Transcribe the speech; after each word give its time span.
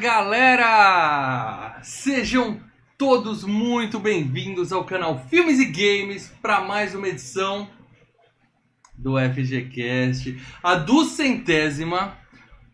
Galera! 0.00 1.78
Sejam 1.82 2.58
todos 2.96 3.44
muito 3.44 4.00
bem-vindos 4.00 4.72
ao 4.72 4.82
canal 4.82 5.26
Filmes 5.28 5.60
e 5.60 5.66
Games 5.66 6.32
para 6.40 6.62
mais 6.62 6.94
uma 6.94 7.06
edição 7.06 7.68
do 8.96 9.16
FGCast, 9.18 10.40
a 10.62 10.76
duzentésima, 10.76 12.16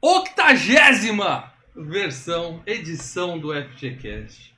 octagésima 0.01 1.53
versão, 1.75 2.63
edição 2.65 3.41
do 3.41 3.53
FGCast. 3.53 4.55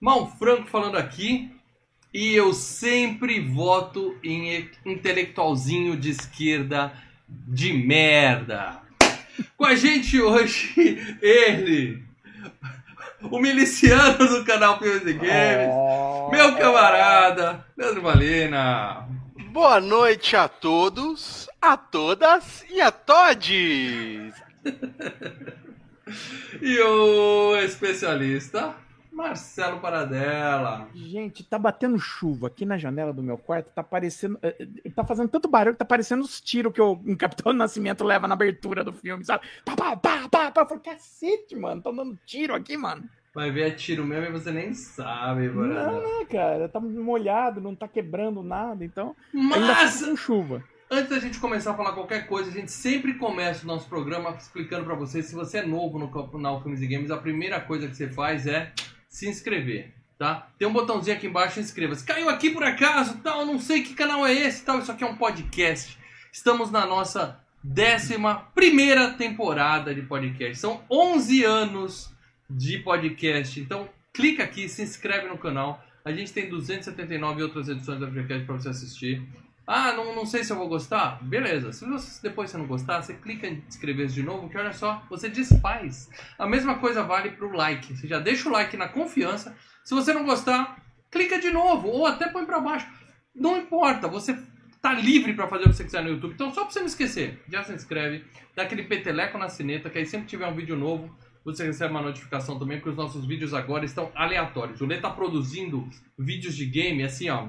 Mal 0.00 0.26
Franco 0.38 0.66
falando 0.68 0.96
aqui 0.96 1.54
e 2.14 2.32
eu 2.32 2.54
sempre 2.54 3.40
voto 3.40 4.18
em 4.24 4.70
intelectualzinho 4.86 5.98
de 5.98 6.12
esquerda 6.12 6.94
de 7.28 7.74
merda. 7.74 8.83
Com 9.56 9.64
a 9.64 9.74
gente 9.74 10.20
hoje, 10.20 11.18
ele, 11.22 12.02
o 13.22 13.38
miliciano 13.38 14.18
do 14.18 14.44
canal 14.44 14.78
e 14.82 15.12
Games, 15.12 15.68
oh. 15.70 16.28
meu 16.30 16.56
camarada, 16.56 17.64
Pedro 17.76 18.02
Valina. 18.02 19.08
Boa 19.50 19.80
noite 19.80 20.36
a 20.36 20.48
todos, 20.48 21.48
a 21.60 21.76
todas 21.76 22.64
e 22.70 22.80
a 22.80 22.90
todes. 22.90 24.34
e 26.60 26.80
o 26.80 27.56
especialista, 27.58 28.74
Marcelo 29.14 29.78
Paradela. 29.78 30.88
Gente, 30.92 31.44
tá 31.44 31.56
batendo 31.56 31.98
chuva 31.98 32.48
aqui 32.48 32.66
na 32.66 32.76
janela 32.76 33.12
do 33.12 33.22
meu 33.22 33.38
quarto, 33.38 33.70
tá 33.72 33.82
parecendo. 33.82 34.36
Eh, 34.42 34.68
eh, 34.84 34.90
tá 34.90 35.04
fazendo 35.04 35.28
tanto 35.28 35.48
barulho, 35.48 35.76
tá 35.76 35.84
parecendo 35.84 36.24
os 36.24 36.40
tiros 36.40 36.72
que 36.72 36.80
o 36.80 36.92
um 37.06 37.16
Capitão 37.16 37.52
do 37.52 37.58
Nascimento 37.58 38.02
leva 38.02 38.26
na 38.26 38.34
abertura 38.34 38.82
do 38.82 38.92
filme, 38.92 39.24
sabe? 39.24 39.46
Pá, 39.64 39.76
pá, 39.76 39.96
pá, 39.96 40.28
pá, 40.28 40.50
pá. 40.50 40.60
Eu 40.62 40.66
falei, 40.66 40.82
cacete, 40.82 41.54
mano, 41.54 41.80
tão 41.80 41.94
dando 41.94 42.18
tiro 42.26 42.54
aqui, 42.54 42.76
mano. 42.76 43.08
Vai 43.32 43.50
ver 43.50 43.68
é 43.68 43.70
tiro 43.70 44.04
mesmo 44.04 44.26
e 44.26 44.32
você 44.32 44.50
nem 44.50 44.74
sabe, 44.74 45.48
mano. 45.48 45.74
Não, 45.74 46.02
não, 46.02 46.26
cara, 46.26 46.68
tá 46.68 46.80
molhado, 46.80 47.60
não 47.60 47.74
tá 47.74 47.86
quebrando 47.86 48.42
nada, 48.42 48.84
então. 48.84 49.14
Mas... 49.32 49.62
Ainda 49.62 49.74
tá 49.74 50.10
com 50.10 50.16
chuva. 50.16 50.64
Antes 50.90 51.10
da 51.10 51.18
gente 51.18 51.40
começar 51.40 51.72
a 51.72 51.74
falar 51.74 51.92
qualquer 51.92 52.26
coisa, 52.26 52.50
a 52.50 52.52
gente 52.52 52.70
sempre 52.70 53.14
começa 53.14 53.64
o 53.64 53.66
nosso 53.66 53.88
programa 53.88 54.30
explicando 54.30 54.84
para 54.84 54.94
vocês, 54.94 55.26
se 55.26 55.34
você 55.34 55.58
é 55.58 55.66
novo 55.66 55.98
no 55.98 56.08
canal 56.08 56.62
Filmes 56.62 56.80
e 56.82 56.86
Games, 56.86 57.10
a 57.10 57.16
primeira 57.16 57.60
coisa 57.60 57.88
que 57.88 57.96
você 57.96 58.08
faz 58.08 58.46
é 58.46 58.72
se 59.14 59.28
inscrever, 59.28 59.94
tá? 60.18 60.48
Tem 60.58 60.66
um 60.66 60.72
botãozinho 60.72 61.16
aqui 61.16 61.28
embaixo, 61.28 61.60
inscreva-se. 61.60 62.04
Caiu 62.04 62.28
aqui 62.28 62.50
por 62.50 62.64
acaso, 62.64 63.18
tal, 63.18 63.46
não 63.46 63.60
sei 63.60 63.80
que 63.80 63.94
canal 63.94 64.26
é 64.26 64.34
esse, 64.34 64.64
tal, 64.64 64.80
isso 64.80 64.90
aqui 64.90 65.04
é 65.04 65.06
um 65.06 65.16
podcast. 65.16 65.96
Estamos 66.32 66.68
na 66.72 66.84
nossa 66.84 67.40
décima 67.62 68.50
primeira 68.56 69.12
temporada 69.12 69.94
de 69.94 70.02
podcast. 70.02 70.58
São 70.58 70.82
11 70.90 71.44
anos 71.44 72.12
de 72.50 72.78
podcast. 72.78 73.60
Então, 73.60 73.88
clica 74.12 74.42
aqui, 74.42 74.68
se 74.68 74.82
inscreve 74.82 75.28
no 75.28 75.38
canal. 75.38 75.80
A 76.04 76.10
gente 76.10 76.32
tem 76.32 76.48
279 76.48 77.40
outras 77.44 77.68
edições 77.68 78.00
do 78.00 78.08
podcast 78.08 78.44
para 78.44 78.54
você 78.56 78.68
assistir. 78.70 79.22
Ah, 79.66 79.92
não, 79.92 80.14
não 80.14 80.26
sei 80.26 80.44
se 80.44 80.52
eu 80.52 80.56
vou 80.58 80.68
gostar? 80.68 81.22
Beleza. 81.22 81.72
Se 81.72 81.86
você, 81.86 82.20
depois 82.22 82.50
você 82.50 82.58
não 82.58 82.66
gostar, 82.66 83.00
você 83.02 83.14
clica 83.14 83.46
em 83.46 83.64
inscrever 83.66 84.08
de 84.08 84.22
novo, 84.22 84.48
que 84.48 84.58
olha 84.58 84.72
só, 84.72 85.02
você 85.08 85.28
desfaz. 85.28 86.10
A 86.38 86.46
mesma 86.46 86.78
coisa 86.78 87.02
vale 87.02 87.30
para 87.30 87.46
o 87.46 87.52
like. 87.52 87.96
Você 87.96 88.06
já 88.06 88.18
deixa 88.18 88.48
o 88.48 88.52
like 88.52 88.76
na 88.76 88.88
confiança. 88.88 89.56
Se 89.82 89.94
você 89.94 90.12
não 90.12 90.24
gostar, 90.24 90.82
clica 91.10 91.38
de 91.38 91.50
novo 91.50 91.88
ou 91.88 92.06
até 92.06 92.28
põe 92.28 92.44
para 92.44 92.60
baixo. 92.60 92.86
Não 93.34 93.56
importa, 93.56 94.06
você 94.06 94.38
tá 94.82 94.92
livre 94.92 95.32
para 95.32 95.48
fazer 95.48 95.64
o 95.64 95.70
que 95.70 95.76
você 95.76 95.84
quiser 95.84 96.02
no 96.02 96.10
YouTube. 96.10 96.34
Então, 96.34 96.52
só 96.52 96.62
para 96.62 96.70
você 96.70 96.80
não 96.80 96.86
esquecer, 96.86 97.42
já 97.50 97.64
se 97.64 97.72
inscreve, 97.72 98.22
dá 98.54 98.64
aquele 98.64 98.82
peteleco 98.82 99.38
na 99.38 99.48
sineta, 99.48 99.88
que 99.88 99.96
aí 99.96 100.04
sempre 100.04 100.26
tiver 100.26 100.46
um 100.46 100.54
vídeo 100.54 100.76
novo, 100.76 101.10
você 101.42 101.64
recebe 101.64 101.90
uma 101.90 102.02
notificação 102.02 102.58
também, 102.58 102.76
porque 102.76 102.90
os 102.90 102.96
nossos 102.96 103.26
vídeos 103.26 103.54
agora 103.54 103.84
estão 103.84 104.12
aleatórios. 104.14 104.80
O 104.82 104.86
Lê 104.86 104.98
tá 104.98 105.08
produzindo 105.08 105.88
vídeos 106.18 106.54
de 106.54 106.66
game 106.66 107.02
assim, 107.02 107.30
ó 107.30 107.48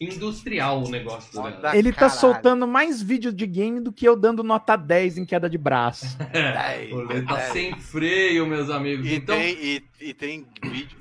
industrial 0.00 0.82
o 0.82 0.88
negócio 0.88 1.32
do 1.32 1.68
Ele 1.74 1.92
tá 1.92 2.08
soltando 2.08 2.66
mais 2.66 3.02
vídeo 3.02 3.32
de 3.32 3.46
game 3.46 3.80
do 3.80 3.92
que 3.92 4.06
eu 4.06 4.16
dando 4.16 4.42
nota 4.42 4.76
10 4.76 5.18
em 5.18 5.24
queda 5.24 5.48
de 5.48 5.58
braço. 5.58 6.06
É, 6.34 6.92
o 6.92 7.26
tá 7.26 7.40
sem 7.52 7.78
freio, 7.78 8.46
meus 8.46 8.68
amigos. 8.68 9.06
E 9.06 9.14
então... 9.14 9.36
tem, 9.36 9.56
e, 9.60 9.84
e 10.00 10.14
tem 10.14 10.46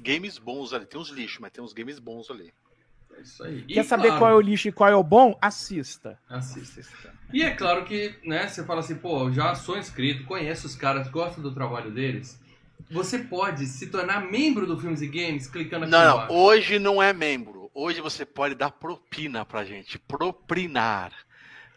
games 0.01 0.37
bons 0.37 0.71
ali. 0.71 0.85
Tem 0.85 0.99
uns 0.99 1.09
lixos, 1.09 1.39
mas 1.39 1.51
tem 1.51 1.63
uns 1.63 1.73
games 1.73 1.97
bons 1.97 2.29
ali. 2.29 2.53
É 3.17 3.21
isso 3.21 3.43
aí. 3.43 3.61
Quer 3.63 3.81
e, 3.81 3.83
saber 3.83 4.07
claro, 4.07 4.19
qual 4.19 4.31
é 4.31 4.35
o 4.35 4.41
lixo 4.41 4.67
e 4.67 4.71
qual 4.71 4.89
é 4.89 4.95
o 4.95 5.03
bom? 5.03 5.37
Assista. 5.41 6.19
Assista. 6.29 6.81
E 7.31 7.41
é 7.41 7.51
claro 7.51 7.83
que, 7.85 8.15
né, 8.23 8.47
você 8.47 8.63
fala 8.63 8.81
assim, 8.81 8.95
pô, 8.95 9.31
já 9.31 9.55
sou 9.55 9.77
inscrito, 9.77 10.25
conheço 10.25 10.67
os 10.67 10.75
caras, 10.75 11.07
gosto 11.09 11.41
do 11.41 11.51
trabalho 11.51 11.91
deles. 11.91 12.39
Você 12.91 13.19
pode 13.19 13.65
se 13.65 13.87
tornar 13.87 14.21
membro 14.29 14.67
do 14.67 14.77
Filmes 14.79 15.01
e 15.01 15.07
Games 15.07 15.47
clicando 15.47 15.85
aqui 15.85 15.91
Não, 15.91 16.27
não, 16.27 16.35
hoje 16.35 16.77
não 16.77 17.01
é 17.01 17.11
membro 17.11 17.62
hoje 17.73 18.01
você 18.01 18.25
pode 18.25 18.55
dar 18.55 18.71
propina 18.71 19.45
pra 19.45 19.63
gente. 19.63 19.97
Proprinar. 19.97 21.11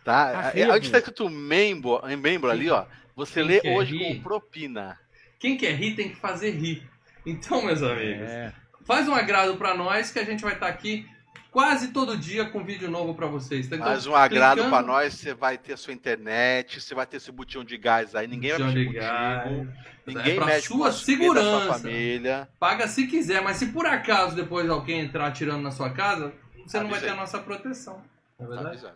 Tá? 0.05 0.53
Ah, 0.55 0.75
Onde 0.75 0.87
está 0.87 0.99
escrito 0.99 1.29
membro, 1.29 2.01
membro 2.19 2.51
ali, 2.51 2.71
ó. 2.71 2.87
Você 3.17 3.43
Quem 3.43 3.45
lê 3.45 3.75
hoje 3.75 3.97
rir? 3.97 4.17
com 4.17 4.23
propina. 4.23 4.99
Quem 5.39 5.57
quer 5.57 5.75
rir 5.75 5.95
tem 5.97 6.11
que 6.11 6.17
fazer 6.17 6.51
rir. 6.51 6.89
Então, 7.25 7.65
meus 7.65 7.83
amigos, 7.83 8.31
é. 8.31 8.53
faz 8.85 9.09
um 9.09 9.15
agrado 9.15 9.57
para 9.57 9.75
nós 9.75 10.11
que 10.13 10.19
a 10.19 10.25
gente 10.25 10.43
vai 10.43 10.55
estar 10.55 10.67
tá 10.67 10.73
aqui 10.73 11.09
quase 11.51 11.89
todo 11.89 12.17
dia 12.17 12.45
com 12.45 12.65
vídeo 12.65 12.91
novo 12.91 13.15
para 13.15 13.27
vocês. 13.27 13.69
Tá? 13.69 13.77
Então, 13.77 13.89
Faz 13.89 14.07
um 14.07 14.15
agrado 14.15 14.63
clicando... 14.63 14.77
para 14.77 14.87
nós, 14.87 15.15
você 15.15 15.35
vai 15.35 15.57
ter 15.57 15.77
sua 15.77 15.93
internet, 15.93 16.81
você 16.81 16.95
vai 16.95 17.07
ter 17.07 17.17
esse 17.19 17.33
botão 17.33 17.65
de 17.65 17.77
gás 17.77 18.15
aí, 18.15 18.27
ninguém 18.27 18.53
vai 18.53 18.61
mexer 18.61 18.85
contigo. 18.85 19.73
Ninguém 20.07 20.37
é 20.37 20.45
mexe 20.45 20.69
sua 20.69 20.79
com 20.79 20.85
a 20.85 20.93
segurança. 20.93 21.65
Sua 21.65 21.75
família. 21.75 22.49
Paga 22.61 22.87
se 22.87 23.07
quiser, 23.07 23.43
mas 23.43 23.57
se 23.57 23.67
por 23.67 23.87
acaso 23.87 24.37
depois 24.37 24.71
alguém 24.71 25.01
entrar 25.01 25.27
atirando 25.27 25.63
na 25.63 25.71
sua 25.71 25.91
casa, 25.91 26.33
você 26.65 26.79
não 26.81 26.89
vai 26.89 27.01
ter 27.01 27.11
a 27.11 27.17
nossa 27.17 27.39
proteção. 27.39 28.03
Não 28.39 28.47
é 28.47 28.57
verdade? 28.57 28.87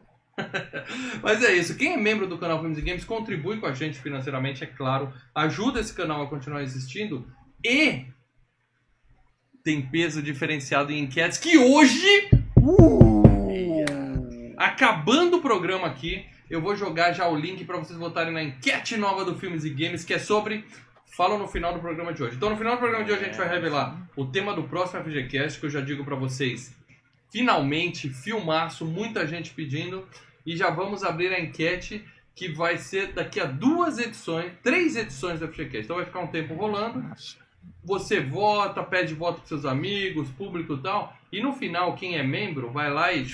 Mas 1.22 1.42
é 1.42 1.52
isso. 1.52 1.76
Quem 1.76 1.92
é 1.92 1.96
membro 1.96 2.26
do 2.26 2.38
canal 2.38 2.60
Filmes 2.60 2.78
e 2.78 2.82
Games 2.82 3.04
contribui 3.04 3.58
com 3.58 3.66
a 3.66 3.74
gente 3.74 3.98
financeiramente, 4.00 4.64
é 4.64 4.66
claro. 4.66 5.12
Ajuda 5.34 5.80
esse 5.80 5.92
canal 5.92 6.22
a 6.22 6.26
continuar 6.28 6.62
existindo. 6.62 7.30
E 7.62 8.06
tem 9.62 9.82
peso 9.82 10.22
diferenciado 10.22 10.92
em 10.92 11.00
enquetes 11.00 11.38
que 11.38 11.58
hoje 11.58 12.30
Uh! 12.62 14.54
Acabando 14.56 15.38
o 15.38 15.40
programa 15.40 15.86
aqui, 15.86 16.26
eu 16.50 16.60
vou 16.60 16.76
jogar 16.76 17.12
já 17.12 17.26
o 17.28 17.36
link 17.36 17.64
para 17.64 17.78
vocês 17.78 17.98
votarem 17.98 18.32
na 18.32 18.42
enquete 18.42 18.96
nova 18.96 19.24
do 19.24 19.34
Filmes 19.34 19.64
e 19.64 19.70
Games, 19.70 20.04
que 20.04 20.12
é 20.12 20.18
sobre. 20.18 20.64
Falam 21.16 21.38
no 21.38 21.48
final 21.48 21.72
do 21.72 21.80
programa 21.80 22.12
de 22.12 22.22
hoje. 22.22 22.36
Então, 22.36 22.50
no 22.50 22.56
final 22.56 22.74
do 22.74 22.78
programa 22.78 23.04
de 23.04 23.12
hoje, 23.12 23.22
a 23.22 23.26
gente 23.26 23.36
vai 23.36 23.48
revelar 23.48 24.08
o 24.14 24.26
tema 24.26 24.54
do 24.54 24.64
próximo 24.64 25.02
FGCast, 25.02 25.58
que 25.58 25.66
eu 25.66 25.70
já 25.70 25.80
digo 25.80 26.04
para 26.04 26.14
vocês. 26.14 26.74
Finalmente, 27.30 28.10
filmaço, 28.10 28.84
muita 28.84 29.26
gente 29.26 29.52
pedindo. 29.52 30.06
E 30.44 30.56
já 30.56 30.70
vamos 30.70 31.02
abrir 31.02 31.32
a 31.32 31.40
enquete, 31.40 32.04
que 32.34 32.48
vai 32.48 32.76
ser 32.76 33.12
daqui 33.12 33.40
a 33.40 33.44
duas 33.44 33.98
edições, 33.98 34.52
três 34.62 34.96
edições 34.96 35.40
do 35.40 35.48
FGCast. 35.48 35.84
Então, 35.84 35.96
vai 35.96 36.04
ficar 36.04 36.20
um 36.20 36.26
tempo 36.26 36.54
rolando. 36.54 37.02
Você 37.82 38.20
vota, 38.20 38.82
pede 38.82 39.14
voto 39.14 39.38
para 39.40 39.48
seus 39.48 39.64
amigos, 39.64 40.28
público 40.30 40.74
e 40.74 40.78
tal. 40.78 41.16
E 41.32 41.40
no 41.40 41.52
final, 41.52 41.94
quem 41.94 42.18
é 42.18 42.22
membro 42.22 42.70
vai 42.70 42.90
lá 42.92 43.12
e 43.12 43.24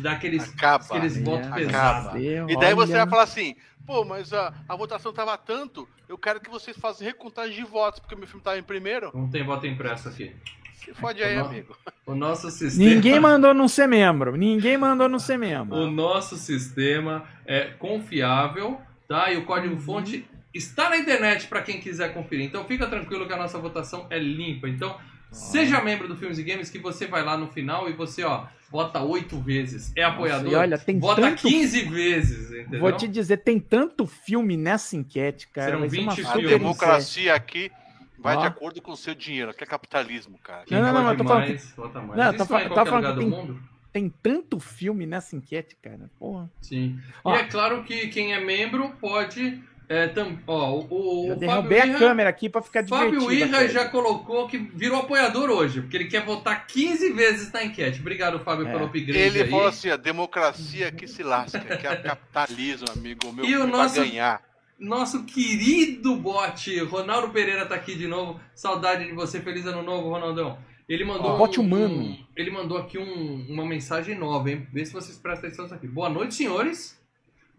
dá 0.00 0.12
aqueles, 0.12 0.48
acaba, 0.48 0.84
aqueles 0.84 1.22
votos 1.22 1.48
pesados. 1.50 2.22
E 2.22 2.56
daí 2.58 2.74
você 2.74 2.92
vai 2.92 3.08
falar 3.08 3.24
assim: 3.24 3.54
pô, 3.86 4.04
mas 4.04 4.32
a, 4.32 4.52
a 4.68 4.76
votação 4.76 5.12
tava 5.12 5.36
tanto, 5.36 5.88
eu 6.08 6.16
quero 6.16 6.40
que 6.40 6.48
vocês 6.48 6.76
façam 6.76 7.06
recontagem 7.06 7.54
de 7.54 7.64
votos, 7.64 8.00
porque 8.00 8.14
meu 8.14 8.26
filme 8.26 8.42
tava 8.42 8.58
em 8.58 8.62
primeiro. 8.62 9.10
Não 9.14 9.28
tem 9.28 9.44
voto 9.44 9.66
impresso 9.66 10.08
aqui. 10.08 10.34
Se 10.74 10.94
fode 10.94 11.22
aí, 11.22 11.36
o 11.36 11.44
amigo. 11.44 11.76
O 12.06 12.14
nosso 12.14 12.50
sistema. 12.50 12.88
Ninguém 12.88 13.18
mandou 13.18 13.52
não 13.52 13.66
ser 13.66 13.86
membro. 13.86 14.36
Ninguém 14.36 14.78
mandou 14.78 15.08
não 15.08 15.18
ser 15.18 15.36
membro. 15.36 15.76
O 15.76 15.90
nosso 15.90 16.36
sistema 16.36 17.24
é 17.44 17.64
confiável, 17.64 18.80
tá? 19.06 19.30
E 19.32 19.36
o 19.36 19.44
código-fonte 19.44 20.18
uhum. 20.18 20.37
Está 20.52 20.90
na 20.90 20.96
internet 20.96 21.46
para 21.46 21.62
quem 21.62 21.80
quiser 21.80 22.12
conferir. 22.12 22.46
Então 22.46 22.64
fica 22.64 22.86
tranquilo 22.86 23.26
que 23.26 23.32
a 23.32 23.36
nossa 23.36 23.58
votação 23.58 24.06
é 24.10 24.18
limpa. 24.18 24.68
Então 24.68 24.98
Seja 25.30 25.82
membro 25.82 26.08
do 26.08 26.16
Filmes 26.16 26.38
e 26.38 26.42
Games 26.42 26.70
que 26.70 26.78
você 26.78 27.06
vai 27.06 27.22
lá 27.22 27.36
no 27.36 27.48
final 27.48 27.88
e 27.88 27.92
você, 27.92 28.24
ó, 28.24 28.46
vota 28.70 29.02
oito 29.02 29.38
vezes. 29.38 29.92
É 29.94 30.02
apoiador. 30.02 30.44
Nossa, 30.44 30.58
olha, 30.58 30.78
tem 30.78 30.98
vota 30.98 31.20
tanto... 31.20 31.46
15 31.46 31.82
vezes, 31.82 32.50
entendeu? 32.50 32.80
Vou 32.80 32.92
te 32.92 33.06
dizer, 33.06 33.38
tem 33.38 33.60
tanto 33.60 34.06
filme 34.06 34.56
nessa 34.56 34.96
enquete, 34.96 35.48
cara. 35.48 35.72
Serão 35.72 35.88
20 35.88 36.14
filmes. 36.14 36.28
A 36.30 36.36
democracia 36.36 37.34
aqui 37.34 37.70
vai 38.18 38.36
ó. 38.36 38.40
de 38.40 38.46
acordo 38.46 38.80
com 38.80 38.92
o 38.92 38.96
seu 38.96 39.14
dinheiro, 39.14 39.52
que 39.52 39.62
é 39.62 39.66
capitalismo, 39.66 40.38
cara. 40.38 40.64
Quem 40.64 40.78
não, 40.78 40.92
não, 40.92 41.02
não, 41.02 41.10
eu 41.10 41.16
tô 41.18 41.24
mais, 41.24 41.70
falando... 41.70 41.76
vota 41.76 42.00
mais. 42.00 42.18
Não, 42.18 42.30
Isso 42.34 42.46
tô, 42.46 42.58
é 42.58 42.68
tô 42.68 42.86
falando 42.86 43.12
que 43.12 43.20
tem, 43.20 43.28
mundo? 43.28 43.62
tem 43.92 44.14
tanto 44.22 44.58
filme 44.58 45.04
nessa 45.04 45.36
enquete, 45.36 45.76
cara. 45.76 46.10
Porra. 46.18 46.50
Sim. 46.62 46.98
Ó. 47.22 47.34
E 47.34 47.38
é 47.38 47.44
claro 47.44 47.84
que 47.84 48.08
quem 48.08 48.32
é 48.32 48.40
membro 48.40 48.90
pode 48.98 49.62
é, 49.88 50.06
tam, 50.06 50.38
ó, 50.46 50.80
o, 50.90 51.32
o 51.32 51.36
derrubei 51.36 51.80
Fábio 51.80 51.96
a 51.96 51.98
câmera 51.98 52.28
aqui 52.28 52.48
para 52.48 52.60
ficar 52.60 52.82
divertido. 52.82 53.22
Fábio 53.22 53.32
Irra 53.32 53.66
já 53.68 53.88
colocou 53.88 54.46
que 54.46 54.58
virou 54.58 54.98
apoiador 54.98 55.48
hoje, 55.48 55.80
porque 55.80 55.96
ele 55.96 56.08
quer 56.08 56.24
votar 56.26 56.66
15 56.66 57.12
vezes 57.14 57.50
na 57.52 57.64
enquete. 57.64 58.00
Obrigado, 58.00 58.38
Fábio, 58.40 58.68
é. 58.68 58.70
pelo 58.70 58.84
upgrade 58.84 59.18
Ele 59.18 59.42
aí. 59.42 59.50
falou 59.50 59.66
assim, 59.66 59.88
a 59.88 59.96
democracia 59.96 60.92
que 60.92 61.06
se 61.06 61.22
lasca, 61.22 61.60
que 61.60 61.86
é 61.86 61.96
capitalismo, 61.96 62.86
amigo 62.94 63.32
meu, 63.32 63.46
e 63.46 63.56
o 63.56 63.66
nosso, 63.66 63.96
vai 63.96 64.10
ganhar. 64.10 64.42
nosso 64.78 65.24
querido 65.24 66.16
bot, 66.16 66.78
Ronaldo 66.84 67.30
Pereira 67.30 67.64
tá 67.64 67.74
aqui 67.74 67.94
de 67.94 68.06
novo. 68.06 68.38
Saudade 68.54 69.06
de 69.06 69.12
você, 69.12 69.40
feliz 69.40 69.64
ano 69.64 69.82
novo, 69.82 70.10
Ronaldão. 70.10 70.58
Ele 70.86 71.04
mandou. 71.04 71.34
Um, 71.34 71.38
bot 71.38 71.58
humano. 71.58 72.02
Um, 72.02 72.26
ele 72.36 72.50
mandou 72.50 72.76
aqui 72.76 72.98
um, 72.98 73.46
uma 73.48 73.64
mensagem 73.64 74.18
nova, 74.18 74.50
hein? 74.50 74.66
Vê 74.70 74.84
se 74.84 74.92
vocês 74.92 75.16
prestam 75.16 75.46
atenção 75.46 75.64
nisso 75.64 75.74
aqui. 75.74 75.86
Boa 75.86 76.10
noite, 76.10 76.34
senhores. 76.34 76.98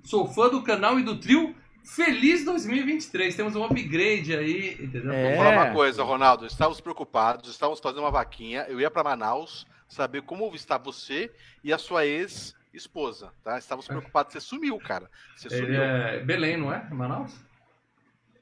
Sou 0.04 0.28
fã 0.28 0.48
do 0.48 0.62
canal 0.62 1.00
e 1.00 1.04
do 1.04 1.20
trio. 1.20 1.56
Feliz 1.90 2.46
2023. 2.46 3.36
Temos 3.36 3.56
um 3.56 3.64
upgrade 3.64 4.36
aí, 4.36 4.74
entendeu? 4.80 5.12
É. 5.12 5.36
Vou 5.36 5.44
falar 5.44 5.66
uma 5.66 5.74
coisa, 5.74 6.04
Ronaldo. 6.04 6.46
Estávamos 6.46 6.80
preocupados, 6.80 7.50
estávamos 7.50 7.80
fazendo 7.80 8.02
uma 8.02 8.12
vaquinha. 8.12 8.66
Eu 8.70 8.80
ia 8.80 8.92
para 8.92 9.04
Manaus 9.04 9.66
saber 9.88 10.22
como 10.22 10.54
está 10.56 10.78
você 10.78 11.32
e 11.64 11.74
a 11.74 11.80
sua 11.80 12.06
ex 12.06 12.56
esposa, 12.72 13.34
tá? 13.44 13.58
Estávamos 13.58 13.88
preocupados, 13.88 14.34
você 14.34 14.40
sumiu, 14.40 14.78
cara. 14.78 15.10
Você 15.36 15.50
sumiu. 15.50 15.82
É 15.82 16.20
Belém, 16.20 16.58
não 16.58 16.72
é? 16.72 16.88
Manaus? 16.92 17.34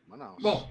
Manaus. 0.06 0.42
Bom, 0.42 0.70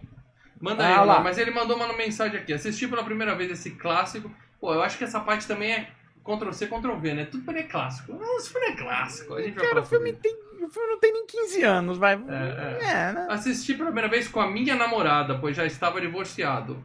manda 0.61 0.84
ah, 0.84 1.00
aí, 1.00 1.06
lá. 1.06 1.20
mas 1.20 1.38
ele 1.38 1.50
mandou 1.50 1.76
uma 1.76 1.90
mensagem 1.94 2.38
aqui. 2.38 2.52
Assisti 2.52 2.87
pela 2.87 3.02
primeira 3.02 3.34
vez 3.34 3.50
esse 3.50 3.70
clássico. 3.70 4.31
Pô, 4.61 4.75
eu 4.75 4.82
acho 4.82 4.99
que 4.99 5.05
essa 5.05 5.20
parte 5.20 5.46
também 5.49 5.72
é 5.72 5.90
Ctrl-C, 6.26 6.67
Ctrl-V, 6.67 7.14
né? 7.14 7.25
Tudo 7.25 7.44
para 7.44 7.61
é 7.61 7.62
clássico. 7.62 8.12
Não, 8.12 8.40
se 8.40 8.50
for 8.50 8.62
é 8.62 8.73
clássico. 8.73 9.34
A 9.34 9.43
gente 9.43 9.55
vai 9.55 9.67
Cara, 9.67 9.81
o 9.81 9.87
filme, 9.87 10.12
tem, 10.12 10.34
o 10.34 10.69
filme 10.69 10.88
não 10.88 10.99
tem 10.99 11.12
nem 11.12 11.26
15 11.26 11.62
anos, 11.62 11.99
vai. 11.99 12.14
É, 12.14 12.19
é. 12.19 12.90
É, 12.90 13.12
né? 13.12 13.26
Assisti 13.31 13.75
pela 13.75 13.87
primeira 13.87 14.08
vez 14.08 14.26
com 14.26 14.40
a 14.40 14.50
minha 14.50 14.75
namorada, 14.75 15.38
pois 15.38 15.56
já 15.56 15.64
estava 15.64 16.00
divorciado. 16.00 16.82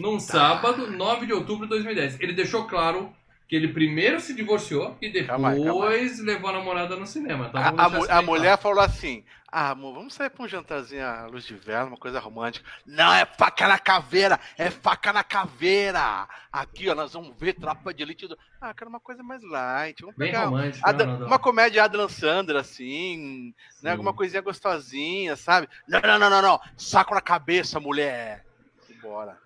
Num 0.00 0.18
sábado, 0.18 0.90
9 0.90 1.26
de 1.26 1.32
outubro 1.34 1.66
de 1.66 1.70
2010. 1.70 2.20
Ele 2.20 2.32
deixou 2.32 2.64
claro 2.64 3.12
que 3.46 3.56
ele 3.56 3.68
primeiro 3.68 4.20
se 4.20 4.32
divorciou 4.32 4.96
e 5.02 5.08
depois 5.08 5.26
calma 5.26 5.50
aí, 5.50 5.64
calma 5.64 5.88
aí. 5.88 6.08
levou 6.20 6.50
a 6.50 6.52
namorada 6.52 6.94
no 6.94 7.04
cinema. 7.04 7.48
Então, 7.48 7.60
a, 7.60 8.14
a, 8.14 8.18
a 8.18 8.22
mulher 8.22 8.56
falou 8.56 8.80
assim: 8.80 9.24
Ah, 9.52 9.70
amor, 9.70 9.94
vamos 9.94 10.14
sair 10.14 10.30
pra 10.30 10.44
um 10.44 10.48
jantarzinho 10.48 11.04
à 11.04 11.26
luz 11.26 11.44
de 11.44 11.54
vela, 11.54 11.88
uma 11.88 11.96
coisa 11.96 12.20
romântica. 12.20 12.68
Não, 12.86 13.12
é 13.12 13.26
faca 13.26 13.66
na 13.66 13.78
caveira! 13.78 14.38
É 14.56 14.70
faca 14.70 15.12
na 15.12 15.24
caveira! 15.24 16.28
Aqui, 16.52 16.88
ó, 16.88 16.94
nós 16.94 17.12
vamos 17.12 17.36
ver 17.36 17.54
Tropa 17.54 17.92
de 17.92 18.02
Elite. 18.02 18.28
Do... 18.28 18.38
Ah, 18.60 18.72
quero 18.72 18.88
uma 18.88 19.00
coisa 19.00 19.22
mais 19.22 19.42
light. 19.42 20.00
Vamos 20.00 20.16
Bem 20.16 20.28
pegar 20.28 20.44
romântico, 20.44 20.88
Ad... 20.88 21.04
não, 21.04 21.18
não, 21.18 21.26
uma 21.26 21.38
comédia 21.38 21.82
Adam 21.82 22.08
Sandler, 22.08 22.58
assim, 22.58 23.52
né? 23.82 23.90
Alguma 23.90 24.14
coisinha 24.14 24.40
gostosinha, 24.40 25.34
sabe? 25.34 25.68
Não, 25.88 26.00
não, 26.00 26.18
não, 26.18 26.30
não, 26.30 26.42
não. 26.42 26.60
Saco 26.76 27.14
na 27.14 27.20
cabeça, 27.20 27.80
mulher. 27.80 28.44
Bora 29.02 29.36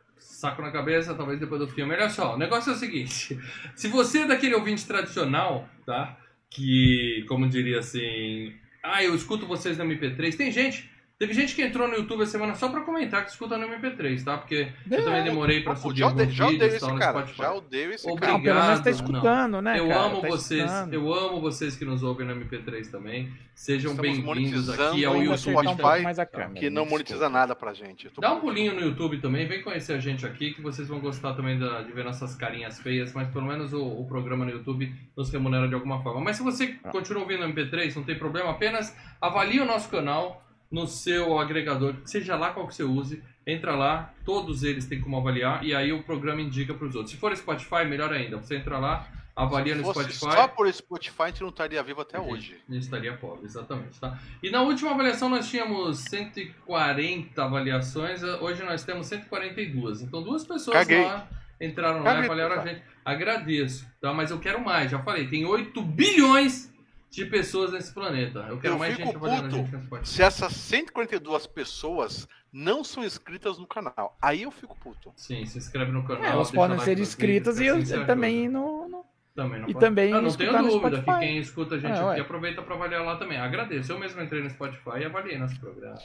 saco 0.44 0.60
na 0.60 0.70
cabeça, 0.70 1.14
talvez 1.14 1.40
depois 1.40 1.60
do 1.60 1.68
filme. 1.68 1.94
Olha 1.94 2.10
só, 2.10 2.34
o 2.34 2.38
negócio 2.38 2.70
é 2.70 2.74
o 2.74 2.78
seguinte: 2.78 3.38
se 3.74 3.88
você 3.88 4.20
é 4.20 4.26
daquele 4.26 4.54
ouvinte 4.54 4.86
tradicional, 4.86 5.66
tá? 5.86 6.18
Que, 6.50 7.24
como 7.28 7.48
diria 7.48 7.78
assim, 7.78 8.54
ah, 8.84 9.02
eu 9.02 9.14
escuto 9.14 9.46
vocês 9.46 9.78
no 9.78 9.84
MP3, 9.84 10.36
tem 10.36 10.52
gente 10.52 10.90
Teve 11.16 11.32
gente 11.32 11.54
que 11.54 11.62
entrou 11.62 11.86
no 11.86 11.94
YouTube 11.94 12.24
a 12.24 12.26
semana 12.26 12.56
só 12.56 12.68
pra 12.68 12.80
comentar 12.80 13.24
que 13.24 13.30
escuta 13.30 13.56
no 13.56 13.68
MP3, 13.68 14.24
tá? 14.24 14.36
Porque 14.36 14.72
é, 14.90 14.96
eu 14.96 15.04
também 15.04 15.22
demorei 15.22 15.62
pra 15.62 15.76
subir 15.76 15.98
já 15.98 16.06
alguns 16.06 16.34
já 16.34 16.48
vídeos 16.48 16.80
tal, 16.80 16.92
no 16.92 17.00
Spotify. 17.00 17.38
Já 17.38 17.54
odeio 17.54 17.92
esse 17.92 18.10
Obrigado, 18.10 18.42
cara. 18.42 18.42
pelo 18.42 18.66
menos 18.66 18.80
tá 18.80 18.90
escutando, 18.90 19.52
não. 19.52 19.62
né, 19.62 19.78
Eu 19.78 19.86
cara? 19.86 20.00
amo 20.00 20.20
tá 20.20 20.28
vocês, 20.28 20.64
escutando. 20.64 20.92
eu 20.92 21.14
amo 21.14 21.40
vocês 21.40 21.76
que 21.76 21.84
nos 21.84 22.02
ouvem 22.02 22.26
no 22.26 22.34
MP3 22.34 22.90
também. 22.90 23.32
Sejam 23.54 23.94
bem-vindos 23.94 24.68
aqui 24.68 25.04
ao 25.04 25.22
YouTube. 25.22 25.52
Spotify, 25.52 26.02
mais 26.02 26.18
a 26.18 26.26
câmera, 26.26 26.54
que 26.54 26.68
não 26.68 26.84
monetiza 26.84 27.28
nada 27.28 27.54
pra 27.54 27.72
gente. 27.72 28.10
Dá 28.18 28.32
um 28.32 28.40
pulinho 28.40 28.74
no 28.74 28.80
YouTube 28.80 29.18
também, 29.18 29.46
vem 29.46 29.62
conhecer 29.62 29.92
a 29.92 30.00
gente 30.00 30.26
aqui, 30.26 30.52
que 30.52 30.60
vocês 30.60 30.88
vão 30.88 30.98
gostar 30.98 31.34
também 31.34 31.56
de 31.56 31.92
ver 31.92 32.04
nossas 32.04 32.34
carinhas 32.34 32.80
feias, 32.80 33.12
mas 33.12 33.28
pelo 33.28 33.46
menos 33.46 33.72
o, 33.72 33.86
o 33.86 34.04
programa 34.04 34.44
no 34.44 34.50
YouTube 34.50 34.92
nos 35.16 35.30
remunera 35.30 35.68
de 35.68 35.74
alguma 35.74 36.02
forma. 36.02 36.20
Mas 36.20 36.38
se 36.38 36.42
você 36.42 36.76
ah. 36.82 36.88
continua 36.88 37.22
ouvindo 37.22 37.46
no 37.46 37.54
MP3, 37.54 37.94
não 37.94 38.02
tem 38.02 38.18
problema, 38.18 38.50
apenas 38.50 38.96
avalie 39.20 39.60
o 39.60 39.64
nosso 39.64 39.88
canal, 39.88 40.43
no 40.74 40.88
seu 40.88 41.38
agregador, 41.38 41.94
seja 42.04 42.34
lá 42.34 42.50
qual 42.50 42.66
que 42.66 42.74
você 42.74 42.82
use, 42.82 43.22
entra 43.46 43.76
lá, 43.76 44.12
todos 44.24 44.64
eles 44.64 44.86
têm 44.86 45.00
como 45.00 45.16
avaliar 45.16 45.64
e 45.64 45.72
aí 45.72 45.92
o 45.92 46.02
programa 46.02 46.40
indica 46.40 46.74
para 46.74 46.88
os 46.88 46.96
outros. 46.96 47.12
Se 47.12 47.16
for 47.16 47.34
Spotify, 47.36 47.84
melhor 47.88 48.12
ainda. 48.12 48.38
Você 48.38 48.56
entra 48.56 48.76
lá, 48.78 49.06
avalia 49.36 49.76
no 49.76 49.88
Spotify. 49.88 50.18
Só 50.18 50.48
por 50.48 50.72
Spotify 50.72 51.22
a 51.22 51.26
gente 51.28 51.42
não 51.42 51.50
estaria 51.50 51.80
vivo 51.80 52.00
até 52.00 52.18
hoje. 52.18 52.60
A 52.68 52.72
gente 52.72 52.82
estaria 52.82 53.16
pobre, 53.16 53.44
exatamente. 53.44 54.00
Tá? 54.00 54.18
E 54.42 54.50
na 54.50 54.62
última 54.62 54.90
avaliação 54.90 55.28
nós 55.28 55.48
tínhamos 55.48 55.98
140 56.00 57.44
avaliações, 57.44 58.20
hoje 58.24 58.64
nós 58.64 58.82
temos 58.82 59.06
142. 59.06 60.02
Então 60.02 60.24
duas 60.24 60.44
pessoas 60.44 60.76
Caguei. 60.76 61.04
lá 61.04 61.28
entraram 61.60 62.02
Caguei, 62.02 62.12
lá 62.14 62.20
e 62.20 62.24
avaliaram 62.24 62.60
a 62.60 62.66
gente. 62.66 62.82
Agradeço, 63.04 63.86
tá? 64.00 64.12
mas 64.12 64.32
eu 64.32 64.40
quero 64.40 64.60
mais, 64.60 64.90
já 64.90 64.98
falei, 64.98 65.28
tem 65.28 65.44
8 65.44 65.80
bilhões 65.82 66.73
de 67.14 67.26
pessoas 67.26 67.72
nesse 67.72 67.92
planeta. 67.92 68.40
Eu 68.48 68.58
quero 68.58 68.74
eu 68.74 68.78
mais 68.78 68.96
gente 68.96 69.12
puto 69.12 69.30
gente 69.30 70.06
Se 70.06 70.22
essas 70.22 70.52
142 70.52 71.46
pessoas 71.46 72.28
não 72.52 72.84
são 72.84 73.04
inscritas 73.04 73.58
no 73.58 73.66
canal, 73.66 74.16
aí 74.20 74.42
eu 74.42 74.50
fico 74.50 74.76
puto. 74.76 75.12
Sim, 75.16 75.44
se 75.44 75.58
inscreve 75.58 75.92
no 75.92 76.04
canal. 76.04 76.24
É, 76.24 76.28
elas 76.28 76.50
podem 76.50 76.78
ser 76.78 76.98
inscritas 76.98 77.58
e 77.58 77.66
eu, 77.66 77.82
também 78.06 78.48
no, 78.48 78.88
no... 78.88 79.04
Também 79.34 79.60
não 79.60 79.68
e 79.68 79.72
pode. 79.72 79.84
também 79.84 80.12
ah, 80.12 80.20
não 80.20 80.32
tenho 80.32 80.52
dúvida 80.62 81.02
que 81.02 81.18
quem 81.18 81.38
escuta 81.38 81.74
a 81.74 81.78
gente 81.78 81.98
é, 81.98 82.10
aqui 82.10 82.20
aproveita 82.20 82.62
para 82.62 82.76
avaliar 82.76 83.04
lá 83.04 83.16
também. 83.16 83.36
Agradeço. 83.36 83.90
Eu 83.90 83.98
mesmo 83.98 84.22
entrei 84.22 84.40
no 84.40 84.48
Spotify 84.48 85.00
e 85.00 85.04
avaliei 85.04 85.36
nosso 85.36 85.58
programa. 85.58 85.98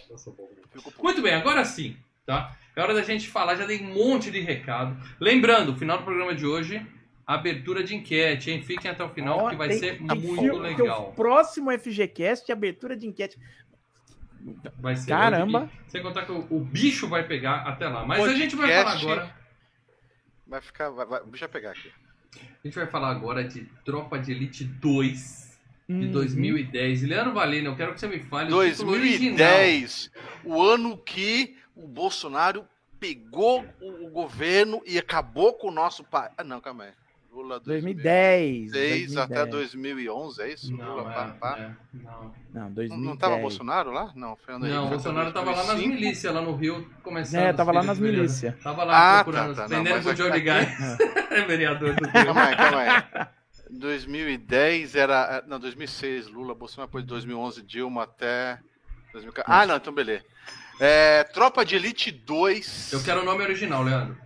Muito 0.99 1.21
bem, 1.21 1.35
agora 1.35 1.63
sim, 1.63 1.95
tá? 2.25 2.55
É 2.75 2.81
hora 2.81 2.95
da 2.95 3.03
gente 3.03 3.29
falar. 3.29 3.55
Já 3.55 3.67
dei 3.67 3.81
um 3.81 3.93
monte 3.93 4.31
de 4.31 4.39
recado. 4.39 4.97
Lembrando, 5.19 5.77
final 5.77 5.99
do 5.99 6.03
programa 6.05 6.33
de 6.33 6.47
hoje, 6.47 6.83
abertura 7.29 7.83
de 7.83 7.95
enquete, 7.95 8.49
hein? 8.49 8.63
Fiquem 8.63 8.89
até 8.89 9.03
o 9.03 9.09
final, 9.09 9.45
oh, 9.45 9.49
que 9.49 9.55
vai 9.55 9.71
ser 9.73 10.01
muito 10.01 10.57
legal. 10.57 11.09
O 11.09 11.13
próximo 11.13 11.71
FGCast, 11.71 12.51
abertura 12.51 12.97
de 12.97 13.05
enquete. 13.05 13.37
Vai 14.79 14.95
ser. 14.95 15.09
Caramba! 15.09 15.69
sem 15.87 16.01
contar 16.01 16.25
que 16.25 16.31
o, 16.31 16.47
o, 16.49 16.59
bicho 16.59 17.07
vai 17.07 17.27
pegar 17.27 17.67
até 17.67 17.87
lá. 17.87 18.03
Mas 18.03 18.19
Podcast 18.19 18.35
a 18.35 18.43
gente 18.43 18.55
vai 18.55 18.83
falar 18.83 18.97
agora. 18.97 19.35
Vai 20.47 20.61
ficar. 20.61 20.89
Vai, 20.89 21.05
vai, 21.05 21.21
o 21.21 21.27
bicho 21.27 21.41
vai 21.41 21.49
pegar 21.49 21.71
aqui. 21.71 21.91
A 22.35 22.67
gente 22.67 22.75
vai 22.75 22.87
falar 22.87 23.09
agora 23.09 23.43
de 23.43 23.65
Tropa 23.85 24.17
de 24.17 24.31
Elite 24.31 24.63
2 24.63 25.59
de 25.87 26.07
2010. 26.07 27.01
Uhum. 27.01 27.09
Leandro 27.09 27.33
Valena, 27.33 27.69
eu 27.69 27.75
quero 27.75 27.93
que 27.93 27.99
você 27.99 28.07
me 28.07 28.19
fale 28.21 28.49
2010, 28.49 30.11
o, 30.43 30.53
o 30.53 30.63
ano 30.63 30.97
que 30.97 31.57
o 31.75 31.87
Bolsonaro 31.87 32.65
pegou 32.99 33.65
o, 33.79 34.07
o 34.07 34.09
governo 34.09 34.81
e 34.85 34.97
acabou 34.97 35.53
com 35.53 35.67
o 35.67 35.71
nosso 35.71 36.03
país. 36.03 36.31
Ah, 36.37 36.43
não, 36.43 36.59
calma 36.59 36.85
aí. 36.85 36.98
Lula 37.31 37.59
2010. 37.59 38.71
2010 38.71 39.17
até 39.17 39.45
2011, 39.45 40.41
é 40.41 40.53
isso? 40.53 40.75
Não, 40.75 40.95
Lula, 40.95 41.11
é, 41.11 41.13
pá, 41.13 41.35
pá. 41.39 41.57
É, 41.57 41.71
não. 41.93 42.33
Não, 42.53 42.71
2010. 42.71 43.01
Não 43.01 43.17
tava 43.17 43.37
Bolsonaro 43.37 43.91
lá? 43.91 44.11
Não, 44.15 44.35
Fernando 44.35 44.69
Não, 44.69 44.85
o 44.85 44.89
Bolsonaro 44.89 45.31
tava 45.31 45.51
lá 45.51 45.63
nas 45.63 45.79
milícias, 45.79 46.33
lá 46.33 46.41
no 46.41 46.55
Rio, 46.55 46.89
começando. 47.03 47.41
É, 47.41 47.53
tava 47.53 47.71
lá 47.71 47.83
nas 47.83 47.99
milícias. 47.99 48.55
Tava 48.61 48.83
lá 48.83 49.19
ah, 49.19 49.23
procurando, 49.23 49.55
tá, 49.55 49.61
tá, 49.61 49.67
vendendo 49.67 50.01
pro 50.01 50.13
Johnny 50.15 50.41
Guys. 50.41 50.99
É 51.29 51.41
vereador 51.45 51.95
do 51.95 52.05
Rio. 52.05 52.25
Calma 52.25 52.43
aí, 52.43 52.55
calma 52.55 52.79
aí. 52.79 53.27
2010 53.69 54.95
era. 54.95 55.43
Não, 55.47 55.59
2006, 55.59 56.27
Lula, 56.27 56.55
Bolsonaro, 56.55 56.87
depois 56.87 57.03
de 57.03 57.09
2011, 57.09 57.61
Dilma 57.61 58.03
até. 58.03 58.59
2014. 59.13 59.61
Ah, 59.61 59.67
não, 59.67 59.77
então 59.77 59.93
beleza. 59.93 60.25
É, 60.79 61.23
Tropa 61.25 61.65
de 61.65 61.75
Elite 61.75 62.11
2. 62.11 62.93
Eu 62.93 63.03
quero 63.03 63.21
o 63.21 63.25
nome 63.25 63.43
original, 63.43 63.83
Leandro. 63.83 64.17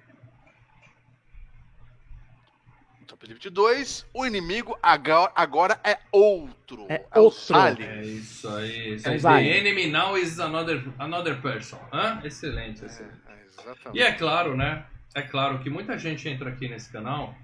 2. 3.50 4.06
O 4.14 4.26
inimigo 4.26 4.78
agora, 4.82 5.32
agora 5.36 5.80
é 5.84 5.98
outro. 6.12 6.86
É, 6.90 7.06
é 7.12 7.20
outro. 7.20 7.56
É 7.56 8.04
isso 8.04 8.50
aí. 8.50 8.98
É 9.04 9.18
The 9.18 9.58
enemy 9.58 9.88
now 9.88 10.18
is 10.18 10.40
another, 10.40 10.84
another 11.00 11.42
person. 11.42 11.80
Hã? 11.92 12.22
Excelente, 12.24 12.84
excelente. 12.84 13.16
É, 13.28 13.32
é, 13.32 13.46
exatamente. 13.46 13.98
E 13.98 14.02
é 14.02 14.12
claro, 14.12 14.58
né? 14.58 14.86
É 15.16 15.22
claro 15.22 15.60
que 15.60 15.70
muita 15.70 15.98
gente 15.98 16.28
entra 16.28 16.50
aqui 16.50 16.68
nesse 16.68 16.92
canal 16.92 17.36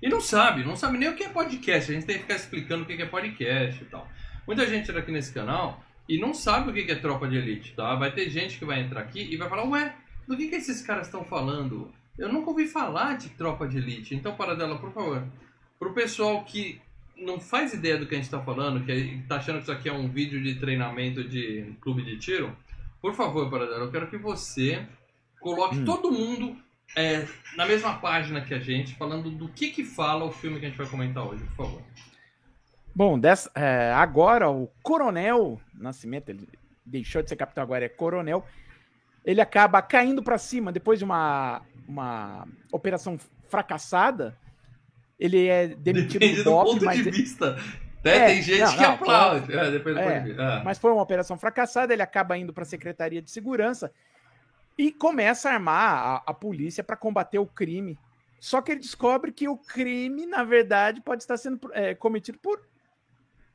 e 0.00 0.08
não 0.08 0.20
sabe, 0.20 0.64
não 0.64 0.76
sabe 0.76 0.96
nem 0.96 1.08
o 1.08 1.16
que 1.16 1.24
é 1.24 1.28
podcast. 1.28 1.90
A 1.90 1.94
gente 1.94 2.06
tem 2.06 2.16
que 2.16 2.22
ficar 2.22 2.36
explicando 2.36 2.84
o 2.84 2.86
que 2.86 3.00
é 3.00 3.06
podcast 3.06 3.82
e 3.82 3.86
tal. 3.86 4.08
Muita 4.46 4.66
gente 4.66 4.88
entra 4.88 5.00
aqui 5.00 5.10
nesse 5.10 5.32
canal 5.32 5.82
e 6.08 6.18
não 6.18 6.32
sabe 6.32 6.70
o 6.70 6.72
que 6.72 6.90
é 6.90 6.94
tropa 6.94 7.26
de 7.26 7.36
elite, 7.36 7.74
tá? 7.74 7.94
Vai 7.96 8.12
ter 8.12 8.30
gente 8.30 8.58
que 8.58 8.64
vai 8.64 8.80
entrar 8.80 9.00
aqui 9.00 9.20
e 9.20 9.36
vai 9.36 9.48
falar, 9.48 9.64
ué, 9.64 9.94
do 10.26 10.36
que, 10.36 10.48
que 10.48 10.56
esses 10.56 10.82
caras 10.82 11.06
estão 11.06 11.24
falando? 11.24 11.92
Eu 12.18 12.32
nunca 12.32 12.50
ouvi 12.50 12.66
falar 12.66 13.16
de 13.16 13.28
tropa 13.30 13.68
de 13.68 13.78
elite. 13.78 14.14
Então, 14.14 14.34
para 14.34 14.54
dela, 14.54 14.78
por 14.78 14.92
favor. 14.92 15.24
Pro 15.78 15.94
pessoal 15.94 16.44
que 16.44 16.80
não 17.16 17.40
faz 17.40 17.72
ideia 17.72 17.96
do 17.96 18.06
que 18.06 18.14
a 18.14 18.18
gente 18.18 18.24
está 18.24 18.40
falando, 18.40 18.84
que 18.84 18.92
está 18.92 19.36
achando 19.36 19.56
que 19.56 19.62
isso 19.62 19.72
aqui 19.72 19.88
é 19.88 19.92
um 19.92 20.08
vídeo 20.08 20.42
de 20.42 20.56
treinamento 20.56 21.22
de 21.22 21.74
clube 21.80 22.02
de 22.02 22.18
tiro, 22.18 22.56
por 23.00 23.14
favor, 23.14 23.48
para 23.48 23.66
dela, 23.66 23.84
eu 23.84 23.90
quero 23.90 24.08
que 24.08 24.16
você 24.16 24.86
coloque 25.40 25.78
hum. 25.78 25.84
todo 25.84 26.10
mundo 26.10 26.56
é, 26.96 27.26
na 27.56 27.66
mesma 27.66 27.98
página 27.98 28.40
que 28.40 28.54
a 28.54 28.58
gente, 28.58 28.94
falando 28.94 29.30
do 29.30 29.48
que 29.48 29.68
que 29.70 29.84
fala 29.84 30.24
o 30.24 30.32
filme 30.32 30.58
que 30.58 30.66
a 30.66 30.68
gente 30.68 30.78
vai 30.78 30.86
comentar 30.86 31.24
hoje, 31.26 31.44
por 31.44 31.66
favor. 31.66 31.82
Bom, 32.94 33.18
dessa, 33.18 33.50
é, 33.54 33.92
agora 33.92 34.50
o 34.50 34.68
Coronel 34.82 35.60
Nascimento, 35.74 36.30
ele 36.30 36.48
deixou 36.84 37.22
de 37.22 37.28
ser 37.28 37.36
capitão, 37.36 37.62
agora 37.62 37.84
é 37.84 37.88
Coronel. 37.88 38.44
Ele 39.24 39.40
acaba 39.40 39.80
caindo 39.82 40.22
para 40.22 40.38
cima 40.38 40.72
depois 40.72 40.98
de 40.98 41.04
uma, 41.04 41.62
uma 41.88 42.46
operação 42.70 43.18
fracassada. 43.48 44.36
Ele 45.18 45.48
é 45.48 45.68
demitido 45.68 46.20
Depende 46.20 46.44
do, 46.44 46.50
do 46.50 46.64
ponto 46.64 46.84
mas... 46.84 46.96
de 46.96 47.10
vista. 47.10 47.56
É, 48.04 48.26
tem 48.26 48.42
gente 48.42 48.60
não, 48.60 48.72
que 48.72 48.82
não, 48.82 48.92
aplaude. 48.92 49.46
Foi, 49.46 49.56
é, 49.56 49.70
depois 49.70 49.96
é, 49.96 50.36
ah. 50.38 50.62
Mas 50.64 50.78
foi 50.78 50.92
uma 50.92 51.02
operação 51.02 51.36
fracassada, 51.36 51.92
ele 51.92 52.02
acaba 52.02 52.38
indo 52.38 52.52
para 52.52 52.62
a 52.62 52.66
Secretaria 52.66 53.20
de 53.20 53.30
Segurança 53.30 53.92
e 54.78 54.92
começa 54.92 55.50
a 55.50 55.54
armar 55.54 56.06
a, 56.06 56.22
a 56.26 56.34
polícia 56.34 56.84
para 56.84 56.96
combater 56.96 57.38
o 57.38 57.46
crime. 57.46 57.98
Só 58.38 58.62
que 58.62 58.70
ele 58.70 58.80
descobre 58.80 59.32
que 59.32 59.48
o 59.48 59.56
crime, 59.56 60.24
na 60.24 60.44
verdade, 60.44 61.00
pode 61.00 61.22
estar 61.22 61.36
sendo 61.36 61.58
é, 61.72 61.94
cometido 61.94 62.38
por 62.38 62.62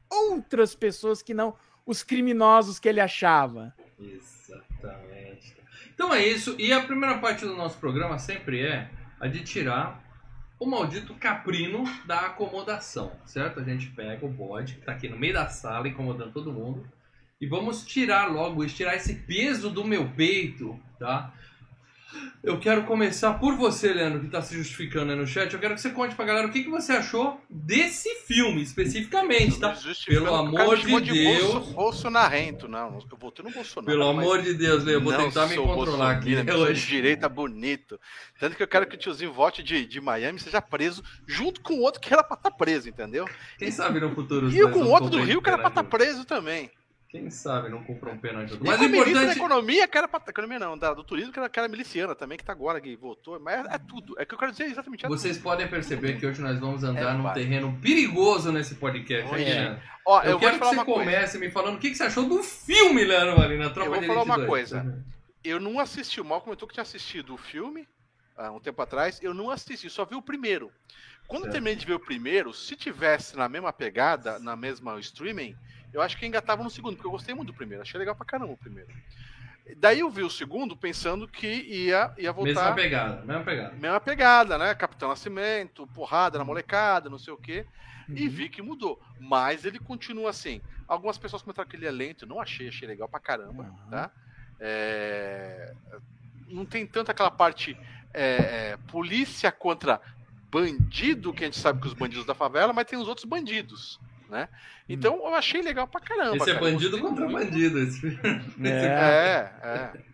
outras 0.10 0.76
pessoas 0.76 1.22
que 1.22 1.34
não 1.34 1.56
os 1.86 2.04
criminosos 2.04 2.80
que 2.80 2.90
ele 2.90 3.00
achava. 3.00 3.74
Exatamente. 3.98 5.23
Então 6.04 6.14
é 6.14 6.28
isso. 6.28 6.54
E 6.60 6.74
a 6.74 6.82
primeira 6.82 7.18
parte 7.20 7.46
do 7.46 7.56
nosso 7.56 7.78
programa 7.78 8.20
sempre 8.20 8.60
é 8.60 8.90
a 9.22 9.26
de 9.26 9.40
tirar 9.40 10.04
o 10.60 10.66
maldito 10.66 11.14
caprino 11.14 11.86
da 12.06 12.26
acomodação, 12.26 13.14
certo? 13.26 13.62
A 13.62 13.64
gente 13.64 13.88
pega 13.88 14.26
o 14.26 14.30
bode 14.30 14.74
que 14.74 14.80
está 14.82 14.92
aqui 14.92 15.08
no 15.08 15.18
meio 15.18 15.34
da 15.34 15.48
sala 15.48 15.88
incomodando 15.88 16.34
todo 16.34 16.52
mundo 16.52 16.86
e 17.40 17.48
vamos 17.48 17.86
tirar 17.86 18.30
logo, 18.30 18.66
tirar 18.66 18.98
esse 18.98 19.16
peso 19.16 19.70
do 19.70 19.86
meu 19.86 20.10
peito, 20.10 20.78
tá? 21.00 21.34
Eu 22.44 22.60
quero 22.60 22.84
começar 22.84 23.34
por 23.36 23.56
você, 23.56 23.94
Leandro, 23.94 24.20
que 24.20 24.26
está 24.26 24.42
se 24.42 24.56
justificando 24.56 25.12
aí 25.12 25.18
no 25.18 25.26
chat. 25.26 25.54
Eu 25.54 25.60
quero 25.60 25.76
que 25.76 25.82
você 25.82 25.92
conte 25.92 26.14
pra 26.14 26.26
galera 26.26 26.48
o 26.48 26.52
que, 26.52 26.64
que 26.64 26.70
você 26.70 26.92
achou 26.92 27.40
desse 27.50 28.10
filme, 28.26 28.62
especificamente, 28.62 29.60
tá? 29.60 29.74
Pelo 30.06 30.36
amor 30.36 30.78
de, 30.78 31.02
de 31.02 31.12
Deus. 31.14 31.54
Bolso, 31.54 31.74
bolsonarento, 31.74 32.68
não. 32.68 33.00
Eu 33.10 33.18
votei 33.18 33.46
no 33.46 33.52
Bolsonaro. 33.52 33.86
Pelo 33.86 34.10
amor 34.10 34.42
de 34.42 34.54
Deus, 34.54 34.84
Leandro, 34.84 35.10
eu 35.10 35.18
vou 35.18 35.26
tentar 35.26 35.48
me 35.48 35.56
controlar 35.56 36.12
aqui. 36.12 36.36
Né, 36.36 36.54
hoje. 36.54 36.86
direita 36.86 37.30
bonito. 37.30 38.00
Tanto 38.40 38.58
que 38.58 38.64
eu 38.64 38.68
quero 38.68 38.86
que 38.88 38.96
o 38.96 39.00
tiozinho 39.00 39.32
vote 39.32 39.64
de, 39.64 39.86
de 39.86 40.02
Miami 40.02 40.40
seja 40.40 40.62
preso 40.62 41.02
junto 41.26 41.62
com 41.62 41.76
o 41.76 41.82
outro 41.82 42.02
que 42.02 42.14
era 42.14 42.24
pra 42.24 42.36
estar 42.36 42.52
tá 42.52 42.56
preso, 42.56 42.90
entendeu? 42.90 43.26
Quem 43.58 43.72
sabe 43.72 44.00
no 44.00 44.14
futuro. 44.14 44.52
E 44.52 44.62
com 44.70 44.84
o 44.84 44.90
outro 44.90 45.10
do 45.10 45.24
Rio 45.24 45.42
que 45.42 45.50
era 45.50 45.58
pra 45.58 45.70
estar 45.70 45.84
tá 45.84 45.90
preso 45.90 46.26
também. 46.26 46.70
Quem 47.14 47.30
sabe 47.30 47.70
não 47.70 47.84
compra 47.84 48.10
um 48.12 48.18
pênalti. 48.18 48.58
Mas 48.60 48.82
o 48.82 48.86
importante... 48.86 49.28
da 49.28 49.34
economia, 49.34 49.88
que 49.88 49.96
era 49.96 50.08
pra... 50.08 50.20
economia 50.28 50.58
não, 50.58 50.76
da, 50.76 50.96
do 50.96 51.04
turismo, 51.04 51.32
que 51.32 51.38
era, 51.38 51.48
que 51.48 51.60
era 51.60 51.68
miliciana 51.68 52.16
também, 52.16 52.40
que 52.40 52.44
tá 52.44 52.52
agora, 52.52 52.82
que 52.82 52.96
voltou. 52.96 53.40
Mas 53.40 53.64
é, 53.68 53.76
é 53.76 53.78
tudo. 53.78 54.16
É 54.18 54.26
que 54.26 54.34
eu 54.34 54.38
quero 54.40 54.52
dizer 54.52 54.64
exatamente. 54.64 55.06
É 55.06 55.08
Vocês 55.08 55.38
tudo. 55.38 55.44
podem 55.44 55.68
perceber 55.68 56.18
que 56.20 56.26
hoje 56.26 56.42
nós 56.42 56.60
vamos 56.60 56.84
andar 56.84 57.14
é, 57.14 57.14
num 57.14 57.22
vai. 57.22 57.36
terreno 57.36 57.78
perigoso 57.80 58.52
nesse 58.52 58.74
podcast. 58.74 59.32
Oh, 59.32 59.36
é. 59.36 59.80
Ó, 60.08 60.24
eu, 60.24 60.32
eu 60.32 60.40
quero 60.40 60.58
que 60.58 60.66
você 60.66 60.86
comece 60.86 61.38
me 61.38 61.52
falando 61.52 61.76
o 61.76 61.78
que, 61.78 61.92
que 61.92 61.98
você 61.98 62.06
achou 62.06 62.28
do 62.28 62.42
filme, 62.42 63.04
Leandro 63.04 63.36
Valina, 63.36 63.70
Tropa 63.70 63.92
Eu 63.92 63.94
vou 63.94 64.04
falar 64.08 64.24
uma 64.24 64.38
2. 64.38 64.50
coisa. 64.50 65.06
Eu 65.44 65.60
não 65.60 65.80
assisti, 65.80 66.20
o 66.20 66.26
Mal 66.26 66.42
comentou 66.42 66.68
que 66.68 66.74
tinha 66.74 66.82
assistido 66.82 67.36
o 67.36 67.38
filme 67.38 67.88
há 68.36 68.50
um 68.50 68.60
tempo 68.60 68.82
atrás. 68.82 69.20
Eu 69.22 69.36
não 69.36 69.52
assisti, 69.52 69.88
só 69.88 70.04
vi 70.04 70.16
o 70.16 70.22
primeiro. 70.22 70.72
Quando 71.28 71.44
certo. 71.44 71.54
terminei 71.54 71.76
de 71.76 71.86
ver 71.86 71.94
o 71.94 72.00
primeiro, 72.00 72.52
se 72.56 72.76
tivesse 72.76 73.38
na 73.38 73.48
mesma 73.48 73.72
pegada, 73.72 74.40
na 74.40 74.56
mesma 74.56 75.00
streaming, 75.00 75.56
eu 75.94 76.02
acho 76.02 76.18
que 76.18 76.26
engatava 76.26 76.64
no 76.64 76.70
segundo, 76.70 76.96
porque 76.96 77.08
eu 77.08 77.12
gostei 77.12 77.36
muito 77.36 77.52
do 77.52 77.54
primeiro. 77.54 77.84
Achei 77.84 78.00
legal 78.00 78.16
pra 78.16 78.26
caramba 78.26 78.54
o 78.54 78.58
primeiro. 78.58 78.90
Daí 79.78 80.00
eu 80.00 80.10
vi 80.10 80.24
o 80.24 80.30
segundo 80.30 80.76
pensando 80.76 81.28
que 81.28 81.48
ia, 81.48 82.14
ia 82.18 82.34
voltar. 82.34 82.54
Mesma 82.54 82.76
pegada, 82.76 83.26
mesma 83.26 83.44
pegada. 83.44 83.76
Mesma 83.76 84.00
pegada, 84.00 84.58
né? 84.58 84.76
Capitão 84.76 85.10
Nascimento, 85.10 85.88
porrada 85.88 86.38
na 86.38 86.44
molecada, 86.44 87.10
não 87.10 87.20
sei 87.20 87.32
o 87.32 87.38
quê. 87.38 87.66
Uhum. 88.10 88.16
E 88.18 88.28
vi 88.28 88.50
que 88.50 88.62
mudou. 88.62 89.02
Mas 89.20 89.64
ele 89.64 89.80
continua 89.80 90.32
assim. 90.32 90.62
Algumas 90.86 91.18
pessoas 91.18 91.42
comentaram 91.42 91.70
que 91.70 91.78
ele 91.78 91.86
é 91.86 91.92
lento. 91.92 92.26
Não 92.26 92.42
achei, 92.42 92.68
achei 92.68 92.88
legal 92.88 93.08
pra 93.08 93.20
caramba, 93.20 93.64
uhum. 93.64 93.90
tá? 93.90 94.12
É... 94.60 95.74
Não 96.50 96.66
tem 96.66 96.86
tanto 96.86 97.10
aquela 97.10 97.32
parte 97.32 97.78
é, 98.14 98.24
é, 98.24 98.78
polícia 98.92 99.52
contra 99.52 100.02
bandido, 100.52 101.34
que 101.34 101.44
a 101.44 101.48
gente 101.48 101.58
sabe 101.58 101.82
que 101.82 101.88
os 101.88 101.94
bandidos 101.94 102.26
da 102.26 102.36
favela, 102.36 102.74
mas 102.74 102.86
tem 102.86 103.00
os 103.00 103.08
outros 103.08 103.26
bandidos 103.26 104.00
né? 104.34 104.50
Então 104.90 105.16
eu 105.16 105.34
achei 105.36 105.62
legal 105.62 105.88
pra 105.88 106.02
caramba. 106.02 106.36
Esse 106.36 106.50
é 106.50 106.54
cara. 106.56 106.66
bandido 106.66 107.00
contra 107.00 107.30
muito. 107.30 107.46
bandido. 107.46 107.80
Esse... 107.80 108.20
É. 108.62 108.68
é, 108.68 109.54
é, 109.64 109.94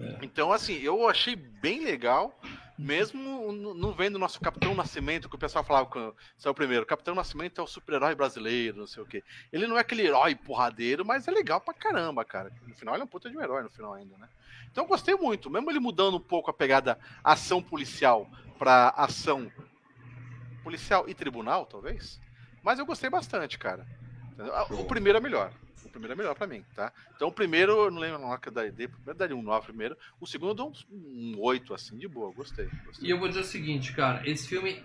é. 0.00 0.18
Então, 0.22 0.52
assim, 0.52 0.74
eu 0.74 1.08
achei 1.08 1.36
bem 1.36 1.84
legal, 1.84 2.38
mesmo 2.78 3.52
não 3.52 3.92
vendo 3.92 4.16
o 4.16 4.18
nosso 4.18 4.40
Capitão 4.40 4.74
Nascimento, 4.74 5.28
que 5.28 5.34
o 5.34 5.38
pessoal 5.38 5.64
falava 5.64 5.88
que 5.90 5.98
é 6.48 6.50
o 6.50 6.54
primeiro. 6.54 6.86
Capitão 6.86 7.14
Nascimento 7.14 7.60
é 7.60 7.64
o 7.64 7.66
super-herói 7.66 8.14
brasileiro, 8.14 8.78
não 8.78 8.86
sei 8.86 9.02
o 9.02 9.06
quê. 9.06 9.22
Ele 9.52 9.66
não 9.66 9.76
é 9.76 9.80
aquele 9.80 10.06
herói 10.06 10.34
porradeiro, 10.34 11.04
mas 11.04 11.28
é 11.28 11.30
legal 11.30 11.60
pra 11.60 11.74
caramba, 11.74 12.24
cara. 12.24 12.52
No 12.66 12.74
final 12.74 12.94
ele 12.94 13.02
é 13.02 13.04
um 13.04 13.08
puta 13.08 13.30
de 13.30 13.36
um 13.36 13.42
herói, 13.42 13.62
no 13.62 13.70
final 13.70 13.94
ainda, 13.94 14.16
né? 14.18 14.28
Então 14.70 14.84
eu 14.84 14.88
gostei 14.88 15.14
muito, 15.14 15.50
mesmo 15.50 15.70
ele 15.70 15.80
mudando 15.80 16.16
um 16.16 16.20
pouco 16.20 16.50
a 16.50 16.54
pegada 16.54 16.98
ação 17.24 17.62
policial 17.62 18.28
pra 18.58 18.90
ação 18.90 19.50
policial 20.62 21.08
e 21.08 21.14
tribunal, 21.14 21.64
talvez. 21.66 22.20
Mas 22.62 22.78
eu 22.78 22.86
gostei 22.86 23.10
bastante, 23.10 23.58
cara. 23.58 23.86
O 24.70 24.84
primeiro 24.84 25.18
é 25.18 25.20
melhor. 25.20 25.52
O 25.84 25.88
primeiro 25.88 26.12
é 26.12 26.16
melhor 26.16 26.34
pra 26.34 26.46
mim, 26.46 26.64
tá? 26.74 26.92
Então 27.14 27.28
o 27.28 27.32
primeiro, 27.32 27.72
eu 27.72 27.90
não 27.90 28.00
lembro 28.00 28.30
a 28.30 28.38
que 28.38 28.48
eu 28.48 28.52
daria. 28.52 28.70
O 28.70 28.74
primeiro 28.74 29.18
daria 29.18 29.36
um 29.36 29.42
9 29.42 29.66
primeiro. 29.66 29.96
O 30.20 30.26
segundo 30.26 30.50
eu 30.50 30.54
dou 30.54 30.72
um, 30.90 31.34
um 31.36 31.40
8, 31.40 31.72
assim, 31.74 31.96
de 31.96 32.06
boa. 32.06 32.32
Gostei, 32.32 32.68
gostei. 32.84 33.08
E 33.08 33.10
eu 33.10 33.18
vou 33.18 33.28
dizer 33.28 33.40
o 33.40 33.44
seguinte, 33.44 33.92
cara. 33.94 34.28
Esse 34.28 34.48
filme, 34.48 34.82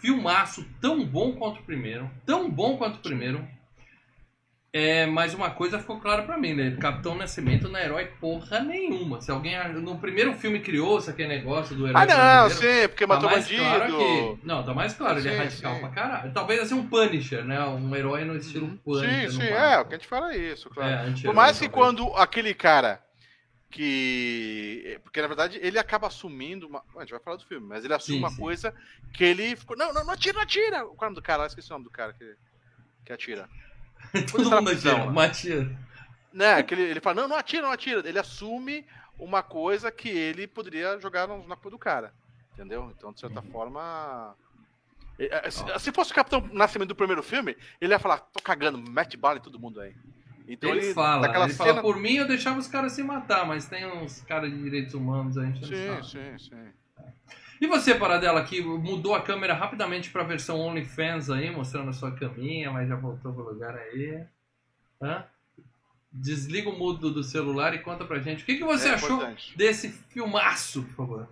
filmaço 0.00 0.66
tão 0.80 1.04
bom 1.04 1.36
quanto 1.36 1.60
o 1.60 1.64
primeiro. 1.64 2.10
Tão 2.24 2.50
bom 2.50 2.76
quanto 2.76 2.96
o 2.96 3.02
primeiro. 3.02 3.48
É, 4.72 5.06
mas 5.06 5.32
uma 5.32 5.50
coisa 5.50 5.78
ficou 5.78 5.98
clara 6.00 6.22
para 6.22 6.36
mim, 6.36 6.52
né? 6.52 6.76
Capitão 6.78 7.14
Nascimento 7.14 7.68
não 7.68 7.78
é 7.78 7.86
herói 7.86 8.06
porra 8.20 8.60
nenhuma. 8.60 9.22
Se 9.22 9.30
alguém 9.30 9.56
no 9.72 9.96
primeiro 9.96 10.34
filme 10.34 10.60
criou-se 10.60 11.08
aquele 11.08 11.28
negócio 11.28 11.74
do 11.74 11.88
herói. 11.88 12.02
Ah, 12.02 12.06
não, 12.44 12.50
sim, 12.50 12.86
porque 12.88 13.06
tá 13.06 13.14
matou 13.14 13.30
bandido. 13.30 13.62
Claro 13.62 14.38
não, 14.42 14.62
tá 14.62 14.74
mais 14.74 14.92
claro, 14.92 15.20
sim, 15.20 15.28
ele 15.28 15.36
é 15.36 15.38
radical 15.38 15.74
sim. 15.74 15.80
pra 15.80 15.88
caralho. 15.88 16.32
Talvez 16.32 16.60
assim 16.60 16.74
um 16.74 16.86
Punisher, 16.86 17.44
né? 17.44 17.58
Um 17.64 17.94
herói 17.96 18.24
no 18.24 18.36
estilo 18.36 18.66
uhum. 18.66 18.76
Punisher. 18.76 19.30
Sim, 19.30 19.40
sim, 19.40 19.46
é, 19.46 19.78
o 19.78 19.86
que 19.86 19.94
a 19.94 19.98
gente 19.98 20.08
fala 20.08 20.34
é 20.34 20.36
isso, 20.36 20.68
claro. 20.68 21.10
É, 21.10 21.22
Por 21.22 21.34
mais 21.34 21.58
que 21.58 21.68
quando 21.68 22.06
aquele 22.14 22.52
cara 22.52 23.00
que. 23.70 25.00
Porque 25.02 25.20
na 25.20 25.26
verdade 25.26 25.58
ele 25.62 25.78
acaba 25.78 26.06
assumindo. 26.06 26.66
Uma... 26.66 26.82
A 26.96 27.00
gente 27.00 27.10
vai 27.10 27.20
falar 27.20 27.36
do 27.36 27.44
filme, 27.44 27.66
mas 27.66 27.84
ele 27.84 27.94
assume 27.94 28.18
sim, 28.18 28.24
uma 28.24 28.36
coisa 28.36 28.74
que 29.12 29.24
ele 29.24 29.56
ficou. 29.56 29.76
Não, 29.76 29.92
não, 29.92 30.04
não 30.04 30.12
atira, 30.12 30.34
não 30.34 30.42
atira! 30.42 30.86
O 30.86 30.96
nome 31.00 31.14
do 31.14 31.22
cara? 31.22 31.46
Esqueci 31.46 31.70
o 31.70 31.74
nome 31.74 31.84
do 31.84 31.90
cara 31.90 32.12
que, 32.12 32.36
que 33.04 33.12
atira. 33.12 33.48
Todo 34.30 34.50
mundo 34.50 34.70
atira, 34.70 35.10
Matia. 35.10 35.78
Né, 36.32 36.62
que 36.62 36.74
ele, 36.74 36.82
ele 36.82 37.00
fala, 37.00 37.22
não, 37.22 37.28
não 37.28 37.36
atira, 37.36 37.62
não 37.62 37.72
atira. 37.72 38.06
Ele 38.06 38.18
assume 38.18 38.84
uma 39.18 39.42
coisa 39.42 39.90
que 39.90 40.08
ele 40.08 40.46
poderia 40.46 40.98
jogar 41.00 41.26
na 41.26 41.56
cor 41.56 41.70
do 41.70 41.78
cara. 41.78 42.12
Entendeu? 42.52 42.92
Então, 42.96 43.12
de 43.12 43.20
certa 43.20 43.40
uhum. 43.40 43.50
forma. 43.50 44.34
É, 45.18 45.50
se, 45.50 45.62
se, 45.78 45.92
fosse 45.92 46.12
o 46.12 46.14
Capitão 46.14 46.46
Nascimento 46.52 46.88
do 46.88 46.94
primeiro 46.94 47.22
filme, 47.22 47.56
ele 47.80 47.92
ia 47.92 47.98
falar, 47.98 48.18
tô 48.18 48.42
cagando, 48.42 48.78
mete 48.78 49.16
bala 49.16 49.38
em 49.38 49.42
todo 49.42 49.58
mundo 49.58 49.80
aí. 49.80 49.94
Então 50.48 50.70
ele, 50.70 50.86
ele 50.86 50.94
fala, 50.94 51.26
ele 51.26 51.52
cena... 51.52 51.70
fala, 51.70 51.82
por 51.82 51.96
mim 51.96 52.14
eu 52.14 52.26
deixava 52.26 52.58
os 52.58 52.68
caras 52.68 52.92
se 52.92 53.02
matar, 53.02 53.46
mas 53.46 53.66
tem 53.66 53.86
uns 53.86 54.20
caras 54.22 54.50
de 54.50 54.62
direitos 54.62 54.94
humanos 54.94 55.36
aí. 55.36 55.52
Sim, 55.56 56.02
sim, 56.02 56.38
sim. 56.38 56.72
E 57.60 57.66
você, 57.66 57.94
Paradela, 57.94 58.44
que 58.44 58.60
mudou 58.60 59.14
a 59.14 59.22
câmera 59.22 59.54
rapidamente 59.54 60.10
para 60.10 60.22
a 60.22 60.26
versão 60.26 60.60
OnlyFans 60.60 61.30
aí, 61.30 61.50
mostrando 61.50 61.90
a 61.90 61.92
sua 61.92 62.12
caminha, 62.12 62.70
mas 62.70 62.88
já 62.88 62.96
voltou 62.96 63.32
pro 63.32 63.44
lugar 63.44 63.76
aí. 63.76 64.24
Hã? 65.02 65.24
Desliga 66.12 66.68
o 66.70 66.78
mudo 66.78 67.10
do 67.10 67.22
celular 67.22 67.74
e 67.74 67.78
conta 67.78 68.04
pra 68.04 68.18
gente. 68.18 68.42
O 68.42 68.46
que, 68.46 68.56
que 68.56 68.64
você 68.64 68.88
é 68.88 68.94
achou 68.94 69.16
importante. 69.16 69.56
desse 69.56 69.90
filmaço, 69.90 70.82
por 70.82 70.94
favor? 70.94 71.28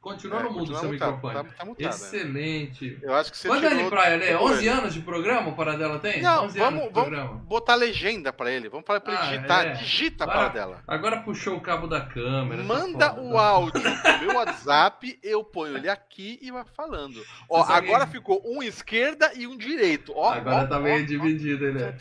Continua 0.00 0.40
é, 0.40 0.42
no 0.44 0.52
mundo 0.52 0.66
seu 0.78 0.92
mutado, 0.92 1.12
microfone. 1.12 1.34
Tá, 1.34 1.44
tá 1.44 1.64
mutado, 1.64 1.86
é. 1.86 1.88
Excelente. 1.88 2.98
Eu 3.02 3.14
acho 3.14 3.32
que 3.32 3.38
você 3.38 3.48
Manda 3.48 3.66
ele 3.66 3.90
pra 3.90 4.14
ele. 4.14 4.24
É 4.24 4.38
11 4.38 4.68
anos 4.68 4.94
de 4.94 5.00
programa 5.00 5.48
o 5.48 5.56
Paradela 5.56 5.98
tem? 5.98 6.22
Não, 6.22 6.48
vamos, 6.48 6.88
vamos 6.92 7.42
botar 7.42 7.74
legenda 7.74 8.32
pra 8.32 8.50
ele. 8.50 8.68
Vamos 8.68 8.86
falar 8.86 9.00
pra 9.00 9.12
ele 9.12 9.22
ah, 9.22 9.26
digitar. 9.26 9.66
É. 9.66 9.72
Digita 9.72 10.24
a 10.24 10.28
Paradela. 10.28 10.82
Agora 10.86 11.20
puxou 11.20 11.56
o 11.56 11.60
cabo 11.60 11.88
da 11.88 12.00
câmera. 12.00 12.62
Tá 12.62 12.68
Manda 12.68 13.20
o 13.20 13.36
áudio 13.36 13.82
pro 13.82 14.18
meu 14.20 14.36
WhatsApp, 14.36 15.18
eu 15.20 15.42
ponho 15.42 15.76
ele 15.76 15.88
aqui 15.88 16.38
e 16.40 16.52
vai 16.52 16.64
falando. 16.76 17.20
Ó, 17.50 17.62
agora 17.64 18.06
ficou 18.06 18.40
um 18.46 18.62
esquerda 18.62 19.32
e 19.34 19.48
um 19.48 19.56
direito. 19.56 20.12
Ó, 20.14 20.30
agora 20.30 20.64
ó, 20.64 20.66
tá 20.66 20.78
meio 20.78 21.02
ó, 21.02 21.06
dividido, 21.06 21.72
né? 21.72 21.92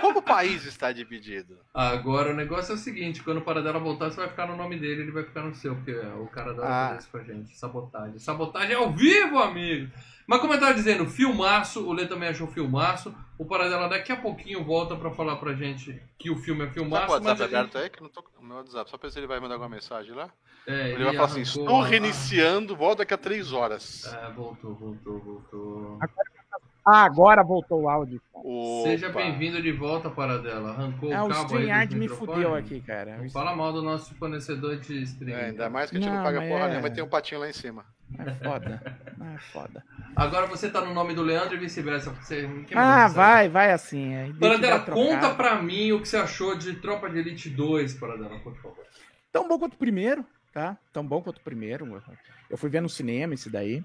Como 0.00 0.18
o 0.18 0.22
país 0.22 0.64
está 0.64 0.92
dividido? 0.92 1.58
Agora 1.72 2.30
o 2.30 2.34
negócio 2.34 2.72
é 2.72 2.74
o 2.74 2.78
seguinte: 2.78 3.22
quando 3.22 3.38
o 3.38 3.42
Paradela 3.42 3.78
voltar, 3.78 4.10
você 4.10 4.16
vai 4.16 4.28
ficar 4.28 4.46
no 4.46 4.56
nome 4.56 4.78
dele, 4.78 5.02
ele 5.02 5.12
vai 5.12 5.24
ficar 5.24 5.42
no 5.42 5.54
seu, 5.54 5.74
porque 5.74 5.92
o 5.92 6.26
cara 6.26 6.54
dá 6.54 6.92
ah. 6.92 6.96
isso 6.96 7.08
pra 7.10 7.22
gente. 7.22 7.56
Sabotagem. 7.56 8.18
Sabotagem 8.18 8.74
ao 8.74 8.92
vivo, 8.92 9.38
amigo! 9.38 9.90
Mas 10.26 10.40
como 10.40 10.54
eu 10.54 10.60
tava 10.60 10.74
dizendo, 10.74 11.06
filmaço, 11.06 11.86
o 11.86 11.92
Lê 11.92 12.06
também 12.06 12.28
achou 12.28 12.48
filmaço. 12.48 13.14
O 13.38 13.44
Paradela 13.44 13.88
daqui 13.88 14.10
a 14.10 14.16
pouquinho 14.16 14.64
volta 14.64 14.96
pra 14.96 15.10
falar 15.10 15.36
pra 15.36 15.54
gente 15.54 16.02
que 16.18 16.30
o 16.30 16.36
filme 16.36 16.64
é 16.64 16.70
filmaço. 16.70 17.06
Tá 17.06 17.12
o 17.12 17.14
WhatsApp 17.14 17.42
aberto 17.42 17.72
gente... 17.72 17.82
aí? 17.82 17.90
Que 17.90 18.02
não 18.02 18.08
tô 18.08 18.22
com 18.22 18.40
o 18.40 18.44
meu 18.44 18.56
WhatsApp, 18.56 18.90
só 18.90 18.98
pra 18.98 19.08
ver 19.08 19.12
se 19.12 19.20
ele 19.20 19.26
vai 19.26 19.38
mandar 19.38 19.54
alguma 19.54 19.70
mensagem 19.70 20.12
lá. 20.14 20.30
É, 20.66 20.90
ele 20.90 21.04
vai 21.04 21.14
falar 21.14 21.26
assim: 21.26 21.42
estou 21.42 21.80
reiniciando, 21.80 22.74
volta 22.74 22.98
daqui 22.98 23.14
a 23.14 23.18
três 23.18 23.52
horas. 23.52 24.04
É, 24.12 24.32
voltou, 24.32 24.74
voltou, 24.74 25.20
voltou. 25.20 25.98
Agora 26.00 26.35
ah, 26.86 27.02
agora 27.02 27.42
voltou 27.42 27.82
o 27.82 27.88
áudio. 27.88 28.22
Seja 28.84 29.08
bem-vindo 29.08 29.60
de 29.60 29.72
volta, 29.72 30.08
Paradela. 30.08 30.70
Arrancou 30.70 31.12
é, 31.12 31.20
o 31.20 31.28
cabo 31.28 31.40
o 31.40 31.42
StreamYard 31.42 31.96
me 31.96 32.08
fudeu 32.08 32.54
aqui, 32.54 32.80
cara. 32.80 33.16
Não 33.16 33.28
fala 33.28 33.56
mal 33.56 33.72
do 33.72 33.82
nosso 33.82 34.14
fornecedor 34.14 34.76
de 34.76 35.02
streaming. 35.02 35.32
É, 35.32 35.44
ainda 35.46 35.68
mais 35.68 35.90
que 35.90 35.96
a 35.96 36.00
gente 36.00 36.08
não, 36.08 36.18
não 36.18 36.22
paga 36.22 36.40
porra 36.42 36.60
é... 36.60 36.68
nenhuma, 36.68 36.82
mas 36.82 36.92
tem 36.92 37.02
um 37.02 37.08
patinho 37.08 37.40
lá 37.40 37.50
em 37.50 37.52
cima. 37.52 37.84
É 38.16 38.34
foda. 38.34 39.00
é 39.34 39.38
foda. 39.52 39.84
Agora 40.14 40.46
você 40.46 40.70
tá 40.70 40.80
no 40.80 40.94
nome 40.94 41.12
do 41.12 41.22
Leandro 41.22 41.56
e 41.56 41.58
vice-versa. 41.58 42.10
Você... 42.12 42.48
Ah, 42.72 43.08
vai, 43.08 43.48
vai 43.48 43.72
assim. 43.72 44.14
É. 44.14 44.32
Paradela, 44.38 44.78
conta 44.78 45.34
pra 45.34 45.60
mim 45.60 45.90
o 45.90 46.00
que 46.00 46.08
você 46.08 46.18
achou 46.18 46.56
de 46.56 46.74
Tropa 46.74 47.10
de 47.10 47.18
Elite 47.18 47.50
2, 47.50 47.94
Paradela, 47.94 48.38
por 48.38 48.54
favor. 48.58 48.86
Tão 49.32 49.48
bom 49.48 49.58
quanto 49.58 49.74
o 49.74 49.78
primeiro, 49.78 50.24
tá? 50.52 50.78
Tão 50.92 51.04
bom 51.04 51.20
quanto 51.20 51.38
o 51.38 51.42
primeiro. 51.42 52.00
Eu 52.48 52.56
fui 52.56 52.70
ver 52.70 52.80
no 52.80 52.88
cinema 52.88 53.34
esse 53.34 53.50
daí. 53.50 53.82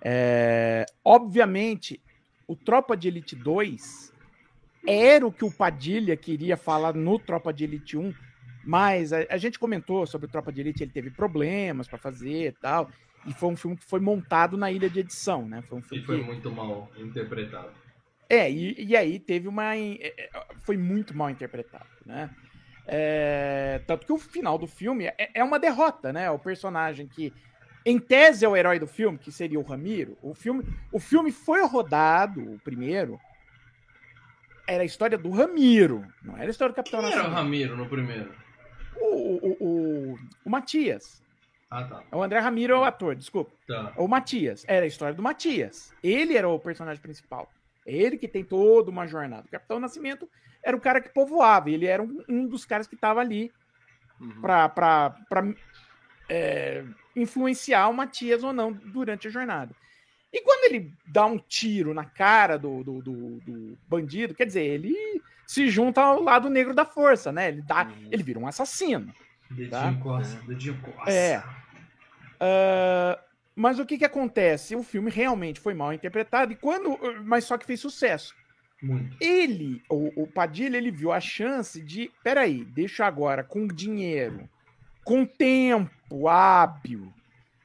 É... 0.00 0.86
Obviamente, 1.04 2.00
o 2.48 2.56
Tropa 2.56 2.96
de 2.96 3.06
Elite 3.06 3.36
2 3.36 4.12
era 4.86 5.26
o 5.26 5.30
que 5.30 5.44
o 5.44 5.52
Padilha 5.52 6.16
queria 6.16 6.56
falar 6.56 6.94
no 6.94 7.18
Tropa 7.18 7.52
de 7.52 7.64
Elite 7.64 7.96
1, 7.96 8.12
mas 8.64 9.12
a, 9.12 9.18
a 9.30 9.36
gente 9.36 9.58
comentou 9.58 10.06
sobre 10.06 10.26
o 10.26 10.30
Tropa 10.30 10.50
de 10.50 10.62
Elite, 10.62 10.82
ele 10.82 10.90
teve 10.90 11.10
problemas 11.10 11.86
para 11.86 11.98
fazer 11.98 12.48
e 12.48 12.52
tal. 12.52 12.90
E 13.26 13.34
foi 13.34 13.50
um 13.50 13.56
filme 13.56 13.76
que 13.76 13.84
foi 13.84 14.00
montado 14.00 14.56
na 14.56 14.72
ilha 14.72 14.88
de 14.88 15.00
edição, 15.00 15.46
né? 15.46 15.60
Foi 15.62 15.78
um 15.78 15.82
filme 15.82 16.02
e 16.02 16.06
foi 16.06 16.20
que... 16.20 16.24
muito 16.24 16.50
mal 16.50 16.90
interpretado. 16.96 17.70
É, 18.28 18.50
e, 18.50 18.74
e 18.82 18.96
aí 18.96 19.18
teve 19.18 19.48
uma. 19.48 19.76
É, 19.76 20.14
é, 20.16 20.30
foi 20.60 20.76
muito 20.76 21.16
mal 21.16 21.28
interpretado, 21.28 21.86
né? 22.06 22.30
É, 22.86 23.82
tanto 23.86 24.06
que 24.06 24.12
o 24.12 24.18
final 24.18 24.56
do 24.56 24.66
filme 24.66 25.04
é, 25.06 25.30
é, 25.34 25.44
uma 25.44 25.58
derrota, 25.58 26.12
né? 26.12 26.30
O 26.30 26.38
personagem 26.38 27.06
que, 27.06 27.32
em 27.88 27.98
tese, 27.98 28.44
é 28.44 28.48
o 28.48 28.54
herói 28.54 28.78
do 28.78 28.86
filme, 28.86 29.16
que 29.16 29.32
seria 29.32 29.58
o 29.58 29.62
Ramiro. 29.62 30.18
O 30.20 30.34
filme, 30.34 30.62
o 30.92 31.00
filme 31.00 31.32
foi 31.32 31.64
rodado, 31.64 32.40
o 32.40 32.58
primeiro. 32.58 33.18
Era 34.66 34.82
a 34.82 34.86
história 34.86 35.16
do 35.16 35.30
Ramiro, 35.30 36.04
não 36.22 36.36
era 36.36 36.46
a 36.46 36.50
história 36.50 36.74
do 36.74 36.76
Capitão 36.76 37.00
Quem 37.00 37.12
era 37.12 37.26
o 37.26 37.30
Ramiro 37.30 37.74
no 37.78 37.88
primeiro? 37.88 38.30
O, 39.00 39.06
o, 39.06 39.56
o, 39.60 40.18
o 40.44 40.50
Matias. 40.50 41.22
Ah, 41.70 41.84
tá. 41.84 42.02
O 42.12 42.22
André 42.22 42.38
Ramiro 42.40 42.74
é 42.74 42.78
o 42.78 42.84
ator, 42.84 43.14
desculpa. 43.14 43.52
Tá. 43.66 43.94
O 43.96 44.06
Matias. 44.06 44.66
Era 44.68 44.84
a 44.84 44.88
história 44.88 45.14
do 45.14 45.22
Matias. 45.22 45.94
Ele 46.02 46.36
era 46.36 46.46
o 46.46 46.58
personagem 46.58 47.00
principal. 47.00 47.50
É 47.86 47.94
ele 47.94 48.18
que 48.18 48.28
tem 48.28 48.44
toda 48.44 48.90
uma 48.90 49.06
jornada. 49.06 49.46
O 49.46 49.50
Capitão 49.50 49.80
Nascimento 49.80 50.28
era 50.62 50.76
o 50.76 50.80
cara 50.80 51.00
que 51.00 51.08
povoava. 51.08 51.70
Ele 51.70 51.86
era 51.86 52.02
um, 52.02 52.22
um 52.28 52.46
dos 52.46 52.66
caras 52.66 52.86
que 52.86 52.94
estava 52.94 53.20
ali 53.20 53.50
uhum. 54.20 54.42
para 54.42 55.14
é, 56.28 56.84
influenciar 57.16 57.88
o 57.88 57.94
Matias 57.94 58.42
ou 58.42 58.52
não 58.52 58.72
durante 58.72 59.28
a 59.28 59.30
jornada. 59.30 59.74
E 60.32 60.42
quando 60.42 60.64
ele 60.64 60.92
dá 61.06 61.24
um 61.24 61.38
tiro 61.38 61.94
na 61.94 62.04
cara 62.04 62.58
do, 62.58 62.84
do, 62.84 63.02
do, 63.02 63.40
do 63.40 63.78
bandido, 63.88 64.34
quer 64.34 64.44
dizer, 64.44 64.64
ele 64.64 64.94
se 65.46 65.68
junta 65.70 66.02
ao 66.02 66.22
lado 66.22 66.50
negro 66.50 66.74
da 66.74 66.84
força, 66.84 67.32
né? 67.32 67.48
Ele, 67.48 67.62
dá, 67.62 67.84
uhum. 67.84 68.08
ele 68.10 68.22
vira 68.22 68.38
um 68.38 68.46
assassino. 68.46 69.12
Dedinho 69.50 69.70
tá? 69.70 69.90
dedinho 70.46 70.78
coça. 70.82 71.10
É. 71.10 71.42
Uh, 72.38 73.18
mas 73.56 73.78
o 73.78 73.86
que 73.86 73.96
que 73.96 74.04
acontece? 74.04 74.76
O 74.76 74.82
filme 74.82 75.10
realmente 75.10 75.58
foi 75.58 75.72
mal 75.72 75.92
interpretado, 75.92 76.52
e 76.52 76.56
quando, 76.56 76.98
mas 77.24 77.44
só 77.44 77.56
que 77.56 77.64
fez 77.64 77.80
sucesso. 77.80 78.34
Muito. 78.82 79.16
Ele, 79.20 79.82
o, 79.88 80.22
o 80.22 80.26
Padilha, 80.26 80.76
ele 80.76 80.90
viu 80.90 81.10
a 81.10 81.20
chance 81.20 81.82
de, 81.82 82.12
peraí, 82.22 82.64
deixa 82.64 83.06
agora 83.06 83.42
com 83.42 83.66
dinheiro, 83.66 84.48
com 85.08 85.24
tempo 85.24 86.28
hábil, 86.28 87.10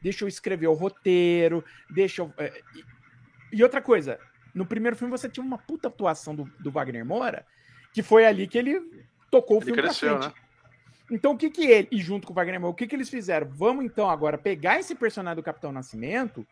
deixa 0.01 0.23
eu 0.23 0.29
escrever 0.29 0.67
o 0.67 0.73
roteiro, 0.73 1.61
deixa 1.89 2.21
eu... 2.21 2.33
É, 2.37 2.61
e, 3.51 3.61
outra 3.61 3.81
coisa, 3.81 4.17
no 4.55 4.65
primeiro 4.65 4.95
filme 4.95 5.11
você 5.11 5.27
tinha 5.27 5.45
uma 5.45 5.57
puta 5.57 5.89
atuação 5.89 6.33
do, 6.33 6.45
do 6.61 6.71
Wagner 6.71 7.05
Moura, 7.05 7.45
que 7.91 8.01
foi 8.01 8.25
ali 8.25 8.47
que 8.47 8.57
ele 8.57 8.79
tocou 9.29 9.57
ele 9.57 9.63
o 9.63 9.65
filme 9.65 9.81
cresceu, 9.81 10.17
pra 10.17 10.29
frente. 10.29 10.35
Né? 10.37 10.41
Então, 11.11 11.33
o 11.33 11.37
que 11.37 11.49
que 11.49 11.65
ele, 11.65 11.89
e 11.91 11.97
junto 11.97 12.25
com 12.25 12.31
o 12.31 12.35
Wagner 12.35 12.61
Moura, 12.61 12.71
o 12.71 12.75
que 12.75 12.87
que 12.87 12.95
eles 12.95 13.09
fizeram? 13.09 13.45
Vamos 13.49 13.83
então 13.83 14.09
agora 14.09 14.37
pegar 14.37 14.79
esse 14.79 14.95
personagem 14.95 15.35
do 15.35 15.43
Capitão 15.43 15.73
Nascimento 15.73 16.47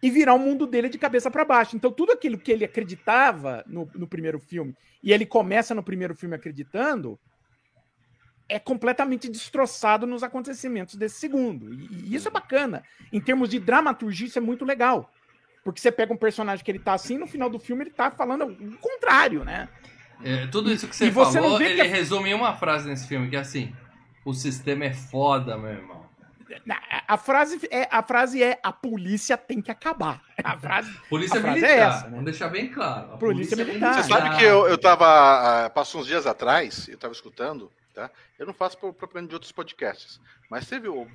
e 0.00 0.08
virar 0.08 0.34
o 0.34 0.38
mundo 0.38 0.68
dele 0.68 0.88
de 0.88 0.98
cabeça 0.98 1.32
para 1.32 1.44
baixo. 1.44 1.74
Então, 1.74 1.90
tudo 1.90 2.12
aquilo 2.12 2.38
que 2.38 2.52
ele 2.52 2.64
acreditava 2.64 3.64
no, 3.66 3.90
no 3.92 4.06
primeiro 4.06 4.38
filme, 4.38 4.72
e 5.02 5.12
ele 5.12 5.26
começa 5.26 5.74
no 5.74 5.82
primeiro 5.82 6.14
filme 6.14 6.36
acreditando, 6.36 7.18
é 8.52 8.58
completamente 8.58 9.30
destroçado 9.30 10.06
nos 10.06 10.22
acontecimentos 10.22 10.94
desse 10.94 11.18
segundo. 11.18 11.72
E, 11.72 11.88
e, 11.90 12.14
isso 12.14 12.28
é 12.28 12.30
bacana. 12.30 12.82
Em 13.10 13.18
termos 13.18 13.48
de 13.48 13.58
dramaturgia, 13.58 14.26
isso 14.26 14.38
é 14.38 14.42
muito 14.42 14.62
legal. 14.62 15.10
Porque 15.64 15.80
você 15.80 15.90
pega 15.90 16.12
um 16.12 16.16
personagem 16.16 16.62
que 16.62 16.70
ele 16.70 16.78
tá 16.78 16.92
assim, 16.92 17.16
no 17.16 17.26
final 17.26 17.48
do 17.48 17.58
filme 17.58 17.84
ele 17.84 17.90
tá 17.90 18.10
falando 18.10 18.44
o 18.44 18.76
contrário, 18.78 19.42
né? 19.42 19.70
É, 20.22 20.46
tudo 20.48 20.70
isso 20.70 20.86
que 20.86 20.94
você, 20.94 21.10
você 21.10 21.40
falou, 21.40 21.60
ele 21.60 21.82
que... 21.82 21.88
resume 21.88 22.30
em 22.30 22.34
uma 22.34 22.54
frase 22.54 22.86
nesse 22.88 23.08
filme, 23.08 23.30
que 23.30 23.36
é 23.36 23.38
assim, 23.38 23.72
o 24.24 24.34
sistema 24.34 24.84
é 24.84 24.92
foda, 24.92 25.56
meu 25.56 25.70
irmão. 25.70 26.02
A 27.08 27.16
frase 27.16 27.58
é, 27.70 27.88
a 27.90 28.02
frase 28.02 28.42
é 28.42 28.58
a 28.62 28.70
polícia 28.70 29.38
tem 29.38 29.62
que 29.62 29.70
acabar. 29.70 30.20
A 30.44 30.58
frase, 30.58 30.92
polícia 31.08 31.38
a 31.38 31.40
frase 31.40 31.60
militar, 31.60 31.78
é 31.78 31.80
essa, 31.80 32.04
né? 32.04 32.10
vamos 32.10 32.24
deixar 32.26 32.48
bem 32.48 32.68
claro. 32.68 33.14
A 33.14 33.16
polícia, 33.16 33.56
polícia 33.56 33.64
militar. 33.64 34.02
Você 34.02 34.08
sabe 34.08 34.36
que 34.36 34.44
eu, 34.44 34.66
eu 34.66 34.76
tava, 34.76 35.66
uh, 35.66 35.70
passou 35.70 36.00
uns 36.00 36.06
dias 36.06 36.26
atrás, 36.26 36.88
eu 36.88 36.98
tava 36.98 37.14
escutando, 37.14 37.70
tá? 37.92 38.10
Eu 38.38 38.46
não 38.46 38.54
faço 38.54 38.76
propaganda 38.76 39.28
de 39.28 39.34
outros 39.34 39.52
podcasts, 39.52 40.20
mas 40.50 40.68
teve 40.68 40.88
o 40.88 41.06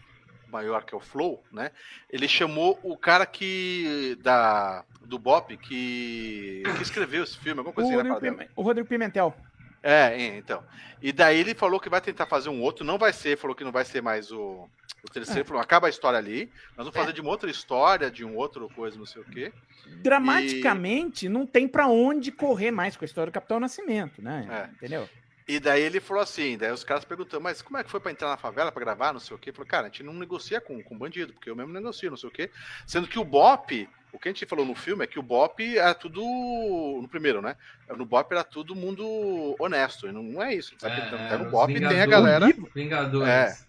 maior 0.49 0.83
que 0.83 0.93
é 0.93 0.97
o 0.97 1.01
Flow, 1.01 1.43
né? 1.51 1.71
Ele 2.09 2.27
chamou 2.27 2.79
o 2.83 2.97
cara 2.97 3.25
que 3.25 4.17
da 4.21 4.83
do 5.01 5.17
Bop 5.17 5.55
que, 5.57 6.63
que 6.77 6.83
escreveu 6.83 7.23
esse 7.23 7.37
filme, 7.37 7.59
alguma 7.59 7.73
coisa 7.73 7.89
o 7.89 7.99
assim, 7.99 8.09
Rodrigo, 8.09 8.37
Pim, 8.37 8.47
o 8.55 8.61
Rodrigo 8.61 8.87
Pimentel. 8.87 9.35
É, 9.83 10.35
então. 10.35 10.63
E 11.01 11.11
daí 11.11 11.39
ele 11.39 11.53
falou 11.53 11.79
que 11.79 11.89
vai 11.89 12.01
tentar 12.01 12.25
fazer 12.25 12.49
um 12.49 12.61
outro, 12.61 12.85
não 12.85 12.97
vai 12.97 13.13
ser, 13.13 13.37
falou 13.37 13.55
que 13.55 13.63
não 13.63 13.71
vai 13.71 13.85
ser 13.85 14.01
mais 14.01 14.31
o, 14.31 14.67
o 15.03 15.09
terceiro, 15.11 15.41
é. 15.41 15.43
falou, 15.43 15.61
acaba 15.61 15.87
a 15.87 15.89
história 15.89 16.17
ali, 16.17 16.51
nós 16.75 16.85
vamos 16.85 16.95
fazer 16.95 17.11
é. 17.11 17.13
de 17.13 17.21
uma 17.21 17.29
outra 17.29 17.49
história, 17.49 18.11
de 18.11 18.25
um 18.25 18.35
outro 18.35 18.69
coisa, 18.69 18.97
não 18.97 19.05
sei 19.05 19.21
o 19.21 19.25
quê. 19.25 19.53
Dramaticamente, 20.01 21.27
e... 21.27 21.29
não 21.29 21.45
tem 21.45 21.67
para 21.67 21.87
onde 21.87 22.31
correr 22.31 22.71
mais 22.71 22.97
com 22.97 23.05
a 23.05 23.07
história 23.07 23.31
do 23.31 23.33
Capitão 23.33 23.59
Nascimento, 23.59 24.21
né? 24.21 24.47
É. 24.49 24.75
Entendeu? 24.75 25.07
E 25.47 25.61
daí 25.61 25.81
ele 25.81 26.01
falou 26.01 26.21
assim, 26.21 26.57
daí 26.57 26.71
os 26.71 26.83
caras 26.83 27.05
perguntam, 27.05 27.39
mas 27.39 27.61
como 27.61 27.77
é 27.77 27.83
que 27.83 27.89
foi 27.89 28.01
para 28.01 28.11
entrar 28.11 28.27
na 28.27 28.37
favela, 28.37 28.69
para 28.69 28.83
gravar, 28.83 29.13
não 29.13 29.19
sei 29.19 29.33
o 29.33 29.39
quê? 29.39 29.49
Ele 29.49 29.55
falou, 29.55 29.69
cara, 29.69 29.87
a 29.87 29.89
gente 29.89 30.03
não 30.03 30.13
negocia 30.13 30.59
com, 30.59 30.83
com 30.83 30.97
bandido, 30.97 31.31
porque 31.31 31.49
eu 31.49 31.55
mesmo 31.55 31.71
negocio, 31.71 32.09
não 32.09 32.17
sei 32.17 32.27
o 32.27 32.31
quê. 32.31 32.51
Sendo 32.85 33.07
que 33.07 33.17
o 33.17 33.23
Bop, 33.23 33.89
o 34.11 34.19
que 34.19 34.27
a 34.27 34.31
gente 34.31 34.45
falou 34.45 34.65
no 34.65 34.75
filme 34.75 35.05
é 35.05 35.07
que 35.07 35.17
o 35.17 35.23
Bop 35.23 35.77
era 35.77 35.93
tudo. 35.93 36.21
No 36.21 37.07
primeiro, 37.07 37.41
né? 37.41 37.55
No 37.95 38.05
Bop 38.05 38.29
era 38.29 38.43
todo 38.43 38.75
mundo 38.75 39.55
honesto. 39.57 40.07
E 40.07 40.11
não 40.11 40.41
é 40.41 40.53
isso. 40.53 40.75
Sabe? 40.79 40.99
É, 40.99 41.07
então, 41.07 41.45
no 41.45 41.49
Bop 41.49 41.73
tem 41.73 42.01
a 42.01 42.05
galera. 42.05 42.47
Vingadores. 42.75 43.67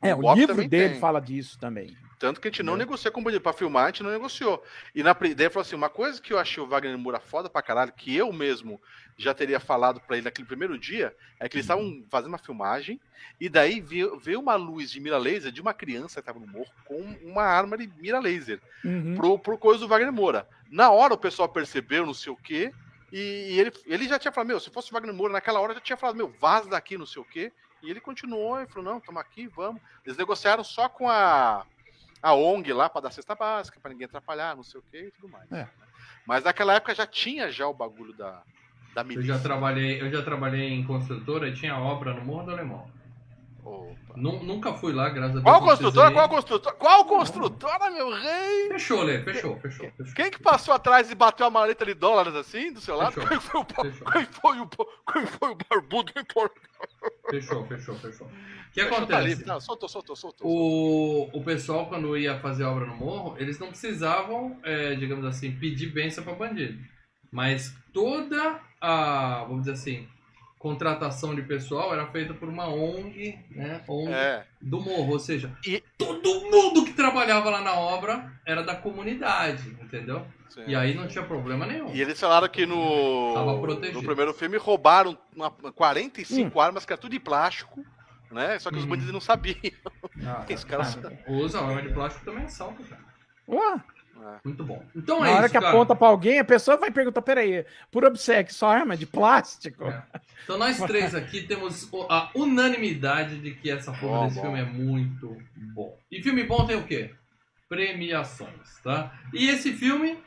É, 0.00 0.10
é 0.10 0.14
o, 0.14 0.24
o 0.24 0.34
livro 0.34 0.68
dele 0.68 0.90
tem. 0.90 1.00
fala 1.00 1.20
disso 1.20 1.58
também. 1.58 1.96
Tanto 2.18 2.40
que 2.40 2.48
a 2.48 2.50
gente 2.50 2.62
não 2.62 2.74
é. 2.74 2.78
negocia 2.78 3.10
com 3.10 3.20
o 3.20 3.24
bandido. 3.24 3.42
Pra 3.42 3.52
filmar, 3.52 3.84
a 3.84 3.86
gente 3.88 4.02
não 4.02 4.10
negociou. 4.10 4.62
E 4.94 5.02
na 5.02 5.16
ideia 5.22 5.50
falou 5.50 5.62
assim: 5.62 5.76
uma 5.76 5.88
coisa 5.88 6.20
que 6.20 6.32
eu 6.32 6.38
achei 6.38 6.62
o 6.62 6.66
Wagner 6.66 6.98
Moura 6.98 7.20
foda 7.20 7.48
pra 7.48 7.62
caralho, 7.62 7.92
que 7.92 8.14
eu 8.16 8.32
mesmo 8.32 8.80
já 9.16 9.34
teria 9.34 9.58
falado 9.58 10.00
para 10.00 10.16
ele 10.16 10.24
naquele 10.24 10.46
primeiro 10.46 10.78
dia, 10.78 11.14
é 11.40 11.48
que 11.48 11.56
eles 11.56 11.64
estavam 11.64 11.84
uhum. 11.84 12.06
fazendo 12.08 12.28
uma 12.28 12.38
filmagem, 12.38 13.00
e 13.40 13.48
daí 13.48 13.80
veio, 13.80 14.16
veio, 14.18 14.38
uma 14.38 14.54
luz 14.54 14.90
de 14.92 15.00
mira 15.00 15.18
laser 15.18 15.50
de 15.50 15.60
uma 15.60 15.74
criança 15.74 16.14
que 16.14 16.20
estava 16.20 16.38
no 16.38 16.46
morro 16.46 16.70
com 16.84 17.00
uma 17.24 17.42
arma 17.42 17.76
de 17.76 17.90
mira 17.98 18.20
laser 18.20 18.60
uhum. 18.84 19.16
pro, 19.16 19.38
pro 19.38 19.58
coisa 19.58 19.80
do 19.80 19.88
Wagner 19.88 20.12
Moura. 20.12 20.48
Na 20.70 20.90
hora 20.90 21.14
o 21.14 21.18
pessoal 21.18 21.48
percebeu, 21.48 22.06
não 22.06 22.14
sei 22.14 22.32
o 22.32 22.36
quê, 22.36 22.72
e, 23.12 23.18
e 23.18 23.60
ele, 23.60 23.72
ele 23.86 24.08
já 24.08 24.18
tinha 24.18 24.30
falado, 24.30 24.48
meu, 24.48 24.60
se 24.60 24.70
fosse 24.70 24.90
o 24.90 24.94
Wagner 24.94 25.14
Moura 25.14 25.32
naquela 25.32 25.58
hora, 25.60 25.74
já 25.74 25.80
tinha 25.80 25.96
falado, 25.96 26.16
meu, 26.16 26.28
vaza 26.28 26.68
daqui, 26.68 26.96
não 26.96 27.06
sei 27.06 27.20
o 27.20 27.24
quê. 27.24 27.52
E 27.82 27.90
ele 27.90 28.00
continuou 28.00 28.60
e 28.60 28.66
falou, 28.66 28.84
não, 28.84 28.98
estamos 28.98 29.20
aqui, 29.20 29.46
vamos. 29.46 29.80
Eles 30.04 30.18
negociaram 30.18 30.64
só 30.64 30.88
com 30.88 31.08
a, 31.08 31.64
a 32.22 32.34
ONG 32.34 32.72
lá 32.72 32.88
para 32.88 33.02
dar 33.02 33.12
cesta 33.12 33.34
básica, 33.34 33.78
para 33.80 33.90
ninguém 33.90 34.06
atrapalhar, 34.06 34.56
não 34.56 34.62
sei 34.62 34.80
o 34.80 34.84
quê 34.90 35.06
e 35.08 35.10
tudo 35.10 35.28
mais. 35.28 35.50
É. 35.52 35.68
Mas 36.26 36.44
naquela 36.44 36.74
época 36.74 36.94
já 36.94 37.06
tinha 37.06 37.50
já 37.50 37.66
o 37.66 37.74
bagulho 37.74 38.12
da, 38.12 38.42
da 38.94 39.04
milícia. 39.04 39.32
Eu 39.32 39.36
já 39.36 39.42
trabalhei, 39.42 40.00
eu 40.00 40.10
já 40.10 40.22
trabalhei 40.22 40.68
em 40.72 40.84
construtora 40.84 41.48
e 41.48 41.54
tinha 41.54 41.78
obra 41.78 42.12
no 42.12 42.24
Morro 42.24 42.44
do 42.46 42.52
Alemão. 42.52 42.90
Nunca 44.16 44.74
fui 44.74 44.92
lá, 44.92 45.08
graças 45.10 45.36
a 45.36 45.40
Deus. 45.40 45.44
Qual 45.44 45.62
construtora? 45.62 46.10
Qual 46.10 46.28
construtora? 46.28 46.76
Qual 46.76 47.04
construtora, 47.04 47.90
meu 47.90 48.10
rei? 48.10 48.68
Fechou, 48.68 49.02
Lê, 49.02 49.22
fechou, 49.22 49.56
fechou, 49.60 49.90
fechou. 49.96 50.14
Quem 50.14 50.30
que 50.30 50.42
passou 50.42 50.74
atrás 50.74 51.10
e 51.10 51.14
bateu 51.14 51.46
a 51.46 51.50
maleta 51.50 51.86
de 51.86 51.94
dólares 51.94 52.34
assim, 52.34 52.72
do 52.72 52.80
seu 52.80 52.96
lado? 52.96 53.12
Fechou, 53.12 53.28
quem, 53.28 53.40
foi 53.40 53.60
o, 53.60 53.64
quem, 53.64 54.26
foi 54.26 54.60
o, 54.60 54.68
quem 55.12 55.26
foi 55.26 55.50
o 55.50 55.56
barbudo 55.68 56.12
Fechou, 57.30 57.66
fechou, 57.66 57.94
fechou. 57.96 58.26
O 58.26 58.30
que 58.72 58.80
fechou, 58.82 59.06
tá 59.06 59.16
acontece? 59.18 59.44
Tá 59.44 59.52
não, 59.52 59.60
soltou, 59.60 59.88
soltou, 59.88 60.16
soltou. 60.16 60.46
O, 60.46 61.30
o 61.32 61.44
pessoal, 61.44 61.86
quando 61.86 62.16
ia 62.16 62.38
fazer 62.40 62.64
obra 62.64 62.86
no 62.86 62.96
morro, 62.96 63.36
eles 63.38 63.58
não 63.58 63.68
precisavam, 63.68 64.58
é, 64.64 64.94
digamos 64.94 65.24
assim, 65.24 65.52
pedir 65.52 65.92
bênção 65.92 66.24
para 66.24 66.34
bandido. 66.34 66.78
Mas 67.30 67.74
toda 67.92 68.60
a, 68.80 69.44
vamos 69.44 69.60
dizer 69.60 69.72
assim, 69.72 70.08
contratação 70.58 71.34
de 71.34 71.42
pessoal 71.42 71.92
era 71.92 72.06
feita 72.06 72.34
por 72.34 72.48
uma 72.48 72.68
ONG, 72.68 73.38
né? 73.50 73.82
ONG 73.86 74.12
é. 74.12 74.44
do 74.60 74.80
morro, 74.80 75.12
ou 75.12 75.18
seja, 75.18 75.52
e... 75.64 75.82
todo 75.96 76.40
mundo 76.50 76.84
que 76.84 76.92
trabalhava 76.92 77.48
lá 77.48 77.60
na 77.60 77.74
obra 77.74 78.32
era 78.44 78.62
da 78.62 78.74
comunidade, 78.74 79.68
entendeu? 79.80 80.26
Sim. 80.48 80.64
E 80.66 80.74
aí 80.74 80.94
não 80.94 81.06
tinha 81.06 81.24
problema 81.24 81.66
nenhum. 81.66 81.94
E 81.94 82.00
eles 82.00 82.18
falaram 82.18 82.48
que 82.48 82.66
no, 82.66 83.56
no 83.92 84.02
primeiro 84.02 84.34
filme 84.34 84.56
roubaram 84.56 85.16
uma, 85.34 85.50
45 85.50 86.58
hum. 86.58 86.60
armas 86.60 86.84
que 86.84 86.92
era 86.92 87.00
tudo 87.00 87.12
de 87.12 87.20
plástico, 87.20 87.84
né? 88.30 88.58
Só 88.58 88.70
que 88.70 88.76
hum. 88.76 88.80
os 88.80 88.84
bandidos 88.84 89.12
não 89.12 89.20
sabiam. 89.20 89.56
Ah, 90.26 90.44
Esse 90.48 90.66
cara... 90.66 90.82
ah, 90.84 91.30
usa 91.32 91.60
arma 91.60 91.82
de 91.82 91.92
plástico 91.92 92.24
também 92.24 92.44
é 92.44 92.48
salto, 92.48 92.82
cara. 92.82 93.02
Ué? 93.46 93.80
É. 94.20 94.38
Muito 94.44 94.64
bom. 94.64 94.84
Então 94.94 95.20
Na 95.20 95.28
é 95.28 95.32
hora 95.32 95.46
isso, 95.46 95.54
que 95.54 95.60
cara. 95.60 95.70
aponta 95.72 95.94
pra 95.94 96.08
alguém, 96.08 96.38
a 96.38 96.44
pessoa 96.44 96.76
vai 96.76 96.90
perguntar: 96.90 97.22
peraí, 97.22 97.64
por 97.90 98.04
obsequio, 98.04 98.54
só 98.54 98.68
arma 98.68 98.96
de 98.96 99.06
plástico? 99.06 99.84
É. 99.84 100.02
Então 100.44 100.58
nós 100.58 100.78
três 100.82 101.14
aqui 101.14 101.42
temos 101.42 101.88
a 102.08 102.30
unanimidade 102.34 103.38
de 103.40 103.52
que 103.52 103.70
essa 103.70 103.92
porra 103.92 104.18
Bom, 104.20 104.24
desse 104.26 104.36
bom. 104.36 104.42
filme 104.42 104.60
é 104.60 104.64
muito 104.64 105.36
bom. 105.74 105.96
E 106.10 106.22
filme 106.22 106.44
bom 106.44 106.66
tem 106.66 106.76
o 106.76 106.84
quê? 106.84 107.10
Premiações, 107.68 108.78
tá? 108.82 109.12
E 109.32 109.48
esse 109.48 109.72
filme 109.72 110.18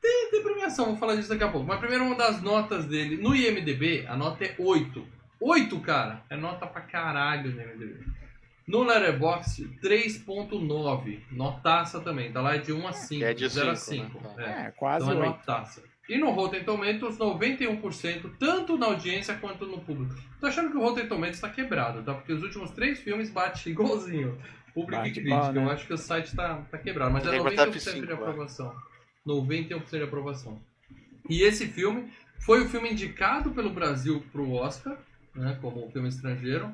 tem, 0.00 0.30
tem 0.30 0.42
premiação, 0.42 0.86
vou 0.86 0.96
falar 0.96 1.16
disso 1.16 1.28
daqui 1.28 1.44
a 1.44 1.48
pouco. 1.48 1.66
Mas 1.66 1.78
primeiro 1.78 2.04
uma 2.04 2.16
das 2.16 2.40
notas 2.42 2.84
dele. 2.86 3.16
No 3.16 3.34
IMDB, 3.34 4.06
a 4.08 4.16
nota 4.16 4.44
é 4.44 4.54
8. 4.58 5.06
8, 5.40 5.80
cara! 5.80 6.22
É 6.30 6.36
nota 6.36 6.66
pra 6.66 6.80
caralho 6.80 7.50
no 7.52 7.60
IMDB. 7.60 8.04
No 8.72 8.84
Letterboxd, 8.84 9.78
3.9. 9.82 11.20
Notaça 11.30 12.00
também, 12.00 12.32
tá 12.32 12.40
lá 12.40 12.56
de 12.56 12.72
1 12.72 12.88
a 12.88 12.92
5. 12.94 13.22
é 13.24 13.34
de 13.34 13.46
0 13.46 13.70
a 13.70 13.76
5, 13.76 14.18
5. 14.18 14.36
né? 14.36 14.64
É, 14.66 14.70
quase 14.70 15.04
Então 15.04 15.18
é 15.22 15.26
oito. 15.26 15.36
notaça. 15.36 15.82
E 16.08 16.16
no 16.16 16.30
Rotten 16.30 16.64
Tomatoes, 16.64 17.18
91%, 17.18 18.32
tanto 18.38 18.78
na 18.78 18.86
audiência 18.86 19.34
quanto 19.36 19.66
no 19.66 19.78
público. 19.80 20.14
Tô 20.40 20.46
achando 20.46 20.70
que 20.70 20.76
o 20.78 20.80
Rotten 20.80 21.06
Tomatoes 21.06 21.40
tá 21.40 21.50
quebrado, 21.50 22.02
tá? 22.02 22.14
Porque 22.14 22.32
os 22.32 22.42
últimos 22.42 22.70
três 22.70 22.98
filmes 22.98 23.30
batem 23.30 23.72
igualzinho. 23.72 24.38
Público 24.74 25.02
Bate 25.02 25.10
e 25.10 25.12
crítica. 25.12 25.34
igual, 25.36 25.52
né? 25.52 25.64
Eu 25.64 25.70
acho 25.70 25.86
que 25.86 25.92
o 25.92 25.98
site 25.98 26.34
tá, 26.34 26.62
tá 26.70 26.78
quebrado. 26.78 27.12
Mas 27.12 27.26
é 27.26 27.30
Tem 27.30 27.44
que 27.44 27.50
botar 27.50 27.66
91% 27.66 27.72
de 27.72 27.78
F5, 28.00 28.06
vai. 28.06 28.14
aprovação. 28.14 28.74
91% 29.26 29.90
de 29.90 30.02
aprovação. 30.02 30.62
E 31.28 31.42
esse 31.42 31.66
filme 31.66 32.10
foi 32.40 32.62
o 32.62 32.68
filme 32.68 32.90
indicado 32.90 33.50
pelo 33.50 33.68
Brasil 33.70 34.24
pro 34.32 34.50
Oscar, 34.50 34.96
né? 35.34 35.58
Como 35.60 35.90
filme 35.90 36.08
estrangeiro. 36.08 36.72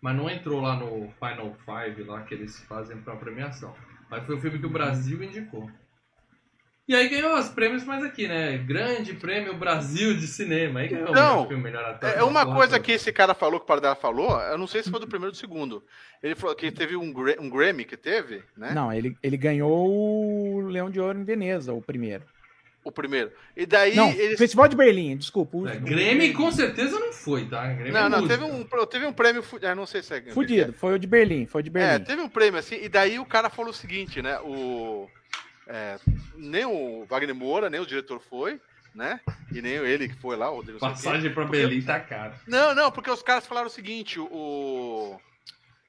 Mas 0.00 0.16
não 0.16 0.30
entrou 0.30 0.60
lá 0.60 0.76
no 0.76 1.12
Final 1.18 1.56
Five 1.64 2.04
lá 2.04 2.22
que 2.22 2.34
eles 2.34 2.58
fazem 2.64 2.96
pra 2.98 3.16
premiação. 3.16 3.74
Mas 4.10 4.24
foi 4.24 4.36
o 4.36 4.40
filme 4.40 4.58
que 4.58 4.66
o 4.66 4.70
Brasil 4.70 5.22
indicou. 5.22 5.68
E 6.86 6.94
aí 6.94 7.06
ganhou 7.06 7.38
os 7.38 7.50
prêmios 7.50 7.84
mais 7.84 8.02
aqui, 8.02 8.26
né? 8.26 8.56
Grande 8.56 9.12
Prêmio 9.12 9.54
Brasil 9.58 10.16
de 10.16 10.26
Cinema. 10.26 10.80
Aí 10.80 10.88
ganhou 10.88 11.08
o 11.08 11.10
Então, 11.10 11.32
melhor 11.34 11.48
filme, 11.48 11.62
melhor 11.62 11.84
ator. 11.84 12.08
É 12.08 12.22
uma 12.22 12.46
coisa 12.46 12.72
toda. 12.76 12.80
que 12.80 12.92
esse 12.92 13.12
cara 13.12 13.34
falou, 13.34 13.60
que 13.60 13.64
o 13.64 13.66
Paradela 13.66 13.94
falou, 13.94 14.40
eu 14.40 14.56
não 14.56 14.66
sei 14.66 14.82
se 14.82 14.90
foi 14.90 14.98
do 14.98 15.06
primeiro 15.06 15.26
ou 15.26 15.32
do 15.32 15.36
segundo. 15.36 15.84
Ele 16.22 16.34
falou 16.34 16.56
que 16.56 16.72
teve 16.72 16.96
um, 16.96 17.12
um 17.40 17.50
Grammy 17.50 17.84
que 17.84 17.96
teve, 17.96 18.42
né? 18.56 18.72
Não, 18.72 18.90
ele, 18.90 19.14
ele 19.22 19.36
ganhou 19.36 19.86
o 19.86 20.60
Leão 20.68 20.90
de 20.90 20.98
Ouro 20.98 21.18
em 21.18 21.24
Veneza, 21.24 21.74
o 21.74 21.82
primeiro. 21.82 22.24
O 22.84 22.92
primeiro. 22.92 23.30
E 23.56 23.66
daí 23.66 23.94
não, 23.94 24.08
eles. 24.10 24.38
Festival 24.38 24.66
de 24.68 24.76
Berlim, 24.76 25.16
desculpa. 25.16 25.56
o- 25.58 25.68
É, 25.68 25.76
Grêmio 25.76 26.32
com 26.32 26.50
certeza 26.50 26.98
não 26.98 27.12
foi, 27.12 27.44
tá? 27.46 27.66
Grêmio 27.66 27.92
Não, 27.92 28.06
é 28.06 28.08
não, 28.08 28.20
música. 28.22 28.38
teve 28.38 28.50
um, 28.50 28.86
teve 28.86 29.06
um 29.06 29.12
prêmio. 29.12 29.42
fu- 29.42 29.58
ah, 29.62 29.74
não 29.74 29.84
sei 29.84 30.02
se 30.02 30.14
é. 30.14 30.22
Fudido, 30.32 30.72
foi 30.72 30.94
o 30.94 30.98
de 30.98 31.06
Berlim, 31.06 31.44
foi 31.44 31.60
o 31.60 31.64
de 31.64 31.68
É, 31.70 31.72
Berlim. 31.72 32.04
teve 32.04 32.22
um 32.22 32.28
prêmio 32.28 32.58
assim, 32.58 32.76
e 32.82 32.88
daí 32.88 33.18
o 33.18 33.26
cara 33.26 33.50
falou 33.50 33.72
o 33.72 33.74
seguinte, 33.74 34.22
né? 34.22 34.38
O. 34.40 35.06
é, 35.66 35.98
nem 36.36 36.64
o 36.64 37.04
Wagner 37.10 37.34
Moura, 37.34 37.68
nem 37.68 37.78
o 37.80 37.84
diretor 37.86 38.20
foi, 38.20 38.58
né? 38.94 39.20
E 39.52 39.60
nem 39.60 39.72
ele 39.74 40.08
que 40.08 40.14
foi 40.16 40.34
lá, 40.36 40.50
o 40.50 40.58
não 40.58 40.64
sei 40.64 40.74
o 40.74 40.78
quê. 40.78 40.80
Passagem 40.80 41.34
pra 41.34 41.44
Porque- 41.44 41.58
Berlim 41.58 41.82
tá 41.82 42.00
caro. 42.00 42.32
Não, 42.46 42.74
não, 42.74 42.90
porque 42.90 43.10
os 43.10 43.22
caras 43.22 43.46
falaram 43.46 43.66
o 43.66 43.70
seguinte, 43.70 44.18
o. 44.18 45.18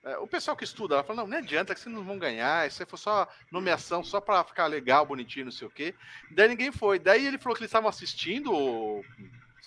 é, 0.03 0.17
o 0.17 0.27
pessoal 0.27 0.55
que 0.55 0.63
estuda, 0.63 0.95
ela 0.95 1.03
falou, 1.03 1.23
não, 1.23 1.31
não 1.31 1.37
adianta 1.37 1.73
que 1.73 1.79
vocês 1.79 1.93
não 1.93 2.03
vão 2.03 2.17
ganhar, 2.17 2.65
isso 2.65 2.85
foi 2.85 2.97
só 2.97 3.27
nomeação, 3.51 4.03
só 4.03 4.21
pra 4.21 4.43
ficar 4.43 4.67
legal, 4.67 5.05
bonitinho, 5.05 5.45
não 5.45 5.51
sei 5.51 5.67
o 5.67 5.71
quê. 5.71 5.93
Daí 6.31 6.47
ninguém 6.47 6.71
foi. 6.71 6.99
Daí 6.99 7.25
ele 7.25 7.37
falou 7.37 7.55
que 7.55 7.61
eles 7.61 7.69
estavam 7.69 7.89
assistindo, 7.89 9.03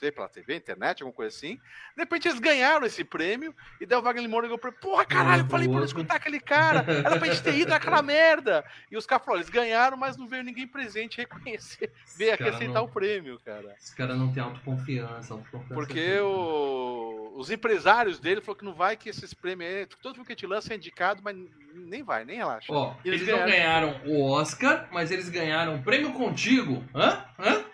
sei, 0.03 0.11
pela 0.11 0.29
TV, 0.29 0.57
internet, 0.57 1.01
alguma 1.03 1.15
coisa 1.15 1.35
assim. 1.37 1.55
De 1.97 2.03
repente 2.03 2.27
eles 2.27 2.41
ganharam 2.41 2.85
esse 2.85 3.05
prêmio, 3.05 3.55
e 3.81 3.87
daí 3.87 3.97
o 3.97 4.03
Wagner 4.03 4.29
Moura 4.29 4.47
ligou 4.47 4.59
pra 4.59 4.71
ele, 4.71 4.79
porra, 4.81 5.05
caralho, 5.05 5.43
eu 5.45 5.49
falei 5.49 5.69
pra 5.69 5.79
não 5.79 5.85
escutar 5.85 6.17
aquele 6.17 6.41
cara, 6.41 6.85
era 6.89 7.17
pra 7.21 7.29
gente 7.29 7.43
ter 7.43 7.55
ido 7.55 7.71
naquela 7.71 8.03
merda. 8.03 8.65
E 8.91 8.97
os 8.97 9.07
caras 9.07 9.25
falaram, 9.25 9.41
eles 9.43 9.51
ganharam, 9.51 9.97
mas 9.97 10.17
não 10.17 10.27
veio 10.27 10.43
ninguém 10.43 10.67
presente 10.67 11.19
reconhecer, 11.19 11.93
ver 12.17 12.33
aqui 12.33 12.43
aceitar 12.49 12.75
não- 12.75 12.85
o 12.85 12.89
prêmio, 12.89 13.39
cara. 13.45 13.77
Esse 13.79 13.95
cara 13.95 14.17
não 14.17 14.33
tem 14.33 14.43
autoconfiança. 14.43 15.35
autoconfiança 15.35 15.73
Porque 15.75 16.01
é 16.01 16.21
o- 16.23 17.35
os 17.37 17.49
empresários 17.51 18.19
dele 18.19 18.41
falaram 18.41 18.59
que 18.59 18.65
não 18.65 18.75
vai 18.75 18.97
que 18.97 19.09
esses 19.09 19.33
prêmios 19.33 19.71
aí, 19.73 19.87
todo 20.03 20.15
filme 20.15 20.27
que 20.27 20.33
gente 20.33 20.47
lança 20.47 20.73
é 20.73 20.77
indicado, 20.77 21.23
mas 21.23 21.37
nem 21.75 22.03
vai, 22.03 22.25
nem 22.25 22.37
relaxa. 22.39 22.73
Ó, 22.73 22.97
E 23.05 23.09
eles, 23.09 23.27
não 23.29 23.39
ganharam 23.47 24.01
o 24.05 24.21
Oscar, 24.33 24.89
mas 24.93 25.13
eles 25.13 25.29
ganharam 25.29 25.77
o 25.77 25.83
prêmio 25.83 26.13
contigo. 26.13 26.85
Hã? 26.93 27.25
Hã? 27.39 27.65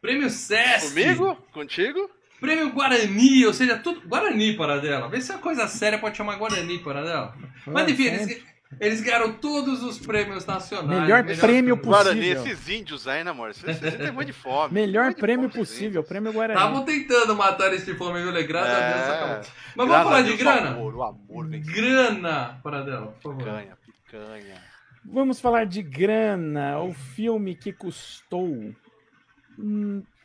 Prêmio 0.00 0.30
SESC. 0.30 0.88
Comigo? 0.94 1.36
Contigo? 1.52 2.10
Prêmio 2.40 2.72
Guarani, 2.72 3.44
ou 3.46 3.52
seja, 3.52 3.76
tudo. 3.76 4.00
Guarani, 4.08 4.54
Paradela. 4.56 5.08
Vê 5.08 5.20
se 5.20 5.30
é 5.30 5.34
uma 5.34 5.42
coisa 5.42 5.68
séria 5.68 5.98
pode 5.98 6.16
chamar 6.16 6.36
Guarani, 6.36 6.78
Paradela. 6.78 7.34
Mas 7.66 7.86
enfim, 7.90 8.04
eles, 8.04 8.42
eles 8.80 9.00
ganharam 9.02 9.34
todos 9.34 9.82
os 9.82 9.98
prêmios 9.98 10.46
nacionais. 10.46 11.02
Melhor 11.02 11.22
prêmio 11.24 11.76
filme. 11.76 11.82
possível. 11.82 11.90
Guarani, 11.92 12.28
esses 12.28 12.68
índios 12.70 13.06
aí, 13.06 13.22
né, 13.22 13.30
amor? 13.30 13.50
Esses, 13.50 13.62
esses 13.64 13.94
têm 13.94 14.10
muito 14.10 14.28
de 14.28 14.32
fome. 14.32 14.72
Melhor 14.72 15.04
Muito 15.06 15.18
prêmio 15.20 15.50
fome, 15.50 15.60
possível, 15.60 16.02
prêmio 16.02 16.32
Guarani. 16.32 16.58
Estavam 16.58 16.82
tentando 16.86 17.36
matar 17.36 17.66
eles 17.68 17.84
de 17.84 17.94
fome, 17.94 18.22
viu, 18.22 18.30
Lê? 18.30 18.42
Graças 18.44 18.72
a 18.74 18.80
Deus 18.80 19.06
É. 19.06 19.10
acabou. 19.12 19.36
Mas 19.36 19.44
Graças 19.44 19.76
vamos 19.76 20.04
falar 20.04 20.22
de 20.22 20.36
grana? 20.38 20.70
O 20.70 20.72
amor, 20.72 20.94
o 20.96 21.02
amor 21.02 21.46
vem. 21.48 21.60
Grana, 21.62 22.60
Paradela, 22.62 23.06
por 23.08 23.22
favor. 23.22 23.38
Picanha, 23.44 23.78
picanha. 23.84 24.62
Vamos 25.04 25.40
falar 25.40 25.66
de 25.66 25.82
grana. 25.82 26.80
O 26.80 26.94
filme 26.94 27.54
que 27.54 27.70
custou 27.70 28.74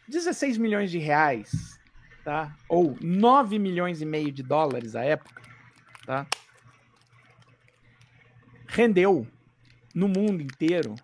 16 0.08 0.58
milhões 0.58 0.92
de 0.92 0.98
reais, 0.98 1.80
tá? 2.24 2.56
Ou 2.70 2.98
9 3.02 3.58
milhões 3.60 4.02
e 4.02 4.06
meio 4.06 4.32
de 4.32 4.44
dólares 4.44 4.96
à 4.96 5.04
época, 5.04 5.42
tá? 6.06 6.28
Rendeu 8.68 9.28
no 9.94 10.08
mundo 10.08 10.42
inteiro 10.42 10.96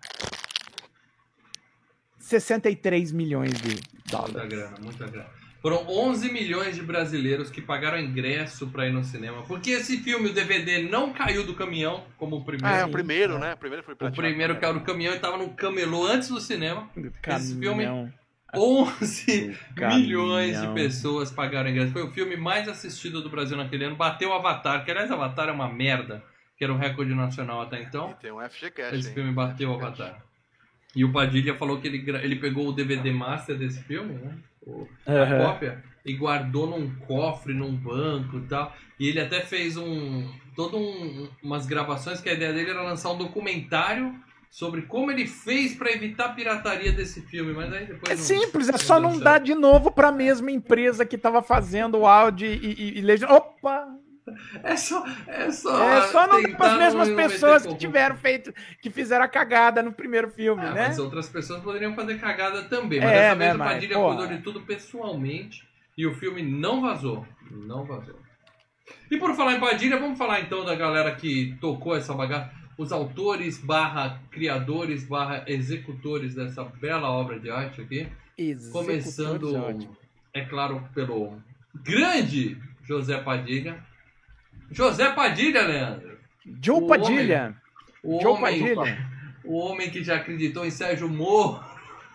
63 2.18 3.12
milhões 3.12 3.52
de 3.52 3.68
Muita 3.70 4.10
dólares. 4.10 4.48
grana, 4.48 4.76
muita 4.80 5.06
grana. 5.06 5.41
Foram 5.62 5.86
11 5.88 6.32
milhões 6.32 6.74
de 6.74 6.82
brasileiros 6.82 7.48
que 7.48 7.60
pagaram 7.60 7.96
ingresso 7.98 8.66
pra 8.66 8.86
ir 8.88 8.92
no 8.92 9.04
cinema. 9.04 9.42
Porque 9.44 9.70
esse 9.70 9.98
filme, 9.98 10.28
o 10.30 10.32
DVD, 10.34 10.82
não 10.82 11.12
caiu 11.12 11.44
do 11.46 11.54
caminhão, 11.54 12.04
como 12.18 12.36
o 12.36 12.44
primeiro. 12.44 12.74
Ah, 12.76 12.80
é 12.80 12.84
o 12.84 12.90
primeiro, 12.90 13.38
né? 13.38 13.54
O 13.54 13.56
primeiro 13.56 13.84
foi 13.84 13.94
O 13.94 14.12
primeiro 14.12 14.58
caiu 14.58 14.74
do 14.74 14.80
caminhão 14.80 15.14
e 15.14 15.20
tava 15.20 15.36
no 15.38 15.50
camelô 15.50 16.04
antes 16.04 16.28
do 16.30 16.40
cinema. 16.40 16.90
Esse 17.28 17.56
filme- 17.58 17.84
Caminhão, 17.84 18.12
11 18.54 19.56
caminhão. 19.76 20.00
milhões 20.00 20.60
de 20.60 20.66
pessoas 20.74 21.30
pagaram 21.30 21.70
ingresso. 21.70 21.92
Foi 21.92 22.02
o 22.02 22.10
filme 22.10 22.36
mais 22.36 22.68
assistido 22.68 23.22
do 23.22 23.30
Brasil 23.30 23.56
naquele 23.56 23.84
ano. 23.84 23.96
Bateu 23.96 24.30
o 24.30 24.32
Avatar, 24.32 24.84
que 24.84 24.90
aliás, 24.90 25.10
Avatar 25.10 25.48
é 25.48 25.52
uma 25.52 25.68
merda, 25.68 26.22
que 26.58 26.64
era 26.64 26.72
o 26.72 26.76
recorde 26.76 27.14
nacional 27.14 27.62
até 27.62 27.80
então. 27.80 28.10
E 28.10 28.14
tem 28.20 28.32
um 28.32 28.40
FGCast, 28.40 28.96
Esse 28.96 29.08
hein? 29.08 29.14
filme 29.14 29.32
bateu 29.32 29.70
o 29.70 29.74
Avatar. 29.74 30.22
E 30.94 31.04
o 31.04 31.12
Padilha 31.12 31.54
falou 31.54 31.80
que 31.80 31.88
ele, 31.88 32.04
ele 32.22 32.36
pegou 32.36 32.68
o 32.68 32.72
DVD 32.72 33.10
master 33.12 33.56
desse 33.56 33.82
filme, 33.84 34.14
né? 34.14 34.34
A 35.06 35.12
Aham. 35.12 35.38
cópia, 35.46 35.82
e 36.04 36.12
guardou 36.14 36.66
num 36.68 36.94
cofre, 37.06 37.52
num 37.54 37.74
banco 37.74 38.38
e 38.38 38.42
tal. 38.42 38.74
E 38.98 39.08
ele 39.08 39.20
até 39.20 39.40
fez 39.40 39.76
um. 39.76 40.28
todo 40.54 40.76
um, 40.76 41.28
umas 41.42 41.66
gravações 41.66 42.20
que 42.20 42.28
a 42.28 42.32
ideia 42.34 42.52
dele 42.52 42.70
era 42.70 42.82
lançar 42.82 43.10
um 43.10 43.18
documentário 43.18 44.14
sobre 44.50 44.82
como 44.82 45.10
ele 45.10 45.26
fez 45.26 45.74
pra 45.74 45.90
evitar 45.90 46.26
a 46.26 46.32
pirataria 46.32 46.92
desse 46.92 47.22
filme. 47.22 47.52
Mas 47.54 47.72
aí 47.72 47.86
depois. 47.86 48.10
É 48.10 48.14
não- 48.14 48.22
simples, 48.22 48.68
é 48.68 48.76
só 48.76 49.00
não 49.00 49.18
dar 49.18 49.38
de 49.40 49.54
novo 49.54 49.90
para 49.90 50.08
a 50.08 50.12
mesma 50.12 50.50
empresa 50.50 51.06
que 51.06 51.16
estava 51.16 51.42
fazendo 51.42 51.98
o 51.98 52.06
áudio 52.06 52.46
e, 52.46 52.56
e, 52.56 52.98
e 52.98 53.00
legenda. 53.00 53.32
Opa! 53.32 53.86
É 54.62 54.76
só. 54.76 55.04
É 55.26 55.50
só, 55.50 55.82
É 55.82 56.02
só 56.08 56.26
não 56.26 56.36
as 56.36 56.78
mesmas 56.78 57.08
não 57.08 57.16
pessoas 57.16 57.66
que 57.66 57.74
tiveram 57.76 58.16
feito, 58.16 58.52
que 58.80 58.90
fizeram 58.90 59.24
a 59.24 59.28
cagada 59.28 59.82
no 59.82 59.92
primeiro 59.92 60.30
filme, 60.30 60.62
Ah, 60.64 60.72
né? 60.72 60.88
Mas 60.88 60.98
outras 60.98 61.28
pessoas 61.28 61.62
poderiam 61.62 61.94
fazer 61.94 62.20
cagada 62.20 62.62
também. 62.64 63.00
Mas 63.00 63.10
É, 63.10 63.14
dessa 63.14 63.34
né, 63.34 63.44
vez 63.46 63.56
o 63.56 63.58
Padilha 63.58 63.94
cuidou 63.98 64.26
de 64.26 64.38
tudo 64.38 64.60
pessoalmente 64.62 65.66
e 65.96 66.06
o 66.06 66.14
filme 66.14 66.42
não 66.42 66.80
vazou. 66.80 67.26
Não 67.50 67.84
vazou. 67.84 68.18
E 69.10 69.16
por 69.18 69.34
falar 69.34 69.54
em 69.54 69.60
Padilha, 69.60 69.98
vamos 69.98 70.18
falar 70.18 70.40
então 70.40 70.64
da 70.64 70.74
galera 70.74 71.14
que 71.14 71.56
tocou 71.60 71.96
essa 71.96 72.14
bagaça. 72.14 72.50
Os 72.78 72.90
autores 72.92 73.58
barra 73.58 74.20
criadores 74.30 75.04
barra 75.04 75.44
executores 75.46 76.34
dessa 76.34 76.64
bela 76.64 77.10
obra 77.10 77.38
de 77.38 77.50
arte 77.50 77.80
aqui. 77.82 78.08
Executores, 78.38 78.72
Começando, 78.72 79.54
ótimo. 79.56 79.96
é 80.32 80.40
claro, 80.42 80.82
pelo 80.94 81.38
grande 81.74 82.56
José 82.82 83.18
Padilha. 83.18 83.84
José 84.72 85.10
Padilha, 85.12 85.62
Leandro. 85.62 86.18
Joe 86.62 86.82
o 86.82 86.86
Padilha. 86.86 87.54
O 88.02 88.20
Joe 88.20 88.32
homem, 88.32 88.74
Padilha. 88.74 89.08
o 89.44 89.58
homem 89.58 89.90
que 89.90 90.02
já 90.02 90.16
acreditou 90.16 90.64
em 90.66 90.70
Sérgio 90.70 91.08
Moro, 91.08 91.62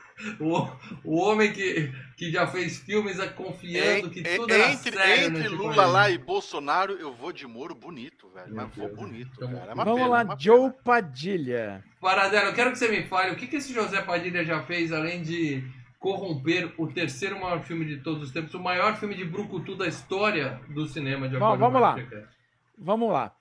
o, 0.41 0.67
o 1.03 1.17
homem 1.21 1.53
que, 1.53 1.91
que 2.17 2.31
já 2.31 2.45
fez 2.47 2.79
filmes 2.79 3.19
a- 3.19 3.27
confiando 3.27 4.09
que 4.09 4.21
tudo 4.23 4.51
era 4.53 4.71
entre 4.71 4.91
sério 4.97 5.27
entre 5.27 5.47
Lula 5.47 5.75
país. 5.75 5.91
lá 5.93 6.09
e 6.09 6.17
Bolsonaro, 6.17 6.93
eu 6.93 7.13
vou 7.13 7.31
de 7.31 7.45
Moro 7.47 7.73
bonito, 7.75 8.27
velho. 8.33 8.47
Meu 8.47 8.55
Mas 8.65 8.75
vou 8.75 8.87
Deus. 8.87 8.99
bonito, 8.99 9.31
Então, 9.37 9.51
cara. 9.53 9.71
É 9.71 9.73
uma 9.75 9.85
Vamos 9.85 9.99
pena, 10.01 10.11
lá, 10.11 10.21
é 10.21 10.23
uma 10.25 10.37
Joe 10.39 10.59
pena. 10.71 10.75
Padilha. 10.83 11.83
Paradela, 12.01 12.49
eu 12.49 12.53
quero 12.53 12.71
que 12.71 12.77
você 12.79 12.87
me 12.89 13.03
fale 13.03 13.31
o 13.31 13.35
que, 13.35 13.47
que 13.47 13.55
esse 13.57 13.73
José 13.73 14.01
Padilha 14.01 14.43
já 14.43 14.61
fez 14.63 14.91
além 14.91 15.21
de 15.21 15.63
corromper 15.99 16.73
o 16.77 16.87
terceiro 16.87 17.39
maior 17.39 17.61
filme 17.63 17.85
de 17.85 17.97
todos 17.97 18.23
os 18.23 18.31
tempos, 18.31 18.53
o 18.53 18.59
maior 18.59 18.95
filme 18.97 19.15
de 19.15 19.23
brucutu 19.25 19.75
da 19.75 19.87
história 19.87 20.59
do 20.69 20.85
cinema. 20.87 21.27
De 21.29 21.37
Vamos- 21.37 21.55
acordo 21.63 21.73
vamos 21.73 21.81
lá. 21.81 22.27
Vamos 22.77 23.11
lá. 23.11 23.33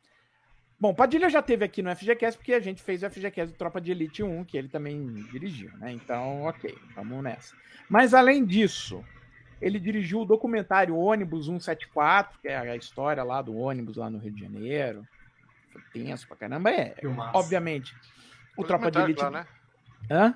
Bom, 0.79 0.95
Padilha 0.95 1.31
já 1.31 1.41
teve 1.41 1.65
aqui 1.65 1.83
no 1.83 1.95
FGCast 1.95 2.39
porque 2.39 2.53
a 2.53 2.61
gente 2.61 2.83
fez 2.83 3.03
o 3.03 3.11
FGCast 3.11 3.53
do 3.53 3.59
Tropa 3.59 3.81
de 3.81 3.91
Elite 3.91 4.23
1, 4.23 4.45
que 4.45 4.59
ele 4.59 4.69
também 4.69 5.07
dirigiu, 5.31 5.71
né? 5.79 5.93
Então, 5.93 6.43
ok, 6.43 6.77
vamos 6.95 7.23
nessa. 7.23 7.55
Mas 7.89 8.13
além 8.13 8.45
disso, 8.45 9.03
ele 9.61 9.81
dirigiu 9.81 10.21
o 10.21 10.25
documentário 10.27 10.97
Ônibus 10.97 11.47
174, 11.47 12.39
que 12.41 12.49
é 12.49 12.59
a 12.59 12.77
história 12.77 13.23
lá 13.23 13.41
do 13.41 13.57
ônibus 13.57 13.97
lá 13.97 14.11
no 14.11 14.19
Rio 14.19 14.33
de 14.33 14.41
Janeiro. 14.41 15.07
Foi 15.73 15.81
tenso 15.93 16.29
pra 16.29 16.37
caramba. 16.37 16.71
É, 16.71 16.95
obviamente, 17.33 17.95
o 18.57 18.63
Tropa 18.65 18.91
de 18.91 18.99
Elite. 18.99 19.23
Lá, 19.23 19.31
né? 19.31 19.47
Hã? 20.11 20.35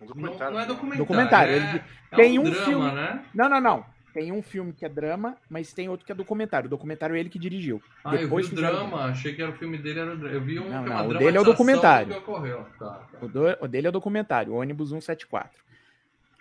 Um 0.00 0.06
documentário. 0.06 0.44
Não, 0.44 0.52
não 0.52 0.60
é 0.60 0.66
documentário. 0.66 0.98
documentário. 0.98 1.52
É, 1.52 1.56
ele... 1.56 1.82
é 2.10 2.16
tem 2.16 2.38
um, 2.38 2.42
um 2.42 2.50
drama, 2.50 2.64
filme. 2.66 2.92
Né? 2.92 3.24
Não, 3.32 3.48
não, 3.48 3.60
não. 3.60 3.95
Tem 4.16 4.32
um 4.32 4.40
filme 4.40 4.72
que 4.72 4.82
é 4.82 4.88
drama, 4.88 5.36
mas 5.46 5.74
tem 5.74 5.90
outro 5.90 6.06
que 6.06 6.10
é 6.10 6.14
documentário. 6.14 6.68
O 6.68 6.70
documentário 6.70 7.14
é 7.14 7.20
ele 7.20 7.28
que 7.28 7.38
dirigiu. 7.38 7.82
Ah, 8.02 8.16
Depois 8.16 8.46
eu 8.46 8.50
vi 8.50 8.56
o 8.56 8.60
drama. 8.62 9.04
Achei 9.04 9.34
que 9.34 9.42
era 9.42 9.50
o 9.50 9.54
filme 9.54 9.76
dele 9.76 10.00
era 10.00 10.12
Eu 10.12 10.40
vi 10.40 10.58
um 10.58 10.70
não, 10.70 10.84
que 10.84 10.90
é 10.90 10.94
não, 10.94 11.08
o 11.08 11.18
dele 11.18 11.36
é 11.36 11.40
o 11.42 11.44
documentário. 11.44 12.14
Tá, 12.14 12.64
tá. 12.78 13.06
O, 13.20 13.28
do... 13.28 13.42
o, 13.60 13.68
dele 13.68 13.88
é 13.88 13.90
o 13.90 13.92
documentário, 13.92 14.54
o 14.54 14.56
ônibus 14.56 14.88
174. 14.88 15.62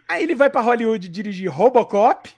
Aí 0.08 0.24
ele 0.24 0.36
vai 0.36 0.50
para 0.50 0.62
Hollywood 0.62 1.10
dirigir 1.10 1.52
Robocop. 1.52 2.30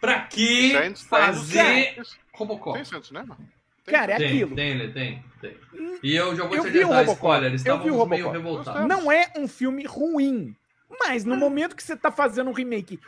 Pra 0.00 0.20
que 0.20 0.94
fazer 0.94 2.00
Robocop? 2.32 2.74
Tem 2.74 2.86
Santos, 2.86 3.10
né, 3.10 3.20
mano? 3.22 3.46
Cara, 3.84 4.14
é 4.14 4.16
tem, 4.16 4.28
aquilo. 4.28 4.56
Tem, 4.56 4.78
tem, 4.78 4.92
tem, 4.92 5.24
tem. 5.42 5.56
E 6.02 6.16
eu 6.16 6.34
já 6.34 6.46
vou 6.46 6.56
eu 6.56 6.62
te 6.62 6.68
adiantar 6.68 7.04
spoiler, 7.04 7.50
eles 7.50 7.60
estavam 7.60 8.06
meio 8.06 8.30
revoltados. 8.30 8.88
Não 8.88 9.12
é 9.12 9.30
um 9.36 9.46
filme 9.46 9.84
ruim. 9.84 10.56
Mas 11.00 11.24
no 11.24 11.36
momento 11.36 11.76
que 11.76 11.82
você 11.82 11.96
tá 11.96 12.10
fazendo 12.10 12.50
um 12.50 12.52
remake 12.52 13.00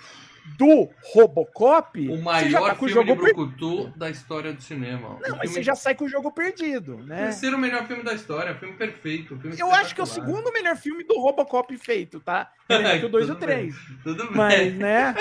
do 0.57 0.89
Robocop, 1.13 2.09
o 2.09 2.23
maior 2.23 2.69
tá 2.69 2.75
filme 2.75 2.91
o 2.91 2.95
jogo 2.95 3.13
de 3.13 3.19
Brucutu 3.19 3.93
da 3.97 4.09
história 4.09 4.53
do 4.53 4.63
cinema. 4.63 5.19
Não, 5.21 5.37
mas 5.37 5.51
você 5.51 5.63
já 5.63 5.75
sai 5.75 5.95
com 5.95 6.05
o 6.05 6.09
jogo 6.09 6.33
perdido, 6.33 6.97
né? 6.99 7.25
Terceiro 7.25 7.59
melhor 7.59 7.87
filme 7.87 8.03
da 8.03 8.15
história, 8.15 8.55
filme 8.55 8.75
perfeito. 8.75 9.39
Filme 9.39 9.59
eu 9.59 9.71
acho 9.73 9.95
que 9.95 10.01
é 10.01 10.05
o 10.05 10.07
segundo 10.07 10.53
melhor 10.53 10.77
filme 10.77 11.05
do 11.05 11.19
Robocop 11.19 11.77
feito, 11.77 12.21
tá? 12.21 12.51
É 12.69 13.03
o 13.03 13.09
2 13.09 13.29
e 13.29 13.33
o 13.33 13.35
3. 13.35 13.75
Tudo 14.05 14.27
bem. 14.27 14.37
Mas, 14.37 14.75
né, 14.75 15.15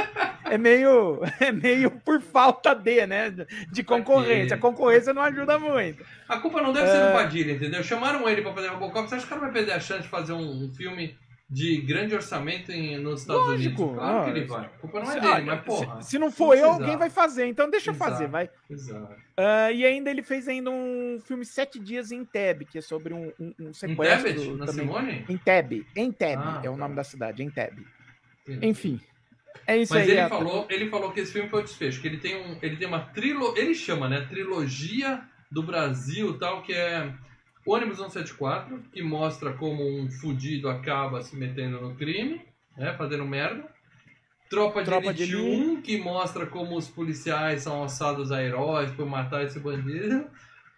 é 0.44 0.58
meio, 0.58 1.22
é 1.40 1.50
meio 1.50 1.90
por 1.92 2.22
falta 2.22 2.74
de, 2.74 3.08
né, 3.08 3.34
de 3.72 3.84
concorrência. 3.86 4.58
A 4.58 4.60
concorrência 4.60 5.14
não 5.14 5.22
ajuda 5.22 5.58
muito. 5.58 6.04
A 6.28 6.40
culpa 6.40 6.62
não 6.62 6.74
deve 6.74 6.88
ser 6.88 7.00
do 7.00 7.08
é. 7.08 7.14
Padilha, 7.14 7.54
entendeu? 7.54 7.82
Chamaram 7.84 8.28
ele 8.28 8.42
pra 8.42 8.54
fazer 8.54 8.68
Robocop, 8.68 9.08
você 9.08 9.16
acha 9.16 9.26
que 9.26 9.28
o 9.28 9.30
cara 9.30 9.42
vai 9.50 9.54
perder 9.54 9.72
a 9.72 9.80
chance 9.80 10.02
de 10.02 10.10
fazer 10.10 10.34
um, 10.34 10.66
um 10.66 10.74
filme 10.74 11.18
de 11.50 11.78
grande 11.82 12.14
orçamento 12.14 12.72
em, 12.72 12.98
nos 12.98 13.22
Estados 13.22 13.48
Lógico, 13.48 13.84
Unidos. 13.84 14.00
Claro 14.00 14.24
que 14.26 14.30
ele 14.38 14.46
vai. 14.46 14.66
A 14.66 14.70
culpa 14.70 15.00
não 15.00 15.12
é 15.12 15.20
dele, 15.20 15.42
mas 15.46 15.64
porra. 15.64 16.02
Se, 16.02 16.10
se 16.10 16.20
não 16.20 16.30
for 16.30 16.58
eu, 16.58 16.72
alguém 16.72 16.98
vai 16.98 17.10
fazer. 17.10 17.46
Então 17.48 17.70
deixa 17.70 17.92
Exato. 17.92 18.04
eu 18.04 18.12
fazer, 18.12 18.28
vai. 18.28 18.50
Exato. 18.70 19.14
Uh, 19.14 19.72
e 19.74 19.86
ainda 19.86 20.10
ele 20.10 20.22
fez 20.22 20.48
ainda 20.48 20.70
um 20.70 21.20
filme 21.24 21.46
Sete 21.46 21.80
Dias 21.80 22.12
em 22.12 22.26
Teb, 22.26 22.66
que 22.66 22.78
é 22.78 22.82
sobre 22.82 23.14
um, 23.14 23.32
um, 23.40 23.54
um 23.62 23.74
sequestro. 23.74 24.30
Em 24.30 24.58
Na 24.58 24.68
Simone? 24.68 25.26
Em 25.30 25.38
Teb. 25.38 25.86
Em 25.96 26.12
Teb 26.12 26.42
ah, 26.44 26.62
é 26.64 26.70
o 26.70 26.74
tá. 26.74 26.80
nome 26.80 26.96
da 26.96 27.04
cidade, 27.04 27.42
em 27.42 27.50
Teb. 27.50 27.86
Enfim. 28.62 29.00
É 29.66 29.78
isso 29.78 29.94
Mas 29.94 30.04
aí. 30.04 30.12
Ele, 30.12 30.20
é... 30.20 30.30
falou, 30.30 30.68
ele 30.70 30.90
falou 30.90 31.12
que 31.12 31.22
esse 31.22 31.32
filme 31.32 31.50
foi 31.50 31.62
o 31.62 31.64
desfecho, 31.64 32.02
que 32.02 32.08
ele 32.08 32.18
tem, 32.18 32.36
um, 32.36 32.58
ele 32.62 32.76
tem 32.76 32.88
uma 32.88 33.00
trilogia. 33.00 33.64
Ele 33.64 33.74
chama, 33.74 34.10
né? 34.10 34.26
Trilogia 34.30 35.24
do 35.50 35.64
Brasil 35.64 36.38
tal, 36.38 36.62
que 36.62 36.74
é 36.74 37.14
Ônibus 37.68 37.98
174, 37.98 38.82
que 38.94 39.04
mostra 39.04 39.52
como 39.52 39.84
um 39.84 40.10
fudido 40.10 40.70
acaba 40.70 41.22
se 41.22 41.36
metendo 41.36 41.82
no 41.82 41.96
crime, 41.96 42.42
né, 42.78 42.94
fazendo 42.98 43.26
merda. 43.26 43.68
Tropa 44.50 44.80
de 44.80 44.86
Tropa 44.86 45.08
Elite 45.08 45.28
de 45.28 45.36
1, 45.36 45.82
que 45.82 45.98
mostra 45.98 46.46
como 46.46 46.78
os 46.78 46.88
policiais 46.88 47.64
são 47.64 47.82
alçados 47.82 48.32
a 48.32 48.42
heróis 48.42 48.90
por 48.92 49.06
matar 49.06 49.44
esse 49.44 49.60
bandido. 49.60 50.26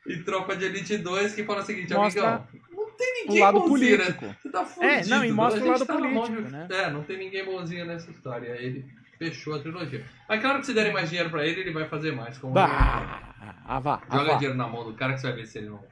E 0.07 0.17
Tropa 0.23 0.55
de 0.55 0.65
Elite 0.65 0.97
2, 0.97 1.35
que 1.35 1.43
fala 1.43 1.61
o 1.61 1.63
seguinte, 1.63 1.93
mostra 1.93 2.27
amigão, 2.27 2.47
não 2.71 2.89
tem 2.97 3.13
ninguém 3.21 3.37
o 3.39 3.43
lado 3.43 3.59
bonzinho, 3.59 3.97
político. 3.97 4.25
Né? 4.25 4.35
Você 4.41 4.49
tá 4.49 4.65
fudido. 4.65 4.91
É, 4.91 5.05
não, 5.05 5.23
e 5.23 5.31
mostra 5.31 5.63
o 5.63 5.67
lado 5.67 5.85
tá 5.85 5.93
político, 5.93 6.41
né? 6.41 6.67
É, 6.71 6.89
não 6.89 7.03
tem 7.03 7.17
ninguém 7.19 7.45
bonzinho 7.45 7.85
nessa 7.85 8.09
história. 8.09 8.49
Ele 8.59 8.83
fechou 9.19 9.53
a 9.53 9.59
trilogia. 9.59 10.03
Mas 10.27 10.41
claro 10.41 10.59
que 10.59 10.65
se 10.65 10.73
derem 10.73 10.91
mais 10.91 11.09
dinheiro 11.09 11.29
pra 11.29 11.45
ele, 11.45 11.61
ele 11.61 11.71
vai 11.71 11.87
fazer 11.87 12.11
mais. 12.11 12.39
Como 12.39 12.53
bah, 12.53 13.35
ah, 13.65 13.79
vá, 13.79 14.01
Joga 14.11 14.33
dinheiro 14.35 14.57
na 14.57 14.67
mão 14.67 14.83
do 14.83 14.95
cara 14.95 15.13
que 15.13 15.19
você 15.19 15.27
vai 15.27 15.35
ver 15.35 15.45
se 15.45 15.59
ele 15.59 15.69
não 15.69 15.83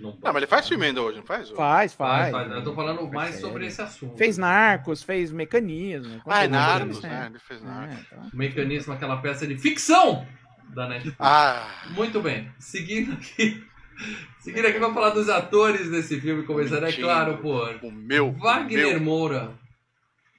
não, 0.00 0.10
não, 0.10 0.18
mas 0.22 0.36
ele 0.36 0.46
faz 0.46 0.68
filme 0.68 0.86
ainda 0.86 1.02
hoje, 1.02 1.18
não 1.18 1.26
faz? 1.26 1.50
Faz, 1.50 1.94
faz. 1.94 2.30
faz, 2.30 2.48
faz. 2.48 2.52
Eu 2.52 2.64
tô 2.64 2.74
falando 2.74 3.06
mais 3.12 3.36
sobre 3.36 3.66
esse 3.66 3.80
assunto. 3.80 4.16
Fez 4.16 4.36
Narcos, 4.36 5.02
fez 5.02 5.30
Mecanismo. 5.30 6.20
Ah, 6.26 6.44
é 6.44 6.48
Narcos, 6.48 7.00
né? 7.00 7.26
Ele 7.30 7.38
fez 7.38 7.62
Narcos. 7.62 7.96
É, 7.96 8.00
então. 8.00 8.30
Mecanismo, 8.32 8.92
aquela 8.92 9.16
peça 9.18 9.46
de 9.46 9.56
ficção 9.56 10.26
da 10.74 10.88
Netflix. 10.88 11.16
Ah. 11.20 11.68
Muito 11.90 12.20
bem. 12.20 12.50
Seguindo 12.58 13.12
aqui. 13.12 13.62
Seguindo 14.40 14.66
aqui, 14.66 14.78
vamos 14.78 14.94
falar 14.94 15.10
dos 15.10 15.28
atores 15.28 15.88
desse 15.90 16.20
filme, 16.20 16.42
começando, 16.42 16.84
é 16.84 16.92
claro, 16.92 17.38
por 17.38 17.78
o 17.82 17.90
meu, 17.92 18.32
Wagner 18.32 18.88
meu. 18.88 19.00
Moura. 19.00 19.52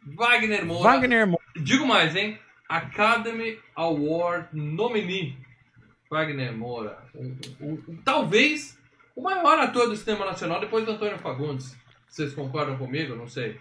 Wagner 0.06 0.65
Moura. 0.65 0.84
Wagner 0.84 1.26
Moura. 1.26 1.46
Digo 1.56 1.88
mais, 1.88 2.15
hein? 2.15 2.38
Academy 2.68 3.58
Award 3.76 4.50
nominee. 4.52 5.38
Wagner 6.10 6.56
Moura. 6.56 6.98
Um, 7.15 7.36
um, 7.62 7.84
um, 7.88 7.98
talvez 8.04 8.75
o 9.15 9.21
maior 9.21 9.60
ator 9.60 9.88
do 9.88 9.95
cinema 9.95 10.25
nacional 10.25 10.60
depois 10.60 10.86
do 10.86 10.91
Antônio 10.91 11.17
Fagundes. 11.17 11.75
Vocês 12.08 12.34
concordam 12.34 12.78
comigo? 12.78 13.15
Não 13.15 13.28
sei. 13.28 13.60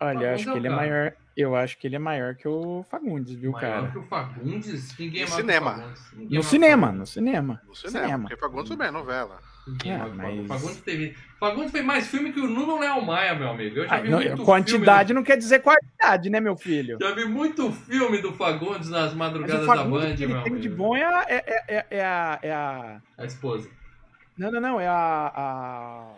Olha, 0.00 0.34
acho 0.34 0.50
que 0.50 0.58
ele 0.58 0.68
é 0.68 0.70
maior. 0.70 1.12
Eu 1.36 1.54
acho 1.54 1.78
que 1.78 1.86
ele 1.86 1.96
é 1.96 1.98
maior 2.00 2.34
que 2.34 2.48
o 2.48 2.84
Fagundes, 2.90 3.34
viu, 3.34 3.52
maior 3.52 3.60
cara? 3.60 3.80
Maior 3.82 3.92
que 3.92 3.98
o 3.98 4.02
Fagundes? 4.02 4.98
Ninguém 4.98 5.22
é 5.22 5.26
maior 5.26 5.40
cinema. 5.40 5.72
que 5.72 5.78
o 5.78 5.82
Fagundes. 5.82 6.12
Ninguém 6.12 6.38
no, 6.38 6.42
cinema, 6.42 6.92
no 6.92 7.06
cinema, 7.06 7.62
no 7.66 7.74
cinema. 7.74 8.04
cinema. 8.04 8.28
Porque 8.28 8.40
Fagundes 8.40 8.68
também 8.70 8.88
é 8.88 8.90
novela. 8.90 9.38
É, 9.84 9.98
mas... 9.98 10.46
Fagundes, 10.46 10.80
teve... 10.80 11.16
Fagundes 11.38 11.70
fez 11.70 11.84
mais 11.84 12.06
filme 12.06 12.32
que 12.32 12.40
o 12.40 12.48
Nuno 12.48 12.80
Leal 12.80 13.00
Maia, 13.02 13.34
meu 13.34 13.50
amigo. 13.50 13.78
Eu 13.78 13.88
já 13.88 14.00
vi 14.00 14.08
não, 14.08 14.18
muito 14.18 14.42
quantidade 14.42 15.08
filme... 15.08 15.20
não 15.20 15.24
quer 15.24 15.36
dizer 15.36 15.60
qualidade, 15.60 16.30
né, 16.30 16.40
meu 16.40 16.56
filho? 16.56 16.98
Já 17.00 17.14
vi 17.14 17.24
muito 17.26 17.70
filme 17.70 18.20
do 18.20 18.32
Fagundes 18.32 18.88
nas 18.88 19.14
madrugadas 19.14 19.66
da 19.66 19.84
Band, 19.84 20.16
que 20.16 20.24
ele 20.24 20.32
meu 20.32 20.42
tem 20.42 20.52
amigo. 20.52 20.60
de 20.60 20.68
bom 20.68 20.96
é 20.96 21.04
a, 21.04 21.26
é, 21.28 21.64
é, 21.68 21.86
é, 21.90 22.04
a, 22.04 22.38
é 22.42 22.52
a... 22.52 23.00
A 23.16 23.24
esposa. 23.24 23.68
Não, 24.38 24.50
não, 24.52 24.60
não. 24.60 24.80
É 24.80 24.86
a, 24.86 25.32
a, 25.34 26.14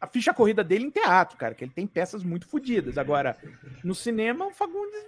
a 0.00 0.06
ficha 0.06 0.32
corrida 0.32 0.62
dele 0.62 0.86
em 0.86 0.90
teatro, 0.90 1.36
cara, 1.36 1.54
que 1.54 1.64
ele 1.64 1.72
tem 1.74 1.86
peças 1.86 2.22
muito 2.22 2.46
fodidas. 2.46 2.96
Agora, 2.96 3.36
no 3.82 3.94
cinema, 3.94 4.46
o 4.46 4.52
Fagundes 4.52 5.02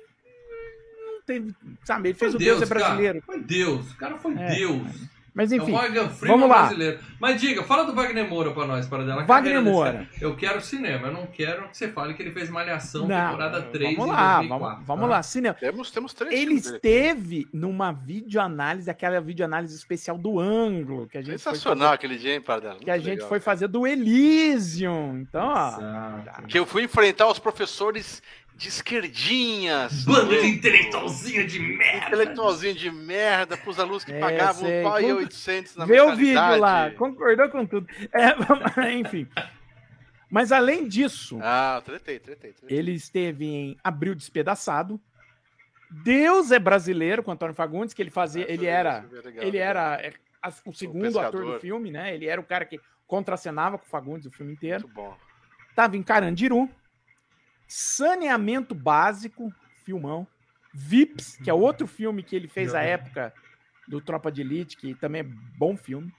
não 1.07 1.23
teve. 1.23 1.55
Sabe, 1.85 2.09
ele 2.09 2.19
fez 2.19 2.33
foi 2.33 2.37
o 2.37 2.45
Deus, 2.45 2.59
Deus 2.59 2.71
é 2.71 2.75
brasileiro. 2.75 3.23
Cara, 3.23 3.27
foi 3.27 3.41
Deus, 3.45 3.93
o 3.93 3.97
cara 3.97 4.19
foi 4.19 4.35
é, 4.35 4.55
Deus. 4.57 5.09
Mas 5.35 5.51
enfim, 5.51 5.75
é 5.75 6.05
vamos 6.27 6.49
lá. 6.49 6.67
brasileiro. 6.67 6.99
Mas 7.19 7.41
diga, 7.41 7.63
fala 7.63 7.85
do 7.85 7.95
Wagner 7.95 8.29
Moura 8.29 8.51
pra 8.51 8.67
nós, 8.67 8.87
para 8.87 9.05
dela. 9.05 9.25
Wagner 9.25 9.63
Moura. 9.63 10.07
Eu 10.21 10.37
quero 10.37 10.61
cinema, 10.61 11.09
eu 11.09 11.13
não 11.13 11.27
quero 11.27 11.69
que 11.69 11.77
você 11.77 11.89
fale 11.89 12.13
que 12.13 12.23
ele 12.23 12.31
fez 12.33 12.51
Malhação 12.51 13.07
não, 13.07 13.31
temporada 13.31 13.63
3 13.63 13.97
vamos 13.97 14.13
lá, 14.15 14.37
2004, 14.37 14.49
Vamos, 14.49 14.87
vamos 14.87 15.03
tá? 15.05 15.09
lá, 15.09 15.23
cinema. 15.23 15.55
Temos, 15.55 15.91
temos 15.91 16.13
três 16.13 16.35
Ele 16.35 16.55
esteve 16.55 17.49
numa 17.53 17.93
videoanálise, 17.93 18.91
aquela 18.91 19.21
videoanálise 19.21 19.75
especial 19.75 20.19
do 20.19 20.39
ângulo. 20.39 21.07
Que 21.07 21.19
a 21.19 21.23
gente 21.23 21.39
Sensacional 21.39 21.89
fazer, 21.89 21.95
aquele 21.95 22.19
dia, 22.19 22.35
hein, 22.35 22.41
Pardela? 22.41 22.77
Que 22.77 22.91
a 22.91 22.99
gente 22.99 23.09
legal, 23.15 23.29
foi 23.29 23.41
fazer 23.41 23.69
do 23.69 23.87
Elysium. 23.87 25.21
Então, 25.21 25.49
ó. 25.49 25.69
Exato. 25.69 26.43
Que 26.47 26.59
eu 26.59 26.67
fui 26.67 26.83
enfrentar 26.85 27.29
os 27.29 27.39
professores 27.39 28.23
de 28.63 28.69
esquerdinhas. 28.69 30.05
Bando 30.05 30.41
de 30.41 30.47
intelectualzinho 30.47 31.45
de 31.47 31.59
merda. 31.59 32.07
Intelectualzinho 32.07 32.75
de 32.75 32.91
merda 32.93 33.57
pros 33.57 33.81
alunos 33.81 34.05
que 34.05 34.13
é, 34.13 34.21
pagavam 34.21 34.65
sei. 34.65 34.83
pau 34.85 35.01
e 35.01 35.13
800 35.13 35.77
na 35.77 35.85
Vê 35.85 36.01
o 36.01 36.15
vídeo 36.15 36.57
lá, 36.59 36.91
concordou 36.93 37.49
com 37.49 37.67
tudo. 37.67 37.89
É, 38.13 38.37
enfim. 38.95 39.27
Mas 40.31 40.53
além 40.53 40.87
disso. 40.87 41.41
Ah, 41.43 41.83
tretei, 41.85 42.21
tretei, 42.21 42.53
tretei. 42.53 42.79
Ele 42.79 42.93
esteve 42.93 43.47
em 43.47 43.77
Abril 43.83 44.15
Despedaçado. 44.15 45.01
Deus 45.91 46.53
é 46.53 46.59
brasileiro 46.61 47.23
com 47.23 47.33
Antônio 47.33 47.55
Fagundes, 47.55 47.93
que 47.93 48.01
ele 48.01 48.11
fazia. 48.11 48.49
É, 48.49 48.53
ele 48.53 48.67
era. 48.67 49.05
Legal, 49.11 49.45
ele 49.45 49.59
era 49.59 50.01
é, 50.01 50.13
o 50.65 50.73
segundo 50.73 51.17
o 51.17 51.21
ator 51.21 51.45
do 51.45 51.59
filme, 51.59 51.91
né? 51.91 52.15
Ele 52.15 52.27
era 52.27 52.41
o 52.41 52.45
cara 52.45 52.65
que 52.65 52.81
contracenava 53.09 53.77
com 53.77 53.85
o 53.85 53.91
Fagundes 53.91 54.27
o 54.27 54.31
filme 54.31 54.53
inteiro. 54.53 54.85
Muito 54.85 54.95
bom. 54.95 55.17
Tava 55.75 55.97
em 55.97 56.03
Carandiru. 56.03 56.71
Saneamento 57.75 58.75
Básico, 58.75 59.51
filmão. 59.83 60.27
Vips, 60.75 61.39
que 61.43 61.49
é 61.49 61.55
outro 61.55 61.87
filme 61.87 62.23
que 62.23 62.37
ele 62.37 62.47
fez 62.47 62.75
à 62.75 62.83
época 62.83 63.33
do 63.89 63.99
Tropa 63.99 64.31
de 64.31 64.43
Elite, 64.43 64.77
que 64.77 64.95
também 64.95 65.23
é 65.23 65.25
bom 65.57 65.75
filme. 65.75 66.13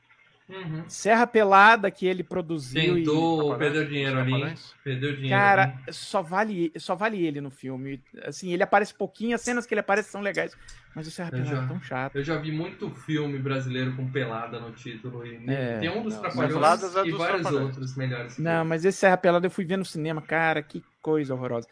Uhum. 0.49 0.83
Serra 0.89 1.27
Pelada, 1.27 1.91
que 1.91 2.07
ele 2.07 2.23
produziu. 2.23 2.95
Tentou, 2.95 3.55
e... 3.55 3.57
perdeu 3.59 3.87
dinheiro 3.87 4.19
ali. 4.19 4.55
Perdeu 4.83 5.15
dinheiro. 5.15 5.29
Cara, 5.29 5.63
ali. 5.83 5.93
só 5.93 6.23
vale, 6.23 6.71
só 6.75 6.95
vale 6.95 7.23
ele 7.23 7.39
no 7.39 7.51
filme. 7.51 8.01
Assim, 8.23 8.51
ele 8.51 8.63
aparece 8.63 8.93
pouquinho, 8.93 9.35
as 9.35 9.41
cenas 9.41 9.67
que 9.67 9.75
ele 9.75 9.81
aparece 9.81 10.09
são 10.09 10.21
legais. 10.21 10.57
Mas 10.95 11.07
o 11.07 11.11
Serra 11.11 11.31
Pelada 11.31 11.49
já, 11.49 11.63
é 11.63 11.67
tão 11.67 11.81
chato. 11.81 12.15
Eu 12.15 12.23
já 12.23 12.37
vi 12.37 12.51
muito 12.51 12.89
filme 12.91 13.39
brasileiro 13.39 13.95
com 13.95 14.09
pelada 14.09 14.59
no 14.59 14.71
título. 14.71 15.25
E 15.25 15.43
é, 15.49 15.79
tem 15.79 15.89
um 15.89 16.03
dos 16.03 16.15
Trapalhões 16.15 16.95
é 16.95 17.07
e 17.07 17.11
vários 17.11 17.51
outros 17.51 17.95
melhores. 17.95 18.37
Não, 18.37 18.63
mas 18.63 18.85
esse 18.85 18.99
Serra 18.99 19.17
Pelada 19.17 19.47
eu 19.47 19.51
fui 19.51 19.65
ver 19.65 19.77
no 19.77 19.85
cinema. 19.85 20.21
Cara, 20.21 20.61
que 20.61 20.83
coisa 21.01 21.33
horrorosa. 21.33 21.67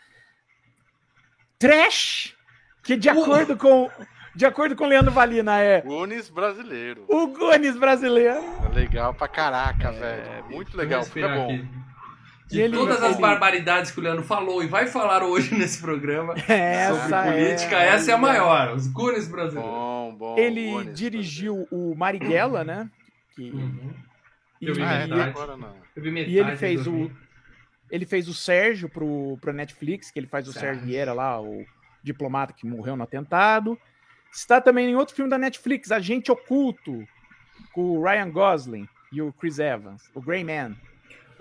Trash! 1.60 2.36
Que 2.84 2.98
de 2.98 3.10
acordo 3.10 3.56
com 3.56 3.90
de 4.36 4.46
acordo 4.46 4.76
com 4.76 4.86
o 4.86 4.88
Leandro 4.88 5.12
Valina, 5.12 5.60
é. 5.60 5.82
Gunis 5.82 6.30
brasileiro. 6.30 7.06
O 7.08 7.28
Gunis 7.28 7.78
brasileiro. 7.78 8.40
É 8.66 8.74
legal 8.74 9.14
pra 9.14 9.28
caraca, 9.28 9.90
é, 9.90 9.92
velho. 9.92 10.50
Muito 10.50 10.76
legal. 10.76 11.04
Filme 11.04 11.28
é 11.28 11.36
bom. 11.36 11.54
Aqui. 11.54 11.91
De 12.52 12.62
ele, 12.62 12.76
todas 12.76 13.02
as 13.02 13.14
ele... 13.14 13.22
barbaridades 13.22 13.92
que 13.92 14.00
o 14.00 14.04
Leandro 14.04 14.24
falou 14.24 14.62
e 14.64 14.68
vai 14.68 14.88
falar 14.88 15.24
hoje 15.24 15.54
nesse 15.58 15.80
programa 15.80 16.34
essa 16.48 17.08
sobre 17.08 17.32
política, 17.32 17.76
é, 17.78 17.88
essa 17.88 18.12
é 18.12 18.14
a 18.14 18.18
maior, 18.18 18.76
os 18.76 18.88
Gunis 18.88 19.28
brasileiros. 19.28 19.72
Bom, 19.72 20.16
bom, 20.16 20.38
ele 20.38 20.86
dirigiu 20.94 21.68
o 21.72 21.96
Marighella, 21.96 22.64
né? 22.64 22.90
Que... 23.36 23.52
Uhum. 23.52 23.94
Eu 24.62 24.76
vi 24.76 24.82
ah, 24.84 25.08
metade. 25.08 25.22
Agora 25.22 25.58
não. 25.58 25.76
Eu 25.96 26.04
vi 26.04 26.12
metade 26.12 26.36
e 26.36 26.40
ele 26.40 26.56
fez 26.56 26.86
o 26.86 27.10
ele 27.90 28.06
fez 28.06 28.28
o 28.28 28.34
Sérgio 28.34 28.88
pro, 28.88 29.38
pro 29.42 29.52
Netflix, 29.52 30.10
que 30.10 30.20
ele 30.20 30.28
faz 30.28 30.48
o 30.48 30.54
Sérgio, 30.54 30.70
Sérgio 30.70 30.86
Vieira 30.86 31.14
lá, 31.14 31.42
o 31.42 31.66
diplomata 32.02 32.54
que 32.54 32.66
morreu 32.66 32.96
no 32.96 33.04
atentado. 33.04 33.78
Está 34.32 34.62
também 34.62 34.90
em 34.90 34.96
outro 34.96 35.14
filme 35.14 35.30
da 35.30 35.38
Netflix, 35.38 35.92
Agente 35.92 36.32
Oculto, 36.32 37.06
com 37.74 37.98
o 37.98 38.04
Ryan 38.04 38.32
Gosling 38.32 38.88
e 39.12 39.22
o 39.22 39.34
Chris 39.34 39.60
Evans, 39.60 40.10
o 40.16 40.22
Grey 40.22 40.44
Man. 40.44 40.76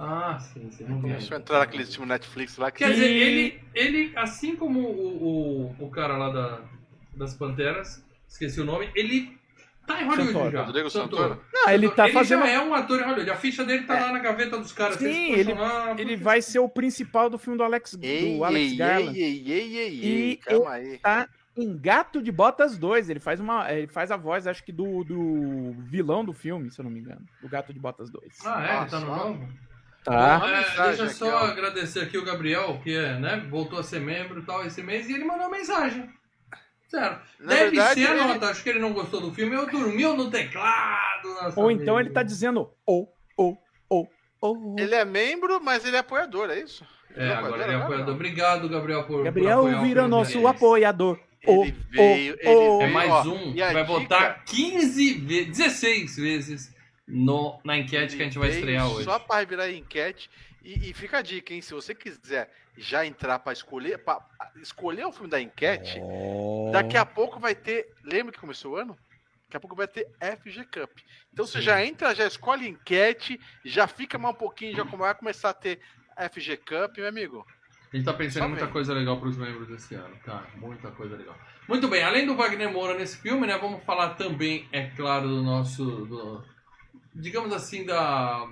Ah, 0.02 0.38
sim, 0.38 0.70
sim. 0.70 0.86
Começou 0.86 1.36
a 1.36 1.40
entrar 1.40 1.58
naquele 1.58 1.84
filme 1.84 2.08
Netflix 2.08 2.56
lá. 2.56 2.70
Que... 2.70 2.78
Quer 2.78 2.92
dizer, 2.92 3.10
ele, 3.10 3.60
ele, 3.74 4.12
assim 4.16 4.56
como 4.56 4.80
o, 4.80 5.74
o, 5.78 5.84
o 5.84 5.90
cara 5.90 6.16
lá 6.16 6.30
da, 6.30 6.60
das 7.14 7.34
Panteras, 7.34 8.02
esqueci 8.26 8.62
o 8.62 8.64
nome, 8.64 8.90
ele 8.94 9.38
tá 9.86 10.00
em 10.00 10.06
Hollywood 10.06 10.32
Santoro. 10.32 10.50
já. 10.52 10.62
Rodrigo 10.62 10.90
Santoro. 10.90 11.44
Não, 11.52 11.68
ele 11.68 11.90
tá 11.90 12.04
ele 12.04 12.14
fazendo... 12.14 12.40
já 12.40 12.48
é 12.48 12.60
um 12.60 12.72
ator 12.72 12.98
em 12.98 13.02
Hollywood. 13.02 13.30
A 13.30 13.36
ficha 13.36 13.62
dele 13.62 13.82
tá 13.82 13.98
é. 13.98 14.00
lá 14.00 14.12
na 14.12 14.20
gaveta 14.20 14.56
dos 14.56 14.72
caras. 14.72 14.96
Sim, 14.96 15.32
ele, 15.32 15.52
ele 15.98 16.16
vai 16.16 16.40
ser 16.40 16.60
o 16.60 16.68
principal 16.68 17.28
do 17.28 17.36
filme 17.36 17.58
do 17.58 17.62
Alex, 17.62 17.98
ei, 18.00 18.38
do 18.38 18.44
Alex 18.44 18.70
ei, 18.70 18.76
Garland. 18.76 19.20
Ei, 19.20 19.52
ei, 19.52 19.76
ei, 19.76 20.04
ei, 20.04 20.36
calma 20.36 20.70
aí. 20.70 20.96
tá 20.96 21.28
em 21.54 21.76
Gato 21.76 22.22
de 22.22 22.32
Botas 22.32 22.78
2. 22.78 23.10
Ele 23.10 23.20
faz 23.20 23.38
uma. 23.38 23.70
Ele 23.70 23.86
faz 23.86 24.10
a 24.10 24.16
voz, 24.16 24.46
acho 24.46 24.64
que, 24.64 24.72
do, 24.72 25.04
do 25.04 25.74
vilão 25.90 26.24
do 26.24 26.32
filme, 26.32 26.70
se 26.70 26.80
eu 26.80 26.84
não 26.84 26.90
me 26.90 27.00
engano. 27.00 27.20
Do 27.42 27.50
Gato 27.50 27.74
de 27.74 27.78
Botas 27.78 28.08
2. 28.08 28.38
Ah, 28.46 28.64
é? 28.64 28.72
Nossa, 28.72 28.82
ele 28.82 28.90
tá 28.90 29.00
no 29.00 29.06
novo? 29.14 29.69
Tá. 30.04 30.38
Bom, 30.38 30.46
é, 30.46 30.86
deixa 30.88 31.02
eu 31.02 31.10
só 31.10 31.38
aqui, 31.38 31.50
agradecer 31.52 32.00
aqui 32.00 32.16
o 32.16 32.24
Gabriel, 32.24 32.80
que 32.82 32.96
é, 32.96 33.18
né, 33.18 33.46
voltou 33.50 33.78
a 33.78 33.82
ser 33.82 34.00
membro 34.00 34.40
e 34.40 34.42
tal 34.42 34.64
esse 34.64 34.82
mês, 34.82 35.08
e 35.08 35.12
ele 35.12 35.24
mandou 35.24 35.46
uma 35.46 35.56
mensagem. 35.56 36.08
Sério. 36.88 37.18
Na 37.38 37.54
Deve 37.54 37.70
verdade, 37.70 38.00
ser 38.00 38.08
a 38.08 38.14
nota. 38.14 38.34
Ele... 38.34 38.44
Acho 38.46 38.62
que 38.64 38.68
ele 38.68 38.78
não 38.80 38.92
gostou 38.92 39.20
do 39.20 39.32
filme. 39.32 39.54
Eu 39.54 39.70
dormiu 39.70 40.16
no 40.16 40.28
teclado. 40.28 41.28
Ou 41.54 41.70
então 41.70 42.00
ele 42.00 42.10
tá 42.10 42.24
dizendo 42.24 42.68
ou, 42.84 43.14
ou, 43.36 43.56
ou, 43.88 44.10
ou. 44.40 44.76
Ele 44.76 44.94
é 44.94 45.04
membro, 45.04 45.60
mas 45.62 45.84
ele 45.84 45.94
é 45.94 46.00
apoiador, 46.00 46.50
é 46.50 46.58
isso? 46.58 46.84
Ele 47.14 47.30
é, 47.30 47.34
agora 47.34 47.62
ele 47.62 47.72
é 47.72 47.76
apoiador. 47.76 48.14
Obrigado, 48.14 48.68
Gabriel, 48.68 49.04
por 49.04 49.22
Gabriel 49.22 49.62
por 49.62 49.80
vira 49.82 50.08
nosso 50.08 50.44
apoiador. 50.48 51.20
Ele 51.42 51.74
veio, 51.90 52.36
ele 52.38 52.82
É 52.82 52.86
mais 52.88 53.26
um 53.26 53.54
vai 53.54 53.72
dica... 53.72 53.84
votar 53.84 54.44
15 54.44 55.14
vezes, 55.14 55.46
16 55.56 56.16
vezes 56.16 56.74
no, 57.10 57.60
na 57.64 57.76
enquete 57.76 58.14
ele 58.14 58.16
que 58.16 58.22
a 58.22 58.24
gente 58.24 58.38
vai 58.38 58.50
estrear 58.50 58.90
hoje. 58.90 59.04
Só 59.04 59.18
para 59.18 59.44
virar 59.44 59.70
enquete. 59.70 60.30
E, 60.62 60.90
e, 60.90 60.94
fica 60.94 61.18
a 61.18 61.22
dica, 61.22 61.54
hein? 61.54 61.62
Se 61.62 61.72
você 61.72 61.94
quiser 61.94 62.50
já 62.76 63.06
entrar 63.06 63.38
para 63.38 63.52
escolher, 63.52 63.98
para 63.98 64.22
escolher 64.56 65.06
o 65.06 65.12
filme 65.12 65.28
da 65.28 65.40
enquete, 65.40 65.98
oh. 66.02 66.70
daqui 66.72 66.96
a 66.96 67.06
pouco 67.06 67.40
vai 67.40 67.54
ter. 67.54 67.92
Lembra 68.04 68.32
que 68.32 68.38
começou 68.38 68.72
o 68.72 68.76
ano? 68.76 68.96
Daqui 69.46 69.56
a 69.56 69.60
pouco 69.60 69.74
vai 69.74 69.88
ter 69.88 70.06
FG 70.20 70.64
Cup. 70.66 70.90
Então 71.32 71.46
Sim. 71.46 71.52
você 71.52 71.62
já 71.62 71.84
entra, 71.84 72.14
já 72.14 72.26
escolhe 72.26 72.68
enquete, 72.68 73.40
já 73.64 73.86
fica 73.86 74.18
mais 74.18 74.34
um 74.34 74.38
pouquinho, 74.38 74.76
já 74.76 74.84
vai 74.84 75.14
começar 75.14 75.50
a 75.50 75.54
ter 75.54 75.80
FG 76.16 76.58
Cup, 76.58 76.98
meu 76.98 77.08
amigo. 77.08 77.46
A 77.92 77.96
gente 77.96 78.04
tá 78.04 78.12
pensando 78.12 78.46
em 78.46 78.48
muita 78.50 78.68
coisa 78.68 78.94
legal 78.94 79.18
para 79.18 79.28
os 79.28 79.36
membros 79.36 79.66
desse 79.66 79.96
ano, 79.96 80.16
tá? 80.24 80.46
Muita 80.54 80.92
coisa 80.92 81.16
legal. 81.16 81.36
Muito 81.66 81.88
bem, 81.88 82.04
além 82.04 82.24
do 82.24 82.36
Wagner 82.36 82.72
Moura 82.72 82.96
nesse 82.96 83.16
filme, 83.16 83.46
né? 83.46 83.58
Vamos 83.58 83.82
falar 83.82 84.10
também, 84.10 84.68
é 84.70 84.88
claro, 84.90 85.26
do 85.26 85.42
nosso. 85.42 85.84
Do, 85.84 86.44
digamos 87.14 87.52
assim, 87.52 87.84
da 87.84 88.46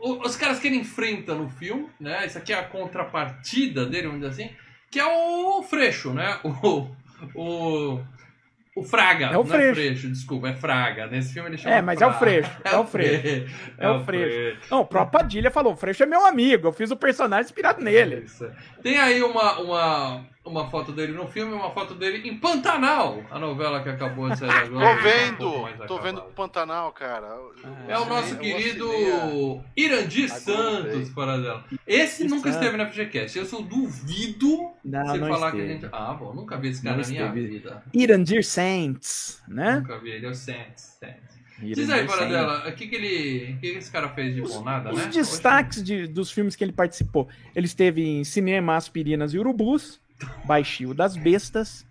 os 0.00 0.36
caras 0.36 0.58
que 0.58 0.66
ele 0.66 0.76
enfrenta 0.76 1.34
no 1.34 1.48
filme, 1.48 1.88
né? 2.00 2.26
Isso 2.26 2.36
aqui 2.38 2.52
é 2.52 2.58
a 2.58 2.64
contrapartida 2.64 3.86
dele, 3.86 4.08
vamos 4.08 4.28
dizer 4.28 4.44
assim, 4.44 4.56
que 4.90 4.98
é 4.98 5.06
o 5.06 5.62
Freixo, 5.62 6.12
né? 6.12 6.38
O, 6.44 6.88
o, 7.34 8.00
o 8.76 8.82
Fraga. 8.82 9.26
É 9.26 9.38
o 9.38 9.44
Freixo. 9.44 9.70
É 9.70 9.74
Freixo. 9.74 10.08
Desculpa, 10.08 10.48
é 10.48 10.54
Fraga. 10.54 11.06
Nesse 11.06 11.32
filme 11.32 11.48
ele 11.50 11.56
chama 11.56 11.76
É, 11.76 11.82
mas 11.82 11.98
Fraga. 11.98 12.12
é 12.12 12.16
o 12.16 12.18
Freixo. 12.18 12.50
É, 12.64 12.76
o 12.76 12.84
Freixo. 12.84 13.52
É, 13.78 13.90
o 13.90 14.04
Freixo. 14.04 14.58
Não, 14.70 14.80
o 14.80 14.86
próprio 14.86 15.20
Padilha 15.20 15.50
falou, 15.50 15.72
o 15.72 15.76
Freixo 15.76 16.02
é 16.02 16.06
meu 16.06 16.26
amigo, 16.26 16.68
eu 16.68 16.72
fiz 16.72 16.90
o 16.90 16.96
personagem 16.96 17.46
inspirado 17.46 17.82
nele. 17.82 18.26
Tem 18.82 18.98
aí 18.98 19.22
uma, 19.22 19.60
uma, 19.60 20.26
uma 20.46 20.70
foto 20.70 20.92
dele 20.92 21.12
no 21.12 21.26
filme, 21.26 21.52
uma 21.52 21.70
foto 21.70 21.94
dele 21.94 22.28
em 22.28 22.38
Pantanal, 22.38 23.22
a 23.30 23.38
novela 23.38 23.82
que 23.82 23.88
acabou 23.88 24.30
de 24.30 24.38
sair 24.38 24.50
agora. 24.50 24.96
tô 24.96 25.02
vendo, 25.02 25.48
um 25.48 25.86
tô 25.86 25.98
vendo 26.00 26.22
Pantanal, 26.34 26.92
cara. 26.92 27.36
É 27.88 27.98
o 27.98 28.06
nosso 28.06 28.36
querido 28.36 28.88
Irandir 29.76 30.30
Santos, 30.30 31.10
para 31.10 31.38
dela. 31.38 31.64
Esse 31.86 32.24
nunca 32.24 32.48
esteve 32.48 32.76
na 32.76 32.86
FGCast. 32.86 33.38
Eu 33.38 33.44
sou 33.46 33.62
duvido 33.62 34.70
não, 34.84 35.06
você 35.06 35.18
não 35.18 35.28
falar 35.28 35.48
esteve. 35.48 35.66
que 35.66 35.70
a 35.70 35.74
gente. 35.74 35.88
Ah, 35.92 36.14
bom, 36.14 36.32
nunca 36.32 36.56
vi 36.56 36.68
esse 36.68 36.82
cara 36.82 36.96
não 36.96 37.02
na 37.02 37.08
minha 37.08 37.26
esteve. 37.26 37.46
vida. 37.46 37.82
Irandir 37.92 38.44
Santos, 38.44 39.42
né? 39.48 39.80
Nunca 39.80 39.98
vi, 39.98 40.10
ele 40.10 40.26
é 40.26 40.30
o 40.30 40.34
Santos. 40.34 40.96
Diz 41.58 41.88
aí, 41.88 42.06
para 42.06 42.26
dela, 42.26 42.68
o 42.68 42.72
que, 42.72 42.86
que 42.86 42.94
ele. 42.94 43.54
O 43.54 43.58
que, 43.58 43.72
que 43.72 43.78
esse 43.78 43.90
cara 43.90 44.10
fez 44.10 44.34
de 44.34 44.42
bom? 44.42 44.62
Nada, 44.62 44.92
os 44.92 44.98
né? 44.98 45.08
Os 45.08 45.14
destaques 45.14 45.82
de, 45.82 46.06
dos 46.06 46.30
filmes 46.30 46.54
que 46.54 46.62
ele 46.62 46.72
participou. 46.72 47.28
Ele 47.54 47.64
esteve 47.64 48.06
em 48.06 48.24
Cinema, 48.24 48.76
Aspirinas 48.76 49.32
e 49.32 49.38
Urubus. 49.38 49.98
Baixio 50.44 50.94
das 50.94 51.16
Bestas. 51.16 51.86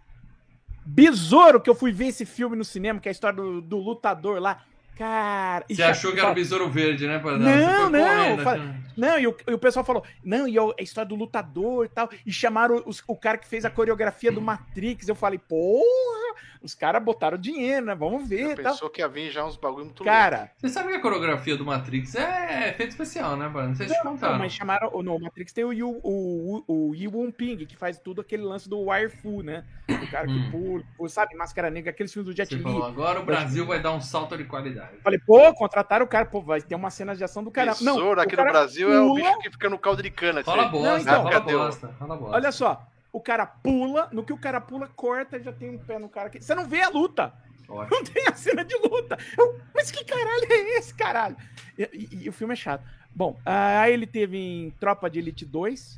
Besouro, 0.86 1.60
que 1.60 1.70
eu 1.70 1.76
fui 1.76 1.92
ver 1.92 2.08
esse 2.08 2.26
filme 2.26 2.56
no 2.56 2.64
cinema, 2.64 3.00
que 3.00 3.10
é 3.10 3.12
a 3.12 3.14
história 3.14 3.36
do, 3.36 3.62
do 3.62 3.78
lutador 3.78 4.40
lá. 4.40 4.64
Cara. 4.96 5.66
Você 5.70 5.84
achou 5.84 6.14
que 6.14 6.20
era 6.20 6.32
o 6.32 6.34
Besouro 6.34 6.70
Verde, 6.70 7.06
né? 7.08 7.22
Não, 7.24 7.90
não. 7.90 7.90
não, 7.90 8.44
fala... 8.44 8.86
Não 8.96 9.20
e, 9.20 9.28
o, 9.28 9.36
e, 9.48 9.54
o, 9.54 9.60
pessoal 9.60 9.84
falou, 9.84 10.04
não, 10.24 10.48
e 10.48 10.58
a 10.58 10.82
história 10.82 11.08
do 11.08 11.16
lutador 11.16 11.86
e 11.86 11.90
tal. 11.90 12.10
E 12.26 12.32
chamaram 12.32 12.82
os, 12.86 13.04
o 13.08 13.16
cara 13.16 13.38
que 13.38 13.48
fez 13.48 13.66
a 13.66 13.70
coreografia 13.70 14.32
do 14.32 14.42
Matrix. 14.42 15.08
Eu 15.08 15.16
falei, 15.16 15.38
porra, 15.38 16.36
os 16.62 16.74
caras 16.74 17.04
botaram 17.04 17.38
dinheiro, 17.38 17.86
né? 17.86 17.94
Vamos 17.94 18.28
ver. 18.28 18.56
Tal. 18.56 18.72
Pensou 18.74 18.90
que 18.90 19.02
ia 19.02 19.08
vir 19.08 19.32
já 19.32 19.46
uns 19.46 19.58
bagulho 19.58 19.86
muito 19.86 20.04
Cara. 20.04 20.38
Louco. 20.38 20.54
Você 20.58 20.70
sabe 20.70 20.90
que 20.90 20.96
a 20.96 21.02
coreografia 21.02 21.58
do 21.58 21.66
Matrix 21.66 22.16
é 22.16 22.70
efeito 22.70 22.92
especial, 22.92 23.36
né, 23.36 23.48
mano? 23.48 23.70
Não 23.70 23.76
sei 23.76 23.90
se 23.90 23.96
te 23.96 24.02
contaram. 24.02 24.40
mas 24.40 24.54
chamaram. 24.54 24.92
No 25.04 25.20
Matrix 25.20 25.52
tem 25.52 25.64
o 25.64 25.74
Yu, 25.74 26.00
o, 26.02 26.64
o, 26.68 26.90
o 26.90 26.96
Yu 26.96 27.34
Ping, 27.34 27.58
que 27.66 27.76
faz 27.76 28.00
tudo 28.00 28.22
aquele 28.22 28.44
lance 28.44 28.70
do 28.70 28.90
Wire 28.90 29.10
Fu, 29.10 29.44
né? 29.44 29.66
O 29.90 30.10
cara 30.10 30.26
que 30.26 30.34
hum. 30.34 30.84
pula, 30.98 31.10
sabe, 31.10 31.36
Máscara 31.36 31.70
Negra, 31.70 31.92
aqueles 31.92 32.12
filmes 32.12 32.32
do 32.32 32.36
Jet 32.36 32.56
Li. 32.56 32.64
Agora 32.64 33.20
o 33.20 33.26
Brasil 33.26 33.66
vai 33.66 33.82
dar 33.82 33.92
um 33.92 34.02
salto 34.02 34.38
de 34.38 34.46
qualidade. 34.46 34.85
Falei, 35.02 35.20
pô, 35.20 35.54
contrataram 35.54 36.06
o 36.06 36.08
cara, 36.08 36.26
pô, 36.26 36.42
vai 36.42 36.62
ter 36.62 36.76
uma 36.76 36.90
cena 36.90 37.16
de 37.16 37.24
ação 37.24 37.44
do 37.44 37.52
cara. 37.52 37.74
Não, 37.82 38.12
aqui 38.14 38.36
no 38.36 38.44
Brasil 38.44 38.88
pula... 38.88 39.00
é 39.00 39.02
o 39.02 39.14
bicho 39.14 39.40
que 39.40 39.52
fica 39.52 39.70
no 39.70 39.78
caldo 39.80 40.02
de 40.02 40.12
cana. 40.12 40.44
Fala 40.44 40.68
bosta, 40.68 40.90
não, 40.90 40.98
então, 41.00 41.24
fala 41.24 41.40
bosta, 41.40 41.88
fala 42.00 42.18
bosta. 42.18 42.36
Olha 42.36 42.52
só, 42.52 42.88
o 43.12 43.22
cara 43.22 43.46
pula, 43.46 44.10
no 44.12 44.24
que 44.24 44.34
o 44.34 44.38
cara 44.38 44.60
pula, 44.60 44.90
corta, 44.96 45.40
já 45.40 45.52
tem 45.52 45.70
um 45.70 45.78
pé 45.78 46.00
no 46.00 46.10
cara 46.10 46.28
aqui. 46.28 46.42
Você 46.42 46.54
não 46.54 46.66
vê 46.66 46.82
a 46.82 46.90
luta. 46.90 47.34
Ótimo. 47.68 47.98
Não 47.98 48.04
tem 48.04 48.28
a 48.28 48.34
cena 48.34 48.64
de 48.64 48.76
luta. 48.78 49.18
Eu, 49.38 49.60
mas 49.74 49.90
que 49.90 50.04
caralho 50.04 50.46
é 50.50 50.78
esse, 50.78 50.94
caralho? 50.94 51.36
E, 51.78 51.90
e, 51.94 52.24
e 52.26 52.30
o 52.30 52.34
filme 52.34 52.54
é 52.54 52.58
chato. 52.58 52.84
Bom, 53.16 53.40
aí 53.46 53.94
ele 53.94 54.06
teve 54.06 54.38
em 54.38 54.72
Tropa 54.72 55.10
de 55.10 55.20
Elite 55.20 55.46
2, 55.46 55.98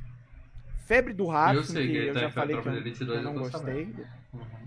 Febre 0.86 1.14
do 1.14 1.26
Rato, 1.26 1.56
eu 1.56 1.64
sei 1.64 1.88
que, 1.88 1.94
que 1.94 2.08
eu 2.08 2.14
tá 2.14 2.20
já 2.22 2.30
falei 2.30 2.62
que 2.62 3.04
eu, 3.04 3.14
eu 3.14 3.22
não 3.24 3.34
gostei. 3.34 3.94
Uhum. 4.34 4.67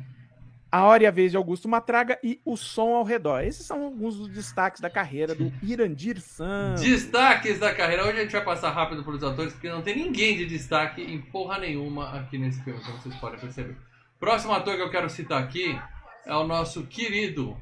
A 0.73 0.85
Hora 0.85 1.03
e 1.03 1.07
a 1.07 1.11
Vez 1.11 1.33
de 1.33 1.37
Augusto 1.37 1.69
Matraga 1.69 2.17
e 2.23 2.41
O 2.45 2.57
Som 2.57 2.95
ao 2.95 3.03
Redor. 3.03 3.43
Esses 3.43 3.67
são 3.67 3.83
alguns 3.83 4.17
dos 4.17 4.29
destaques 4.29 4.81
da 4.81 4.89
carreira 4.89 5.35
do 5.35 5.53
Irandir 5.63 6.21
Santos. 6.21 6.83
Destaques 6.83 7.59
da 7.59 7.75
carreira. 7.75 8.05
Hoje 8.05 8.19
a 8.19 8.23
gente 8.23 8.33
vai 8.33 8.45
passar 8.45 8.71
rápido 8.71 9.03
pelos 9.03 9.25
atores, 9.25 9.53
porque 9.53 9.69
não 9.69 9.83
tem 9.83 9.97
ninguém 9.97 10.37
de 10.37 10.47
destaque 10.47 11.03
em 11.03 11.21
porra 11.21 11.59
nenhuma 11.59 12.11
aqui 12.17 12.39
nesse 12.39 12.63
filme, 12.63 12.81
como 12.85 12.99
vocês 12.99 13.17
podem 13.17 13.41
perceber. 13.41 13.77
Próximo 14.21 14.53
ator 14.53 14.77
que 14.77 14.83
eu 14.83 14.91
quero 14.91 15.11
citar 15.11 15.43
aqui 15.43 15.77
é 16.25 16.35
o 16.37 16.47
nosso 16.47 16.87
querido 16.87 17.57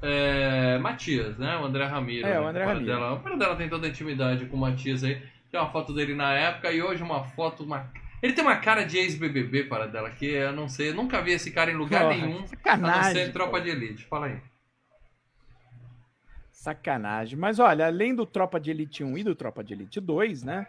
é, 0.00 0.78
Matias, 0.78 1.36
né? 1.36 1.56
O 1.56 1.64
André 1.64 1.84
Ramiro. 1.84 2.28
É, 2.28 2.40
o 2.40 2.46
André 2.46 2.64
Ramiro. 2.64 2.86
Dela. 2.86 3.14
O 3.14 3.36
dela 3.36 3.56
tem 3.56 3.68
toda 3.68 3.88
a 3.88 3.90
intimidade 3.90 4.46
com 4.46 4.56
o 4.56 4.60
Matias 4.60 5.02
aí. 5.02 5.20
Tem 5.50 5.58
uma 5.58 5.70
foto 5.70 5.92
dele 5.92 6.14
na 6.14 6.32
época 6.32 6.70
e 6.70 6.80
hoje 6.80 7.02
uma 7.02 7.24
foto, 7.24 7.64
uma 7.64 7.90
ele 8.24 8.32
tem 8.32 8.42
uma 8.42 8.56
cara 8.56 8.84
de 8.84 8.96
ex-BBB 8.96 9.64
para 9.64 9.86
dela 9.86 10.10
que 10.10 10.24
eu 10.24 10.50
não 10.50 10.66
sei, 10.66 10.88
eu 10.88 10.94
nunca 10.94 11.20
vi 11.20 11.32
esse 11.32 11.50
cara 11.50 11.70
em 11.70 11.74
lugar 11.74 12.04
Porra, 12.04 12.14
nenhum, 12.14 12.46
sacanagem, 12.46 13.00
a 13.00 13.04
não 13.04 13.12
ser 13.12 13.32
Tropa 13.34 13.60
de 13.60 13.68
Elite. 13.68 14.04
Fala 14.06 14.26
aí. 14.28 14.40
Sacanagem. 16.50 17.38
Mas 17.38 17.58
olha, 17.58 17.84
além 17.84 18.14
do 18.14 18.24
Tropa 18.24 18.58
de 18.58 18.70
Elite 18.70 19.04
1 19.04 19.18
e 19.18 19.24
do 19.24 19.34
Tropa 19.34 19.62
de 19.62 19.74
Elite 19.74 20.00
2, 20.00 20.42
né? 20.42 20.66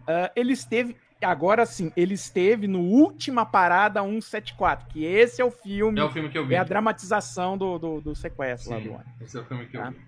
Uh, 0.00 0.26
ele 0.34 0.54
esteve, 0.54 0.96
agora 1.22 1.64
sim, 1.64 1.92
ele 1.96 2.14
esteve 2.14 2.66
no 2.66 2.80
Última 2.80 3.46
Parada 3.46 4.02
174, 4.02 4.88
que 4.88 5.04
esse 5.04 5.40
é 5.40 5.44
o 5.44 5.52
filme. 5.52 6.00
É 6.00 6.02
o 6.02 6.10
filme 6.10 6.30
que 6.30 6.36
eu 6.36 6.44
vi. 6.44 6.56
É 6.56 6.58
a 6.58 6.64
dramatização 6.64 7.56
do, 7.56 7.78
do, 7.78 8.00
do 8.00 8.14
sequestro 8.16 8.70
sim, 8.70 8.74
lá 8.74 8.80
do 8.80 8.94
ano. 8.96 9.14
Esse 9.20 9.38
é 9.38 9.40
o 9.40 9.44
filme 9.44 9.66
que 9.66 9.76
eu 9.76 9.82
tá? 9.82 9.90
vi. 9.90 10.00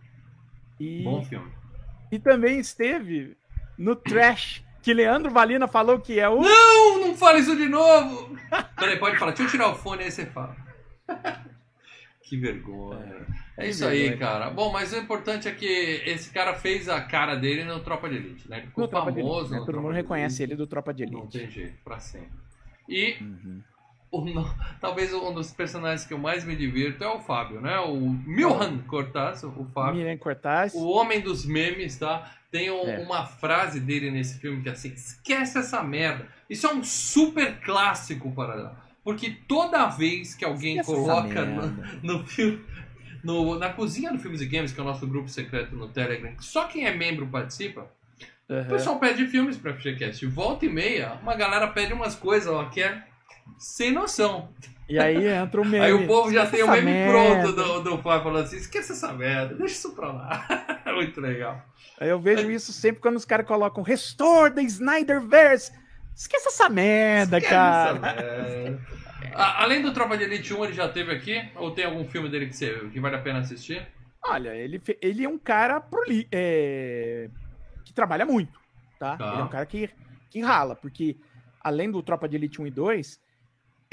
E, 0.80 1.04
Bom 1.04 1.22
filme. 1.22 1.52
E 2.10 2.18
também 2.18 2.58
esteve 2.58 3.36
no 3.78 3.94
Trash 3.94 4.64
que 4.84 4.92
Leandro 4.92 5.30
Valina 5.30 5.66
falou 5.66 5.98
que 5.98 6.20
é 6.20 6.28
o. 6.28 6.42
Não, 6.42 7.00
não 7.00 7.16
fala 7.16 7.38
isso 7.38 7.56
de 7.56 7.66
novo! 7.66 8.36
Peraí, 8.78 8.98
pode 8.98 9.18
falar. 9.18 9.30
Deixa 9.32 9.44
eu 9.44 9.50
tirar 9.50 9.68
o 9.70 9.74
fone 9.74 10.04
aí 10.04 10.10
você 10.10 10.26
fala. 10.26 10.54
que 12.22 12.36
vergonha. 12.36 13.26
É, 13.56 13.64
é 13.64 13.70
isso 13.70 13.80
vergonha. 13.80 14.10
aí, 14.10 14.18
cara. 14.18 14.50
Bom, 14.50 14.70
mas 14.70 14.92
o 14.92 14.98
importante 14.98 15.48
é 15.48 15.52
que 15.52 16.02
esse 16.04 16.30
cara 16.30 16.52
fez 16.54 16.86
a 16.86 17.00
cara 17.00 17.34
dele 17.34 17.64
no 17.64 17.80
Tropa 17.80 18.10
de 18.10 18.16
Elite, 18.16 18.50
né? 18.50 18.58
Ele 18.58 18.66
ficou 18.66 18.86
famoso. 18.86 19.18
Elite, 19.18 19.50
né? 19.52 19.62
Todo 19.64 19.80
mundo 19.80 19.94
reconhece 19.94 20.42
ele 20.42 20.54
do 20.54 20.66
Tropa 20.66 20.92
de 20.92 21.04
Elite. 21.04 21.16
Não 21.16 21.28
tem 21.28 21.50
jeito, 21.50 21.82
pra 21.82 21.98
sempre. 21.98 22.28
E. 22.86 23.16
Uhum 23.22 23.62
o, 24.14 24.24
talvez 24.80 25.12
um 25.12 25.32
dos 25.32 25.52
personagens 25.52 26.06
que 26.06 26.14
eu 26.14 26.18
mais 26.18 26.44
me 26.44 26.54
divirto 26.54 27.02
é 27.02 27.08
o 27.08 27.20
Fábio, 27.20 27.60
né? 27.60 27.78
O 27.80 27.96
Milhan 27.96 28.78
Cortaz, 28.86 29.42
o 29.42 29.64
Fábio. 29.74 30.00
Milhan 30.00 30.16
Cortaz. 30.16 30.74
O 30.74 30.86
homem 30.88 31.20
dos 31.20 31.44
memes, 31.44 31.98
tá? 31.98 32.30
Tem 32.54 32.70
um, 32.70 32.88
é. 32.88 33.00
uma 33.00 33.26
frase 33.26 33.80
dele 33.80 34.12
nesse 34.12 34.38
filme 34.38 34.62
que 34.62 34.68
é 34.68 34.72
assim: 34.72 34.92
esquece 34.92 35.58
essa 35.58 35.82
merda. 35.82 36.28
Isso 36.48 36.64
é 36.68 36.72
um 36.72 36.84
super 36.84 37.58
clássico 37.58 38.30
para 38.30 38.76
porque 39.02 39.38
toda 39.48 39.88
vez 39.88 40.36
que 40.36 40.44
alguém 40.44 40.78
esquece 40.78 41.00
coloca 41.00 41.44
no, 41.44 41.76
no 42.00 42.24
filme. 42.24 42.64
No, 43.24 43.58
na 43.58 43.72
cozinha 43.72 44.12
do 44.12 44.20
Filmes 44.20 44.40
e 44.40 44.46
Games, 44.46 44.70
que 44.70 44.78
é 44.78 44.82
o 44.84 44.86
nosso 44.86 45.04
grupo 45.04 45.28
secreto 45.28 45.74
no 45.74 45.88
Telegram, 45.88 46.32
só 46.38 46.68
quem 46.68 46.86
é 46.86 46.94
membro 46.94 47.26
participa. 47.26 47.90
Uhum. 48.48 48.60
O 48.60 48.66
pessoal 48.66 49.00
pede 49.00 49.26
filmes 49.26 49.56
pra 49.56 49.74
FGCast. 49.74 50.24
Volta 50.26 50.64
e 50.64 50.68
meia, 50.68 51.14
uma 51.22 51.34
galera 51.34 51.66
pede 51.66 51.92
umas 51.92 52.14
coisas, 52.14 52.46
ó, 52.46 52.66
que 52.66 52.80
é 52.80 53.02
sem 53.58 53.90
noção. 53.90 54.50
E 54.88 54.98
aí 54.98 55.26
entra 55.28 55.60
o 55.60 55.64
meme. 55.64 55.84
Aí 55.84 55.92
o 55.92 56.06
povo 56.06 56.32
já 56.32 56.46
tem 56.46 56.62
o 56.62 56.70
meme 56.70 56.92
merda. 56.92 57.12
pronto 57.12 57.52
do, 57.52 57.80
do 57.82 57.98
pai 58.02 58.22
falando 58.22 58.44
assim: 58.44 58.56
esquece 58.56 58.92
essa 58.92 59.12
merda, 59.12 59.54
deixa 59.54 59.74
isso 59.74 59.94
pra 59.94 60.12
lá. 60.12 60.46
Muito 60.94 61.20
legal. 61.20 61.62
Aí 61.98 62.08
eu 62.08 62.20
vejo 62.20 62.50
isso 62.50 62.72
sempre 62.72 63.00
quando 63.00 63.16
os 63.16 63.24
caras 63.24 63.46
colocam 63.46 63.82
Restore 63.82 64.52
the 64.52 64.62
Snyderverse. 64.62 65.72
Esquece 66.14 66.48
essa 66.48 66.68
merda, 66.68 67.38
esquece 67.38 67.54
cara. 67.54 67.96
Essa 67.96 68.22
merda. 68.22 68.80
Além 69.34 69.82
do 69.82 69.92
Tropa 69.92 70.16
de 70.16 70.24
Elite 70.24 70.54
1, 70.54 70.64
ele 70.64 70.72
já 70.74 70.88
teve 70.88 71.12
aqui? 71.12 71.42
Ou 71.56 71.72
tem 71.72 71.84
algum 71.84 72.04
filme 72.04 72.28
dele 72.28 72.46
que, 72.46 72.56
você, 72.56 72.88
que 72.92 73.00
vale 73.00 73.16
a 73.16 73.20
pena 73.20 73.40
assistir? 73.40 73.86
Olha, 74.22 74.54
ele, 74.54 74.80
ele 75.02 75.24
é 75.24 75.28
um 75.28 75.38
cara 75.38 75.80
proli, 75.80 76.26
é, 76.32 77.28
que 77.84 77.92
trabalha 77.92 78.24
muito, 78.24 78.58
tá? 78.98 79.16
tá? 79.16 79.32
Ele 79.32 79.40
é 79.40 79.44
um 79.44 79.48
cara 79.48 79.66
que, 79.66 79.90
que 80.30 80.40
rala, 80.40 80.74
porque 80.74 81.16
além 81.60 81.90
do 81.90 82.02
Tropa 82.02 82.28
de 82.28 82.36
Elite 82.36 82.62
1 82.62 82.66
e 82.68 82.70
2, 82.70 83.20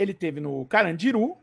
ele 0.01 0.13
teve 0.13 0.39
no 0.39 0.65
Carandiru, 0.65 1.37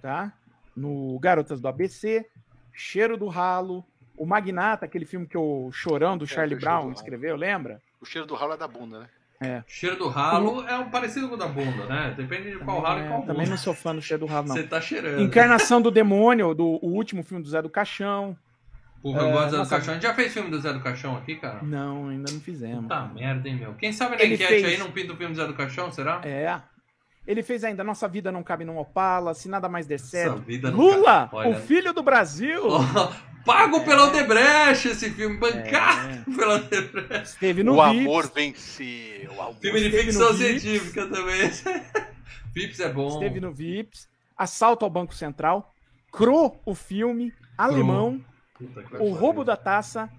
tá? 0.00 0.32
No 0.76 1.18
Garotas 1.18 1.60
do 1.60 1.68
ABC, 1.68 2.26
Cheiro 2.72 3.16
do 3.16 3.28
Ralo, 3.28 3.84
o 4.16 4.24
Magnata, 4.24 4.84
aquele 4.84 5.04
filme 5.04 5.26
que 5.26 5.36
o 5.36 5.70
Chorão 5.72 6.16
do 6.16 6.24
é, 6.24 6.28
Charlie 6.28 6.58
Brown 6.58 6.88
do 6.88 6.94
escreveu, 6.94 7.36
lembra? 7.36 7.80
O 8.00 8.04
Cheiro 8.06 8.26
do 8.26 8.34
Ralo 8.34 8.54
é 8.54 8.56
da 8.56 8.68
bunda, 8.68 9.00
né? 9.00 9.08
É. 9.40 9.62
Cheiro 9.66 9.96
do 9.96 10.08
ralo 10.08 10.66
é 10.66 10.78
um 10.78 10.88
parecido 10.88 11.28
com 11.28 11.34
o 11.34 11.38
da 11.38 11.46
bunda, 11.46 11.86
né? 11.86 12.14
Depende 12.16 12.52
de 12.52 12.58
qual 12.58 12.80
ralo 12.80 13.00
é, 13.00 13.04
e 13.04 13.08
qual 13.08 13.20
bunda. 13.20 13.32
Também 13.32 13.48
não 13.48 13.56
sou 13.56 13.74
fã 13.74 13.94
do 13.94 14.00
cheiro 14.00 14.24
do 14.24 14.32
ralo, 14.32 14.48
não. 14.48 14.54
Você 14.54 14.62
tá 14.62 14.80
cheirando. 14.80 15.20
Encarnação 15.20 15.82
do 15.82 15.90
Demônio, 15.90 16.54
do 16.54 16.78
o 16.80 16.88
último 16.88 17.22
filme 17.22 17.42
do 17.42 17.50
Zé 17.50 17.60
do 17.60 17.68
Caixão. 17.68 18.36
Porra, 19.02 19.22
eu 19.22 19.32
gosto 19.32 19.50
do 19.50 19.56
Zé 19.56 19.62
do 19.64 19.68
Caixão. 19.68 19.90
A 19.90 19.94
gente 19.94 20.02
já 20.04 20.14
fez 20.14 20.32
filme 20.32 20.50
do 20.50 20.60
Zé 20.60 20.72
do 20.72 20.80
Caixão 20.80 21.16
aqui, 21.16 21.36
cara? 21.36 21.62
Não, 21.62 22.08
ainda 22.08 22.32
não 22.32 22.40
fizemos. 22.40 22.82
Puta 22.82 23.04
merda, 23.08 23.48
hein, 23.48 23.56
meu? 23.56 23.74
Quem 23.74 23.92
sabe 23.92 24.16
na 24.16 24.22
Ele 24.22 24.34
enquete 24.34 24.48
fez... 24.48 24.64
aí 24.64 24.78
não 24.78 24.90
pinta 24.92 25.12
o 25.12 25.16
filme 25.16 25.34
do 25.34 25.36
Zé 25.36 25.46
do 25.46 25.54
Caixão, 25.54 25.90
será? 25.90 26.20
É. 26.24 26.60
Ele 27.26 27.42
fez 27.42 27.64
ainda 27.64 27.82
Nossa 27.82 28.06
Vida 28.06 28.30
Não 28.30 28.42
Cabe 28.42 28.64
Num 28.64 28.78
Opala, 28.78 29.34
Se 29.34 29.48
Nada 29.48 29.68
Mais 29.68 29.86
Der 29.86 29.98
Certo. 29.98 30.44
Lula, 30.70 31.30
o 31.32 31.54
filho 31.54 31.92
do 31.92 32.02
Brasil. 32.02 32.62
pago 33.44 33.76
é. 33.78 33.84
pela 33.84 34.06
Odebrecht 34.06 34.88
esse 34.88 35.10
filme, 35.10 35.36
bancado 35.36 36.08
é. 36.10 36.36
pela 36.36 36.54
Odebrecht. 36.56 37.24
Esteve 37.24 37.62
no 37.62 37.78
O 37.78 37.90
Vips. 37.90 38.00
amor 38.00 38.32
venceu. 38.34 39.30
O 39.36 39.42
amor 39.42 39.54
filme 39.60 39.80
de 39.80 39.90
ficção 39.90 40.32
científica 40.34 41.06
também. 41.06 41.50
Vips 42.54 42.80
é 42.80 42.92
bom. 42.92 43.08
Esteve 43.08 43.40
no 43.40 43.52
Vips. 43.52 44.08
Assalto 44.36 44.84
ao 44.84 44.90
Banco 44.90 45.14
Central. 45.14 45.72
Cro, 46.10 46.56
o 46.64 46.74
filme. 46.74 47.32
Alemão. 47.56 48.20
o 48.98 49.12
Roubo 49.12 49.44
da 49.44 49.56
Taça. 49.56 50.10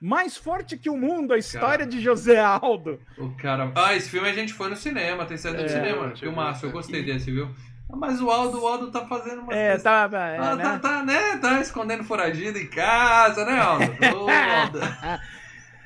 Mais 0.00 0.36
forte 0.36 0.78
que 0.78 0.88
o 0.88 0.96
mundo, 0.96 1.34
a 1.34 1.38
história 1.38 1.84
cara, 1.84 1.86
de 1.86 2.00
José 2.00 2.40
Aldo. 2.40 2.98
O 3.18 3.30
cara. 3.36 3.70
Ah, 3.74 3.94
esse 3.94 4.08
filme 4.08 4.28
a 4.28 4.32
gente 4.32 4.54
foi 4.54 4.70
no 4.70 4.76
cinema, 4.76 5.26
tem 5.26 5.36
saído 5.36 5.60
é, 5.60 5.64
do 5.64 5.68
cinema. 5.68 6.16
Filmaço, 6.16 6.64
eu 6.64 6.70
gostei 6.70 7.02
desse, 7.02 7.30
viu? 7.30 7.50
Mas 7.90 8.20
o 8.20 8.30
Aldo, 8.30 8.62
o 8.62 8.66
Aldo 8.66 8.90
tá 8.90 9.06
fazendo 9.06 9.42
uma. 9.42 9.54
É, 9.54 9.76
tá, 9.76 10.08
é, 10.12 10.38
ah, 10.38 10.56
né? 10.56 10.62
Tá, 10.62 10.78
tá, 10.78 11.04
né? 11.04 11.36
Tá 11.36 11.60
escondendo 11.60 12.04
foragido 12.04 12.56
em 12.56 12.66
casa, 12.68 13.44
né, 13.44 13.60
Aldo? 13.60 13.84
Ô, 14.16 14.30
Aldo. 14.30 14.80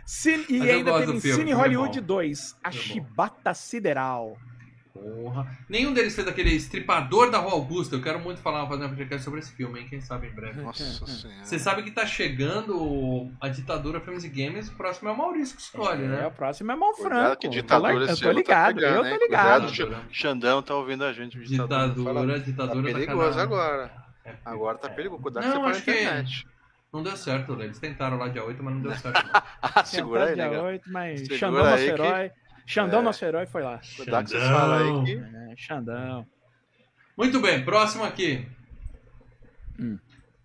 Cine, 0.06 0.44
e 0.50 0.70
ainda 0.70 0.98
teve 1.00 1.18
filme, 1.18 1.38
Cine 1.38 1.52
Hollywood 1.52 1.98
2, 1.98 2.56
A 2.62 2.70
Chibata 2.70 3.54
Sideral. 3.54 4.36
Porra. 4.95 5.45
Nenhum 5.68 5.92
deles 5.92 6.14
fez 6.14 6.28
aquele 6.28 6.51
estripador 6.51 7.28
da 7.28 7.38
Rua 7.38 7.55
Augusta. 7.55 7.97
Eu 7.97 8.01
quero 8.01 8.20
muito 8.20 8.40
falar, 8.40 8.64
fazer 8.68 8.84
uma 8.84 8.90
podcast 8.90 9.24
sobre 9.24 9.40
esse 9.40 9.53
filme, 9.53 9.80
hein? 9.80 9.86
Quem 9.90 10.01
sabe 10.01 10.28
em 10.28 10.30
breve. 10.30 10.62
Nossa 10.62 10.84
senhora. 11.05 11.45
Você 11.45 11.59
sabe 11.59 11.82
que 11.82 11.90
tá 11.90 12.07
chegando 12.07 13.28
a 13.40 13.49
ditadura 13.49 14.01
Filmes 14.01 14.22
e 14.22 14.28
Games. 14.28 14.68
O 14.68 14.76
próximo 14.76 15.09
é 15.09 15.12
o 15.12 15.18
Maurício 15.18 15.57
que 15.57 15.62
escolhe, 15.62 16.05
é, 16.05 16.07
né? 16.07 16.26
O 16.28 16.30
próximo 16.30 16.70
é 16.70 16.76
Mal 16.76 16.95
Franco. 16.95 17.40
Que 17.40 17.49
ditadura 17.49 18.05
eu, 18.05 18.07
eu 18.07 18.16
tô 18.16 18.30
ligado, 18.30 18.74
tá 18.76 18.80
pegando, 18.80 19.07
eu 19.07 19.18
tô 19.18 19.24
ligado. 19.24 19.76
Cuidado, 19.76 20.07
Xandão 20.12 20.62
tá 20.62 20.74
ouvindo 20.76 21.05
a 21.05 21.12
gente. 21.12 21.40
Ditadura, 21.40 22.38
ditadura, 22.38 22.40
ditadura 22.40 22.92
tá 22.92 22.99
perigoso 22.99 23.40
agora. 23.40 23.92
É, 24.24 24.34
agora 24.45 24.78
tá 24.78 24.88
perigoso. 24.88 25.22
Cuidado 25.22 25.45
não, 25.45 25.64
que 25.64 25.74
você 25.74 25.82
para 25.82 26.01
internet. 26.01 26.47
Não 26.92 27.03
deu 27.03 27.16
certo, 27.16 27.57
né? 27.57 27.64
Eles 27.64 27.80
tentaram 27.80 28.16
lá 28.16 28.28
dia 28.28 28.45
8, 28.45 28.62
mas 28.62 28.74
não 28.74 28.80
deu 28.80 28.95
certo. 28.97 29.42
ah, 29.61 29.84
segura 29.84 30.26
aí, 30.26 30.34
dia 30.36 30.62
8, 30.62 30.92
mas 30.92 31.26
Xandão 31.26 31.64
nosso 31.64 31.82
herói. 31.82 32.30
Xandão, 32.66 33.00
é. 33.00 33.02
nosso 33.02 33.24
herói, 33.24 33.46
foi 33.46 33.62
lá. 33.62 33.80
Cuidado 33.96 34.24
que 34.24 34.30
vocês 34.30 34.42
falam 34.44 35.00
aí 35.00 35.04
que... 35.04 35.52
É, 35.52 35.56
Xandão. 35.56 36.26
Muito 37.16 37.40
bem, 37.40 37.64
próximo 37.64 38.04
aqui. 38.04 38.46
Hum. 39.78 39.98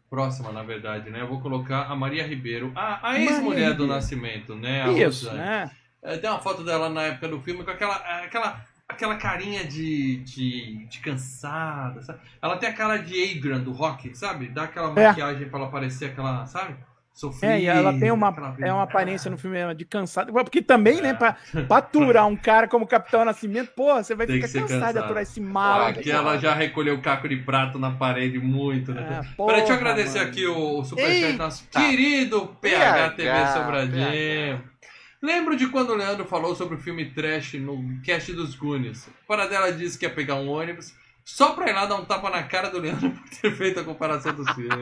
Próxima, 0.09 0.51
na 0.51 0.63
verdade, 0.63 1.09
né? 1.09 1.21
Eu 1.21 1.27
vou 1.27 1.39
colocar 1.39 1.83
a 1.83 1.95
Maria 1.95 2.25
Ribeiro, 2.25 2.71
a, 2.75 3.09
a 3.09 3.19
ex-mulher 3.19 3.75
do 3.75 3.85
Nascimento, 3.85 4.55
né? 4.55 4.83
A 4.83 4.91
Isso, 4.91 5.27
Rosane. 5.27 5.37
né? 5.37 5.71
É, 6.01 6.17
tem 6.17 6.29
uma 6.29 6.39
foto 6.39 6.63
dela 6.63 6.89
na 6.89 7.03
época 7.03 7.27
do 7.27 7.39
filme 7.41 7.63
com 7.63 7.71
aquela, 7.71 7.95
aquela, 8.23 8.65
aquela 8.87 9.17
carinha 9.17 9.63
de, 9.65 10.17
de, 10.17 10.85
de 10.87 10.99
cansada, 10.99 12.01
sabe? 12.01 12.19
Ela 12.41 12.57
tem 12.57 12.69
a 12.69 12.73
cara 12.73 12.97
de 12.97 13.37
Adrian 13.37 13.59
do 13.59 13.71
rock, 13.71 14.15
sabe? 14.15 14.47
Dá 14.47 14.63
aquela 14.63 14.89
é. 14.99 15.07
maquiagem 15.07 15.47
pra 15.47 15.59
ela 15.59 15.69
parecer 15.69 16.05
aquela, 16.05 16.45
sabe? 16.45 16.75
Sofrer, 17.13 17.51
é, 17.51 17.59
e 17.61 17.65
ela 17.65 17.97
tem 17.99 18.11
uma, 18.11 18.55
é 18.61 18.71
uma 18.71 18.83
aparência 18.83 19.29
no 19.29 19.37
filme 19.37 19.57
de 19.75 19.83
cansado. 19.83 20.31
Porque 20.31 20.61
também, 20.61 21.01
né, 21.01 21.13
pra, 21.13 21.35
pra 21.67 21.77
aturar 21.77 22.25
um 22.25 22.35
cara 22.35 22.67
como 22.67 22.87
Capitão 22.87 23.25
Nascimento, 23.25 23.71
porra, 23.75 24.01
você 24.01 24.15
vai 24.15 24.25
tem 24.25 24.37
ficar 24.37 24.47
cansado, 24.47 24.69
cansado, 24.69 24.93
de 24.93 24.99
aturar 24.99 25.23
esse 25.23 25.41
mal. 25.41 25.87
Aqui 25.87 26.09
ela 26.09 26.37
já 26.37 26.53
recolheu 26.53 26.95
o 26.95 27.01
caco 27.01 27.27
de 27.27 27.35
prato 27.37 27.77
na 27.77 27.91
parede 27.91 28.39
muito, 28.39 28.93
né? 28.93 29.01
É, 29.01 29.35
porra, 29.35 29.53
Peraí, 29.53 29.61
deixa 29.61 29.73
eu 29.73 29.77
agradecer 29.77 30.19
mano. 30.19 30.29
aqui 30.29 30.45
o, 30.45 30.79
o 30.79 30.85
superchat 30.85 31.33
nosso 31.33 31.67
querido 31.67 32.55
PH, 32.61 33.09
TV 33.11 33.47
Sobradinho. 33.53 34.63
Lembro 35.21 35.57
de 35.57 35.67
quando 35.67 35.89
o 35.89 35.95
Leandro 35.95 36.23
falou 36.23 36.55
sobre 36.55 36.75
o 36.75 36.79
filme 36.79 37.11
Trash 37.11 37.55
no 37.55 37.99
cast 38.01 38.31
dos 38.31 38.55
Goonies. 38.55 39.09
Para 39.27 39.47
dela 39.47 39.73
disse 39.73 39.99
que 39.99 40.05
ia 40.05 40.09
pegar 40.09 40.35
um 40.35 40.47
ônibus 40.47 40.93
só 41.29 41.53
pra 41.53 41.69
ir 41.69 41.73
lá 41.73 41.85
dar 41.85 41.95
um 41.95 42.05
tapa 42.05 42.29
na 42.31 42.41
cara 42.43 42.69
do 42.69 42.79
Leandro 42.79 43.11
por 43.13 43.29
ter 43.29 43.51
feito 43.51 43.79
a 43.79 43.83
comparação 43.83 44.33
dos 44.33 44.49
filmes. 44.49 44.73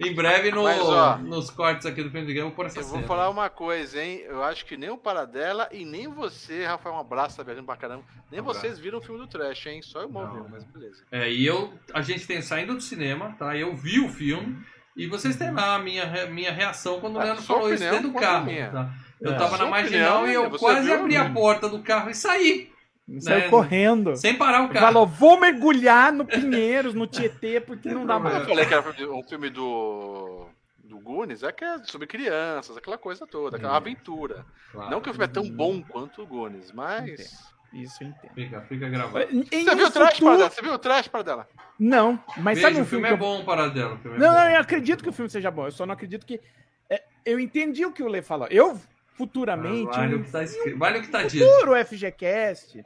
em 0.00 0.14
breve, 0.14 0.50
no, 0.50 0.64
Mas, 0.64 0.80
ó, 0.80 1.18
nos 1.18 1.50
cortes 1.50 1.86
aqui 1.86 2.02
do 2.02 2.10
filme 2.10 2.26
de 2.26 2.32
Game, 2.32 2.48
eu 2.48 2.54
vou 2.54 2.64
essa 2.64 2.80
Eu 2.80 2.84
cena. 2.84 2.98
vou 2.98 3.06
falar 3.06 3.28
uma 3.28 3.50
coisa, 3.50 4.02
hein? 4.02 4.22
Eu 4.26 4.42
acho 4.42 4.64
que 4.64 4.78
nem 4.78 4.88
o 4.88 4.96
Paradela 4.96 5.68
e 5.70 5.84
nem 5.84 6.08
você, 6.08 6.64
Rafael, 6.64 6.94
um 6.94 6.98
abraço, 6.98 7.36
tá 7.36 7.42
viajando 7.42 7.66
pra 7.66 7.76
caramba. 7.76 8.02
Nem 8.30 8.40
um 8.40 8.44
vocês 8.44 8.78
viram 8.78 8.98
o 8.98 9.02
filme 9.02 9.20
do 9.20 9.26
Trash, 9.26 9.66
hein? 9.66 9.82
Só 9.82 10.00
eu 10.00 10.08
viu, 10.08 10.46
mas 10.50 10.64
beleza. 10.64 11.04
É, 11.12 11.30
e 11.30 11.46
eu, 11.46 11.72
a 11.92 12.00
gente 12.00 12.26
tem 12.26 12.40
saindo 12.40 12.74
do 12.74 12.80
cinema, 12.80 13.36
tá? 13.38 13.54
Eu 13.54 13.76
vi 13.76 14.00
o 14.00 14.08
filme. 14.08 14.56
E 14.96 15.06
vocês 15.06 15.36
têm 15.36 15.52
lá 15.52 15.76
a 15.76 15.78
minha, 15.78 16.26
minha 16.26 16.50
reação 16.50 16.98
quando 16.98 17.16
o 17.16 17.18
Leandro 17.20 17.42
falou 17.42 17.72
isso 17.72 17.84
dentro 17.84 18.08
do 18.08 18.14
carro. 18.14 18.46
Tá? 18.72 18.90
Eu 19.20 19.32
é, 19.32 19.38
tava 19.38 19.58
na 19.58 19.66
marginal 19.66 20.22
opinião, 20.22 20.42
e 20.42 20.46
eu 20.46 20.58
quase 20.58 20.90
abri 20.90 21.16
a 21.16 21.30
porta 21.30 21.68
do 21.68 21.82
carro 21.82 22.10
e 22.10 22.14
saí. 22.14 22.72
Saiu 23.20 23.40
né? 23.40 23.48
correndo. 23.48 24.16
Sem 24.16 24.36
parar 24.36 24.64
o 24.64 24.68
carro. 24.68 24.86
Falou, 24.86 25.06
vou 25.06 25.40
mergulhar 25.40 26.12
no 26.12 26.26
Pinheiros, 26.26 26.92
no 26.92 27.06
Tietê, 27.06 27.58
porque 27.58 27.88
não 27.88 28.04
dá 28.04 28.18
mais. 28.18 28.40
Eu 28.40 28.46
falei 28.46 28.66
que 28.66 28.74
era 28.74 29.12
um 29.12 29.22
filme 29.22 29.48
do, 29.48 30.46
do 30.84 30.98
Goonies, 30.98 31.42
é 31.42 31.50
que 31.50 31.64
é 31.64 31.78
sobre 31.84 32.06
crianças, 32.06 32.76
aquela 32.76 32.98
coisa 32.98 33.26
toda, 33.26 33.56
aquela 33.56 33.74
é. 33.74 33.76
aventura. 33.76 34.44
Claro. 34.70 34.90
Não 34.90 35.00
que 35.00 35.08
o 35.08 35.12
filme 35.12 35.24
é 35.24 35.28
tão 35.28 35.48
bom 35.48 35.82
quanto 35.82 36.22
o 36.22 36.26
Goonies, 36.26 36.70
mas... 36.72 37.48
Isso 37.72 38.02
eu 38.02 38.08
entendo. 38.08 38.32
Fica, 38.34 38.60
fica 38.62 38.88
gravado. 38.88 39.26
Você 39.26 39.74
viu 39.74 39.86
o 39.86 39.90
trash 39.90 40.18
para 40.18 40.36
dela? 40.36 40.50
Você 40.50 40.62
viu 40.62 40.72
o 40.72 40.78
trash 40.78 41.08
para 41.08 41.22
dela? 41.22 41.48
Não, 41.78 42.24
mas 42.38 42.56
Veja, 42.56 42.68
sabe 42.68 42.80
um 42.80 42.86
filme, 42.86 43.08
filme 43.08 43.08
é 43.08 43.16
bom 43.16 43.44
para 43.44 43.68
dela. 43.68 44.00
É 44.02 44.08
não, 44.08 44.32
não, 44.32 44.50
eu 44.50 44.60
acredito 44.60 45.02
que 45.02 45.10
o 45.10 45.12
filme 45.12 45.30
seja 45.30 45.50
bom. 45.50 45.66
Eu 45.66 45.70
só 45.70 45.84
não 45.84 45.92
acredito 45.92 46.24
que. 46.24 46.40
É, 46.88 47.02
eu 47.26 47.38
entendi 47.38 47.84
o 47.84 47.92
que 47.92 48.02
o 48.02 48.08
Lê 48.08 48.22
falou. 48.22 48.48
Eu, 48.50 48.80
futuramente. 49.12 49.90
Ah, 49.92 50.00
vale, 50.00 50.14
o 50.14 50.24
que 50.24 50.30
tá 50.30 50.42
escrito. 50.42 50.78
vale 50.78 50.98
o 50.98 51.02
que 51.02 51.08
tá 51.08 51.22
dito. 51.24 51.44
Futuro 51.44 51.84
FGCast 51.84 52.82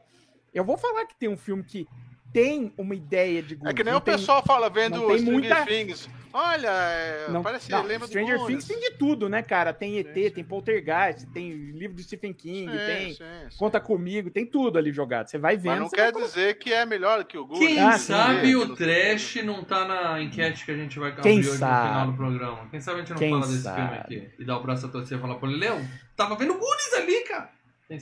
eu 0.52 0.64
vou 0.64 0.76
falar 0.76 1.06
que 1.06 1.14
tem 1.14 1.28
um 1.28 1.36
filme 1.36 1.62
que 1.62 1.86
tem 2.32 2.72
uma 2.78 2.94
ideia 2.94 3.42
de 3.42 3.58
É 3.64 3.72
que 3.72 3.84
nem 3.84 3.94
o 3.94 4.00
pessoal 4.00 4.42
fala, 4.42 4.70
vendo 4.70 4.96
Stranger 4.96 5.32
muita... 5.32 5.66
Things, 5.66 6.08
Olha, 6.34 6.70
é, 6.70 7.26
não, 7.28 7.42
parece 7.42 7.70
não, 7.70 7.82
lembra 7.82 8.08
Stranger 8.08 8.38
do 8.38 8.46
Things 8.46 8.64
tem 8.66 8.80
de 8.80 8.92
tudo, 8.92 9.28
né, 9.28 9.42
cara? 9.42 9.72
Tem 9.74 9.98
ET, 9.98 10.14
sim, 10.14 10.30
tem 10.30 10.42
Poltergeist, 10.42 11.26
tem 11.26 11.52
livro 11.72 11.94
do 11.94 12.02
Stephen 12.02 12.32
King, 12.32 12.72
sim, 12.72 12.86
tem 12.86 13.14
sim, 13.14 13.56
Conta 13.58 13.78
Comigo, 13.78 14.30
tem 14.30 14.46
tudo 14.46 14.78
ali 14.78 14.90
jogado. 14.92 15.28
Você 15.28 15.36
vai 15.36 15.58
vendo. 15.58 15.72
Mas 15.72 15.80
não 15.80 15.90
quer 15.90 16.10
dizer 16.10 16.58
que 16.58 16.72
é 16.72 16.86
melhor 16.86 17.22
que 17.24 17.36
o 17.36 17.44
Google. 17.44 17.66
Quem 17.66 17.78
ah, 17.78 17.98
sabe 17.98 18.56
o 18.56 18.74
trash 18.74 19.42
não 19.44 19.62
tá 19.62 19.86
na 19.86 20.22
enquete 20.22 20.64
que 20.64 20.70
a 20.70 20.76
gente 20.76 20.98
vai 20.98 21.10
abrir 21.10 21.30
hoje 21.30 21.58
sabe? 21.58 21.82
no 21.82 21.88
final 21.88 22.06
do 22.06 22.16
programa. 22.16 22.68
Quem 22.70 22.80
sabe 22.80 22.96
a 22.96 23.00
gente 23.00 23.10
não 23.10 23.18
Quem 23.18 23.30
fala 23.30 23.46
desse 23.46 23.62
sabe? 23.62 23.76
filme 23.76 23.98
aqui 23.98 24.30
e 24.38 24.44
dá 24.44 24.56
o 24.56 24.62
braço 24.62 24.86
a 24.86 24.88
torcer 24.88 25.18
e 25.18 25.20
falar 25.20 25.34
pra 25.34 25.50
ele, 25.50 25.58
Leão, 25.58 25.86
tava 26.16 26.34
vendo 26.36 26.54
Goonies 26.54 26.94
ali, 26.94 27.20
cara. 27.24 27.50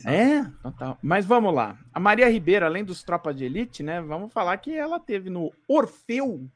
É, 0.07 0.45
total. 0.63 0.99
Mas 1.03 1.27
vamos 1.27 1.55
lá. 1.55 1.79
A 1.93 2.01
Maria 2.01 2.29
Ribeiro, 2.29 2.65
além 2.65 2.85
dos 2.85 3.03
Tropas 3.03 3.37
de 3.37 3.45
Elite, 3.45 3.83
né? 3.83 4.01
Vamos 4.01 4.33
falar 4.33 4.57
que 4.59 4.75
ela 4.75 4.99
teve 5.01 5.31
no 5.31 5.53
Orfeu 5.69 6.49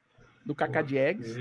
do 0.44 0.54
Cacá 0.54 0.82
Diegues. 0.82 1.34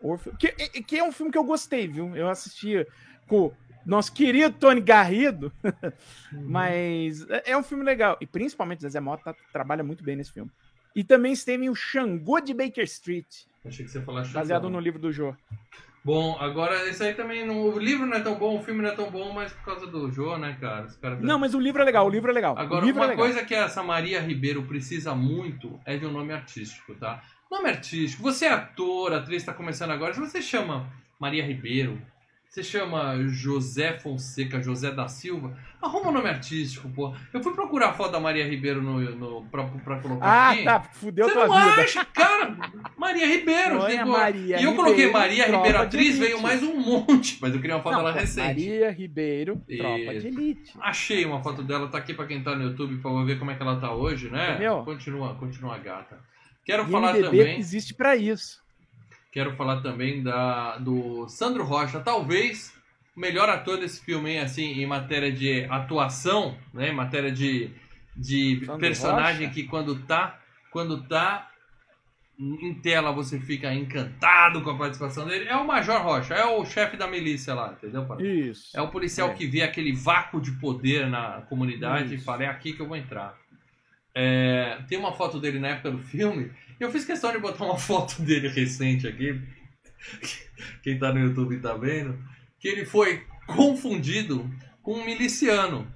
Orfeu, 0.00 0.34
que, 0.36 0.48
que 0.82 0.98
é 0.98 1.04
um 1.04 1.12
filme 1.12 1.32
que 1.32 1.38
eu 1.38 1.44
gostei, 1.44 1.88
viu? 1.88 2.14
Eu 2.16 2.28
assisti 2.28 2.86
com 3.26 3.52
nosso 3.84 4.12
querido 4.12 4.56
Tony 4.58 4.80
Garrido, 4.80 5.52
uhum. 5.62 6.42
mas 6.48 7.26
é 7.44 7.56
um 7.56 7.62
filme 7.62 7.84
legal. 7.84 8.16
E 8.20 8.26
principalmente 8.26 8.82
Zezé 8.82 9.00
Mota 9.00 9.36
trabalha 9.52 9.84
muito 9.84 10.02
bem 10.02 10.16
nesse 10.16 10.32
filme. 10.32 10.50
E 10.94 11.02
também 11.02 11.32
esteve 11.32 11.68
o 11.68 11.74
Xangô 11.74 12.40
de 12.40 12.54
Baker 12.54 12.84
Street. 12.84 13.44
Achei 13.64 13.84
que 13.84 13.90
você 13.90 13.98
ia 13.98 14.04
falar 14.04 14.26
Baseado 14.28 14.70
no 14.70 14.78
livro 14.78 15.00
do 15.00 15.10
Jô. 15.10 15.34
Bom, 16.04 16.36
agora 16.38 16.86
esse 16.86 17.02
aí 17.02 17.14
também. 17.14 17.46
Não, 17.46 17.62
o 17.62 17.78
livro 17.78 18.04
não 18.04 18.18
é 18.18 18.20
tão 18.20 18.34
bom, 18.34 18.58
o 18.58 18.62
filme 18.62 18.82
não 18.82 18.90
é 18.90 18.94
tão 18.94 19.10
bom, 19.10 19.32
mas 19.32 19.52
por 19.54 19.64
causa 19.64 19.86
do 19.86 20.10
Jô, 20.10 20.36
né, 20.36 20.54
cara? 20.60 20.86
cara 21.00 21.16
não, 21.18 21.38
mas 21.38 21.54
o 21.54 21.60
livro 21.60 21.80
é 21.80 21.84
legal, 21.84 22.06
o 22.06 22.10
livro 22.10 22.30
é 22.30 22.34
legal. 22.34 22.54
Agora, 22.58 22.84
uma 22.84 23.12
é 23.12 23.16
coisa 23.16 23.42
que 23.42 23.54
essa 23.54 23.82
Maria 23.82 24.20
Ribeiro 24.20 24.64
precisa 24.64 25.14
muito 25.14 25.80
é 25.86 25.96
de 25.96 26.04
um 26.04 26.12
nome 26.12 26.34
artístico, 26.34 26.94
tá? 26.94 27.22
Nome 27.50 27.70
artístico. 27.70 28.22
Você 28.22 28.44
é 28.44 28.52
ator, 28.52 29.14
atriz, 29.14 29.38
está 29.38 29.54
começando 29.54 29.92
agora. 29.92 30.12
Se 30.12 30.20
você 30.20 30.42
chama 30.42 30.86
Maria 31.18 31.44
Ribeiro, 31.44 31.98
você 32.54 32.62
chama 32.62 33.16
José 33.26 33.98
Fonseca, 33.98 34.62
José 34.62 34.92
da 34.92 35.08
Silva, 35.08 35.58
arruma 35.82 36.10
um 36.10 36.12
nome 36.12 36.28
artístico, 36.28 36.88
pô. 36.88 37.12
Eu 37.32 37.42
fui 37.42 37.52
procurar 37.52 37.88
a 37.88 37.92
foto 37.92 38.12
da 38.12 38.20
Maria 38.20 38.46
Ribeiro 38.46 38.80
no, 38.80 39.00
no, 39.00 39.44
pra, 39.46 39.64
pra 39.64 39.98
colocar 39.98 40.24
ah, 40.24 40.50
aqui. 40.50 40.60
Ah, 40.68 40.78
tá, 40.78 40.88
fudeu 40.92 41.26
Você 41.26 41.32
tua 41.34 41.48
não 41.48 41.70
vida. 41.70 41.82
acha, 41.82 42.04
cara? 42.04 42.56
Maria 42.96 43.26
Ribeiro. 43.26 43.80
Olha, 43.80 44.06
Maria 44.06 44.60
e 44.60 44.62
eu 44.62 44.76
coloquei 44.76 45.06
Ribeiro, 45.06 45.12
Maria 45.18 45.46
Ribeiro 45.46 45.78
atriz, 45.78 46.16
veio 46.16 46.40
mais 46.40 46.62
um 46.62 46.78
monte, 46.78 47.38
mas 47.42 47.52
eu 47.52 47.60
queria 47.60 47.74
uma 47.74 47.82
foto 47.82 47.94
Não, 47.94 48.04
dela 48.04 48.12
pô, 48.12 48.20
recente. 48.20 48.46
Maria 48.46 48.92
Ribeiro, 48.92 49.60
tropa 49.76 49.98
E- 49.98 50.18
de 50.20 50.26
elite. 50.28 50.72
Achei 50.80 51.24
uma 51.24 51.42
foto 51.42 51.60
dela, 51.60 51.88
tá 51.88 51.98
aqui 51.98 52.14
pra 52.14 52.24
quem 52.24 52.40
tá 52.40 52.54
no 52.54 52.62
YouTube, 52.70 52.98
pra 52.98 53.10
ver 53.24 53.36
como 53.36 53.50
é 53.50 53.56
que 53.56 53.62
ela 53.62 53.80
tá 53.80 53.92
hoje, 53.92 54.30
né? 54.30 54.50
Entendeu? 54.50 54.84
Continua, 54.84 55.34
continua 55.34 55.76
gata. 55.78 56.20
Quero 56.64 56.84
E 56.84 56.90
falar 56.92 57.14
MDB 57.14 57.36
também. 57.38 57.58
existe 57.58 57.92
pra 57.92 58.14
isso. 58.14 58.63
Quero 59.34 59.56
falar 59.56 59.80
também 59.82 60.22
da, 60.22 60.78
do 60.78 61.28
Sandro 61.28 61.64
Rocha, 61.64 61.98
talvez 61.98 62.72
o 63.16 63.20
melhor 63.20 63.48
ator 63.48 63.76
desse 63.78 64.00
filme, 64.00 64.38
assim, 64.38 64.80
em 64.80 64.86
matéria 64.86 65.32
de 65.32 65.64
atuação, 65.64 66.56
né, 66.72 66.90
em 66.90 66.94
matéria 66.94 67.32
de, 67.32 67.68
de 68.16 68.60
Sandro 68.64 68.78
personagem 68.78 69.48
Rocha? 69.48 69.54
que 69.60 69.66
quando 69.66 69.96
tá, 70.02 70.40
quando 70.70 71.02
tá 71.02 71.50
em 72.38 72.74
tela 72.74 73.10
você 73.10 73.40
fica 73.40 73.74
encantado 73.74 74.62
com 74.62 74.70
a 74.70 74.78
participação 74.78 75.26
dele. 75.26 75.48
É 75.48 75.56
o 75.56 75.66
Major 75.66 76.00
Rocha, 76.00 76.34
é 76.34 76.44
o 76.44 76.64
chefe 76.64 76.96
da 76.96 77.08
milícia 77.08 77.54
lá, 77.54 77.72
entendeu? 77.72 78.04
Paulo? 78.06 78.24
Isso. 78.24 78.70
É 78.72 78.80
o 78.80 78.88
policial 78.88 79.30
É. 79.30 79.34
que 79.34 79.46
vê 79.48 79.62
aquele 79.62 79.92
vácuo 79.92 80.40
de 80.40 80.52
poder 80.52 81.08
na 81.08 81.42
comunidade 81.48 82.14
Isso. 82.14 82.22
e 82.22 82.24
fala, 82.24 82.44
é 82.44 82.46
aqui 82.46 82.72
que 82.72 82.80
eu 82.80 82.86
vou 82.86 82.96
entrar. 82.96 83.36
É, 84.14 84.78
tem 84.88 84.96
uma 84.96 85.12
foto 85.12 85.40
dele 85.40 85.58
na 85.58 85.68
época 85.68 85.90
do 85.90 85.98
filme. 85.98 86.52
Eu 86.80 86.90
fiz 86.90 87.04
questão 87.04 87.32
de 87.32 87.38
botar 87.38 87.64
uma 87.64 87.76
foto 87.78 88.20
dele 88.22 88.48
recente 88.48 89.06
aqui. 89.06 89.40
Quem 90.82 90.98
tá 90.98 91.12
no 91.12 91.20
YouTube 91.20 91.58
tá 91.60 91.74
vendo. 91.74 92.18
Que 92.58 92.68
ele 92.68 92.84
foi 92.84 93.24
confundido 93.46 94.48
com 94.82 94.94
um 94.94 95.04
miliciano. 95.04 95.86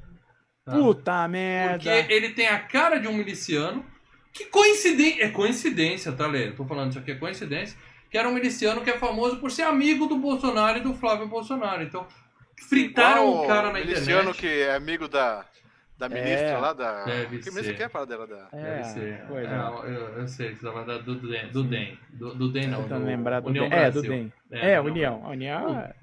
tá? 0.64 0.72
Puta 0.72 1.28
merda. 1.28 1.78
Porque 1.78 2.12
ele 2.12 2.30
tem 2.30 2.48
a 2.48 2.58
cara 2.58 2.98
de 2.98 3.08
um 3.08 3.14
miliciano. 3.14 3.84
Que 4.32 4.44
coincidência. 4.46 5.24
É 5.24 5.28
coincidência, 5.30 6.12
tá, 6.12 6.26
Lê? 6.26 6.48
Eu 6.48 6.54
tô 6.56 6.64
falando 6.64 6.90
isso 6.90 6.98
aqui, 6.98 7.12
é 7.12 7.14
coincidência. 7.14 7.76
Que 8.10 8.16
era 8.16 8.28
um 8.28 8.32
miliciano 8.34 8.80
que 8.82 8.90
é 8.90 8.98
famoso 8.98 9.36
por 9.36 9.50
ser 9.50 9.62
amigo 9.62 10.06
do 10.06 10.16
Bolsonaro 10.16 10.78
e 10.78 10.82
do 10.82 10.94
Flávio 10.94 11.26
Bolsonaro. 11.28 11.82
Então, 11.82 12.06
fritaram 12.68 13.28
Igual 13.28 13.44
o 13.44 13.46
cara 13.46 13.72
na 13.72 13.80
miliciano 13.80 14.30
internet. 14.30 14.38
que 14.38 14.46
é 14.46 14.74
amigo 14.74 15.08
da, 15.08 15.44
da 15.98 16.08
ministra 16.08 16.46
É, 16.48 16.56
lá 16.58 16.72
da. 16.72 17.04
deve 17.04 17.38
que 17.38 17.50
ser. 17.50 17.74
que 17.76 17.82
é 17.82 17.86
a 17.86 17.90
parada 17.90 18.16
dela? 18.16 18.26
Da... 18.26 18.48
É, 18.56 18.62
Deve 18.76 18.84
ser. 18.84 19.24
pois 19.28 19.46
É, 19.46 19.52
é. 19.52 19.58
eu, 19.96 20.08
eu 20.20 20.28
sei, 20.28 20.54
você 20.54 20.64
tava 20.66 20.84
falando 20.84 21.02
do 21.02 21.28
DEM. 21.28 21.48
Do 21.50 21.64
DEM, 21.64 21.98
do, 22.10 22.34
do 22.34 22.52
DEM 22.52 22.68
não. 22.68 22.82
Tentando 22.82 23.00
do 23.00 23.06
lembrar 23.06 23.40
do 23.40 23.48
União 23.48 23.68
DEM. 23.68 23.78
É, 23.78 23.90
do 23.90 24.00
Brasil. 24.00 24.10
DEM. 24.10 24.32
É, 24.52 24.70
É, 24.72 24.80
União 24.80 25.20
União. 25.22 25.26
A 25.26 25.30
União 25.30 25.78
é... 25.80 25.94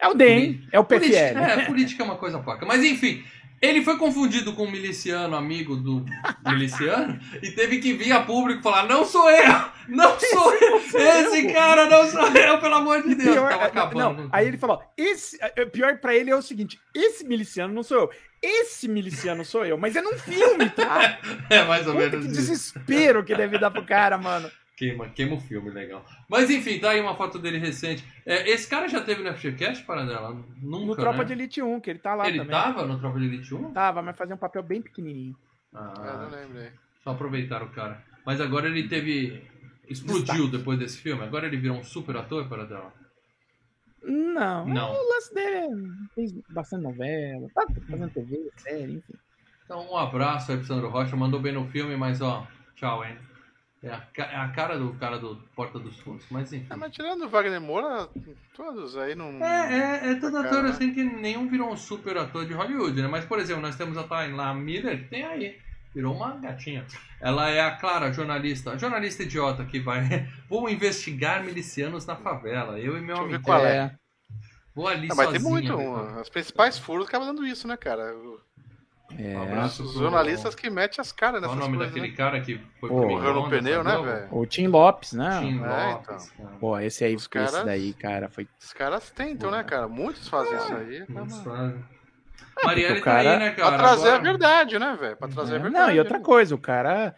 é 0.00 0.08
o 0.08 0.14
DEM, 0.14 0.68
é 0.70 0.78
o 0.78 0.84
Política, 0.84 1.16
PFL. 1.16 1.38
é, 1.60 1.64
política 1.64 2.02
é 2.02 2.06
uma 2.06 2.16
coisa 2.16 2.38
paca. 2.40 2.66
Mas 2.66 2.84
enfim, 2.84 3.24
ele 3.60 3.82
foi 3.82 3.96
confundido 3.96 4.52
com 4.54 4.64
um 4.64 4.70
miliciano, 4.70 5.34
amigo 5.36 5.76
do 5.76 6.04
miliciano, 6.46 7.18
e 7.42 7.50
teve 7.52 7.78
que 7.78 7.92
vir 7.94 8.12
a 8.12 8.22
público 8.22 8.62
falar: 8.62 8.86
Não 8.86 9.04
sou 9.04 9.30
eu! 9.30 9.72
Não 9.88 10.18
sou 10.20 10.54
eu! 10.54 10.76
Esse 10.76 11.52
cara 11.52 11.86
não 11.88 12.06
sou 12.06 12.26
eu, 12.36 12.58
pelo 12.60 12.74
amor 12.74 13.02
de 13.02 13.14
Deus! 13.14 13.34
Pior- 13.34 13.48
Tava 13.50 13.64
acabando. 13.66 14.22
não, 14.24 14.28
aí 14.30 14.46
ele 14.46 14.58
falou: 14.58 14.82
esse, 14.96 15.38
é, 15.40 15.64
pior 15.64 15.98
pra 15.98 16.14
ele 16.14 16.30
é 16.30 16.36
o 16.36 16.42
seguinte: 16.42 16.78
esse 16.94 17.24
miliciano 17.26 17.72
não 17.72 17.82
sou 17.82 17.98
eu. 18.02 18.10
Esse 18.42 18.88
miliciano 18.88 19.44
sou 19.44 19.64
eu, 19.64 19.78
mas 19.78 19.94
é 19.94 20.02
num 20.02 20.18
filme, 20.18 20.68
tá? 20.70 21.18
É 21.48 21.62
mais 21.64 21.86
ou 21.86 21.94
Puta, 21.94 22.10
menos 22.10 22.26
que 22.26 22.32
isso. 22.32 22.40
desespero 22.40 23.22
que 23.24 23.34
deve 23.34 23.58
dar 23.58 23.70
pro 23.70 23.84
cara, 23.84 24.18
mano. 24.18 24.50
Queima, 24.76 25.08
queima 25.10 25.34
o 25.36 25.40
filme, 25.40 25.70
legal. 25.70 26.04
Mas 26.28 26.50
enfim, 26.50 26.78
tá 26.80 26.90
aí 26.90 27.00
uma 27.00 27.14
foto 27.14 27.38
dele 27.38 27.58
recente. 27.58 28.02
É, 28.26 28.50
esse 28.50 28.66
cara 28.66 28.88
já 28.88 29.00
teve 29.00 29.22
no 29.22 29.32
FGCast, 29.32 29.84
Paradela? 29.84 30.34
Nunca, 30.60 30.86
No 30.86 30.96
Tropa 30.96 31.18
né? 31.18 31.24
de 31.24 31.32
Elite 31.34 31.62
1, 31.62 31.80
que 31.80 31.90
ele 31.90 31.98
tá 32.00 32.14
lá 32.14 32.26
Ele 32.26 32.38
também. 32.38 32.50
tava 32.50 32.84
no 32.86 32.98
Tropa 32.98 33.18
de 33.20 33.26
Elite 33.26 33.54
1? 33.54 33.72
Tava, 33.72 34.02
mas 34.02 34.16
fazia 34.16 34.34
um 34.34 34.38
papel 34.38 34.62
bem 34.62 34.82
pequenininho. 34.82 35.36
Ah, 35.72 35.92
Ah, 35.96 36.28
não 36.28 36.30
lembrei. 36.38 36.70
só 37.04 37.10
aproveitaram 37.10 37.66
o 37.66 37.70
cara. 37.70 38.02
Mas 38.26 38.40
agora 38.40 38.66
ele 38.66 38.88
teve. 38.88 39.42
Explodiu 39.88 40.48
depois 40.48 40.78
desse 40.78 40.98
filme. 40.98 41.22
Agora 41.22 41.46
ele 41.46 41.58
virou 41.58 41.76
um 41.76 41.84
super 41.84 42.16
ator, 42.16 42.48
Paradela. 42.48 42.92
Não, 44.04 44.66
Não. 44.66 44.92
o 44.92 45.08
lance 45.14 45.34
dele 45.34 45.56
é- 45.56 46.14
fez 46.14 46.32
bastante 46.48 46.82
novela, 46.82 47.48
tá 47.54 47.64
fazendo 47.88 48.10
TV, 48.10 48.50
série, 48.56 48.92
enfim. 48.94 49.14
Então, 49.64 49.90
um 49.90 49.96
abraço 49.96 50.50
aí 50.50 50.58
pro 50.58 50.66
Sandro 50.66 50.88
Rocha. 50.88 51.16
Mandou 51.16 51.40
bem 51.40 51.52
no 51.52 51.66
filme, 51.68 51.96
mas 51.96 52.20
ó, 52.20 52.46
tchau, 52.74 53.04
hein? 53.04 53.16
É 53.82 53.90
a, 53.90 54.06
é 54.16 54.36
a 54.36 54.48
cara 54.50 54.78
do 54.78 54.94
cara 54.94 55.18
do 55.18 55.36
Porta 55.56 55.78
dos 55.78 55.98
Fundos. 55.98 56.24
Mas 56.30 56.52
enfim. 56.52 56.66
Ah, 56.70 56.76
mas 56.76 56.92
tirando 56.92 57.22
o 57.24 57.28
Wagner 57.28 57.60
Moura, 57.60 58.08
todos 58.54 58.96
aí 58.96 59.14
não. 59.14 59.44
É, 59.44 60.06
é, 60.06 60.10
é 60.12 60.14
todo 60.16 60.34
Cara, 60.34 60.48
ator 60.48 60.62
né? 60.64 60.70
assim 60.70 60.92
que 60.92 61.02
nenhum 61.02 61.48
virou 61.48 61.72
um 61.72 61.76
super 61.76 62.16
ator 62.16 62.44
de 62.46 62.52
Hollywood, 62.52 63.00
né? 63.02 63.08
Mas, 63.08 63.24
por 63.24 63.40
exemplo, 63.40 63.62
nós 63.62 63.74
temos 63.76 63.96
a 63.96 64.04
Tayla 64.04 64.54
Miller, 64.54 65.08
tem 65.08 65.24
aí. 65.24 65.58
Virou 65.94 66.14
uma 66.14 66.36
gatinha. 66.36 66.86
Ela 67.20 67.50
é 67.50 67.60
a 67.60 67.72
Clara, 67.72 68.12
jornalista. 68.12 68.78
Jornalista 68.78 69.22
idiota 69.22 69.64
que 69.64 69.78
vai. 69.78 70.00
Vou 70.48 70.68
investigar 70.70 71.44
milicianos 71.44 72.06
na 72.06 72.16
favela. 72.16 72.78
Eu 72.78 72.96
e 72.96 73.00
meu 73.00 73.16
Deixa 73.16 73.22
amigo. 73.28 73.44
qual 73.44 73.64
é. 73.64 73.94
Vou 74.74 74.88
ali 74.88 75.08
Ah, 75.10 75.14
mas 75.14 75.26
sozinha. 75.26 75.40
tem 75.40 75.50
muito. 75.50 75.76
ver- 75.76 76.18
As 76.20 76.28
principais 76.30 76.78
furos 76.78 77.06
acabam 77.06 77.28
dando 77.28 77.46
isso, 77.46 77.68
né, 77.68 77.76
cara? 77.76 78.14
É, 79.18 79.36
Um 79.36 79.42
abraço 79.42 79.82
Os 79.82 79.90
pro- 79.92 80.00
jornalistas 80.00 80.54
que 80.54 80.70
metem 80.70 80.98
as 80.98 81.12
caras 81.12 81.42
Qual 81.42 81.50
nessas 81.54 81.56
o 81.58 81.60
nome 81.60 81.76
coisas, 81.76 81.94
daquele 81.94 82.10
né? 82.12 82.16
cara 82.16 82.40
que 82.40 82.58
foi 82.80 82.88
Pô, 82.88 83.00
pro 83.00 83.08
Morreu 83.10 83.34
no 83.34 83.50
pneu, 83.50 83.84
né, 83.84 83.98
velho? 84.00 84.28
o 84.30 84.46
Tim 84.46 84.68
Lopes, 84.68 85.12
né? 85.12 85.38
Tim 85.40 85.62
É, 85.62 85.92
Lopes, 85.92 86.30
cara. 86.30 86.48
Pô, 86.58 86.78
esse 86.78 87.04
aí, 87.04 87.14
Os 87.14 87.20
esse 87.22 87.28
caras- 87.28 87.64
daí, 87.66 87.92
cara, 87.92 88.30
foi. 88.30 88.48
Os 88.58 88.72
caras 88.72 89.10
tentam, 89.10 89.50
né, 89.50 89.62
cara? 89.62 89.86
Muitos 89.86 90.26
fazem 90.26 90.56
isso 90.56 90.74
aí. 90.74 91.04
Muitos 91.10 91.36
Pra, 91.40 91.52
fazem. 91.52 91.84
Marielle 92.64 93.00
o 93.00 93.04
tá 93.04 93.16
aí, 93.16 93.24
cara- 93.26 93.38
né, 93.38 93.50
cara? 93.50 93.68
pra 93.70 93.78
trazer 93.78 94.08
Agora- 94.08 94.16
a 94.16 94.22
verdade, 94.22 94.78
né, 94.78 94.96
velho? 95.00 95.16
Pra 95.16 95.28
trazer 95.28 95.52
a 95.52 95.56
É, 95.56 95.58
verdade. 95.58 95.86
não, 95.86 95.94
e 95.94 95.98
outra 95.98 96.18
né? 96.18 96.24
coisa, 96.24 96.54
o 96.54 96.58
cara. 96.58 97.14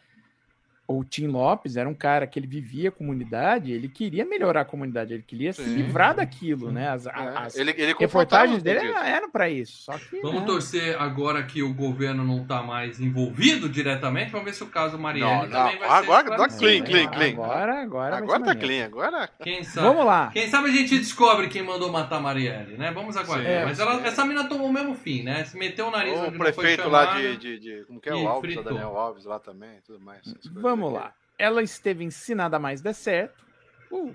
O 0.86 1.02
Tim 1.02 1.28
Lopes 1.28 1.76
era 1.76 1.88
um 1.88 1.94
cara 1.94 2.26
que 2.26 2.38
ele 2.38 2.46
vivia 2.46 2.90
a 2.90 2.92
comunidade, 2.92 3.72
ele 3.72 3.88
queria 3.88 4.24
melhorar 4.24 4.60
a 4.60 4.64
comunidade, 4.66 5.14
ele 5.14 5.22
queria 5.26 5.50
se 5.52 5.64
Sim. 5.64 5.76
livrar 5.76 6.14
daquilo, 6.14 6.70
né? 6.70 6.88
As, 6.90 7.06
É, 7.06 7.10
as 7.14 7.56
ele, 7.56 7.70
ele 7.70 7.94
reportagens 7.98 8.62
confrontava 8.62 8.86
dele 8.92 9.08
eram 9.08 9.30
pra 9.30 9.48
isso. 9.48 9.84
Só 9.84 9.96
que. 9.98 10.20
Vamos 10.20 10.42
né? 10.42 10.46
torcer 10.46 11.00
agora 11.00 11.42
que 11.42 11.62
o 11.62 11.72
governo 11.72 12.22
não 12.22 12.44
tá 12.44 12.62
mais 12.62 13.00
envolvido 13.00 13.66
diretamente. 13.68 14.30
Vamos 14.30 14.44
ver 14.44 14.52
se 14.52 14.62
o 14.62 14.66
caso 14.66 14.98
Marielle 14.98 15.48
Não, 15.48 15.48
também 15.48 15.72
não, 15.80 15.88
vai 15.88 15.88
agora- 15.88 16.02
ser 16.02 16.32
agora 16.32 16.50
esclarecido, 16.50 16.60
clean, 16.60 16.84
clean, 16.84 17.10
clean. 17.10 17.32
Agora, 17.44 17.82
agora. 17.82 18.16
Agora 18.18 18.44
tá 18.44 18.54
clean, 18.54 18.84
agora. 18.84 19.30
Quem 19.42 19.64
sabe, 19.64 19.86
Vamos 19.86 20.04
lá. 20.04 20.30
quem 20.32 20.48
sabe 20.48 20.68
a 20.68 20.72
gente 20.72 20.98
descobre 20.98 21.48
quem 21.48 21.62
mandou 21.62 21.90
matar 21.90 22.16
a 22.16 22.20
Marielle, 22.20 22.76
né? 22.76 22.90
Vamos 22.92 23.16
aguardar. 23.16 23.60
Sim. 23.60 23.64
Mas 23.64 23.78
ela- 23.78 24.06
essa 24.06 24.24
mina 24.26 24.44
tomou 24.44 24.68
o 24.68 24.72
mesmo 24.72 24.94
fim, 24.94 25.22
né? 25.22 25.44
Se 25.44 25.56
meteu 25.56 25.86
o 25.86 25.90
nariz 25.90 26.12
O 26.20 26.32
prefeito 26.32 26.82
foi 26.82 26.90
lá 26.92 27.06
chamada. 27.06 27.22
de, 27.22 27.36
de, 27.38 27.58
de- 27.58 27.84
Como 27.86 28.00
que 28.00 28.10
é 28.10 28.12
e 28.12 28.22
o 28.22 28.28
Alves, 28.28 28.56
o. 28.56 28.62
Daniel 28.62 28.96
Alves 28.96 29.24
lá 29.24 29.38
também, 29.38 29.70
tudo 29.86 29.98
mais. 30.00 30.20
essas 30.26 30.46
coisas 30.48 30.73
Vamos 30.76 30.92
lá. 30.92 31.14
Ela 31.38 31.62
esteve 31.62 32.04
em 32.04 32.10
Se 32.10 32.34
Nada 32.34 32.58
Mais 32.58 32.80
Der 32.80 32.94
Certo, 32.94 33.44
o 33.90 34.14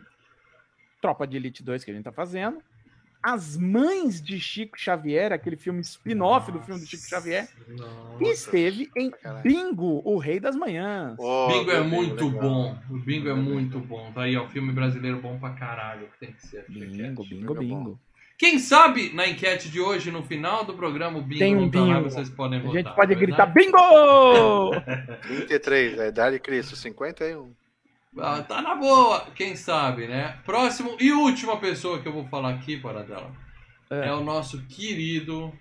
Tropa 1.02 1.26
de 1.28 1.38
Elite 1.38 1.64
2 1.64 1.84
que 1.84 1.92
a 1.92 1.94
gente 1.94 2.04
tá 2.04 2.12
fazendo. 2.12 2.62
As 3.22 3.58
Mães 3.58 4.22
de 4.22 4.40
Chico 4.40 4.80
Xavier, 4.80 5.34
aquele 5.34 5.58
filme 5.58 5.82
spin-off 5.82 6.50
do 6.54 6.62
filme 6.62 6.80
do 6.80 6.88
Chico 6.88 7.04
Xavier, 7.04 7.50
Nossa. 7.68 8.24
e 8.24 8.28
esteve 8.32 8.90
em 8.96 9.10
Caralho. 9.12 9.44
Bingo, 9.44 10.02
o 10.06 10.18
Rei 10.18 10.40
das 10.40 10.56
Manhãs. 10.56 11.18
Oh, 11.20 11.48
Bingo 11.50 11.70
é 11.72 11.82
muito 11.82 12.26
legal. 12.28 12.42
bom. 12.42 12.80
O 12.90 12.98
Bingo 12.98 13.28
é 13.28 13.34
muito 13.34 13.78
bom. 13.80 14.10
Tá 14.14 14.22
aí, 14.22 14.38
ó. 14.38 14.48
Filme 14.48 14.72
brasileiro 14.72 15.20
bom 15.22 15.38
pra 15.38 15.50
caralho. 15.50 16.08
Tem 16.18 16.32
que 16.32 16.48
ser. 16.48 16.64
Bingo, 16.70 16.86
Chiquete. 16.86 17.02
bingo, 17.10 17.24
Bingo 17.26 17.52
é 17.52 17.56
bom. 17.56 17.62
bingo. 17.62 18.00
Quem 18.40 18.58
sabe 18.58 19.12
na 19.14 19.28
enquete 19.28 19.68
de 19.70 19.82
hoje, 19.82 20.10
no 20.12 20.24
final 20.24 20.64
do 20.64 20.74
programa, 20.74 21.20
o 21.20 21.22
Bingo 21.22 21.40
Tem 21.40 21.58
um 21.58 21.70
tá 21.70 21.82
lá, 21.82 21.96
bingo. 21.98 22.10
vocês 22.10 22.30
podem 22.30 22.60
A 22.60 22.62
votar. 22.64 22.82
gente 22.84 22.96
pode 22.96 23.14
né? 23.14 23.20
gritar 23.20 23.46
Bingo! 23.48 24.72
33, 25.28 26.00
a 26.00 26.08
idade 26.08 26.38
de 26.38 26.42
Cristo, 26.42 26.74
51. 26.78 27.54
Ah, 28.18 28.42
tá 28.42 28.62
na 28.62 28.76
boa, 28.76 29.28
quem 29.36 29.58
sabe, 29.58 30.08
né? 30.08 30.40
Próximo 30.46 30.96
e 31.02 31.12
última 31.12 31.58
pessoa 31.58 32.00
que 32.02 32.08
eu 32.08 32.14
vou 32.14 32.26
falar 32.30 32.52
aqui, 32.52 32.78
para 32.78 33.04
dela, 33.04 33.30
é, 33.90 34.08
É. 34.08 34.14
o 34.14 34.24
nosso 34.24 34.66
querido. 34.68 35.52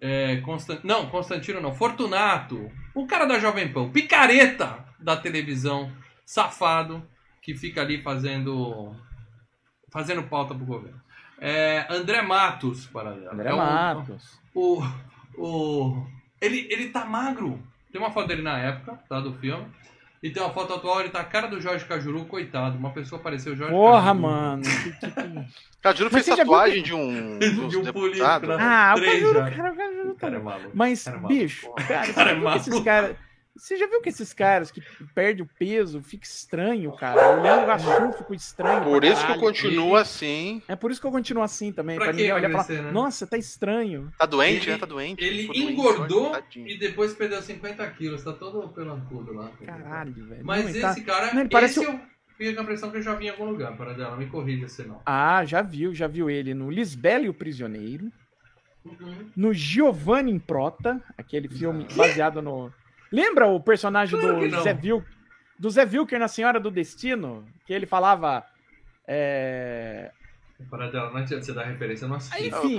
É, 0.00 0.36
Constan... 0.42 0.78
Não, 0.84 1.10
Constantino 1.10 1.60
não, 1.60 1.74
Fortunato, 1.74 2.70
o 2.94 3.06
cara 3.06 3.26
da 3.26 3.38
Jovem 3.40 3.70
Pan, 3.70 3.90
picareta 3.90 4.78
da 4.98 5.16
televisão, 5.16 5.92
safado, 6.24 7.04
que 7.42 7.54
fica 7.54 7.80
ali 7.82 8.00
fazendo. 8.00 8.94
fazendo 9.92 10.22
pauta 10.22 10.54
pro 10.54 10.64
governo. 10.64 11.00
É, 11.40 11.86
André 11.88 12.20
Matos, 12.22 12.86
para 12.86 13.12
dela. 13.12 13.32
André 13.32 13.48
é 13.50 13.54
Matos. 13.54 14.38
o, 14.54 14.82
o 15.36 16.06
ele, 16.40 16.66
ele 16.70 16.88
tá 16.90 17.04
magro. 17.04 17.60
Tem 17.92 18.00
uma 18.00 18.10
foto 18.10 18.28
dele 18.28 18.42
na 18.42 18.58
época, 18.58 18.98
tá, 19.08 19.20
do 19.20 19.32
filme. 19.34 19.66
E 20.22 20.28
tem 20.30 20.42
uma 20.42 20.52
foto 20.52 20.74
atual, 20.74 21.00
ele 21.00 21.08
tá 21.08 21.20
a 21.20 21.24
cara 21.24 21.46
do 21.48 21.58
Jorge 21.60 21.84
Cajuru, 21.86 22.26
coitado. 22.26 22.76
Uma 22.76 22.90
pessoa 22.90 23.20
pareceu 23.22 23.54
o 23.54 23.56
Jorge 23.56 23.72
Porra, 23.72 24.00
Cajuru. 24.08 24.20
mano. 24.20 24.62
Cajuru 25.82 26.10
fez 26.10 26.26
viu 26.26 26.36
tatuagem 26.36 26.82
de 26.82 26.92
um, 26.94 27.38
De 27.38 27.78
um 27.78 27.84
político, 27.90 28.46
né? 28.46 28.56
Ah, 28.60 28.94
o 28.96 29.00
Cajuru, 29.00 29.34
cara, 29.34 29.72
o 29.72 29.76
Cajuru 29.76 30.10
O 30.10 30.14
cara 30.16 30.36
é 30.36 30.38
maluco. 30.38 30.70
Mas, 30.74 31.04
Cara 31.04 31.16
é 31.16 31.20
maluco. 31.20 31.40
bicho, 31.40 31.72
cara, 31.88 32.12
Cara 32.12 32.30
é 32.32 32.34
que 32.40 32.46
esses 32.48 32.68
maluco. 32.68 32.84
caras. 32.84 33.16
Você 33.60 33.76
já 33.76 33.86
viu 33.86 34.00
que 34.00 34.08
esses 34.08 34.32
caras 34.32 34.70
que 34.70 34.80
perdem 35.14 35.44
o 35.44 35.48
peso 35.58 36.02
fica 36.02 36.24
estranho, 36.24 36.90
cara? 36.96 37.38
Olhando 37.38 37.64
o 37.64 37.66
Gachur 37.66 38.12
fica 38.14 38.34
estranho. 38.34 38.84
Por 38.84 39.04
isso 39.04 39.16
que 39.16 39.20
eu 39.20 39.26
caralho. 39.26 39.40
continuo 39.40 39.96
assim. 39.96 40.62
É 40.66 40.74
por 40.74 40.90
isso 40.90 40.98
que 41.00 41.06
eu 41.06 41.10
continuo 41.10 41.42
assim 41.42 41.70
também. 41.70 41.96
Pra 41.96 42.06
Pra, 42.06 42.14
que 42.14 42.20
ninguém 42.22 42.32
olhar 42.32 42.48
e 42.48 42.52
falar, 42.52 42.82
né? 42.82 42.90
nossa, 42.90 43.26
tá 43.26 43.36
estranho. 43.36 44.10
Tá 44.18 44.24
doente, 44.24 44.64
Ele- 44.64 44.72
né? 44.72 44.78
Tá 44.78 44.86
doente. 44.86 45.22
Ele 45.24 45.40
Ficou 45.42 45.54
doente, 45.54 45.72
engordou 45.72 46.30
tadinho. 46.30 46.68
e 46.68 46.78
depois 46.78 47.12
perdeu 47.12 47.42
50 47.42 47.86
quilos. 47.90 48.24
Tá 48.24 48.32
todo 48.32 48.66
pelancudo 48.70 49.32
lá. 49.34 49.50
Caralho, 49.64 50.14
velho. 50.26 50.40
Mas 50.44 50.62
Não, 50.64 50.70
ele 50.70 50.78
esse 50.84 51.04
tá- 51.04 51.12
cara, 51.12 51.34
Não, 51.34 51.40
ele 51.40 51.50
parece 51.50 51.80
esse 51.80 51.88
eu 51.88 52.00
fiquei 52.30 52.54
com 52.54 52.60
a 52.60 52.62
impressão 52.62 52.90
que 52.90 52.96
eu 52.96 53.02
já 53.02 53.14
vi 53.14 53.26
em 53.26 53.30
algum 53.30 53.44
lugar, 53.44 53.76
para 53.76 53.92
dela. 53.92 54.16
Me 54.16 54.24
corrija 54.26 54.68
se 54.68 54.84
não. 54.84 55.02
Ah, 55.04 55.44
já 55.44 55.60
viu, 55.60 55.94
já 55.94 56.06
viu 56.06 56.30
ele 56.30 56.54
no 56.54 56.70
Lisbela 56.70 57.24
e 57.26 57.28
o 57.28 57.34
Prisioneiro, 57.34 58.10
Uhum. 58.84 59.26
no 59.36 59.52
Giovanni 59.52 60.32
em 60.32 60.38
Prota, 60.38 61.02
aquele 61.18 61.46
filme 61.48 61.86
baseado 61.94 62.40
no. 62.40 62.72
Lembra 63.12 63.46
o 63.46 63.60
personagem 63.60 64.18
Claro 64.18 64.40
do 64.40 64.48
não. 64.48 64.62
Zé 64.62 64.72
Vil... 64.74 65.04
do 65.58 65.70
Zé 65.70 65.84
Vilker 65.84 66.18
na 66.18 66.28
Senhora 66.28 66.60
do 66.60 66.70
Destino? 66.70 67.44
Que 67.66 67.72
ele 67.72 67.86
falava. 67.86 68.44
É... 69.06 70.10
Para 70.68 70.90
dela, 70.90 71.08
não 71.10 71.16
adianta 71.16 71.42
você 71.42 71.54
dar 71.54 71.64
referência, 71.64 72.04
eu 72.04 72.08
não 72.10 72.16
assisti. 72.16 72.36
Aí, 72.36 72.48
Eu, 72.50 72.58
Enfim, 72.58 72.76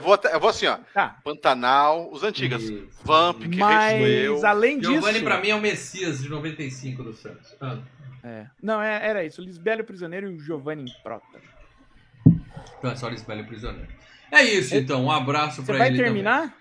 vou, 0.00 0.14
até- 0.14 0.32
eu 0.34 0.38
vou 0.40 0.48
assim, 0.50 0.66
ó. 0.68 0.78
Tá. 0.94 1.16
Pantanal, 1.24 2.08
os 2.12 2.22
antigas. 2.22 2.62
Isso. 2.62 2.88
Vamp, 3.02 3.40
que. 3.42 3.56
Mas 3.58 4.44
além 4.44 4.78
disso. 4.78 4.92
Giovanni 4.92 5.20
pra 5.20 5.40
mim 5.40 5.48
é 5.50 5.54
o 5.56 5.60
Messias 5.60 6.22
de 6.22 6.28
95 6.28 7.02
do 7.02 7.12
Santos. 7.12 7.56
Ah, 7.60 7.78
É. 8.22 8.46
Não, 8.62 8.80
é- 8.80 9.04
era 9.06 9.24
isso. 9.24 9.42
O 9.42 9.44
Lisbela 9.44 9.80
e 9.80 9.82
o 9.82 9.84
Prisioneiro 9.84 10.30
e 10.30 10.36
o 10.36 10.40
Giovanni 10.40 10.84
em 10.90 11.02
Prota. 11.02 11.26
então 12.78 12.90
é 12.92 12.96
só 12.96 13.08
Lisbelo 13.08 13.44
Prisioneiro. 13.44 13.88
É 14.30 14.42
isso, 14.42 14.74
então. 14.76 15.04
Um 15.04 15.10
abraço 15.10 15.56
Você 15.56 15.66
pra 15.66 15.78
vai 15.78 15.88
ele 15.88 15.98
terminar? 15.98 16.42
também. 16.42 16.54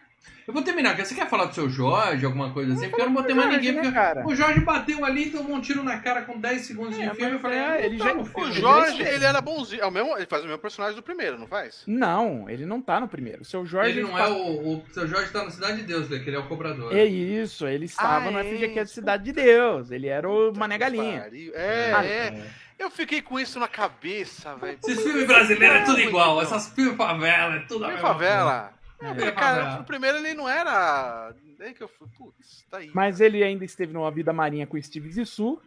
Eu 0.47 0.53
vou 0.53 0.61
terminar. 0.61 0.97
Você 0.97 1.15
quer 1.15 1.29
falar 1.29 1.45
do 1.45 1.55
seu 1.55 1.69
Jorge, 1.69 2.25
alguma 2.25 2.51
coisa 2.51 2.73
assim? 2.73 2.89
Porque 2.89 3.01
eu 3.01 3.05
não 3.05 3.13
botei 3.13 3.33
mais 3.33 3.49
ninguém. 3.49 3.71
né, 3.71 3.81
porque 3.81 3.93
cara? 3.95 4.27
o 4.27 4.35
Jorge 4.35 4.59
bateu 4.59 5.05
ali, 5.05 5.29
tomou 5.29 5.55
um 5.55 5.61
tiro 5.61 5.81
na 5.83 5.99
cara 5.99 6.23
com 6.23 6.37
10 6.37 6.61
segundos 6.65 6.99
É, 6.99 7.07
de 7.09 7.15
filme. 7.15 7.33
Eu 7.33 7.39
falei, 7.39 7.57
é, 7.59 7.65
ah, 7.65 7.77
ele 7.77 7.85
ele 7.95 7.97
já- 7.99 8.13
no 8.13 8.21
O 8.21 8.25
filme. 8.25 8.51
Jorge, 8.51 9.01
Ele- 9.01 9.09
ele 9.09 9.25
era 9.25 9.39
bonzinho. 9.41 9.81
É 9.81 9.85
o 9.85 9.91
mesmo, 9.91 10.17
ele 10.17 10.25
faz 10.25 10.43
o 10.43 10.45
mesmo 10.45 10.59
personagem 10.61 10.95
do 10.97 11.01
primeiro, 11.03 11.39
não 11.39 11.47
faz? 11.47 11.83
Não, 11.87 12.49
ele 12.49 12.65
não 12.65 12.81
tá 12.81 12.99
no 12.99 13.07
primeiro. 13.07 13.41
O 13.41 13.45
seu 13.45 13.65
Jorge. 13.65 13.91
Ele 13.91 14.03
não 14.03 14.17
é 14.17 14.27
o, 14.27 14.77
o 14.79 14.83
seu 14.91 15.07
Jorge 15.07 15.31
tá 15.31 15.43
na 15.45 15.51
Cidade 15.51 15.77
de 15.77 15.83
Deus, 15.83 16.09
né? 16.09 16.19
Que 16.19 16.29
ele 16.29 16.35
é 16.35 16.39
o 16.39 16.47
cobrador. 16.47 16.93
É 16.93 17.05
isso, 17.05 17.65
ele 17.65 17.85
estava 17.85 18.27
Ah, 18.27 18.31
no 18.31 18.37
é? 18.39 18.43
FGQ 18.43 18.79
da 18.81 18.85
Cidade 18.85 19.23
de 19.23 19.31
Deus. 19.31 19.91
Ele 19.91 20.07
era 20.07 20.29
o 20.29 20.51
Mané 20.55 20.77
Galinha. 20.77 21.29
É, 21.53 21.93
Ah, 21.95 22.05
é. 22.05 22.43
Eu 22.77 22.89
fiquei 22.89 23.21
com 23.21 23.39
isso 23.39 23.59
na 23.59 23.67
cabeça, 23.67 24.55
velho. 24.55 24.77
Esses 24.83 25.01
filmes 25.03 25.25
brasileiros 25.25 25.77
é 25.77 25.83
tudo 25.85 26.01
igual. 26.01 26.41
Essas 26.41 26.67
filmes 26.69 26.97
favela, 26.97 27.55
é 27.55 27.59
tudo 27.59 27.85
a 27.85 27.87
mesma 27.89 28.01
favela. 28.01 28.73
É. 28.79 28.82
É, 29.05 29.27
É, 29.27 29.31
cara, 29.31 29.55
favela. 29.61 29.77
no 29.79 29.83
primeiro 29.85 30.17
ele 30.17 30.33
não 30.33 30.47
era. 30.49 31.33
Daí 31.57 31.73
que 31.73 31.83
eu 31.83 31.87
fui, 31.87 32.07
putz, 32.17 32.65
tá 32.69 32.77
aí. 32.77 32.89
Mas 32.93 33.19
ele 33.21 33.43
ainda 33.43 33.63
esteve 33.65 33.93
numa 33.93 34.09
vida 34.11 34.31
marinha 34.33 34.65
com 34.67 34.81
Steve 34.81 35.11
Zissou. 35.11 35.61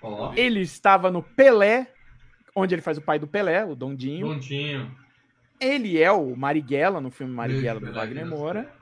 Ó, 0.00 0.32
Ele 0.34 0.60
estava 0.60 1.10
no 1.10 1.22
Pelé, 1.22 1.86
onde 2.56 2.74
ele 2.74 2.82
faz 2.82 2.98
o 2.98 3.02
pai 3.02 3.18
do 3.18 3.26
Pelé, 3.26 3.64
o 3.64 3.74
Dondinho. 3.74 4.28
Prontinho. 4.28 4.90
Ele 5.60 6.00
é 6.02 6.10
o 6.10 6.34
Marighella, 6.34 7.00
no 7.00 7.10
filme 7.10 7.32
Marighella 7.32 7.78
do 7.78 7.86
Pelé, 7.86 7.98
Wagner. 7.98 8.26
Moura. 8.26 8.72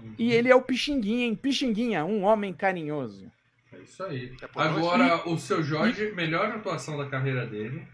Uhum. 0.00 0.14
E 0.16 0.32
ele 0.32 0.48
é 0.48 0.54
o 0.54 0.62
Pixinguinha, 0.62 1.26
hein? 1.26 1.34
Pixinguinha, 1.34 2.04
um 2.04 2.22
homem 2.22 2.52
carinhoso. 2.52 3.30
É 3.72 3.78
isso 3.78 4.02
aí. 4.04 4.32
É 4.40 4.48
Agora, 4.54 5.28
o 5.28 5.36
seu 5.38 5.62
Jorge, 5.62 6.12
melhor 6.12 6.46
atuação 6.50 6.96
da 6.96 7.06
carreira 7.06 7.44
dele 7.46 7.84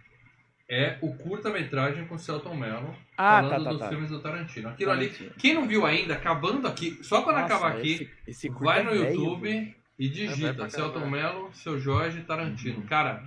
é 0.68 0.98
o 1.00 1.14
curta-metragem 1.14 2.06
com 2.06 2.16
o 2.16 2.18
Celton 2.18 2.54
Mello, 2.56 2.94
Ah, 3.16 3.40
falando 3.42 3.50
tá, 3.50 3.64
tá, 3.64 3.70
dos 3.70 3.78
tá. 3.80 3.88
filmes 3.88 4.10
do 4.10 4.20
Tarantino. 4.20 4.68
Aquilo 4.68 4.90
ali, 4.90 5.06
Tarantino. 5.08 5.34
quem 5.38 5.54
não 5.54 5.66
viu 5.68 5.86
ainda, 5.86 6.14
acabando 6.14 6.66
aqui, 6.66 6.98
só 7.02 7.22
quando 7.22 7.36
Nossa, 7.40 7.54
acabar 7.54 7.76
aqui, 7.76 7.92
esse- 7.92 8.10
esse 8.26 8.48
vai 8.48 8.80
é 8.80 8.82
no 8.82 8.94
YouTube 8.94 9.48
velho. 9.48 9.74
e 9.98 10.06
É 10.06 10.10
digita 10.10 10.54
pra 10.54 10.68
Celton. 10.70 11.08
Mello, 11.08 11.50
seu 11.54 11.78
Jorge 11.78 12.22
Tarantino. 12.22 12.82
Cara, 12.82 13.24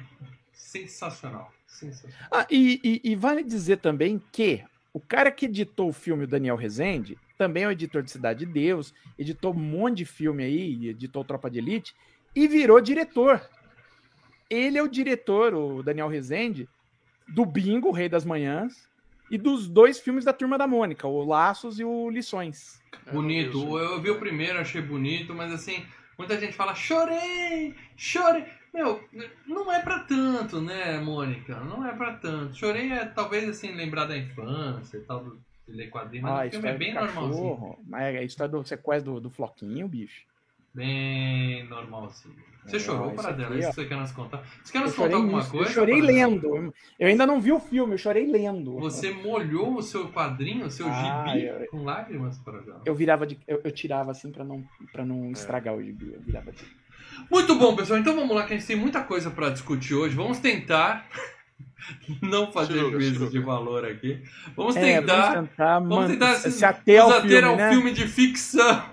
sensacional. 0.54 1.52
Sensacional. 1.66 2.18
Ah, 2.32 2.46
e, 2.50 2.80
e- 2.84 3.12
e 3.12 3.16
vale 3.16 3.44
dizer 3.44 3.78
também 3.78 4.22
que 4.32 4.64
o 4.94 5.00
cara 5.00 5.32
que 5.32 5.46
editou 5.46 5.90
o 5.90 5.94
filme, 5.94 6.26
o 6.26 6.28
Daniel 6.28 6.56
Rezende, 6.56 7.18
também 7.38 7.64
é 7.64 7.68
o 7.68 7.72
editor 7.72 8.04
de 8.04 8.12
Cidade 8.12 8.46
de 8.46 8.52
Deus, 8.52 8.94
editou 9.18 9.54
um 9.54 9.58
monte 9.58 9.98
de 10.00 10.06
filme 10.06 10.44
aí, 10.44 10.88
editou 10.90 11.24
Tropa 11.24 11.50
de 11.50 11.60
Elite, 11.60 11.96
e 12.36 12.48
virou 12.48 12.82
diretor. 12.82 13.42
Ele 14.50 14.78
é 14.78 14.84
o 14.84 14.88
diretor, 14.90 15.54
o 15.54 15.82
Daniel 15.82 16.08
Rezende, 16.08 16.68
do 17.34 17.46
Bingo, 17.46 17.90
o 17.90 17.92
Rei 17.92 18.10
das 18.10 18.26
Manhãs, 18.26 18.88
e 19.30 19.38
dos 19.38 19.68
dois 19.68 20.00
filmes 20.00 20.26
da 20.26 20.34
Turma 20.34 20.58
da 20.58 20.68
Mônica, 20.68 21.08
o 21.08 21.24
Laços 21.24 21.80
e 21.80 21.84
o 21.84 22.10
Lições. 22.10 22.82
Bonito. 23.12 23.78
Eu, 23.78 24.02
vi 24.02 24.10
o 24.10 24.20
primeiro, 24.20 24.60
achei 24.60 24.82
bonito, 24.82 25.34
mas 25.36 25.52
assim, 25.52 25.86
muita 26.18 26.40
gente 26.40 26.54
fala, 26.54 26.74
chorei, 26.76 27.76
chorei. 27.96 28.46
Meu, 28.74 29.04
não 29.48 29.72
é 29.72 29.82
pra 29.82 30.00
tanto, 30.00 30.62
né, 30.62 31.00
Mônica? 31.00 31.56
Não 31.62 31.86
é 31.86 31.92
pra 31.92 32.14
tanto. 32.14 32.56
Chorei 32.56 32.92
é 32.92 33.06
talvez 33.06 33.48
assim, 33.50 33.74
lembrar 33.74 34.06
da 34.06 34.18
infância 34.18 34.98
e 34.98 35.02
tal, 35.02 35.24
do, 35.24 35.40
de 35.68 35.74
ler 35.74 35.90
quadrinho, 35.90 36.24
mas 36.24 36.32
Ah, 36.34 36.48
o 36.48 36.52
filme 36.52 36.70
é 36.70 36.78
bem 36.78 36.94
do 36.94 37.00
normalzinho. 37.00 37.78
mas 37.88 38.02
é 38.16 38.18
a 38.20 38.24
história 38.24 38.52
do 38.52 38.64
sequestro 38.64 39.14
do, 39.16 39.22
do 39.22 39.30
Floquinho, 39.32 39.88
bicho. 39.88 40.24
Bem 40.74 41.64
normalzinho. 41.68 42.36
Você 42.70 42.76
É, 42.76 42.80
chorou 42.80 43.08
ó, 43.08 43.10
para 43.10 43.30
isso 43.30 43.38
dela? 43.38 43.50
aqui, 43.50 43.60
Isso 43.60 43.70
que 43.70 43.76
você 43.76 43.86
quer 43.86 43.98
nos 43.98 44.12
contar? 44.12 44.44
Você 44.64 44.72
quer 44.72 44.80
nos 44.82 44.94
contar 44.96 45.16
alguma 45.16 45.46
coisa? 45.46 45.70
eu 45.70 45.74
chorei 45.74 46.00
Paradela? 46.02 46.28
lendo. 46.30 46.74
Eu 47.00 47.08
ainda 47.08 47.26
não 47.26 47.42
vi 47.42 47.52
o 47.52 47.60
filme, 47.60 47.94
eu 47.94 47.98
chorei 47.98 48.26
lendo. 48.26 48.76
Você 48.80 49.12
molhou 49.12 49.76
o 49.78 49.82
seu 49.82 50.08
quadrinho, 50.10 50.66
o 50.66 50.72
seu 50.72 50.88
Ah, 50.88 51.26
gibi, 51.28 51.46
eu- 51.48 51.68
com 51.72 51.84
lágrimas 51.84 52.38
para 52.40 52.60
dela. 52.62 52.82
Eu 52.86 52.94
virava 52.96 53.26
de. 53.26 53.38
Eu, 53.48 53.62
eu 53.64 53.72
tirava 53.72 54.12
assim 54.12 54.32
pra 54.32 54.44
não, 54.44 54.64
pra 54.92 55.04
É. 55.04 55.06
não 55.06 55.32
estragar 55.32 55.76
o 55.76 55.84
gibi. 55.84 56.12
Eu 56.14 56.22
virava 56.22 56.52
de. 56.52 56.64
Muito 57.30 57.56
bom, 57.56 57.76
pessoal. 57.76 58.00
Então 58.00 58.16
vamos 58.16 58.36
lá, 58.36 58.46
que 58.46 58.54
a 58.54 58.58
gente 58.58 58.68
tem 58.68 58.76
muita 58.76 59.02
coisa 59.04 59.30
para 59.30 59.50
discutir 59.50 59.94
hoje. 59.94 60.16
Vamos 60.16 60.40
tentar 60.40 61.06
não 62.22 62.52
fazer 62.52 62.74
Churuga, 62.74 63.00
juízo 63.00 63.14
churuga. 63.16 63.32
de 63.32 63.40
valor 63.40 63.86
aqui. 63.86 64.22
Vamos 64.56 64.76
É, 64.76 65.00
tentar, 65.00 65.34
vamos 65.34 65.50
tentar, 65.50 65.80
vamos 65.80 66.08
tentar 66.12 66.36
se, 66.36 66.52
se, 66.52 66.64
ater 66.66 67.02
ao 67.02 67.22
filme, 67.22 67.42
ao 67.44 67.56
né? 67.56 67.70
filme 67.72 67.92
de 67.92 68.08
ficção. 68.08 68.84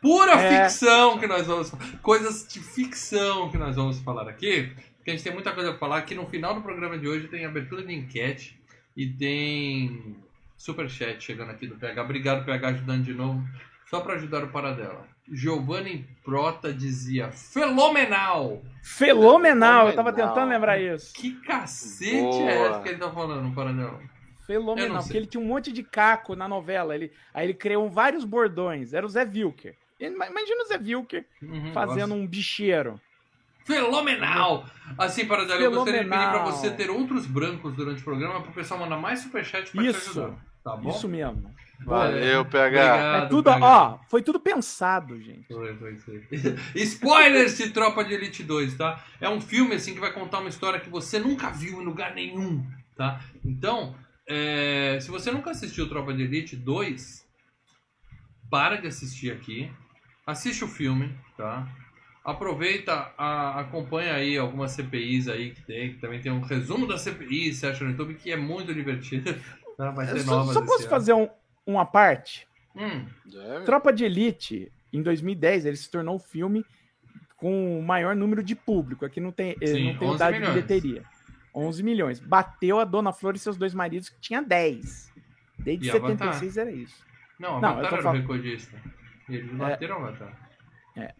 Pura 0.00 0.32
É. 0.32 0.62
ficção 0.64 1.18
que 1.18 1.26
nós 1.26 1.46
vamos 1.46 1.72
Coisas 2.02 2.46
de 2.46 2.60
ficção 2.60 3.50
que 3.50 3.58
nós 3.58 3.76
vamos 3.76 3.98
falar 4.00 4.28
aqui. 4.28 4.72
Porque 4.96 5.10
a 5.10 5.14
gente 5.14 5.24
tem 5.24 5.32
muita 5.32 5.52
coisa 5.52 5.70
para 5.70 5.78
falar. 5.78 6.02
Que 6.02 6.14
no 6.14 6.26
final 6.26 6.54
do 6.54 6.62
programa 6.62 6.98
de 6.98 7.08
hoje 7.08 7.28
tem 7.28 7.44
abertura 7.44 7.82
de 7.82 7.94
enquete 7.94 8.58
e 8.96 9.06
tem 9.06 10.16
superchat 10.56 11.22
chegando 11.22 11.50
aqui 11.50 11.66
do 11.66 11.76
PH. 11.76 12.02
Obrigado, 12.02 12.44
PH, 12.44 12.68
ajudando 12.68 13.04
de 13.04 13.14
novo. 13.14 13.42
Só 13.88 14.00
para 14.00 14.14
ajudar 14.14 14.44
o 14.44 14.48
Paradela. 14.48 15.06
Giovanni 15.32 16.06
Prota 16.24 16.72
dizia: 16.72 17.30
Fenomenal! 17.30 18.62
Fenomenal, 18.82 19.88
eu 19.88 19.94
tava 19.94 20.12
tentando 20.12 20.48
lembrar 20.48 20.78
isso. 20.78 21.12
Que 21.14 21.32
cacete 21.40 22.20
Boa. 22.20 22.50
é 22.50 22.68
essa 22.68 22.80
que 22.80 22.88
ele 22.90 22.98
tá 22.98 23.10
falando, 23.10 23.54
Paradela? 23.54 24.00
Fenomenal, 24.46 25.02
porque 25.02 25.16
ele 25.16 25.26
tinha 25.26 25.42
um 25.42 25.46
monte 25.46 25.70
de 25.70 25.82
caco 25.82 26.34
na 26.34 26.48
novela. 26.48 26.94
Ele, 26.94 27.12
aí 27.34 27.46
ele 27.46 27.54
criou 27.54 27.88
vários 27.90 28.24
bordões. 28.24 28.94
Era 28.94 29.04
o 29.04 29.08
Zé 29.08 29.24
Vilker. 29.24 29.76
Imagina 30.00 30.62
o 30.62 30.66
Zé 30.68 30.78
Vilker 30.78 31.26
Uhum, 31.42 31.72
fazendo 31.72 32.10
gosto. 32.10 32.22
um 32.22 32.26
bicheiro. 32.26 33.00
Fenomenal! 33.64 34.64
Assim, 34.96 35.26
Paradela, 35.26 35.60
eu 35.60 35.70
gostaria 35.70 36.04
de 36.04 36.08
pedir 36.08 36.18
pra 36.18 36.30
Fenomenal. 36.32 36.52
você 36.52 36.70
ter 36.70 36.88
outros 36.90 37.26
brancos 37.26 37.74
durante 37.74 38.00
o 38.00 38.04
programa 38.04 38.40
pro 38.42 38.52
pessoal 38.52 38.80
mandar 38.80 38.96
mais 38.96 39.20
superchat 39.20 39.70
pra 39.70 39.82
te 39.82 39.88
ajudar. 39.88 40.34
Tá 40.64 40.76
bom? 40.76 40.88
Isso 40.90 41.06
mesmo. 41.08 41.54
Valeu, 41.84 42.44
PH. 42.46 43.24
É 43.24 43.26
tudo, 43.26 43.50
ó, 43.50 43.98
foi 44.08 44.22
tudo 44.22 44.40
pensado, 44.40 45.20
gente. 45.20 45.46
Foi, 45.46 45.76
foi, 45.76 45.96
foi. 45.98 46.22
Spoilers 46.74 47.56
de 47.58 47.70
Tropa 47.70 48.04
de 48.04 48.14
Elite 48.14 48.42
2, 48.42 48.76
tá? 48.76 49.04
É 49.20 49.28
um 49.28 49.40
filme 49.40 49.74
assim 49.74 49.94
que 49.94 50.00
vai 50.00 50.12
contar 50.12 50.40
uma 50.40 50.48
história 50.48 50.80
que 50.80 50.88
você 50.90 51.18
nunca 51.18 51.50
viu 51.50 51.80
em 51.80 51.84
lugar 51.84 52.14
nenhum, 52.14 52.66
tá? 52.96 53.20
Então, 53.44 53.94
é, 54.26 54.98
se 55.00 55.10
você 55.10 55.30
nunca 55.30 55.50
assistiu 55.50 55.88
Tropa 55.88 56.12
de 56.12 56.22
Elite 56.22 56.56
2, 56.56 57.24
para 58.50 58.76
de 58.76 58.88
assistir 58.88 59.30
aqui, 59.30 59.70
assiste 60.28 60.62
o 60.62 60.68
filme, 60.68 61.10
tá? 61.36 61.66
Aproveita, 62.22 63.12
a, 63.16 63.60
acompanha 63.60 64.12
aí 64.12 64.36
algumas 64.36 64.72
CPIs 64.72 65.26
aí 65.26 65.52
que 65.52 65.62
tem, 65.62 65.94
que 65.94 65.98
também 65.98 66.20
tem 66.20 66.30
um 66.30 66.40
resumo 66.40 66.86
da 66.86 66.98
CPI, 66.98 67.54
você 67.54 67.66
acha 67.66 67.82
no 67.82 67.90
YouTube, 67.90 68.14
que 68.14 68.30
é 68.30 68.36
muito 68.36 68.72
divertido. 68.74 69.34
Tá? 69.78 69.92
Vai 69.92 70.12
ter 70.12 70.18
só, 70.22 70.42
só 70.46 70.60
posso 70.60 70.80
ano. 70.80 70.90
fazer 70.90 71.12
um, 71.12 71.28
uma 71.64 71.86
parte? 71.86 72.48
Hum. 72.74 73.06
Tropa 73.64 73.92
de 73.92 74.04
Elite, 74.04 74.72
em 74.92 75.00
2010, 75.00 75.66
ele 75.66 75.76
se 75.76 75.88
tornou 75.88 76.16
o 76.16 76.18
filme 76.18 76.66
com 77.36 77.78
o 77.78 77.80
maior 77.80 78.16
número 78.16 78.42
de 78.42 78.56
público. 78.56 79.04
Aqui 79.04 79.20
não 79.20 79.30
tem, 79.30 79.56
Sim, 79.64 79.92
não 79.92 79.98
tem 80.00 80.14
idade 80.16 80.40
de 80.40 80.46
bilheteria. 80.46 81.04
11 81.54 81.80
milhões. 81.84 82.18
Bateu 82.18 82.80
a 82.80 82.84
Dona 82.84 83.12
Flor 83.12 83.36
e 83.36 83.38
seus 83.38 83.56
dois 83.56 83.72
maridos, 83.72 84.08
que 84.08 84.18
tinha 84.18 84.42
10. 84.42 85.12
Desde 85.60 85.86
e 85.86 85.92
76 85.92 86.58
Avatar? 86.58 86.74
era 86.74 86.82
isso. 86.82 87.04
Não, 87.38 87.50
Avatar 87.58 87.70
não, 87.70 87.78
eu 87.80 87.88
tô 87.88 87.94
era 87.94 88.02
falando... 88.02 88.18
o 88.18 88.20
recordista. 88.22 88.76
Eles 89.28 89.50
bateram 89.52 89.96
é... 89.96 89.98
Avatar. 89.98 90.50
É. 90.96 91.14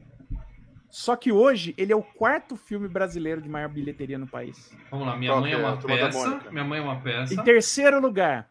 Só 0.90 1.14
que 1.16 1.30
hoje 1.30 1.74
ele 1.76 1.92
é 1.92 1.96
o 1.96 2.02
quarto 2.02 2.56
filme 2.56 2.88
brasileiro 2.88 3.42
de 3.42 3.48
maior 3.48 3.68
bilheteria 3.68 4.18
no 4.18 4.26
país. 4.26 4.74
Vamos 4.90 5.06
lá, 5.06 5.16
minha 5.16 5.36
mãe 5.36 5.52
é, 5.52 5.54
é 5.54 5.58
uma 5.58 5.76
peça. 5.76 6.40
Minha 6.50 6.64
mãe 6.64 6.78
é 6.78 6.82
uma 6.82 7.00
peça. 7.00 7.34
Em 7.34 7.36
terceiro 7.44 8.00
lugar, 8.00 8.48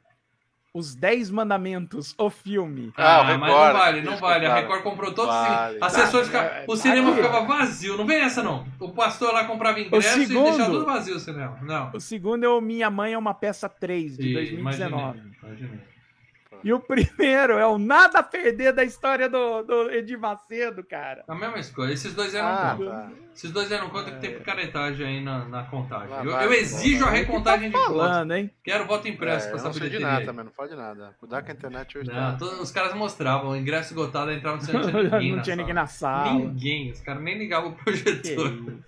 Os 0.71 0.93
Dez 0.93 1.31
Mandamentos, 1.31 2.13
o 2.15 2.29
filme. 2.29 2.93
Ah, 2.95 3.21
ah 3.21 3.23
mas 3.23 3.39
não 3.39 3.73
vale, 3.73 4.01
não 4.01 4.17
vale. 4.17 4.45
A 4.45 4.55
Record 4.55 4.83
comprou 4.83 5.13
todos 5.13 5.33
vale, 5.33 5.79
os 5.83 5.91
sessões. 5.91 6.29
Tá, 6.29 6.63
o 6.67 6.75
cinema 6.77 7.11
aqui. 7.11 7.23
ficava 7.23 7.45
vazio. 7.45 7.97
Não 7.97 8.05
vem 8.05 8.21
essa, 8.21 8.43
não. 8.43 8.67
O 8.79 8.89
pastor 8.89 9.33
lá 9.33 9.45
comprava 9.45 9.79
ingresso 9.79 10.19
segundo, 10.19 10.47
e 10.47 10.51
deixava 10.51 10.71
tudo 10.71 10.85
vazio 10.85 11.15
o 11.15 11.19
cinema. 11.19 11.57
Não. 11.63 11.91
O 11.91 11.99
segundo 11.99 12.43
é 12.43 12.49
o 12.49 12.61
Minha 12.61 12.91
Mãe 12.91 13.13
é 13.13 13.17
uma 13.17 13.33
peça 13.33 13.67
3, 13.67 14.15
de 14.15 14.29
e, 14.29 14.33
2019. 14.33 15.17
Imaginei, 15.17 15.37
imaginei. 15.41 15.96
E 16.63 16.73
o 16.73 16.79
primeiro 16.79 17.53
é 17.53 17.65
o 17.65 17.77
Nada 17.77 18.19
a 18.19 18.23
Perder 18.23 18.73
da 18.73 18.83
história 18.83 19.29
do, 19.29 19.63
do 19.63 19.91
Edir 19.91 20.19
Macedo, 20.19 20.83
cara. 20.83 21.23
A 21.27 21.35
mesma 21.35 21.59
escolha. 21.59 21.93
Esses 21.93 22.13
dois 22.13 22.33
eram 22.33 22.47
ah, 22.47 22.75
conta. 22.77 22.91
Tá. 22.91 23.11
Esses 23.33 23.51
dois 23.51 23.71
eram 23.71 23.89
conta 23.89 24.11
que 24.11 24.19
tem 24.19 24.33
picaretagem 24.33 25.05
aí 25.05 25.23
na, 25.23 25.45
na 25.45 25.63
contagem. 25.63 26.09
eu, 26.25 26.31
eu, 26.31 26.53
exijo 26.53 27.05
a 27.05 27.09
recontagem 27.09 27.71
tá 27.71 27.79
falando, 27.79 27.93
de 27.93 28.17
votos. 28.17 28.37
Hein? 28.37 28.51
Quero 28.63 28.85
voto 28.85 29.07
impresso 29.07 29.47
é, 29.47 29.51
com 29.51 29.57
essa 29.57 29.69
bilheteria. 29.69 29.99
Não 29.99 30.07
de 30.07 30.13
nada 30.13 30.25
também, 30.25 30.45
não 30.45 30.51
fala 30.51 30.69
de 30.69 30.75
nada. 30.75 31.15
Cuidar 31.19 31.41
que 31.43 31.51
a 31.51 31.53
internet 31.53 31.97
hoje 31.97 32.09
não, 32.09 32.15
tá... 32.15 32.37
todos, 32.37 32.59
Os 32.59 32.71
caras 32.71 32.93
mostravam, 32.95 33.51
o 33.51 33.55
ingresso 33.55 33.93
esgotado 33.93 34.31
entrava 34.31 34.59
sem 34.61 34.73
ninguém 34.79 35.35
Não 35.35 35.41
tinha 35.41 35.55
ninguém 35.55 35.73
na 35.73 35.87
sala. 35.87 36.33
Ninguém. 36.33 36.91
Os 36.91 37.01
caras 37.01 37.21
nem 37.21 37.37
ligavam 37.37 37.69
o 37.69 37.73
projetor. 37.75 38.81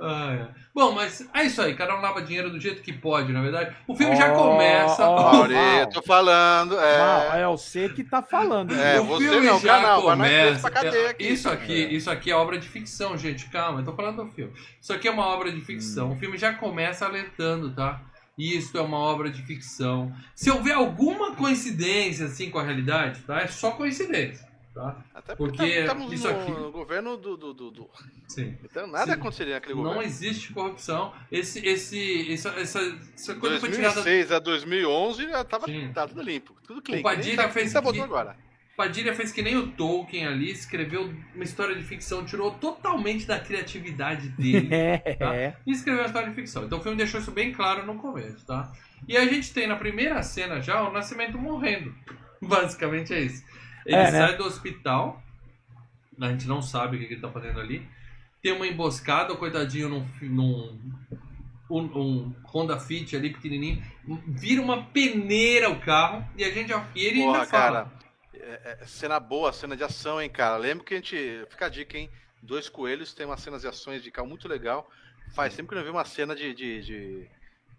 Ah, 0.00 0.32
é. 0.32 0.61
Bom, 0.74 0.92
mas 0.92 1.28
é 1.34 1.44
isso 1.44 1.60
aí, 1.60 1.74
cada 1.74 1.94
um 1.94 2.00
lava 2.00 2.22
dinheiro 2.22 2.48
do 2.48 2.58
jeito 2.58 2.80
que 2.80 2.94
pode, 2.94 3.30
na 3.30 3.42
verdade. 3.42 3.76
O 3.86 3.94
filme 3.94 4.14
oh, 4.14 4.16
já 4.16 4.30
começa. 4.30 5.06
Oh, 5.06 5.42
oh, 5.42 5.86
tô 5.92 6.00
falando. 6.00 6.80
É... 6.80 7.40
é 7.42 7.46
o 7.46 7.58
C 7.58 7.90
que 7.90 8.02
tá 8.02 8.22
falando. 8.22 8.74
É, 8.74 8.98
o 8.98 9.04
você 9.04 9.28
filme 9.28 9.46
não, 9.48 9.60
já 9.60 9.76
canal, 9.76 10.00
começa. 10.00 10.68
É, 10.68 11.10
aqui, 11.10 11.28
isso 11.28 11.50
aqui, 11.50 11.84
é. 11.84 11.92
isso 11.92 12.10
aqui 12.10 12.30
é 12.30 12.34
obra 12.34 12.58
de 12.58 12.66
ficção, 12.66 13.18
gente. 13.18 13.50
Calma, 13.50 13.80
eu 13.80 13.84
tô 13.84 13.92
falando 13.92 14.24
do 14.24 14.30
filme. 14.30 14.54
Isso 14.80 14.94
aqui 14.94 15.06
é 15.06 15.10
uma 15.10 15.26
obra 15.26 15.52
de 15.52 15.60
ficção. 15.60 16.08
Hum. 16.08 16.14
O 16.14 16.18
filme 16.18 16.38
já 16.38 16.54
começa 16.54 17.04
alertando, 17.04 17.70
tá? 17.74 18.00
Isso 18.38 18.78
é 18.78 18.80
uma 18.80 18.98
obra 18.98 19.28
de 19.28 19.42
ficção. 19.42 20.10
Se 20.34 20.50
houver 20.50 20.74
alguma 20.74 21.36
coincidência 21.36 22.26
assim 22.26 22.48
com 22.48 22.58
a 22.58 22.62
realidade, 22.62 23.20
tá? 23.26 23.42
É 23.42 23.46
só 23.46 23.72
coincidência. 23.72 24.51
Tá? 24.74 25.04
Até 25.14 25.36
porque, 25.36 25.58
porque 25.58 25.80
estamos 25.80 26.12
isso 26.12 26.26
no, 26.26 26.40
aqui... 26.40 26.50
no 26.50 26.72
governo 26.72 27.16
do, 27.18 27.36
do, 27.36 27.52
do, 27.52 27.70
do... 27.70 27.90
Sim. 28.26 28.56
Então 28.64 28.86
nada 28.86 29.12
Sim. 29.12 29.12
aconteceria 29.12 29.54
naquele 29.54 29.74
governo. 29.74 29.96
Não 29.96 30.02
existe 30.02 30.52
corrupção. 30.52 31.12
Esse, 31.30 31.66
esse, 31.66 32.32
essa, 32.32 32.48
essa, 32.58 32.80
essa 33.14 33.34
coisa 33.34 33.58
2006 33.60 33.94
foi 33.94 34.02
tirada... 34.02 34.36
a 34.36 34.38
2011 34.38 35.28
já 35.28 35.42
estava 35.42 35.66
tá 35.92 36.08
tudo 36.08 36.22
limpo, 36.22 36.56
tudo 36.66 36.80
clean. 36.80 37.00
O 37.00 37.02
Padilha 37.02 37.36
tá, 37.36 37.50
fez 37.50 37.70
tá 37.70 37.82
que... 37.82 38.00
agora. 38.00 38.34
Padilha 38.74 39.14
fez 39.14 39.30
que 39.30 39.42
nem 39.42 39.56
o 39.56 39.68
Tolkien 39.72 40.26
ali, 40.26 40.50
escreveu 40.50 41.12
uma 41.34 41.44
história 41.44 41.74
de 41.74 41.82
ficção, 41.82 42.24
tirou 42.24 42.52
totalmente 42.52 43.26
da 43.26 43.38
criatividade 43.38 44.30
dele 44.30 44.70
tá? 45.18 45.54
e 45.66 45.70
escreveu 45.70 46.00
uma 46.00 46.06
história 46.06 46.30
de 46.30 46.34
ficção. 46.34 46.64
Então 46.64 46.78
o 46.78 46.82
filme 46.82 46.96
deixou 46.96 47.20
isso 47.20 47.30
bem 47.30 47.52
claro 47.52 47.84
no 47.84 47.96
começo, 47.96 48.46
tá? 48.46 48.72
E 49.06 49.16
a 49.16 49.26
gente 49.26 49.52
tem 49.52 49.66
na 49.66 49.76
primeira 49.76 50.22
cena 50.22 50.62
já 50.62 50.82
o 50.82 50.92
Nascimento 50.92 51.36
morrendo. 51.36 51.94
Basicamente 52.40 53.12
é 53.12 53.20
isso. 53.20 53.44
Ele 53.84 53.96
é, 53.96 54.10
né? 54.10 54.26
sai 54.26 54.36
do 54.36 54.44
hospital, 54.44 55.22
a 56.20 56.28
gente 56.28 56.46
não 56.46 56.62
sabe 56.62 56.96
o 56.96 57.00
que 57.00 57.06
ele 57.06 57.20
tá 57.20 57.30
fazendo 57.30 57.60
ali. 57.60 57.86
Tem 58.42 58.52
uma 58.52 58.66
emboscada, 58.66 59.32
o 59.32 59.36
coitadinho 59.36 59.88
num, 59.88 60.08
num 60.22 60.78
um, 61.70 61.80
um, 61.80 62.34
Honda 62.44 62.78
Fit 62.78 63.16
ali 63.16 63.30
pequenininho, 63.30 63.82
vira 64.26 64.60
uma 64.60 64.84
peneira 64.84 65.70
o 65.70 65.80
carro 65.80 66.26
e 66.36 66.44
a 66.44 66.50
gente 66.50 66.68
já, 66.68 66.86
e 66.94 67.04
ele 67.04 67.22
Porra, 67.22 67.38
já 67.40 67.46
fala. 67.46 67.84
Cara, 67.84 68.02
é, 68.34 68.78
é, 68.80 68.86
cena 68.86 69.20
boa, 69.20 69.52
cena 69.52 69.76
de 69.76 69.84
ação, 69.84 70.20
hein, 70.20 70.28
cara. 70.28 70.56
Lembro 70.56 70.84
que 70.84 70.94
a 70.94 70.96
gente. 70.96 71.46
Fica 71.48 71.66
a 71.66 71.68
dica, 71.68 71.96
hein? 71.96 72.10
Dois 72.42 72.68
Coelhos 72.68 73.14
tem 73.14 73.24
umas 73.24 73.40
cenas 73.40 73.62
de 73.62 73.68
ações 73.68 74.02
de 74.02 74.10
carro 74.10 74.28
muito 74.28 74.48
legal. 74.48 74.90
Faz 75.32 75.54
sempre 75.54 75.70
que 75.70 75.74
não 75.76 75.84
vi 75.84 75.90
uma 75.90 76.04
cena 76.04 76.34
de, 76.34 76.52
de, 76.52 76.82
de... 76.82 77.28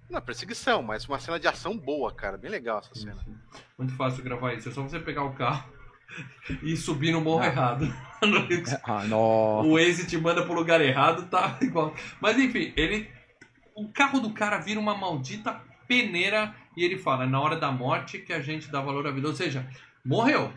Não, 0.10 0.22
perseguição, 0.22 0.82
mas 0.82 1.06
uma 1.06 1.20
cena 1.20 1.38
de 1.38 1.47
ação 1.47 1.78
boa, 1.78 2.14
cara. 2.14 2.38
Bem 2.38 2.49
legal 2.49 2.80
essa 2.80 2.95
cena. 2.95 3.24
Muito 3.78 3.93
fácil 3.95 4.24
gravar 4.24 4.54
isso. 4.54 4.70
É 4.70 4.72
só 4.72 4.82
você 4.82 4.99
pegar 4.99 5.24
o 5.24 5.34
carro, 5.34 5.70
e 6.61 6.76
subir 6.76 7.11
no 7.11 7.22
morro 7.22 7.41
ah. 7.41 7.47
errado. 7.47 7.93
ah, 8.84 9.03
o 9.64 9.74
Waze 9.74 10.07
te 10.07 10.18
manda 10.18 10.43
pro 10.43 10.53
lugar 10.53 10.82
errado, 10.82 11.30
tá 11.30 11.57
igual. 11.61 11.93
Mas 12.22 12.38
enfim, 12.38 12.74
ele. 12.76 13.09
O 13.76 13.88
carro 13.89 14.20
do 14.20 14.32
cara 14.32 14.59
vira 14.59 14.80
uma 14.80 14.95
maldita 14.95 15.59
peneira 15.88 16.53
e 16.78 16.84
ele 16.84 16.97
fala: 16.97 17.24
é 17.24 17.28
na 17.28 17.41
hora 17.41 17.55
da 17.55 17.72
morte 17.72 18.20
que 18.20 18.34
a 18.34 18.41
gente 18.41 18.72
dá 18.72 18.82
valor 18.82 19.07
à 19.07 19.11
vida. 19.11 19.28
Ou 19.28 19.36
seja, 19.36 19.68
morreu. 20.05 20.53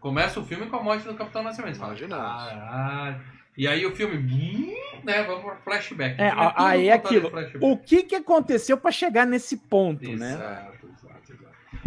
Começa 0.00 0.40
o 0.40 0.44
filme 0.44 0.66
com 0.66 0.76
a 0.76 0.82
morte 0.82 1.06
do 1.06 1.14
Capitão 1.14 1.42
Nascimento. 1.42 1.76
Imagina. 1.76 2.16
Caralho. 2.16 3.20
E 3.56 3.66
aí 3.66 3.86
o 3.86 3.96
filme, 3.96 4.18
né, 5.02 5.22
vamos 5.22 5.42
para 5.42 5.56
flashback. 5.56 6.20
É, 6.20 6.26
é 6.26 6.52
aí 6.56 6.88
é 6.88 6.92
aquilo. 6.92 7.32
O 7.60 7.76
que 7.76 8.02
que 8.02 8.14
aconteceu 8.14 8.76
para 8.76 8.90
chegar 8.90 9.26
nesse 9.26 9.56
ponto, 9.56 10.04
exato, 10.04 10.18
né? 10.18 10.68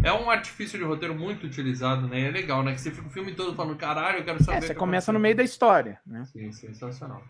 É 0.03 0.13
um 0.13 0.29
artifício 0.29 0.79
de 0.79 0.85
roteiro 0.85 1.13
muito 1.13 1.45
utilizado, 1.45 2.07
né? 2.07 2.27
É 2.27 2.31
legal, 2.31 2.63
né? 2.63 2.73
Que 2.73 2.81
você 2.81 2.91
fica 2.91 3.07
o 3.07 3.11
filme 3.11 3.33
todo 3.33 3.53
falando, 3.55 3.75
caralho, 3.77 4.19
eu 4.19 4.23
quero 4.23 4.43
saber. 4.43 4.57
É, 4.57 4.61
você 4.61 4.75
começa 4.75 5.11
no 5.11 5.19
meio 5.19 5.35
da 5.35 5.43
história, 5.43 5.99
né? 6.05 6.23
Sim, 6.25 6.51
sensacional. 6.51 7.21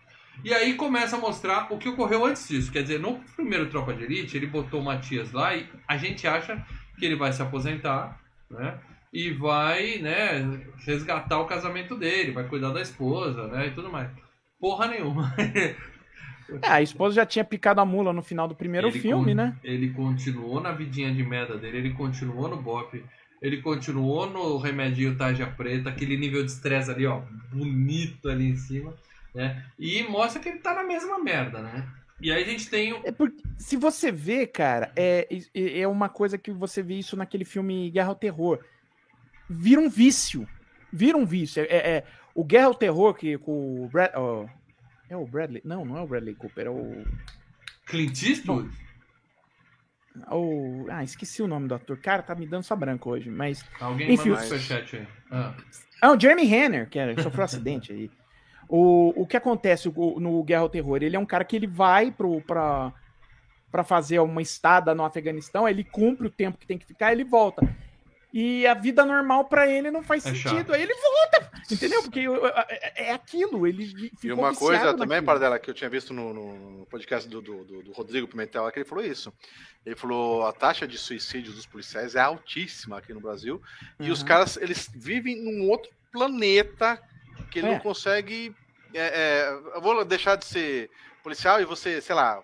E 0.44 0.54
aí 0.54 0.74
começa 0.74 1.16
a 1.16 1.18
mostrar 1.18 1.72
o 1.72 1.78
que 1.78 1.88
ocorreu 1.88 2.24
antes 2.24 2.48
disso. 2.48 2.70
Quer 2.70 2.82
dizer, 2.82 3.00
no 3.00 3.18
primeiro 3.36 3.68
Tropa 3.68 3.92
de 3.92 4.04
Elite, 4.04 4.36
ele 4.36 4.46
botou 4.46 4.80
o 4.80 4.84
Matias 4.84 5.32
lá 5.32 5.54
e 5.54 5.68
a 5.86 5.96
gente 5.96 6.26
acha 6.26 6.64
que 6.98 7.04
ele 7.04 7.16
vai 7.16 7.32
se 7.32 7.42
aposentar, 7.42 8.18
né? 8.48 8.78
E 9.12 9.32
vai, 9.32 9.98
né, 9.98 10.60
resgatar 10.86 11.40
o 11.40 11.46
casamento 11.46 11.96
dele, 11.96 12.30
vai 12.30 12.46
cuidar 12.46 12.70
da 12.70 12.80
esposa, 12.80 13.48
né? 13.48 13.66
E 13.66 13.70
tudo 13.72 13.90
mais. 13.90 14.08
Porra 14.58 14.86
nenhuma. 14.86 15.34
É, 16.62 16.68
a 16.68 16.82
esposa 16.82 17.16
já 17.16 17.26
tinha 17.26 17.44
picado 17.44 17.80
a 17.80 17.84
mula 17.84 18.12
no 18.12 18.22
final 18.22 18.48
do 18.48 18.54
primeiro 18.54 18.88
ele 18.88 18.98
filme, 18.98 19.34
né? 19.34 19.56
Ele 19.62 19.90
continuou 19.90 20.60
na 20.60 20.72
vidinha 20.72 21.12
de 21.12 21.22
merda 21.22 21.56
dele, 21.56 21.78
ele 21.78 21.90
continuou 21.90 22.48
no 22.48 22.56
bop, 22.56 23.02
ele 23.40 23.62
continuou 23.62 24.28
no 24.28 24.58
remedinho 24.58 25.16
tarja 25.16 25.46
preta, 25.46 25.88
aquele 25.88 26.16
nível 26.16 26.44
de 26.44 26.50
estresse 26.50 26.90
ali, 26.90 27.06
ó, 27.06 27.22
bonito 27.52 28.28
ali 28.28 28.48
em 28.48 28.56
cima, 28.56 28.94
né? 29.34 29.64
E 29.78 30.02
mostra 30.04 30.40
que 30.40 30.48
ele 30.48 30.58
tá 30.58 30.74
na 30.74 30.82
mesma 30.82 31.18
merda, 31.18 31.60
né? 31.60 31.86
E 32.20 32.30
aí 32.30 32.42
a 32.42 32.46
gente 32.46 32.68
tem. 32.68 33.00
É 33.02 33.10
porque, 33.10 33.42
se 33.56 33.76
você 33.76 34.12
vê, 34.12 34.46
cara, 34.46 34.92
é, 34.94 35.26
é 35.54 35.88
uma 35.88 36.08
coisa 36.08 36.36
que 36.36 36.50
você 36.50 36.82
vê 36.82 36.94
isso 36.94 37.16
naquele 37.16 37.44
filme 37.44 37.90
Guerra 37.90 38.08
ao 38.08 38.14
Terror. 38.14 38.60
Vira 39.48 39.80
um 39.80 39.88
vício. 39.88 40.46
Vira 40.92 41.16
um 41.16 41.24
vício. 41.24 41.62
É, 41.62 41.64
é, 41.64 41.90
é 41.90 42.04
o 42.34 42.44
Guerra 42.44 42.66
ao 42.66 42.74
Terror, 42.74 43.14
que 43.14 43.38
com 43.38 43.84
o 43.84 43.88
Brad, 43.88 44.10
oh, 44.16 44.46
é 45.10 45.16
o 45.16 45.26
Bradley? 45.26 45.60
Não, 45.64 45.84
não 45.84 45.98
é 45.98 46.00
o 46.00 46.06
Bradley 46.06 46.34
Cooper, 46.34 46.66
é 46.66 46.70
o. 46.70 47.04
Clint 47.84 48.22
Eastwood? 48.22 48.70
O... 50.30 50.86
Ah, 50.88 51.04
esqueci 51.04 51.42
o 51.42 51.46
nome 51.46 51.68
do 51.68 51.74
ator. 51.74 51.96
Cara, 51.98 52.22
tá 52.22 52.34
me 52.34 52.46
dando 52.46 52.62
só 52.62 52.76
branco 52.76 53.10
hoje, 53.10 53.28
mas. 53.28 53.64
Alguém 53.80 54.12
Enfim, 54.12 54.30
manda 54.30 54.42
superchat 54.42 54.96
aí. 54.96 55.06
Ah. 55.30 55.54
ah, 56.00 56.12
o 56.12 56.20
Jeremy 56.20 56.44
Renner, 56.44 56.88
que 56.88 56.98
era, 56.98 57.20
sofreu 57.20 57.42
um 57.42 57.44
acidente 57.44 57.92
aí. 57.92 58.10
O, 58.68 59.22
o 59.22 59.26
que 59.26 59.36
acontece 59.36 59.88
no 59.88 60.44
Guerra 60.44 60.62
ao 60.62 60.68
Terror? 60.68 61.02
Ele 61.02 61.16
é 61.16 61.18
um 61.18 61.26
cara 61.26 61.44
que 61.44 61.56
ele 61.56 61.66
vai 61.66 62.12
pro, 62.12 62.40
pra, 62.42 62.92
pra 63.70 63.82
fazer 63.82 64.20
uma 64.20 64.40
estada 64.40 64.94
no 64.94 65.04
Afeganistão, 65.04 65.68
ele 65.68 65.82
cumpre 65.82 66.28
o 66.28 66.30
tempo 66.30 66.56
que 66.56 66.66
tem 66.66 66.78
que 66.78 66.86
ficar, 66.86 67.12
ele 67.12 67.24
volta. 67.24 67.68
E 68.32 68.66
a 68.66 68.74
vida 68.74 69.04
normal 69.04 69.46
para 69.46 69.68
ele 69.68 69.90
não 69.90 70.02
faz 70.02 70.24
é 70.24 70.30
sentido. 70.30 70.50
Chato. 70.50 70.72
Aí 70.72 70.82
ele 70.82 70.94
volta, 70.94 71.50
entendeu? 71.70 72.02
Porque 72.02 72.20
é, 72.68 73.08
é 73.08 73.12
aquilo, 73.12 73.66
ele 73.66 73.86
ficou 73.86 74.18
E 74.22 74.32
uma 74.32 74.54
coisa 74.54 74.94
também, 74.94 75.22
para 75.22 75.38
dela, 75.38 75.58
que 75.58 75.68
eu 75.68 75.74
tinha 75.74 75.90
visto 75.90 76.14
no, 76.14 76.32
no 76.32 76.86
podcast 76.86 77.28
do, 77.28 77.40
do, 77.40 77.64
do, 77.64 77.92
Rodrigo 77.92 78.28
Pimentel, 78.28 78.70
que 78.70 78.78
ele 78.78 78.88
falou 78.88 79.04
isso. 79.04 79.32
Ele 79.84 79.96
falou 79.96 80.46
a 80.46 80.52
taxa 80.52 80.86
de 80.86 80.96
suicídio 80.96 81.52
dos 81.52 81.66
policiais 81.66 82.14
é 82.14 82.20
altíssima 82.20 82.98
aqui 82.98 83.12
no 83.12 83.20
Brasil 83.20 83.60
uhum. 83.98 84.06
e 84.06 84.10
os 84.10 84.22
caras 84.22 84.56
eles 84.56 84.88
vivem 84.94 85.42
num 85.42 85.68
outro 85.68 85.90
planeta 86.12 87.00
que 87.50 87.58
ele 87.58 87.68
é. 87.68 87.72
não 87.72 87.78
consegue. 87.80 88.54
É, 88.94 89.00
é, 89.00 89.76
eu 89.76 89.80
vou 89.80 90.04
deixar 90.04 90.36
de 90.36 90.44
ser 90.44 90.90
policial 91.22 91.60
e 91.60 91.64
você, 91.64 92.00
sei 92.00 92.14
lá, 92.14 92.42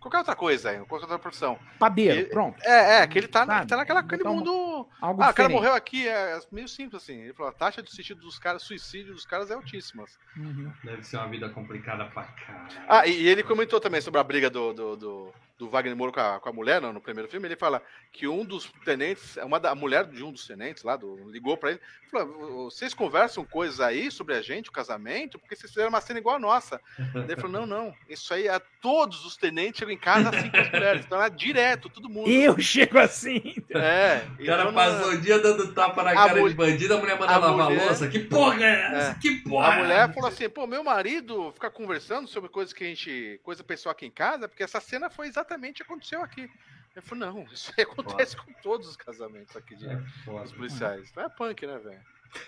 qualquer 0.00 0.18
outra 0.18 0.34
coisa 0.34 0.70
aí, 0.70 0.78
qualquer 0.78 1.04
outra 1.04 1.18
profissão. 1.18 1.58
Padeiro, 1.78 2.28
pronto. 2.30 2.58
É, 2.62 3.02
é, 3.02 3.06
que 3.06 3.18
ele 3.18 3.28
tá, 3.28 3.42
ele 3.42 3.66
tá 3.66 3.76
naquela, 3.76 4.00
aquele 4.00 4.24
mundo. 4.24 4.88
Algo 5.00 5.22
ah, 5.22 5.30
o 5.30 5.34
cara 5.34 5.48
morreu 5.48 5.74
aqui, 5.74 6.08
é 6.08 6.40
meio 6.50 6.68
simples 6.68 7.02
assim. 7.02 7.20
Ele 7.20 7.32
falou: 7.34 7.50
a 7.50 7.54
taxa 7.54 7.82
de 7.82 7.90
suicídio 7.90 8.16
dos 8.16 8.38
caras, 8.38 8.62
suicídio 8.62 9.12
dos 9.12 9.26
caras 9.26 9.50
é 9.50 9.54
altíssima. 9.54 10.04
Uhum. 10.36 10.72
Deve 10.82 11.02
ser 11.04 11.18
uma 11.18 11.28
vida 11.28 11.48
complicada 11.50 12.06
pra 12.06 12.24
caralho. 12.24 12.80
Ah, 12.88 13.06
e, 13.06 13.22
e, 13.22 13.28
ele 13.28 13.42
comentou 13.42 13.80
também 13.80 14.00
sobre 14.00 14.18
a 14.18 14.24
briga 14.24 14.48
do, 14.48 14.72
do, 14.72 14.96
do 14.96 15.34
do 15.60 15.68
Wagner 15.68 15.94
Moura 15.94 16.10
com 16.10 16.20
a, 16.20 16.40
com 16.40 16.48
a 16.48 16.52
mulher, 16.52 16.80
não, 16.80 16.90
no 16.90 17.02
primeiro 17.02 17.28
filme, 17.28 17.46
ele 17.46 17.54
fala 17.54 17.82
que 18.10 18.26
um 18.26 18.44
dos 18.46 18.72
tenentes, 18.82 19.36
uma 19.36 19.60
da, 19.60 19.70
a 19.70 19.74
mulher 19.74 20.06
de 20.06 20.24
um 20.24 20.32
dos 20.32 20.46
tenentes 20.46 20.82
lá, 20.82 20.96
do, 20.96 21.30
ligou 21.30 21.54
para 21.54 21.72
ele, 21.72 21.80
falou, 22.10 22.70
vocês 22.70 22.94
conversam 22.94 23.44
coisas 23.44 23.78
aí 23.78 24.10
sobre 24.10 24.34
a 24.34 24.40
gente, 24.40 24.70
o 24.70 24.72
casamento, 24.72 25.38
porque 25.38 25.54
vocês 25.54 25.70
fizeram 25.70 25.90
uma 25.90 26.00
cena 26.00 26.18
igual 26.18 26.36
a 26.36 26.38
nossa. 26.38 26.80
ele 27.14 27.36
falou, 27.36 27.60
não, 27.60 27.66
não, 27.66 27.94
isso 28.08 28.32
aí, 28.32 28.48
a 28.48 28.58
todos 28.80 29.26
os 29.26 29.36
tenentes 29.36 29.78
chegam 29.78 29.92
em 29.92 29.98
casa 29.98 30.30
assim 30.30 30.50
com 30.50 30.56
as 30.56 30.70
mulheres, 30.72 31.04
então 31.04 31.22
é 31.22 31.28
direto, 31.28 31.90
todo 31.90 32.08
mundo. 32.08 32.30
Eu 32.30 32.58
chego 32.58 32.98
assim. 32.98 33.54
É. 33.68 34.22
O 34.38 34.46
cara 34.46 34.62
então, 34.62 34.72
passou 34.72 35.12
o 35.12 35.20
dia 35.20 35.38
dando 35.38 35.74
tapa 35.74 36.02
na 36.02 36.14
cara 36.14 36.42
de 36.42 36.54
bandido, 36.54 36.94
a 36.94 36.98
mulher 36.98 37.18
manda 37.18 37.38
lavar 37.38 37.68
mulher, 37.68 37.86
louça, 37.86 38.08
que 38.08 38.18
porra 38.18 38.64
é 38.64 38.96
essa? 38.96 39.10
É. 39.10 39.14
Que 39.20 39.36
porra 39.42 39.74
A 39.74 39.76
mulher 39.76 40.14
falou 40.14 40.30
assim, 40.30 40.48
pô, 40.48 40.66
meu 40.66 40.82
marido 40.82 41.52
fica 41.52 41.70
conversando 41.70 42.26
sobre 42.26 42.48
coisas 42.48 42.72
que 42.72 42.82
a 42.82 42.86
gente, 42.86 43.38
coisa 43.42 43.62
pessoal 43.62 43.92
aqui 43.92 44.06
em 44.06 44.10
casa, 44.10 44.48
porque 44.48 44.62
essa 44.62 44.80
cena 44.80 45.10
foi 45.10 45.28
exatamente 45.28 45.49
exatamente 45.50 45.82
aconteceu 45.82 46.22
aqui. 46.22 46.48
Eu 46.94 47.02
falei, 47.02 47.26
não, 47.26 47.42
isso 47.52 47.72
aí 47.76 47.84
acontece 47.84 48.36
Foda. 48.36 48.46
com 48.52 48.62
todos 48.62 48.88
os 48.88 48.96
casamentos 48.96 49.56
aqui 49.56 49.74
de, 49.74 49.86
é 49.88 49.96
dos 49.96 50.52
policiais. 50.52 51.12
Não 51.14 51.24
é 51.24 51.28
punk, 51.28 51.66
né, 51.66 51.78
velho? 51.78 52.00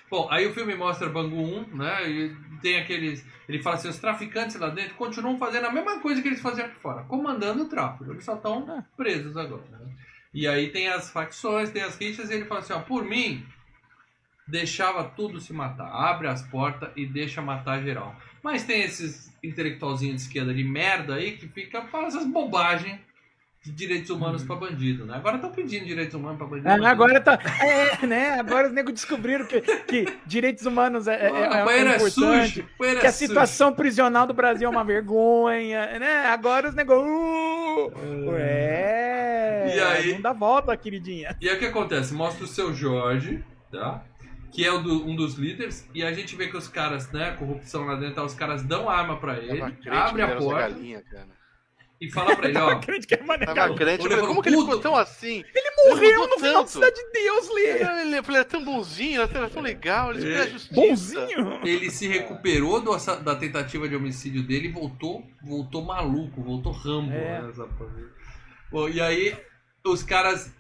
Bom, 0.09 0.29
aí 0.31 0.47
o 0.47 0.55
filme 0.55 0.77
mostra 0.77 1.09
Bangu 1.09 1.43
1, 1.43 1.77
né? 1.77 2.09
E 2.09 2.37
tem 2.61 2.79
aqueles. 2.79 3.27
Ele 3.49 3.61
fala 3.61 3.75
assim: 3.75 3.89
os 3.89 3.99
traficantes 3.99 4.55
lá 4.55 4.69
dentro 4.69 4.95
continuam 4.95 5.37
fazendo 5.37 5.67
a 5.67 5.73
mesma 5.73 5.99
coisa 5.99 6.23
que 6.23 6.29
eles 6.29 6.41
faziam 6.41 6.67
aqui 6.69 6.79
fora, 6.79 7.03
comandando 7.05 7.65
o 7.65 7.69
tráfego. 7.69 8.13
Eles 8.13 8.25
só 8.25 8.37
estão 8.37 8.79
é. 8.79 8.85
presos 8.97 9.37
agora. 9.37 9.65
Né? 9.71 9.93
E 10.33 10.47
aí 10.47 10.71
tem 10.71 10.87
as 10.87 11.11
facções, 11.11 11.71
tem 11.71 11.83
as 11.83 11.97
rixas, 11.97 12.31
e 12.31 12.35
ele 12.35 12.45
fala 12.45 12.61
assim: 12.61 12.73
ó, 12.73 12.81
por 12.81 13.05
mim, 13.05 13.45
deixava 14.53 15.03
tudo 15.05 15.41
se 15.41 15.51
matar. 15.51 15.91
Abre 15.91 16.29
as 16.29 16.43
portas 16.43 16.91
e 16.95 17.07
deixa 17.07 17.41
matar 17.41 17.83
geral. 17.83 18.15
Mas 18.43 18.65
tem 18.65 18.83
esses 18.83 19.33
intelectualzinhos 19.43 20.17
de 20.17 20.23
esquerda 20.23 20.53
de 20.53 20.63
merda 20.63 21.15
aí 21.15 21.33
que 21.33 21.49
fica 21.49 21.81
fala 21.87 22.09
essas 22.09 22.27
bobagens 22.27 23.01
de 23.65 23.71
direitos 23.71 24.11
humanos 24.11 24.43
uhum. 24.43 24.49
para 24.49 24.57
bandido, 24.57 25.07
né? 25.07 25.15
Agora 25.15 25.37
estão 25.37 25.51
pedindo 25.51 25.87
direitos 25.87 26.15
humanos 26.15 26.37
para 26.37 26.47
bandido. 26.49 26.69
É, 26.69 26.87
agora 26.87 27.21
tá, 27.21 27.39
é, 27.63 28.07
né? 28.07 28.31
Agora 28.33 28.67
os 28.67 28.75
negros 28.75 28.95
descobriram 28.95 29.47
que, 29.47 29.61
que 29.61 30.19
direitos 30.27 30.67
humanos 30.67 31.07
é, 31.07 31.15
é, 31.15 31.31
é, 31.31 31.31
é 31.31 31.97
importante, 31.97 32.55
sujo, 32.55 33.01
que 33.01 33.07
a 33.07 33.13
situação 33.13 33.69
sujo. 33.69 33.77
prisional 33.77 34.27
do 34.27 34.35
Brasil 34.35 34.67
é 34.67 34.71
uma 34.71 34.85
vergonha, 34.85 35.99
né? 35.99 36.27
Agora 36.27 36.69
os 36.69 36.75
negros, 36.75 36.99
uh, 37.05 38.35
é, 38.37 39.77
e 39.77 39.81
aí, 39.81 40.13
não 40.15 40.21
dá 40.21 40.33
volta, 40.33 40.77
queridinha. 40.77 41.37
E 41.41 41.49
aí 41.49 41.57
o 41.57 41.59
que 41.59 41.67
acontece? 41.67 42.13
Mostra 42.13 42.45
o 42.45 42.49
seu 42.49 42.75
Jorge, 42.75 43.45
tá? 43.71 44.03
Que 44.53 44.67
é 44.67 44.79
do, 44.79 45.07
um 45.09 45.17
dos 45.17 45.35
líderes, 45.35 45.89
e 45.95 46.05
a 46.05 46.13
gente 46.13 46.37
vê 46.37 46.47
que 46.47 46.57
os 46.57 46.69
caras, 46.69 47.11
né, 47.11 47.35
corrupção 47.39 47.87
lá 47.87 47.97
dentro, 47.97 48.23
os 48.23 48.35
caras 48.35 48.63
dão 48.63 48.89
arma 48.89 49.19
pra 49.19 49.39
ele, 49.39 49.63
abre 49.89 50.23
a 50.23 50.37
porta 50.37 50.61
galinha, 50.61 51.03
e 51.99 52.11
fala 52.11 52.37
pra 52.37 52.49
ele, 52.49 52.59
ó... 52.59 52.79
crente 52.81 53.07
que 53.07 53.15
era 53.15 53.55
Tava 53.55 53.75
crente, 53.75 54.03
falei, 54.03 54.27
como 54.27 54.43
que 54.43 54.49
ele 54.49 54.59
ficou 54.59 54.81
tão 54.81 54.95
assim? 54.95 55.43
Ele 55.55 55.71
morreu 55.89 56.29
no 56.29 56.39
final 56.39 56.63
da 56.63 56.69
Cidade 56.69 56.97
de 56.97 57.13
Deus, 57.13 57.49
Lê! 57.55 57.63
Ele, 57.81 58.17
ele 58.17 58.37
é 58.37 58.45
tão 58.45 58.63
bonzinho, 58.63 59.23
era 59.23 59.49
tão 59.49 59.63
legal, 59.63 60.13
ele 60.13 60.35
é. 60.35 60.53
Bonzinho? 60.73 61.61
Ele 61.65 61.91
se 61.91 62.07
recuperou 62.07 62.81
do, 62.81 62.95
da 63.23 63.37
tentativa 63.37 63.89
de 63.89 63.97
homicídio 63.97 64.43
dele 64.43 64.69
e 64.69 64.73
voltou, 64.73 65.25
voltou 65.43 65.83
maluco, 65.83 66.43
voltou 66.43 66.73
rambo. 66.73 67.13
É. 67.13 67.41
Né, 67.41 67.53
Bom, 68.71 68.89
e 68.89 69.01
aí, 69.01 69.37
os 69.85 70.03
caras 70.03 70.53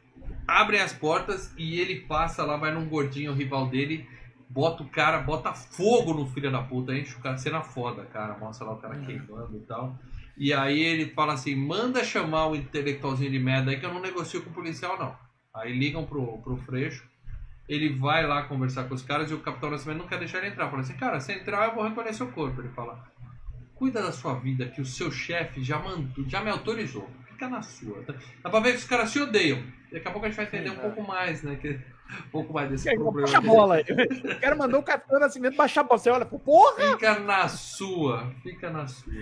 abrem 0.46 0.80
as 0.80 0.92
portas 0.92 1.52
e 1.56 1.80
ele 1.80 2.00
passa 2.00 2.44
lá, 2.44 2.56
vai 2.56 2.72
num 2.72 2.88
gordinho 2.88 3.32
rival 3.32 3.68
dele, 3.68 4.06
bota 4.48 4.82
o 4.82 4.88
cara, 4.88 5.18
bota 5.18 5.52
fogo 5.52 6.12
no 6.12 6.26
filho 6.26 6.50
da 6.50 6.62
puta, 6.62 6.94
enche 6.94 7.16
o 7.16 7.20
cara, 7.20 7.38
cena 7.38 7.62
foda, 7.62 8.04
cara, 8.04 8.36
mostra 8.38 8.66
lá 8.66 8.72
o 8.72 8.78
cara 8.78 8.96
uhum. 8.96 9.04
queimando 9.04 9.56
e 9.56 9.60
tal. 9.60 9.98
E 10.36 10.52
aí 10.52 10.80
ele 10.80 11.06
fala 11.10 11.34
assim: 11.34 11.54
manda 11.54 12.04
chamar 12.04 12.48
o 12.48 12.56
intelectualzinho 12.56 13.30
de 13.30 13.38
merda 13.38 13.70
aí 13.70 13.78
que 13.78 13.86
eu 13.86 13.92
não 13.92 14.00
negocio 14.00 14.42
com 14.42 14.50
o 14.50 14.54
policial, 14.54 14.98
não. 14.98 15.16
Aí 15.54 15.76
ligam 15.76 16.04
pro, 16.04 16.38
pro 16.38 16.56
Freixo, 16.56 17.06
ele 17.68 17.90
vai 17.90 18.26
lá 18.26 18.42
conversar 18.44 18.84
com 18.84 18.94
os 18.94 19.02
caras 19.02 19.30
e 19.30 19.34
o 19.34 19.40
Capitão 19.40 19.70
Nascimento 19.70 19.98
não 19.98 20.06
quer 20.06 20.18
deixar 20.18 20.38
ele 20.38 20.48
entrar. 20.48 20.68
Fala 20.68 20.82
assim: 20.82 20.96
cara, 20.96 21.20
se 21.20 21.32
entrar 21.32 21.68
eu 21.68 21.74
vou 21.74 21.84
reconhecer 21.84 22.22
o 22.22 22.32
corpo. 22.32 22.60
Ele 22.60 22.70
fala: 22.70 23.02
cuida 23.74 24.02
da 24.02 24.12
sua 24.12 24.34
vida 24.34 24.66
que 24.66 24.80
o 24.80 24.86
seu 24.86 25.10
chefe 25.10 25.62
já, 25.62 25.78
mandou, 25.78 26.28
já 26.28 26.42
me 26.42 26.50
autorizou 26.50 27.08
fica 27.42 27.48
na 27.48 27.62
sua. 27.62 28.02
Tá? 28.02 28.14
Dá 28.42 28.50
pra 28.50 28.60
ver 28.60 28.72
que 28.72 28.78
os 28.78 28.84
caras 28.84 29.10
se 29.10 29.20
odeiam. 29.20 29.62
Daqui 29.90 30.08
a 30.08 30.10
pouco 30.10 30.26
a 30.26 30.28
gente 30.28 30.36
vai 30.36 30.46
entender 30.46 30.70
Sim, 30.70 30.76
um 30.76 30.80
pouco 30.80 31.02
mais, 31.02 31.42
né? 31.42 31.56
Que, 31.56 31.70
um 31.70 32.30
pouco 32.30 32.52
mais 32.52 32.70
desse 32.70 32.94
problema. 32.94 33.26
Baixa 33.26 33.38
a 33.38 33.40
bola. 33.40 33.80
O 33.80 34.40
cara 34.40 34.56
mandou 34.56 34.80
o 34.80 34.82
Capitão 34.82 35.18
Nascimento 35.18 35.56
baixar 35.56 35.80
a 35.80 35.84
bola. 35.84 35.98
Você 35.98 36.10
olha, 36.10 36.24
porra! 36.24 36.92
Fica 36.92 37.18
na 37.18 37.48
sua. 37.48 38.32
Fica 38.42 38.70
na 38.70 38.86
sua. 38.86 39.12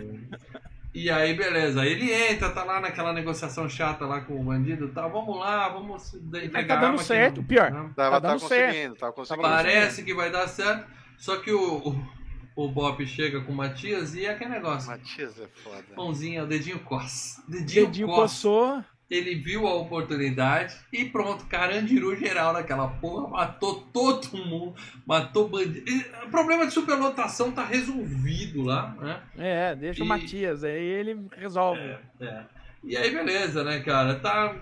E 0.93 1.09
aí, 1.09 1.35
beleza. 1.35 1.87
Ele 1.87 2.13
entra, 2.13 2.51
tá 2.51 2.65
lá 2.65 2.81
naquela 2.81 3.13
negociação 3.13 3.69
chata 3.69 4.05
lá 4.05 4.21
com 4.21 4.41
o 4.41 4.45
bandido 4.45 4.87
e 4.87 4.89
tá, 4.89 5.03
tal. 5.03 5.11
Vamos 5.11 5.39
lá, 5.39 5.69
vamos 5.69 6.17
pegar 6.31 6.77
Tá 6.77 6.81
dando 6.81 6.99
certo, 6.99 7.43
pior. 7.43 7.71
Né? 7.71 7.91
Tá, 7.95 8.11
tá 8.11 8.19
dando 8.19 8.41
certo. 8.41 8.97
Tá 8.97 9.13
conseguindo. 9.13 9.43
Parece 9.43 10.03
que 10.03 10.15
vai 10.15 10.31
dar 10.31 10.49
certo. 10.49 10.89
Só 11.17 11.37
que 11.37 11.53
o, 11.53 11.79
o 11.79 12.20
Bob 12.69 13.07
chega 13.07 13.41
com 13.41 13.53
o 13.53 13.55
Matias 13.55 14.15
e 14.15 14.25
é 14.25 14.31
aquele 14.31 14.51
negócio. 14.51 14.91
Matias 14.91 15.41
é 15.41 15.47
foda. 15.63 15.85
Mãozinha, 15.97 16.45
o 16.45 16.47
dedinho 16.47 16.79
coça. 16.81 17.43
Dedinho, 17.49 17.87
dedinho 17.87 18.09
coçou. 18.09 18.85
Ele 19.11 19.35
viu 19.35 19.67
a 19.67 19.75
oportunidade 19.75 20.77
e 20.93 21.05
pronto, 21.05 21.45
carandiru 21.47 22.15
geral 22.17 22.53
naquela 22.53 22.87
porra, 22.87 23.27
matou 23.27 23.81
todo 23.93 24.37
mundo, 24.37 24.75
matou 25.05 25.49
bandido. 25.49 25.85
O 26.25 26.31
problema 26.31 26.65
de 26.65 26.73
superlotação 26.73 27.51
tá 27.51 27.65
resolvido 27.65 28.63
lá, 28.63 28.95
né? 29.01 29.21
É, 29.37 29.75
deixa 29.75 30.01
e... 30.01 30.05
o 30.05 30.07
Matias, 30.07 30.63
aí 30.63 30.81
ele 30.81 31.27
resolve. 31.37 31.81
É, 31.81 31.99
é. 32.21 32.45
E 32.85 32.97
aí, 32.97 33.11
beleza, 33.11 33.65
né, 33.65 33.81
cara? 33.81 34.15
Tá. 34.15 34.55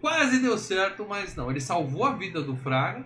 Quase 0.00 0.38
deu 0.38 0.56
certo, 0.56 1.04
mas 1.08 1.34
não. 1.34 1.50
Ele 1.50 1.60
salvou 1.60 2.04
a 2.04 2.14
vida 2.14 2.40
do 2.40 2.56
Fraga 2.56 3.04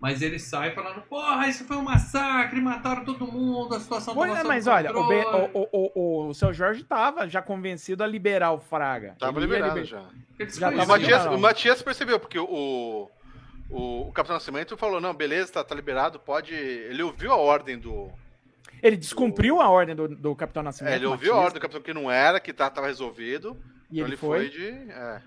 mas 0.00 0.22
ele 0.22 0.38
sai 0.38 0.70
falando, 0.70 1.02
porra, 1.02 1.48
isso 1.48 1.64
foi 1.64 1.76
um 1.76 1.82
massacre, 1.82 2.60
mataram 2.60 3.04
todo 3.04 3.26
mundo, 3.26 3.74
a 3.74 3.80
situação 3.80 4.14
pois 4.14 4.32
é, 4.32 4.44
mas 4.44 4.66
olha, 4.68 4.96
o, 4.96 5.08
ben, 5.08 5.24
o, 5.52 5.68
o, 5.72 6.28
o, 6.28 6.34
seu 6.34 6.52
Jorge 6.52 6.84
tava 6.84 7.28
já 7.28 7.42
convencido 7.42 8.04
a 8.04 8.06
liberar 8.06 8.52
o 8.52 8.60
Fraga. 8.60 9.16
Tava 9.18 9.40
liberado 9.40 9.74
liber... 9.74 9.84
já. 9.84 10.04
já 10.38 10.70
o, 10.70 10.86
Matias, 10.86 11.26
o 11.26 11.38
Matias 11.38 11.82
percebeu, 11.82 12.20
porque 12.20 12.38
o, 12.38 13.10
o, 13.68 14.08
o 14.08 14.12
Capitão 14.12 14.36
Nascimento 14.36 14.76
falou, 14.76 15.00
não, 15.00 15.12
beleza, 15.12 15.52
tá, 15.52 15.64
tá 15.64 15.74
liberado, 15.74 16.20
pode... 16.20 16.54
Ele 16.54 17.02
ouviu 17.02 17.32
a 17.32 17.36
ordem 17.36 17.76
do... 17.76 18.08
Ele 18.80 18.96
descumpriu 18.96 19.56
do... 19.56 19.60
a 19.60 19.68
ordem 19.68 19.96
do, 19.96 20.06
do 20.06 20.36
Capitão 20.36 20.62
Nascimento. 20.62 20.92
É, 20.92 20.96
ele 20.96 21.06
ouviu 21.06 21.32
Matias. 21.32 21.36
a 21.36 21.44
ordem 21.44 21.58
do 21.58 21.62
Capitão 21.62 21.82
que 21.82 21.92
não 21.92 22.08
era, 22.08 22.38
que 22.38 22.52
tá, 22.52 22.70
tava 22.70 22.86
resolvido. 22.86 23.56
E 23.90 23.96
então 23.96 24.06
ele, 24.06 24.10
ele 24.10 24.16
foi... 24.16 24.38
foi 24.38 24.48
de... 24.50 24.68
É. 24.92 25.22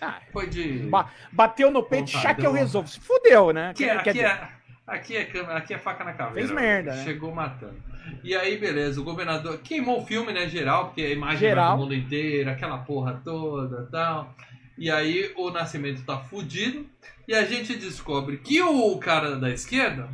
Ah, 0.00 0.20
foi 0.32 0.46
de. 0.46 0.78
Ba 0.88 1.10
bateu 1.32 1.70
no 1.70 1.82
peito, 1.82 2.10
já 2.10 2.34
que 2.34 2.46
eu 2.46 2.52
resolvo. 2.52 2.88
Se 2.88 3.00
fudeu, 3.00 3.52
né? 3.52 3.70
Aqui, 3.70 3.84
é, 3.84 3.96
aqui, 3.96 4.20
é, 4.20 4.48
aqui, 4.86 5.16
é, 5.16 5.56
aqui 5.56 5.74
é 5.74 5.78
faca 5.78 6.04
na 6.04 6.12
caveira. 6.12 6.46
Fez 6.46 6.50
merda, 6.50 6.94
né? 6.94 7.04
Chegou 7.04 7.34
matando. 7.34 7.76
E 8.22 8.34
aí, 8.34 8.56
beleza, 8.56 9.00
o 9.00 9.04
governador 9.04 9.58
queimou 9.58 10.02
o 10.02 10.06
filme, 10.06 10.32
né? 10.32 10.48
Geral, 10.48 10.86
porque 10.86 11.02
a 11.02 11.10
imagem 11.10 11.38
geral. 11.38 11.76
do 11.76 11.82
mundo 11.82 11.94
inteiro, 11.94 12.50
aquela 12.50 12.78
porra 12.78 13.20
toda 13.24 13.86
tal. 13.90 14.34
E 14.78 14.90
aí 14.90 15.32
o 15.36 15.50
Nascimento 15.50 16.04
tá 16.04 16.18
fudido. 16.18 16.86
E 17.26 17.34
a 17.34 17.44
gente 17.44 17.74
descobre 17.76 18.38
que 18.38 18.62
o 18.62 18.96
cara 18.98 19.36
da 19.36 19.50
esquerda 19.50 20.08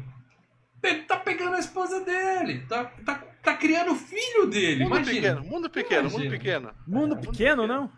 tá 1.06 1.16
pegando 1.16 1.56
a 1.56 1.58
esposa 1.58 2.00
dele. 2.04 2.64
Tá, 2.68 2.84
tá, 3.04 3.22
tá 3.42 3.54
criando 3.54 3.92
o 3.92 3.96
filho 3.96 4.46
dele. 4.46 4.84
Mundo 4.84 4.96
Imagina. 4.96 5.14
pequeno, 5.14 5.44
mundo 5.44 5.70
pequeno, 5.70 6.00
Imagina. 6.08 6.22
mundo 6.22 6.30
pequeno. 6.30 6.74
Mundo 6.86 7.16
pequeno, 7.16 7.66
não? 7.66 7.90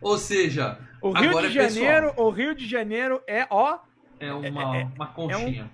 Ou 0.00 0.16
seja, 0.18 0.78
o 1.02 1.10
Rio 1.12 1.40
de 1.40 1.58
é 1.58 1.68
Janeiro, 1.68 2.12
o 2.16 2.30
Rio 2.30 2.54
de 2.54 2.66
Janeiro 2.66 3.20
é 3.26 3.46
ó, 3.50 3.78
é 4.20 4.32
uma, 4.32 4.76
é, 4.76 4.80
é, 4.82 4.84
uma 4.94 5.06
conchinha. 5.08 5.70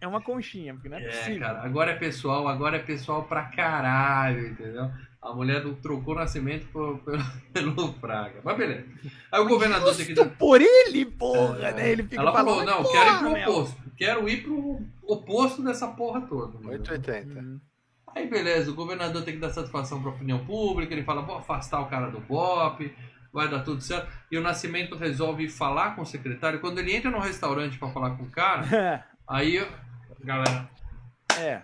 É 0.00 0.06
uma 0.06 0.20
conchinha, 0.20 0.74
porque 0.74 0.88
não 0.88 0.96
é, 0.98 1.02
É, 1.04 1.08
possível. 1.08 1.40
cara, 1.40 1.62
agora 1.62 1.90
é 1.90 1.94
pessoal, 1.96 2.46
agora 2.46 2.76
é 2.76 2.80
pessoal 2.80 3.24
pra 3.24 3.42
caralho, 3.44 4.46
entendeu? 4.48 4.88
A 5.20 5.32
mulher 5.32 5.60
do- 5.62 5.74
trocou 5.74 6.14
o 6.14 6.18
nascimento 6.18 6.68
por- 6.68 6.98
pelo, 7.02 7.24
pelo 7.52 7.92
Fraga. 7.94 8.40
Mas 8.44 8.56
beleza. 8.56 8.84
Aí 9.32 9.40
o 9.40 9.48
governador 9.48 9.96
tem 9.96 10.06
que 10.06 10.14
Justo 10.14 10.30
por 10.38 10.60
ele, 10.60 11.04
porra, 11.04 11.72
né? 11.72 11.90
Ele 11.90 12.04
fica 12.04 12.20
Ela 12.22 12.32
falou, 12.32 12.54
falando, 12.60 12.68
não, 12.68 12.82
"Porra, 12.84 12.92
quero 13.04 13.10
ir 13.14 13.18
pro 13.18 13.30
meu." 13.32 13.50
oposto. 13.50 13.82
Quero 13.96 14.28
ir 14.28 14.42
pro 14.44 14.80
oposto 15.02 15.62
dessa 15.64 15.88
porra 15.88 16.20
toda. 16.20 16.52
entendeu? 16.58 16.70
880. 16.78 17.40
Hum. 17.40 17.60
Aí 18.14 18.28
beleza, 18.30 18.70
o 18.70 18.74
governador 18.74 19.22
tem 19.24 19.34
que 19.34 19.40
dar 19.40 19.50
satisfação 19.50 20.00
pra 20.00 20.10
opinião 20.12 20.38
pública, 20.46 20.94
ele 20.94 21.02
fala, 21.04 21.22
vou 21.22 21.36
afastar 21.36 21.80
o 21.80 21.86
cara 21.86 22.08
do 22.10 22.20
BOP, 22.20 22.94
vai 23.32 23.48
dar 23.48 23.60
tudo 23.60 23.80
certo. 23.80 24.08
E 24.30 24.36
o 24.36 24.42
Nascimento 24.42 24.96
resolve 24.96 25.48
falar 25.48 25.94
com 25.94 26.02
o 26.02 26.06
secretário. 26.06 26.60
Quando 26.60 26.78
ele 26.78 26.94
entra 26.94 27.10
no 27.10 27.20
restaurante 27.20 27.78
pra 27.78 27.88
falar 27.88 28.16
com 28.16 28.24
o 28.24 28.30
cara, 28.30 29.04
aí, 29.28 29.66
galera, 30.24 30.68
É. 31.38 31.60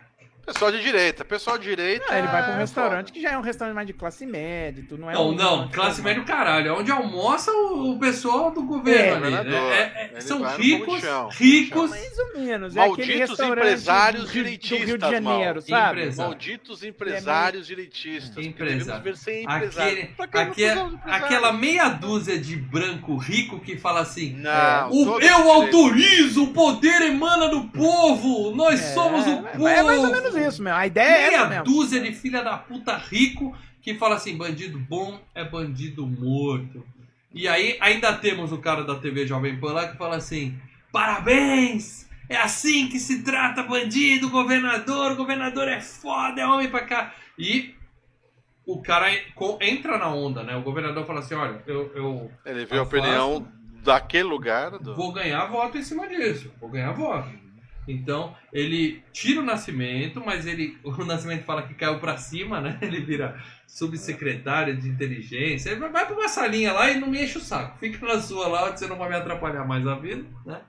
Pessoal 0.47 0.71
de 0.73 0.83
direita, 0.83 1.25
pessoal 1.25 1.57
de 1.57 1.65
direita. 1.65 2.05
Ah, 2.09 2.19
ele 2.19 2.27
vai 2.29 2.43
pra 2.43 2.53
um 2.53 2.57
é 2.57 2.59
restaurante 2.59 3.07
foda. 3.09 3.13
que 3.13 3.23
já 3.23 3.31
é 3.33 3.39
um 3.39 3.41
restaurante 3.41 3.75
mais 3.75 3.87
de 3.87 3.93
classe 3.95 4.27
média, 4.27 4.85
tu 4.87 4.99
não 4.99 5.11
é 5.11 5.15
Não, 5.15 5.31
um 5.31 5.35
não, 5.35 5.69
classe 5.69 6.03
média 6.03 6.23
caralho. 6.23 6.69
É 6.69 6.73
onde 6.73 6.91
almoça 6.91 7.51
o, 7.51 7.93
o 7.93 7.99
pessoal 7.99 8.51
do 8.51 8.63
governo 8.63 9.25
É, 9.25 9.29
ali. 9.29 9.37
governador. 9.37 9.73
É- 9.73 10.11
é- 10.15 10.21
são 10.21 10.43
ricos, 10.43 11.03
ricos, 11.33 11.91
Mais 11.91 12.19
ou 12.19 12.41
menos. 12.41 12.77
é 12.77 12.79
Malditos 12.81 13.41
empresários 13.41 14.25
do 14.25 14.29
Rio- 14.31 14.43
do 14.45 14.49
Rio 14.49 14.59
direitistas, 14.59 14.87
de 14.99 15.01
Janeiro, 15.01 15.55
mal. 15.55 15.63
sabe? 15.63 16.01
Empresário. 16.01 16.17
Malditos 16.31 16.85
empresários 16.85 17.67
direitistas. 17.67 18.45
Empresário. 18.47 19.03
aquele, 20.33 20.75
não 20.75 21.01
aquela 21.07 21.53
meia 21.53 21.89
dúzia 21.89 22.39
de 22.39 22.55
branco 22.57 23.17
rico 23.17 23.61
que 23.61 23.77
fala 23.79 24.01
assim. 24.01 24.35
Não, 24.35 24.91
O, 24.91 25.21
eu 25.21 25.51
autorizo, 25.51 26.45
o 26.45 26.47
poder 26.49 27.01
emana 27.03 27.49
do 27.49 27.65
povo, 27.69 28.55
nós 28.55 28.81
É, 28.81 28.95
somos 28.95 29.27
o 29.27 29.37
povo. 29.43 29.69
É 29.69 29.83
mais 29.83 29.99
ou 30.05 30.11
menos 30.11 30.34
isso, 30.39 30.63
meu. 30.63 30.75
A 30.75 30.87
ideia 30.87 31.09
é 31.09 31.23
essa 31.27 31.47
Meia 31.47 31.49
mesmo. 31.49 31.65
dúzia 31.65 32.01
de 32.01 32.13
filha 32.13 32.43
da 32.43 32.57
puta 32.57 32.97
rico 32.97 33.57
que 33.81 33.95
fala 33.95 34.17
assim: 34.17 34.37
bandido 34.37 34.79
bom 34.79 35.21
é 35.35 35.45
bandido 35.45 36.07
morto. 36.07 36.85
E 37.33 37.49
aí 37.49 37.77
ainda 37.81 38.13
temos 38.13 38.53
o 38.53 38.59
cara 38.59 38.85
da 38.85 38.95
TV 38.95 39.27
Jovem 39.27 39.59
Pan 39.59 39.73
lá 39.73 39.89
que 39.89 39.97
fala 39.97 40.17
assim: 40.17 40.59
parabéns! 40.93 42.09
É 42.29 42.37
assim 42.37 42.89
que 42.89 42.99
se 42.99 43.23
trata 43.23 43.63
bandido, 43.63 44.31
governador, 44.31 45.13
o 45.13 45.17
governador 45.17 45.69
é 45.69 45.81
foda, 45.81 46.41
é 46.41 46.47
homem 46.47 46.71
pra 46.71 46.81
cá. 46.87 47.15
E 47.39 47.75
o 48.67 48.81
cara 48.81 49.09
entra 49.61 49.99
na 49.99 50.09
onda, 50.09 50.43
né? 50.43 50.57
O 50.57 50.63
governador 50.63 51.05
fala 51.05 51.21
assim: 51.21 51.35
olha, 51.35 51.63
eu, 51.67 51.93
eu 51.95 52.31
Ele 52.47 52.65
viu 52.65 52.81
a 52.81 52.85
opinião 52.85 53.47
daquele 53.83 54.25
lugar. 54.25 54.71
Do... 54.79 54.95
vou 54.95 55.13
ganhar 55.13 55.45
voto 55.47 55.77
em 55.77 55.83
cima 55.83 56.09
disso, 56.09 56.51
vou 56.61 56.71
ganhar 56.71 56.93
voto. 56.93 57.44
Então, 57.87 58.35
ele 58.53 59.03
tira 59.13 59.41
o 59.41 59.45
Nascimento, 59.45 60.23
mas 60.25 60.47
ele 60.47 60.79
o 60.85 61.05
Nascimento 61.05 61.45
fala 61.45 61.63
que 61.63 61.75
caiu 61.75 61.99
pra 61.99 62.17
cima, 62.17 62.61
né? 62.61 62.79
Ele 62.81 63.01
vira 63.01 63.39
subsecretário 63.67 64.77
de 64.77 64.89
inteligência. 64.89 65.71
Ele 65.71 65.81
vai- 65.89 66.07
pra 66.07 66.15
uma 66.15 66.29
salinha 66.29 66.73
lá 66.73 66.91
e 66.91 66.99
não 66.99 67.09
me 67.09 67.23
enche 67.23 67.39
o 67.39 67.41
saco. 67.41 67.79
Fica 67.79 68.05
na 68.07 68.21
sua 68.21 68.49
lá, 68.49 68.71
você 68.75 68.87
não 68.87 68.97
vai 68.97 69.09
me 69.09 69.17
atrapalhar 69.17 69.65
mais 69.67 69.87
a 69.87 69.95
vida, 69.97 70.25
né? 70.47 70.61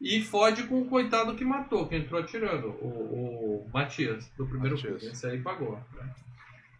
E 0.00 0.20
fode 0.22 0.62
com 0.64 0.80
o 0.80 0.84
coitado 0.84 1.34
que 1.34 1.44
matou, 1.44 1.86
que 1.88 1.96
entrou 1.96 2.20
atirando, 2.20 2.68
o, 2.68 3.64
o 3.66 3.70
Matias, 3.72 4.30
do 4.36 4.46
primeiro 4.46 4.76
Matias. 4.76 5.00
filme. 5.00 5.12
Esse 5.12 5.26
aí 5.26 5.38
pagou. 5.40 5.72
né? 5.96 6.08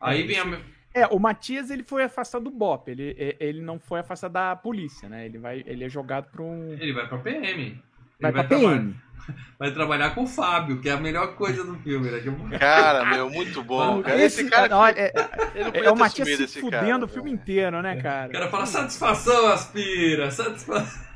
Aí 0.01 0.22
vem 0.24 0.39
a. 0.39 0.61
É, 0.95 1.07
o 1.09 1.18
Matias 1.18 1.70
ele 1.70 1.82
foi 1.82 2.05
afastado 2.05 2.45
do 2.45 2.51
BOP, 2.51 2.89
ele, 2.91 3.14
é- 3.18 3.36
ele 3.41 3.61
não 3.61 3.78
foi 3.80 4.01
afastado 4.01 4.32
da 4.32 4.55
polícia, 4.55 5.09
né? 5.09 5.26
Ele, 5.26 5.39
vai, 5.39 5.62
ele 5.66 5.84
é 5.84 5.89
jogado 5.89 6.30
pra 6.30 6.43
um. 6.43 6.72
Ele 6.74 6.93
vai 6.93 7.09
pra 7.09 7.18
PM. 7.18 7.82
Ele 8.21 8.23
Vai 8.23 8.33
pra 8.33 8.45
trabalhar- 8.45 8.71
PM. 8.79 8.97
vai 9.59 9.71
trabalhar 9.73 10.11
com 10.14 10.23
o 10.25 10.27
Fábio, 10.27 10.81
que 10.81 10.89
é 10.89 10.93
a 10.93 10.97
melhor 10.97 11.35
coisa 11.37 11.62
do 11.64 11.77
filme, 11.79 12.11
né? 12.11 12.21
Eu- 12.25 12.59
Cara, 12.59 13.05
meu, 13.05 13.29
muito 13.31 13.62
bom. 13.62 14.03
Cara. 14.03 14.21
Esse, 14.21 14.49
cara. 14.49 14.77
olha, 14.77 14.95
é, 14.99 15.12
é, 15.55 15.85
é 15.85 15.91
o 15.91 15.97
Matias 15.97 16.29
se 16.29 16.43
esse 16.45 16.61
fudendo 16.61 16.83
cara, 16.87 17.05
o 17.05 17.09
filme 17.09 17.31
velho. 17.31 17.41
inteiro, 17.43 17.83
né, 17.83 18.01
cara? 18.01 18.29
O 18.29 18.33
cara 18.33 18.49
fala 18.49 18.66
satisfação, 18.66 19.49
aspira, 19.49 20.31
satisfação. 20.31 21.07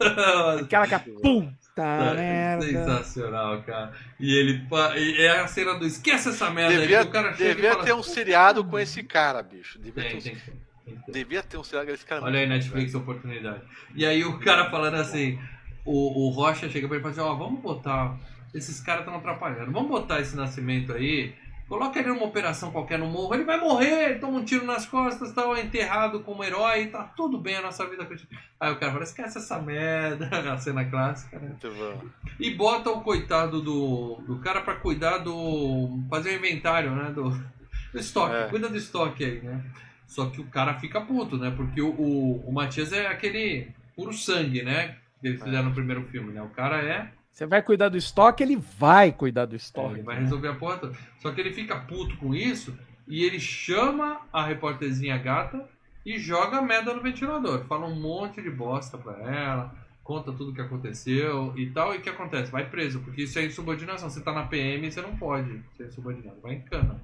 Aquela 0.60 0.86
que 0.86 0.98
puta 1.10 1.62
Tá, 1.74 2.12
merda. 2.14 2.66
Sensacional, 2.66 3.62
cara. 3.62 3.92
E 4.20 4.34
ele. 4.36 4.58
pa- 4.68 4.94
e 4.98 5.22
é 5.22 5.40
a 5.40 5.46
cena 5.46 5.72
do 5.78 5.86
esquece 5.86 6.28
essa 6.28 6.50
merda 6.50 6.76
Devia, 6.78 6.98
aí. 6.98 7.04
que 7.04 7.08
O 7.08 7.12
cara 7.12 7.34
chega 7.34 7.54
devia 7.54 7.72
fala, 7.72 7.84
ter 7.84 7.94
um 7.94 8.02
seriado 8.02 8.62
com 8.64 8.78
esse 8.78 9.02
cara, 9.02 9.42
bicho. 9.42 9.78
Devia, 9.78 10.02
Tem, 10.02 10.18
ter, 10.18 10.18
um, 10.18 10.20
tem, 10.22 10.36
tem, 10.84 11.02
devia 11.08 11.42
ter 11.42 11.56
um 11.56 11.64
seriado 11.64 11.86
com 11.88 11.94
esse 11.94 12.04
cara. 12.04 12.22
Olha 12.24 12.40
aí, 12.40 12.46
Netflix, 12.46 12.94
oportunidade. 12.94 13.62
E 13.94 14.04
aí 14.04 14.22
o 14.22 14.38
cara 14.40 14.68
falando 14.70 14.96
assim, 14.96 15.38
o, 15.84 16.26
o 16.26 16.30
Rocha 16.30 16.68
chega 16.68 16.86
pra 16.86 16.96
ele 16.96 17.06
e 17.06 17.12
fala 17.12 17.28
assim, 17.28 17.34
ó, 17.34 17.36
vamos 17.36 17.60
botar, 17.60 18.16
esses 18.54 18.80
caras 18.80 19.02
estão 19.02 19.16
atrapalhando, 19.16 19.72
vamos 19.72 19.88
botar 19.88 20.20
esse 20.20 20.36
nascimento 20.36 20.92
aí, 20.92 21.34
coloca 21.68 21.98
ele 21.98 22.08
numa 22.08 22.24
operação 22.24 22.70
qualquer 22.70 22.98
no 22.98 23.06
morro, 23.06 23.34
ele 23.34 23.44
vai 23.44 23.58
morrer, 23.58 24.10
ele 24.10 24.18
toma 24.18 24.38
um 24.38 24.44
tiro 24.44 24.64
nas 24.64 24.86
costas, 24.86 25.32
tá 25.32 25.42
enterrado 25.58 26.20
como 26.20 26.44
herói, 26.44 26.86
tá 26.88 27.02
tudo 27.02 27.38
bem, 27.38 27.56
a 27.56 27.62
nossa 27.62 27.86
vida 27.86 28.04
continua. 28.04 28.40
Aí 28.60 28.70
o 28.70 28.78
cara 28.78 28.92
fala, 28.92 29.04
esquece 29.04 29.38
essa 29.38 29.58
merda, 29.58 30.28
a 30.52 30.58
cena 30.58 30.84
clássica, 30.84 31.38
né? 31.38 31.48
Muito 31.48 31.70
bom. 31.70 32.04
E 32.38 32.50
bota 32.50 32.90
o 32.90 33.00
coitado 33.00 33.60
do, 33.60 34.22
do 34.26 34.38
cara 34.38 34.60
pra 34.60 34.76
cuidar 34.76 35.18
do. 35.18 35.98
fazer 36.10 36.30
o 36.30 36.36
inventário, 36.36 36.94
né? 36.94 37.10
Do, 37.10 37.30
do 37.30 37.98
estoque. 37.98 38.34
É. 38.34 38.48
Cuida 38.48 38.68
do 38.68 38.76
estoque 38.76 39.24
aí, 39.24 39.40
né? 39.40 39.64
Só 40.06 40.26
que 40.26 40.42
o 40.42 40.46
cara 40.46 40.74
fica 40.74 41.00
puto, 41.00 41.38
né? 41.38 41.50
Porque 41.56 41.80
o, 41.80 41.88
o, 41.88 42.48
o 42.48 42.52
Matias 42.52 42.92
é 42.92 43.06
aquele 43.06 43.68
puro 43.96 44.12
sangue, 44.12 44.62
né? 44.62 44.96
Que 45.22 45.28
eles 45.28 45.42
fizeram 45.42 45.68
no 45.68 45.74
primeiro 45.74 46.02
filme, 46.08 46.32
né? 46.32 46.42
O 46.42 46.48
cara 46.48 46.82
é. 46.82 47.12
Você 47.30 47.46
vai 47.46 47.62
cuidar 47.62 47.88
do 47.88 47.96
estoque, 47.96 48.42
ele 48.42 48.56
vai 48.56 49.12
cuidar 49.12 49.46
do 49.46 49.56
estoque. 49.56 49.94
Ele 49.94 50.02
vai 50.02 50.18
resolver 50.18 50.48
a 50.48 50.54
porra 50.54 50.78
toda. 50.78 50.98
Só 51.20 51.32
que 51.32 51.40
ele 51.40 51.52
fica 51.52 51.78
puto 51.78 52.16
com 52.16 52.34
isso 52.34 52.76
e 53.06 53.24
ele 53.24 53.38
chama 53.40 54.20
a 54.32 54.44
repórterzinha 54.44 55.16
gata 55.16 55.66
e 56.04 56.18
joga 56.18 56.58
a 56.58 56.62
merda 56.62 56.92
no 56.92 57.00
ventilador. 57.00 57.64
Fala 57.66 57.86
um 57.86 57.94
monte 57.98 58.42
de 58.42 58.50
bosta 58.50 58.98
pra 58.98 59.16
ela, 59.22 59.74
conta 60.02 60.32
tudo 60.32 60.50
o 60.50 60.54
que 60.54 60.60
aconteceu 60.60 61.54
e 61.56 61.70
tal. 61.70 61.94
E 61.94 61.98
o 61.98 62.02
que 62.02 62.10
acontece? 62.10 62.50
Vai 62.50 62.68
preso, 62.68 63.00
porque 63.00 63.22
isso 63.22 63.38
é 63.38 63.44
insubordinação. 63.46 64.10
Você 64.10 64.20
tá 64.20 64.32
na 64.32 64.46
PM 64.46 64.90
você 64.90 65.00
não 65.00 65.16
pode 65.16 65.62
ser 65.76 65.86
insubordinado. 65.86 66.40
Vai 66.42 66.54
em 66.54 66.62
cana. 66.62 67.00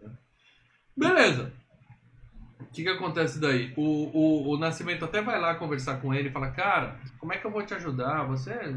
né? 0.00 0.10
Beleza. 0.96 1.52
O 2.62 2.72
que, 2.72 2.82
que 2.82 2.88
acontece 2.88 3.40
daí? 3.40 3.72
O, 3.76 3.82
o, 3.82 4.54
o 4.54 4.58
Nascimento 4.58 5.04
até 5.04 5.20
vai 5.20 5.40
lá 5.40 5.54
conversar 5.54 6.00
com 6.00 6.12
ele 6.14 6.28
e 6.28 6.32
fala: 6.32 6.50
Cara, 6.50 6.96
como 7.18 7.32
é 7.32 7.38
que 7.38 7.46
eu 7.46 7.50
vou 7.50 7.62
te 7.62 7.74
ajudar? 7.74 8.24
Você 8.24 8.74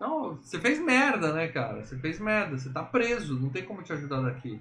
não, 0.00 0.36
você 0.36 0.60
fez 0.60 0.78
merda, 0.78 1.32
né, 1.32 1.48
cara? 1.48 1.84
Você 1.84 1.98
fez 1.98 2.20
merda, 2.20 2.56
você 2.56 2.70
tá 2.70 2.82
preso, 2.82 3.38
não 3.38 3.50
tem 3.50 3.64
como 3.64 3.82
te 3.82 3.92
ajudar 3.92 4.20
daqui. 4.20 4.60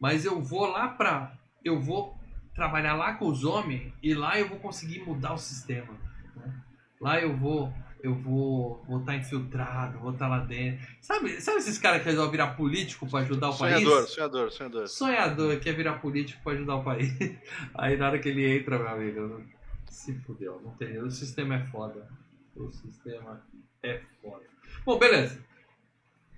Mas 0.00 0.24
eu 0.24 0.40
vou 0.40 0.66
lá 0.66 0.88
pra. 0.88 1.32
Eu 1.64 1.80
vou 1.80 2.18
trabalhar 2.54 2.94
lá 2.94 3.14
com 3.14 3.28
os 3.28 3.44
homens 3.44 3.92
e 4.02 4.12
lá 4.12 4.38
eu 4.38 4.48
vou 4.48 4.58
conseguir 4.58 5.00
mudar 5.00 5.34
o 5.34 5.38
sistema. 5.38 5.92
né? 6.34 6.52
Lá 7.00 7.20
eu 7.20 7.36
vou. 7.36 7.72
Eu 8.02 8.14
vou 8.14 8.82
vou 8.88 9.00
estar 9.00 9.14
infiltrado, 9.14 9.98
vou 9.98 10.12
estar 10.12 10.28
lá 10.28 10.40
dentro. 10.40 10.84
Sabe, 11.00 11.40
sabe 11.40 11.58
esses 11.58 11.78
caras 11.78 12.02
que 12.02 12.08
resolvem 12.08 12.32
virar 12.32 12.48
político 12.54 13.08
pra 13.08 13.20
ajudar 13.20 13.50
o 13.50 13.52
Sonhador, 13.52 13.98
país? 13.98 14.10
sonhador, 14.10 14.50
sonhador. 14.50 14.88
Sonhador 14.88 15.60
quer 15.60 15.72
virar 15.74 15.94
político 15.94 16.42
pra 16.42 16.52
ajudar 16.52 16.76
o 16.76 16.84
país. 16.84 17.12
Aí 17.74 17.96
na 17.96 18.08
hora 18.08 18.18
que 18.18 18.28
ele 18.28 18.58
entra, 18.58 18.78
meu 18.78 18.88
amigo, 18.88 19.44
se 19.88 20.14
fudeu. 20.20 20.60
Não 20.64 20.72
tem, 20.72 20.98
o 20.98 21.10
sistema 21.10 21.54
é 21.54 21.64
foda. 21.66 22.08
O 22.56 22.70
sistema 22.72 23.40
é 23.82 24.00
foda. 24.20 24.44
Bom, 24.84 24.98
beleza. 24.98 25.38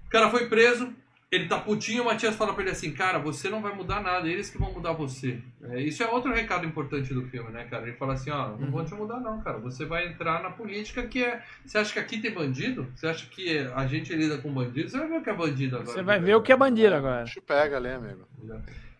O 0.06 0.10
cara 0.10 0.30
foi 0.30 0.48
preso, 0.48 0.94
ele 1.34 1.48
tá 1.48 1.58
putinho, 1.58 2.02
o 2.02 2.06
Matias 2.06 2.36
fala 2.36 2.52
pra 2.54 2.62
ele 2.62 2.70
assim, 2.70 2.92
cara, 2.92 3.18
você 3.18 3.48
não 3.48 3.60
vai 3.60 3.74
mudar 3.74 4.02
nada, 4.02 4.28
eles 4.28 4.50
que 4.50 4.58
vão 4.58 4.72
mudar 4.72 4.92
você. 4.92 5.38
É, 5.62 5.80
isso 5.80 6.02
é 6.02 6.08
outro 6.08 6.32
recado 6.32 6.66
importante 6.66 7.12
do 7.12 7.26
filme, 7.26 7.50
né, 7.50 7.64
cara? 7.64 7.86
Ele 7.86 7.96
fala 7.96 8.14
assim, 8.14 8.30
ó, 8.30 8.56
não 8.56 8.70
vou 8.70 8.84
te 8.84 8.94
mudar 8.94 9.20
não, 9.20 9.40
cara. 9.40 9.58
Você 9.58 9.84
vai 9.84 10.06
entrar 10.06 10.42
na 10.42 10.50
política 10.50 11.06
que 11.06 11.24
é... 11.24 11.42
Você 11.64 11.78
acha 11.78 11.92
que 11.92 11.98
aqui 11.98 12.18
tem 12.18 12.32
bandido? 12.32 12.86
Você 12.94 13.06
acha 13.06 13.26
que 13.26 13.58
a 13.58 13.86
gente 13.86 14.14
lida 14.14 14.38
com 14.38 14.52
bandido? 14.52 14.88
Você 14.88 14.98
vai 14.98 15.08
ver 15.08 15.18
o 15.18 15.22
que 15.22 15.30
é 15.30 15.34
bandido 15.34 15.76
agora. 15.76 15.92
Você 15.92 16.02
vai 16.02 16.20
ver 16.20 16.34
o 16.36 16.42
que 16.42 16.52
é 16.52 16.56
bandido 16.56 16.94
agora. 16.94 17.24
Bicho 17.24 17.42
pega 17.42 17.76
ali, 17.76 17.88
amigo. 17.88 18.26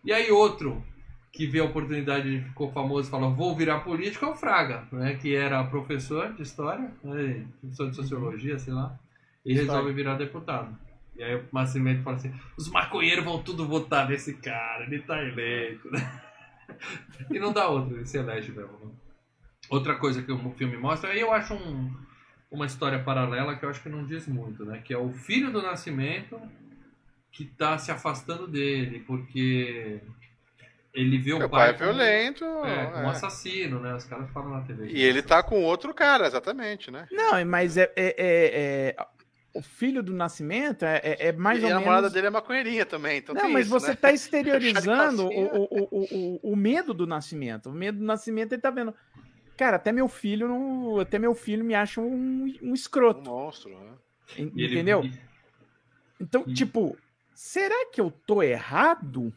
E 0.03 0.11
aí 0.11 0.29
outro 0.31 0.83
que 1.31 1.45
vê 1.45 1.59
a 1.59 1.65
oportunidade 1.65 2.29
e 2.29 2.41
ficou 2.41 2.71
famoso 2.71 3.09
fala 3.09 3.29
vou 3.29 3.53
virar 3.53 3.81
político 3.81 4.23
é 4.23 4.29
o 4.29 4.35
Fraga, 4.35 4.87
né? 4.91 5.15
Que 5.15 5.35
era 5.35 5.61
professor 5.65 6.33
de 6.33 6.43
história, 6.43 6.89
né, 7.03 7.45
professor 7.59 7.89
de 7.89 7.95
sociologia, 7.95 8.57
sei 8.57 8.73
lá, 8.73 8.97
e 9.45 9.53
resolve 9.53 9.91
virar 9.91 10.15
deputado. 10.15 10.77
E 11.15 11.23
aí 11.23 11.35
o 11.35 11.45
Nascimento 11.53 12.03
fala 12.03 12.17
assim, 12.17 12.33
os 12.57 12.69
maconheiros 12.69 13.23
vão 13.23 13.41
tudo 13.41 13.65
votar 13.67 14.09
nesse 14.09 14.33
cara, 14.35 14.83
ele 14.83 14.99
tá 14.99 15.21
eleito, 15.21 15.89
né? 15.91 16.21
E 17.31 17.39
não 17.39 17.53
dá 17.53 17.67
outra, 17.67 17.95
ele 17.95 18.05
se 18.05 18.17
elege 18.17 18.51
mesmo. 18.51 18.71
né? 18.83 18.91
Outra 19.69 19.95
coisa 19.95 20.21
que 20.21 20.31
o 20.31 20.51
filme 20.51 20.75
mostra, 20.75 21.11
aí 21.11 21.19
eu 21.19 21.31
acho 21.31 21.53
um, 21.53 21.95
uma 22.51 22.65
história 22.65 22.99
paralela 22.99 23.55
que 23.55 23.63
eu 23.63 23.69
acho 23.69 23.81
que 23.81 23.87
não 23.89 24.05
diz 24.05 24.27
muito, 24.27 24.65
né? 24.65 24.81
Que 24.83 24.93
é 24.93 24.97
o 24.97 25.11
filho 25.13 25.51
do 25.51 25.61
Nascimento 25.61 26.39
que 27.31 27.45
tá 27.45 27.77
se 27.77 27.91
afastando 27.91 28.47
dele, 28.47 28.99
porque 29.05 30.01
ele 30.93 31.17
vê 31.19 31.33
o 31.33 31.39
Meu 31.39 31.49
pai 31.49 31.69
é 31.69 31.73
como- 31.73 31.85
violento. 31.85 32.43
É, 32.65 32.85
como 32.87 33.05
é. 33.07 33.09
assassino, 33.09 33.79
né? 33.79 33.93
Os 33.93 34.05
caras 34.05 34.29
falam 34.31 34.49
na 34.51 34.61
TV. 34.61 34.87
E 34.87 35.01
ele 35.03 35.21
tá 35.21 35.43
com 35.43 35.61
outro 35.63 35.93
cara, 35.93 36.25
exatamente, 36.27 36.89
né? 36.89 37.07
Não, 37.11 37.43
mas 37.45 37.77
é, 37.77 37.91
é- 37.95 38.15
é- 38.17 38.95
é- 38.97 39.07
o 39.55 39.61
filho 39.61 40.03
do 40.03 40.13
Nascimento 40.13 40.83
é, 40.83 40.99
é, 41.01 41.27
é 41.27 41.31
mais 41.31 41.59
e 41.59 41.63
ou 41.63 41.69
menos. 41.69 41.81
a 41.81 41.85
namorada 41.85 42.09
dele 42.09 42.27
é 42.27 42.29
maconheirinha 42.29 42.85
também. 42.85 43.19
Então 43.19 43.33
não, 43.33 43.49
mas 43.49 43.67
isso, 43.67 43.79
você 43.79 43.87
né? 43.87 43.93
está 43.95 44.11
exteriorizando 44.11 45.27
o, 45.27 45.29
o, 45.29 45.87
o, 45.91 46.51
o, 46.51 46.55
medo 46.55 46.93
do 46.93 47.07
Nascimento. 47.07 47.69
O 47.69 47.71
medo 47.71 47.99
do 47.99 48.03
Nascimento 48.03 48.51
ele 48.51 48.61
tá 48.61 48.69
vendo. 48.69 48.93
Cara, 49.55 49.77
até 49.77 49.93
meu 49.93 50.09
filho 50.09 50.49
não, 50.49 50.99
até 50.99 51.17
meu 51.17 51.33
filho 51.33 51.63
me 51.63 51.73
acha 51.73 52.01
um, 52.01 52.53
um 52.61 52.73
escroto. 52.73 53.21
Um 53.21 53.33
monstro, 53.33 53.71
né? 53.71 53.93
Entendeu? 54.37 54.99
Ele... 55.03 55.19
Então, 56.19 56.43
e... 56.45 56.53
tipo, 56.53 56.97
será 57.33 57.89
que 57.93 58.01
eu 58.01 58.11
tô 58.11 58.43
errado? 58.43 59.33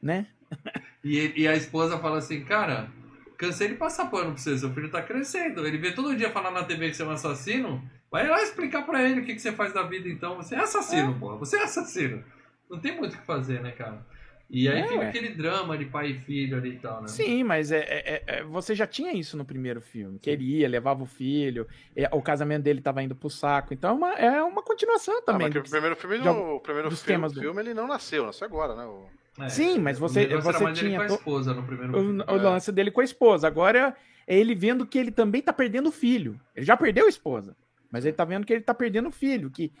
Né? 0.00 0.26
E, 1.02 1.32
e 1.34 1.48
a 1.48 1.56
esposa 1.56 1.98
fala 1.98 2.18
assim, 2.18 2.44
cara, 2.44 2.92
cansei 3.38 3.68
de 3.68 3.76
passar 3.76 4.10
pano 4.10 4.34
pra 4.34 4.36
você, 4.36 4.58
seu 4.58 4.70
filho 4.74 4.90
tá 4.90 5.02
crescendo. 5.02 5.66
Ele 5.66 5.78
vê 5.78 5.92
todo 5.92 6.14
dia 6.14 6.30
falar 6.30 6.50
na 6.50 6.62
TV 6.62 6.90
que 6.90 6.94
você 6.94 7.02
é 7.02 7.06
um 7.06 7.10
assassino. 7.10 7.82
Vai 8.10 8.26
lá 8.28 8.42
explicar 8.42 8.82
pra 8.82 9.02
ele 9.08 9.20
o 9.20 9.24
que, 9.24 9.34
que 9.34 9.40
você 9.40 9.52
faz 9.52 9.72
da 9.72 9.82
vida 9.82 10.08
então. 10.08 10.36
Você 10.36 10.54
é 10.54 10.58
assassino, 10.58 11.12
é. 11.12 11.18
pô. 11.18 11.38
Você 11.38 11.56
é 11.56 11.62
assassino. 11.62 12.24
Não 12.68 12.78
tem 12.78 12.96
muito 12.96 13.14
o 13.14 13.18
que 13.18 13.24
fazer, 13.24 13.62
né, 13.62 13.70
cara? 13.72 14.04
E 14.52 14.68
aí 14.68 14.80
é, 14.80 14.88
fica 14.88 15.08
aquele 15.08 15.28
drama 15.28 15.78
de 15.78 15.84
pai 15.84 16.10
e 16.10 16.18
filho 16.18 16.56
ali 16.56 16.70
e 16.70 16.78
tal, 16.78 17.02
né? 17.02 17.06
Sim, 17.06 17.44
mas 17.44 17.70
é, 17.70 17.78
é, 17.78 18.22
é, 18.26 18.42
você 18.42 18.74
já 18.74 18.84
tinha 18.84 19.12
isso 19.12 19.36
no 19.36 19.44
primeiro 19.44 19.80
filme. 19.80 20.18
Queria, 20.18 20.68
levava 20.68 21.04
o 21.04 21.06
filho, 21.06 21.68
é, 21.94 22.08
o 22.12 22.20
casamento 22.20 22.64
dele 22.64 22.80
estava 22.80 23.00
indo 23.00 23.14
pro 23.14 23.30
saco. 23.30 23.72
Então 23.72 23.90
é 23.90 23.92
uma, 23.92 24.14
é 24.14 24.42
uma 24.42 24.60
continuação 24.60 25.22
também. 25.22 25.46
Ah, 25.46 25.50
do, 25.50 25.60
o 25.60 25.62
primeiro 25.62 25.94
filme, 25.94 26.18
no, 26.18 26.56
o 26.56 26.60
primeiro 26.60 26.90
filme, 26.90 27.28
do... 27.28 27.40
filme 27.40 27.62
ele 27.62 27.74
não 27.74 27.86
nasceu, 27.86 28.26
nasceu 28.26 28.44
agora, 28.44 28.74
né? 28.74 28.84
O... 28.84 29.06
É, 29.40 29.48
Sim, 29.48 29.78
mas 29.78 30.00
você, 30.00 30.26
você 30.26 30.72
tinha. 30.72 30.98
com 30.98 31.04
a 31.04 31.06
esposa 31.06 31.54
no 31.54 31.62
primeiro 31.62 31.92
o, 31.92 32.00
filme. 32.00 32.24
O, 32.26 32.36
lance 32.36 32.72
dele 32.72 32.90
com 32.90 33.00
a 33.00 33.04
esposa. 33.04 33.46
Agora 33.46 33.96
é 34.26 34.36
ele 34.36 34.56
vendo 34.56 34.84
que 34.84 34.98
ele 34.98 35.12
também 35.12 35.40
tá 35.40 35.52
perdendo 35.52 35.90
o 35.90 35.92
filho. 35.92 36.40
Ele 36.56 36.66
já 36.66 36.76
perdeu 36.76 37.06
a 37.06 37.08
esposa. 37.08 37.56
Mas 37.90 38.04
ele 38.04 38.16
tá 38.16 38.24
vendo 38.24 38.46
que 38.46 38.52
ele 38.52 38.62
tá 38.62 38.74
perdendo 38.74 39.08
o 39.08 39.12
filho. 39.12 39.50
Que 39.50 39.72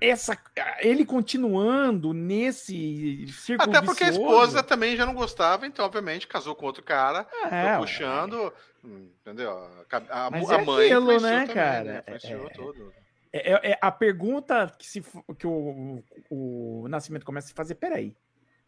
essa 0.00 0.38
ele 0.80 1.04
continuando 1.04 2.12
nesse 2.12 3.26
círculo 3.28 3.70
Até 3.70 3.84
porque 3.84 4.04
vicioso, 4.04 4.28
a 4.28 4.32
esposa 4.32 4.62
também 4.62 4.96
já 4.96 5.06
não 5.06 5.14
gostava, 5.14 5.66
então 5.66 5.84
obviamente 5.84 6.26
casou 6.26 6.54
com 6.54 6.66
outro 6.66 6.82
cara, 6.82 7.26
é, 7.50 7.78
puxando, 7.78 8.52
é. 8.84 8.88
entendeu? 9.20 9.50
A, 9.50 10.26
a, 10.26 10.30
Mas 10.30 10.50
a 10.50 10.60
é 10.60 10.64
mãe 10.64 10.86
aquilo, 10.86 11.20
né, 11.20 11.40
também, 11.40 11.54
cara? 11.54 11.84
Né? 11.84 12.02
É, 12.06 12.12
é, 13.32 13.52
é, 13.52 13.70
é, 13.72 13.78
a 13.80 13.90
pergunta 13.90 14.72
que, 14.78 14.86
se, 14.86 15.02
que 15.38 15.46
o, 15.46 16.02
o 16.30 16.86
Nascimento 16.88 17.24
começa 17.24 17.52
a 17.52 17.56
fazer, 17.56 17.76
peraí, 17.76 18.16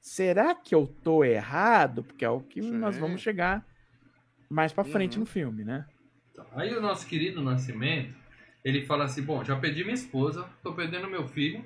será 0.00 0.54
que 0.54 0.74
eu 0.74 0.86
tô 0.86 1.22
errado? 1.22 2.02
Porque 2.02 2.24
é 2.24 2.30
o 2.30 2.40
que 2.40 2.62
Sim. 2.62 2.72
nós 2.72 2.96
vamos 2.96 3.20
chegar 3.20 3.64
mais 4.48 4.72
para 4.72 4.84
frente 4.84 5.14
uhum. 5.14 5.20
no 5.20 5.26
filme, 5.26 5.64
né? 5.64 5.86
Aí 6.55 6.74
o 6.74 6.80
nosso 6.80 7.07
querido 7.07 7.43
Nascimento 7.43 8.14
ele 8.66 8.84
fala 8.84 9.05
assim, 9.05 9.22
bom, 9.22 9.45
já 9.45 9.55
perdi 9.55 9.84
minha 9.84 9.95
esposa, 9.95 10.45
tô 10.61 10.72
perdendo 10.72 11.09
meu 11.09 11.28
filho, 11.28 11.64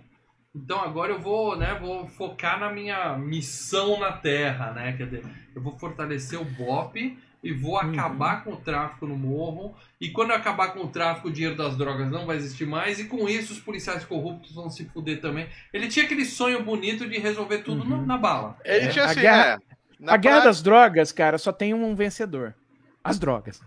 então 0.54 0.82
agora 0.82 1.12
eu 1.12 1.18
vou, 1.18 1.56
né, 1.56 1.78
vou 1.80 2.06
focar 2.06 2.60
na 2.60 2.70
minha 2.70 3.16
missão 3.16 3.98
na 3.98 4.12
Terra, 4.12 4.72
né? 4.72 4.92
Quer 4.92 5.04
dizer, 5.04 5.24
eu 5.54 5.62
vou 5.62 5.78
fortalecer 5.78 6.38
o 6.38 6.44
BOP 6.44 7.16
e 7.42 7.52
vou 7.52 7.72
uhum. 7.72 7.90
acabar 7.90 8.44
com 8.44 8.52
o 8.52 8.56
tráfico 8.56 9.06
no 9.06 9.16
morro. 9.16 9.74
E 9.98 10.10
quando 10.10 10.30
eu 10.30 10.36
acabar 10.36 10.74
com 10.74 10.80
o 10.80 10.88
tráfico, 10.88 11.28
o 11.28 11.32
dinheiro 11.32 11.56
das 11.56 11.74
drogas 11.74 12.10
não 12.10 12.26
vai 12.26 12.36
existir 12.36 12.66
mais. 12.66 12.98
E 12.98 13.04
com 13.04 13.26
isso, 13.28 13.54
os 13.54 13.60
policiais 13.60 14.04
corruptos 14.04 14.54
vão 14.54 14.68
se 14.68 14.84
fuder 14.84 15.22
também. 15.22 15.48
Ele 15.72 15.88
tinha 15.88 16.04
aquele 16.04 16.26
sonho 16.26 16.62
bonito 16.62 17.08
de 17.08 17.18
resolver 17.18 17.58
tudo 17.58 17.82
uhum. 17.82 18.00
na, 18.00 18.06
na, 18.06 18.18
bala. 18.18 18.58
Ele 18.62 18.86
é. 18.86 18.88
tinha 18.88 19.06
assim, 19.06 19.20
a 19.20 19.22
guerra, 19.22 19.62
é, 20.02 20.10
a 20.12 20.16
guerra 20.18 20.40
das 20.40 20.60
drogas, 20.60 21.12
cara, 21.12 21.38
só 21.38 21.50
tem 21.50 21.72
um 21.72 21.94
vencedor. 21.94 22.54
As 23.02 23.18
drogas. 23.18 23.62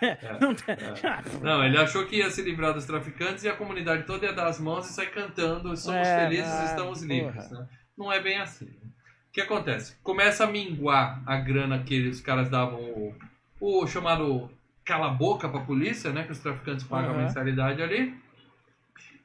É, 0.00 0.38
não, 0.40 0.52
é. 0.52 1.22
não, 1.42 1.64
ele 1.64 1.76
achou 1.76 2.06
que 2.06 2.16
ia 2.16 2.30
se 2.30 2.40
livrar 2.42 2.72
dos 2.72 2.84
traficantes 2.84 3.42
e 3.44 3.48
a 3.48 3.56
comunidade 3.56 4.04
toda 4.04 4.26
ia 4.26 4.32
dar 4.32 4.46
as 4.46 4.60
mãos 4.60 4.88
e 4.88 4.92
sair 4.92 5.10
cantando 5.10 5.76
somos 5.76 6.06
é, 6.06 6.24
felizes, 6.24 6.52
ah, 6.52 6.64
estamos 6.66 7.02
livres. 7.02 7.50
Né? 7.50 7.66
Não 7.96 8.12
é 8.12 8.20
bem 8.20 8.38
assim. 8.38 8.66
O 8.66 9.32
que 9.32 9.40
acontece? 9.40 9.96
Começa 10.02 10.44
a 10.44 10.46
minguar 10.46 11.22
a 11.26 11.36
grana 11.36 11.82
que 11.82 12.08
os 12.08 12.20
caras 12.20 12.48
davam 12.48 12.80
o, 12.80 13.14
o 13.60 13.86
chamado 13.86 14.50
cala-boca 14.84 15.48
pra 15.48 15.60
polícia, 15.60 16.12
né? 16.12 16.24
Que 16.24 16.32
os 16.32 16.38
traficantes 16.38 16.84
pagam 16.84 17.10
uhum. 17.10 17.20
a 17.20 17.22
mensalidade 17.24 17.82
ali. 17.82 18.14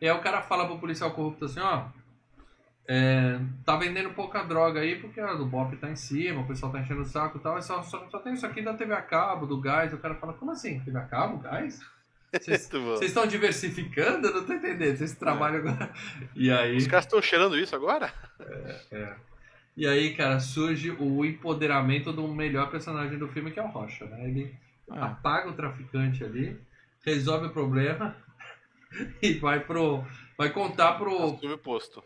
E 0.01 0.09
aí 0.09 0.15
o 0.15 0.21
cara 0.21 0.41
fala 0.41 0.65
pro 0.65 0.79
policial 0.79 1.11
corrupto 1.11 1.45
assim, 1.45 1.59
ó 1.59 1.85
é, 2.85 3.39
tá 3.65 3.77
vendendo 3.77 4.09
pouca 4.09 4.43
droga 4.43 4.81
aí 4.81 4.99
porque 4.99 5.19
a 5.19 5.33
do 5.33 5.45
Bop 5.45 5.75
tá 5.77 5.89
em 5.89 5.95
cima, 5.95 6.41
o 6.41 6.47
pessoal 6.47 6.71
tá 6.71 6.81
enchendo 6.81 7.01
o 7.01 7.05
saco 7.05 7.37
e 7.37 7.41
tal. 7.41 7.61
Só, 7.61 7.81
só, 7.81 8.07
só, 8.09 8.19
tem 8.19 8.33
isso 8.33 8.45
aqui 8.45 8.61
da 8.61 8.73
TV 8.73 8.93
a 8.93 9.01
cabo, 9.01 9.45
do 9.45 9.59
gás. 9.59 9.93
O 9.93 9.97
cara 9.97 10.15
fala, 10.15 10.33
como 10.33 10.51
assim? 10.51 10.79
TV 10.81 10.97
a 10.97 11.05
cabo, 11.05 11.37
gás? 11.37 11.79
Vocês 12.33 12.69
estão 13.01 13.27
diversificando? 13.27 14.27
Eu 14.27 14.33
não 14.33 14.45
tô 14.45 14.53
entendendo. 14.53 14.97
Vocês 14.97 15.15
trabalham 15.15 15.57
é. 15.57 15.59
agora. 15.59 15.93
E 16.35 16.51
aí. 16.51 16.75
Os 16.75 16.87
caras 16.87 17.05
estão 17.05 17.21
cheirando 17.21 17.57
isso 17.57 17.75
agora? 17.75 18.11
É, 18.39 18.75
é. 18.91 19.15
E 19.77 19.87
aí, 19.87 20.15
cara, 20.15 20.39
surge 20.39 20.91
o 20.91 21.23
empoderamento 21.23 22.11
do 22.11 22.27
melhor 22.27 22.69
personagem 22.69 23.17
do 23.17 23.27
filme, 23.27 23.51
que 23.51 23.59
é 23.59 23.63
o 23.63 23.67
Rocha, 23.67 24.05
né? 24.05 24.27
Ele 24.27 24.53
ah. 24.89 25.05
apaga 25.05 25.49
o 25.49 25.53
traficante 25.53 26.23
ali, 26.23 26.59
resolve 27.05 27.47
o 27.47 27.51
problema 27.51 28.15
e 29.21 29.33
vai 29.33 29.59
pro. 29.59 30.03
Vai 30.37 30.49
contar 30.49 30.93
pro. 30.93 31.35
Assume 31.35 31.57
posto 31.57 32.03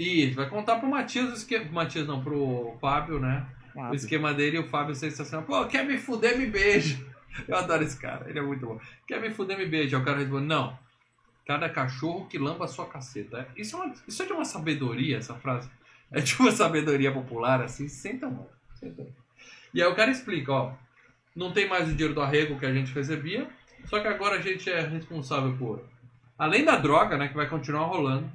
isso, 0.00 0.36
vai 0.36 0.48
contar 0.48 0.76
pro 0.76 0.88
Matias 0.88 1.30
o 1.30 1.34
esquema. 1.34 1.66
Matias 1.70 2.06
não, 2.06 2.22
pro 2.22 2.74
Fábio, 2.80 3.18
né? 3.20 3.46
Fábio. 3.74 3.90
O 3.90 3.94
esquema 3.94 4.32
dele 4.32 4.56
e 4.56 4.60
o 4.60 4.68
Fábio 4.68 4.94
sensacional. 4.94 5.46
Pô, 5.46 5.66
quer 5.66 5.84
me 5.84 5.98
fuder, 5.98 6.38
me 6.38 6.46
beija. 6.46 6.98
Eu 7.46 7.56
adoro 7.56 7.82
esse 7.82 7.98
cara, 7.98 8.28
ele 8.28 8.38
é 8.38 8.42
muito 8.42 8.64
bom. 8.66 8.80
Quer 9.06 9.20
me 9.20 9.30
fuder, 9.30 9.58
me 9.58 9.66
beija. 9.66 9.98
O 9.98 10.04
cara 10.04 10.18
responde, 10.18 10.46
não. 10.46 10.78
Cada 11.46 11.68
cachorro 11.68 12.26
que 12.26 12.38
lamba 12.38 12.64
a 12.64 12.68
sua 12.68 12.86
caceta. 12.86 13.46
Isso 13.56 13.76
é, 13.76 13.80
uma, 13.80 13.94
isso 14.06 14.22
é 14.22 14.26
de 14.26 14.32
uma 14.32 14.44
sabedoria, 14.44 15.18
essa 15.18 15.34
frase. 15.34 15.68
É 16.10 16.20
de 16.20 16.34
uma 16.40 16.50
sabedoria 16.50 17.12
popular, 17.12 17.62
assim, 17.62 17.88
senta 17.88 18.28
mão. 18.28 18.48
Senta. 18.74 19.06
E 19.72 19.82
aí 19.82 19.88
o 19.88 19.94
cara 19.94 20.10
explica, 20.10 20.52
ó. 20.52 20.72
Não 21.34 21.52
tem 21.52 21.68
mais 21.68 21.88
o 21.88 21.92
dinheiro 21.92 22.14
do 22.14 22.20
arrego 22.20 22.58
que 22.58 22.66
a 22.66 22.74
gente 22.74 22.92
recebia, 22.92 23.48
só 23.84 24.00
que 24.00 24.08
agora 24.08 24.36
a 24.36 24.40
gente 24.40 24.68
é 24.68 24.80
responsável 24.80 25.56
por. 25.56 25.84
Além 26.36 26.64
da 26.64 26.76
droga, 26.76 27.16
né, 27.16 27.28
que 27.28 27.36
vai 27.36 27.48
continuar 27.48 27.84
rolando, 27.86 28.30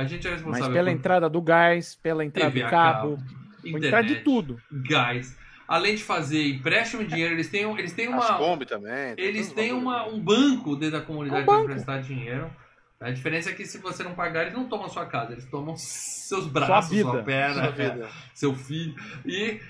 a 0.00 0.04
gente 0.04 0.26
é 0.26 0.30
responsável 0.30 0.66
Mas 0.66 0.74
pela 0.74 0.90
por... 0.90 0.96
entrada 0.96 1.28
do 1.28 1.40
gás, 1.40 1.94
pela 1.94 2.24
entrada 2.24 2.50
TV 2.50 2.64
do 2.64 2.70
cabo, 2.70 3.16
cabo 3.16 3.40
entrada 3.64 4.06
de 4.06 4.16
tudo. 4.16 4.60
Gás. 4.88 5.36
Além 5.68 5.94
de 5.94 6.02
fazer 6.02 6.48
empréstimo 6.48 7.04
de 7.04 7.10
dinheiro, 7.10 7.34
eles 7.34 7.48
têm, 7.48 7.62
eles 7.78 7.92
têm 7.92 8.08
uma. 8.08 8.38
Kombi 8.38 8.66
também. 8.66 9.14
Eles 9.16 9.52
têm 9.52 9.72
uma, 9.72 10.06
um 10.06 10.18
banco 10.18 10.74
dentro 10.74 10.98
da 10.98 11.04
comunidade 11.04 11.42
um 11.42 11.46
para 11.46 11.62
emprestar 11.62 12.02
dinheiro. 12.02 12.50
A 12.98 13.10
diferença 13.10 13.50
é 13.50 13.52
que 13.52 13.64
se 13.64 13.78
você 13.78 14.02
não 14.02 14.14
pagar, 14.14 14.42
eles 14.42 14.54
não 14.54 14.68
tomam 14.68 14.88
sua 14.88 15.06
casa, 15.06 15.32
eles 15.32 15.46
tomam 15.46 15.74
seus 15.76 16.46
braços, 16.46 16.98
sua, 16.98 17.12
sua 17.12 17.22
perna, 17.22 17.72
sua 17.74 18.10
seu 18.34 18.54
filho. 18.54 18.94
E 19.24 19.60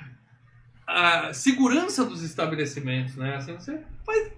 a 0.86 1.32
segurança 1.32 2.04
dos 2.04 2.22
estabelecimentos, 2.22 3.14
né? 3.16 3.36
Assim, 3.36 3.52
você 3.54 3.80
vai 4.04 4.32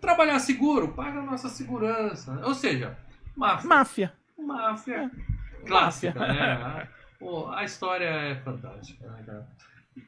trabalhar 0.00 0.38
seguro, 0.40 0.88
paga 0.88 1.20
a 1.20 1.22
nossa 1.22 1.48
segurança. 1.48 2.40
Ou 2.44 2.54
seja, 2.54 2.98
máfia. 3.36 3.68
Máfia. 3.68 4.12
Máfia. 4.36 5.10
É. 5.30 5.33
Clássica, 5.64 6.18
né? 6.20 6.88
Pô, 7.18 7.50
a 7.50 7.64
história 7.64 8.04
é 8.04 8.34
fantástica, 8.36 9.06
né, 9.08 9.22
cara? 9.24 9.46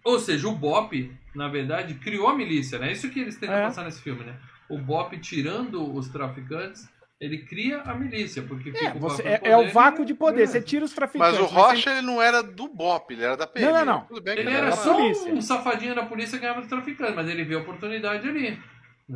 Ou 0.04 0.18
seja, 0.18 0.48
o 0.48 0.54
Bop, 0.54 1.16
na 1.34 1.48
verdade, 1.48 1.94
criou 1.94 2.28
a 2.28 2.34
milícia, 2.34 2.78
né? 2.78 2.92
Isso 2.92 3.09
que 3.11 3.20
eles 3.20 3.36
tentam 3.36 3.57
é. 3.57 3.62
passar 3.62 3.84
nesse 3.84 4.00
filme, 4.02 4.24
né? 4.24 4.36
O 4.68 4.78
Bop, 4.78 5.16
tirando 5.18 5.94
os 5.94 6.09
traficantes, 6.09 6.88
ele 7.20 7.38
cria 7.38 7.80
a 7.80 7.94
milícia, 7.94 8.42
porque 8.42 8.70
é, 8.76 8.92
você, 8.92 9.22
é, 9.22 9.41
é, 9.42 9.57
o 9.57 9.70
vácuo 9.70 10.04
de 10.04 10.12
poder, 10.12 10.46
você 10.46 10.61
tira 10.61 10.84
os 10.84 10.92
traficantes. 10.92 11.41
Mas 11.41 11.50
o 11.50 11.53
Rocha 11.53 11.91
ele 11.91 12.03
não 12.03 12.20
era 12.20 12.42
do 12.42 12.68
BOP, 12.68 13.12
ele 13.12 13.24
era 13.24 13.37
da 13.37 13.46
PM. 13.46 13.72
Não, 13.72 13.78
não, 13.78 13.84
não. 13.84 14.00
Tudo 14.03 14.20
bem 14.20 14.34
ele, 14.34 14.42
ele 14.42 14.50
era, 14.50 14.66
era 14.66 14.76
só 14.76 14.99
um 14.99 15.41
safadinho 15.41 15.95
da 15.95 16.04
polícia 16.04 16.37
que 16.37 16.42
ganhava 16.42 16.61
de 16.61 16.68
traficante, 16.68 17.14
mas 17.14 17.28
ele 17.28 17.45
viu 17.45 17.58
a 17.58 17.62
oportunidade 17.62 18.28
ali. 18.28 18.61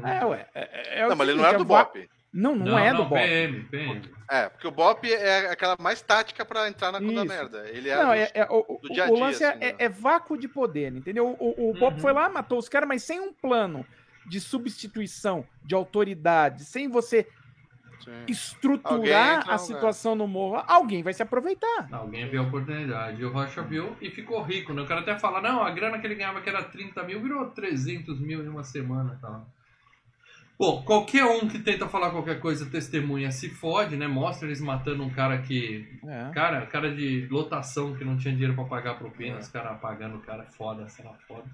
É, 0.03 0.25
ué. 0.25 0.47
É, 0.55 1.01
é 1.01 1.09
não, 1.09 1.17
mas 1.17 1.29
ele 1.29 1.39
não 1.39 1.47
era 1.47 1.59
do 1.59 1.65
BOP. 1.65 2.09
Não, 2.33 2.55
não, 2.55 2.67
não 2.67 2.79
é 2.79 2.93
não, 2.93 3.03
do 3.03 3.09
BOP. 3.09 3.21
PM, 3.21 3.65
PM. 3.65 4.03
É, 4.31 4.49
porque 4.49 4.67
o 4.67 4.71
BOP 4.71 5.05
é 5.13 5.51
aquela 5.51 5.77
mais 5.81 6.01
tática 6.01 6.45
para 6.45 6.69
entrar 6.69 6.93
na 6.93 7.01
conta 7.01 7.25
merda. 7.25 7.69
Ele 7.69 7.89
é, 7.89 7.97
não, 7.97 8.13
é, 8.13 8.31
é 8.33 8.47
o, 8.49 8.79
do 8.81 8.89
dia 8.89 9.05
a 9.05 9.07
dia. 9.07 9.15
O 9.15 9.19
lance 9.19 9.45
assim, 9.45 9.59
é, 9.61 9.73
né? 9.73 9.75
é, 9.79 9.89
vácuo 9.89 10.39
de 10.39 10.47
poder, 10.47 10.95
entendeu? 10.95 11.27
O, 11.27 11.55
o, 11.59 11.71
o 11.71 11.75
BOP 11.75 11.95
uhum. 11.95 11.99
foi 11.99 12.13
lá, 12.13 12.29
matou 12.29 12.59
os 12.59 12.69
caras, 12.69 12.89
mas 12.89 13.03
sem 13.03 13.19
um 13.21 13.33
plano 13.33 13.85
de 14.27 14.39
substituição, 14.41 15.45
de 15.65 15.75
autoridade, 15.75 16.65
sem 16.65 16.89
você 16.89 17.27
Sim. 18.05 18.25
estruturar 18.29 19.51
a 19.51 19.59
situação 19.59 20.15
no 20.15 20.29
morro, 20.29 20.63
alguém 20.69 21.03
vai 21.03 21.13
se 21.13 21.23
aproveitar. 21.23 21.89
Alguém 21.91 22.29
viu 22.29 22.43
a 22.43 22.45
oportunidade. 22.45 23.21
E 23.21 23.25
o 23.25 23.33
Rocha 23.33 23.63
viu 23.63 23.97
e 24.01 24.09
ficou 24.09 24.41
rico. 24.43 24.73
Né? 24.73 24.83
O 24.83 24.87
cara 24.87 25.01
até 25.01 25.19
fala, 25.19 25.41
não, 25.41 25.63
a 25.63 25.71
grana 25.71 25.99
que 25.99 26.07
ele 26.07 26.15
ganhava 26.15 26.41
que 26.41 26.49
era 26.49 26.63
30 26.63 27.03
mil 27.03 27.21
virou 27.21 27.51
300 27.51 28.21
mil 28.21 28.45
em 28.45 28.49
uma 28.49 28.63
semana. 28.63 29.19
Tá? 29.21 29.43
Bom, 30.61 30.83
qualquer 30.83 31.25
um 31.25 31.49
que 31.49 31.59
tenta 31.59 31.89
falar 31.89 32.11
qualquer 32.11 32.39
coisa 32.39 32.67
testemunha 32.67 33.31
se 33.31 33.49
fode, 33.49 33.97
né? 33.97 34.07
Mostra 34.07 34.47
eles 34.47 34.61
matando 34.61 35.03
um 35.03 35.09
cara 35.09 35.39
que. 35.39 35.89
É. 36.07 36.31
Cara, 36.35 36.67
cara 36.67 36.95
de 36.95 37.27
lotação 37.31 37.97
que 37.97 38.05
não 38.05 38.19
tinha 38.19 38.35
dinheiro 38.35 38.55
para 38.55 38.65
pagar 38.65 38.99
propina, 38.99 39.37
é. 39.37 39.39
os 39.39 39.49
caras 39.49 39.81
pagando 39.81 40.19
o 40.19 40.21
cara, 40.21 40.45
foda, 40.45 40.87
será 40.87 41.15
foda. 41.27 41.45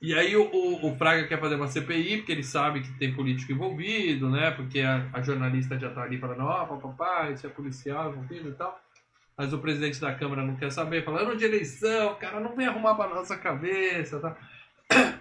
E 0.00 0.14
aí 0.14 0.34
o, 0.34 0.50
o, 0.50 0.86
o, 0.86 0.96
Fraga 0.96 1.28
quer 1.28 1.38
fazer 1.38 1.56
uma 1.56 1.68
CPI, 1.68 2.16
porque 2.16 2.32
ele 2.32 2.42
sabe 2.42 2.80
que 2.80 2.98
tem 2.98 3.12
político 3.12 3.52
envolvido, 3.52 4.30
né? 4.30 4.50
Porque 4.50 4.80
a, 4.80 5.06
a 5.12 5.20
jornalista 5.20 5.78
já 5.78 5.90
tá 5.90 6.00
ali 6.00 6.16
falando, 6.16 6.40
ó, 6.40 6.62
oh, 6.62 6.66
papapá, 6.78 7.30
isso 7.30 7.46
é 7.46 7.50
policial 7.50 8.12
envolvido 8.12 8.48
e 8.48 8.54
tal. 8.54 8.80
Mas 9.36 9.52
o 9.52 9.58
presidente 9.58 10.00
da 10.00 10.14
Câmara 10.14 10.42
não 10.42 10.56
quer 10.56 10.72
saber, 10.72 11.04
falando 11.04 11.36
de 11.36 11.44
eleição, 11.44 12.14
cara, 12.14 12.40
não 12.40 12.56
vem 12.56 12.66
arrumar 12.66 12.94
pra 12.94 13.14
nossa 13.14 13.36
cabeça, 13.36 14.18
tá? 14.20 14.34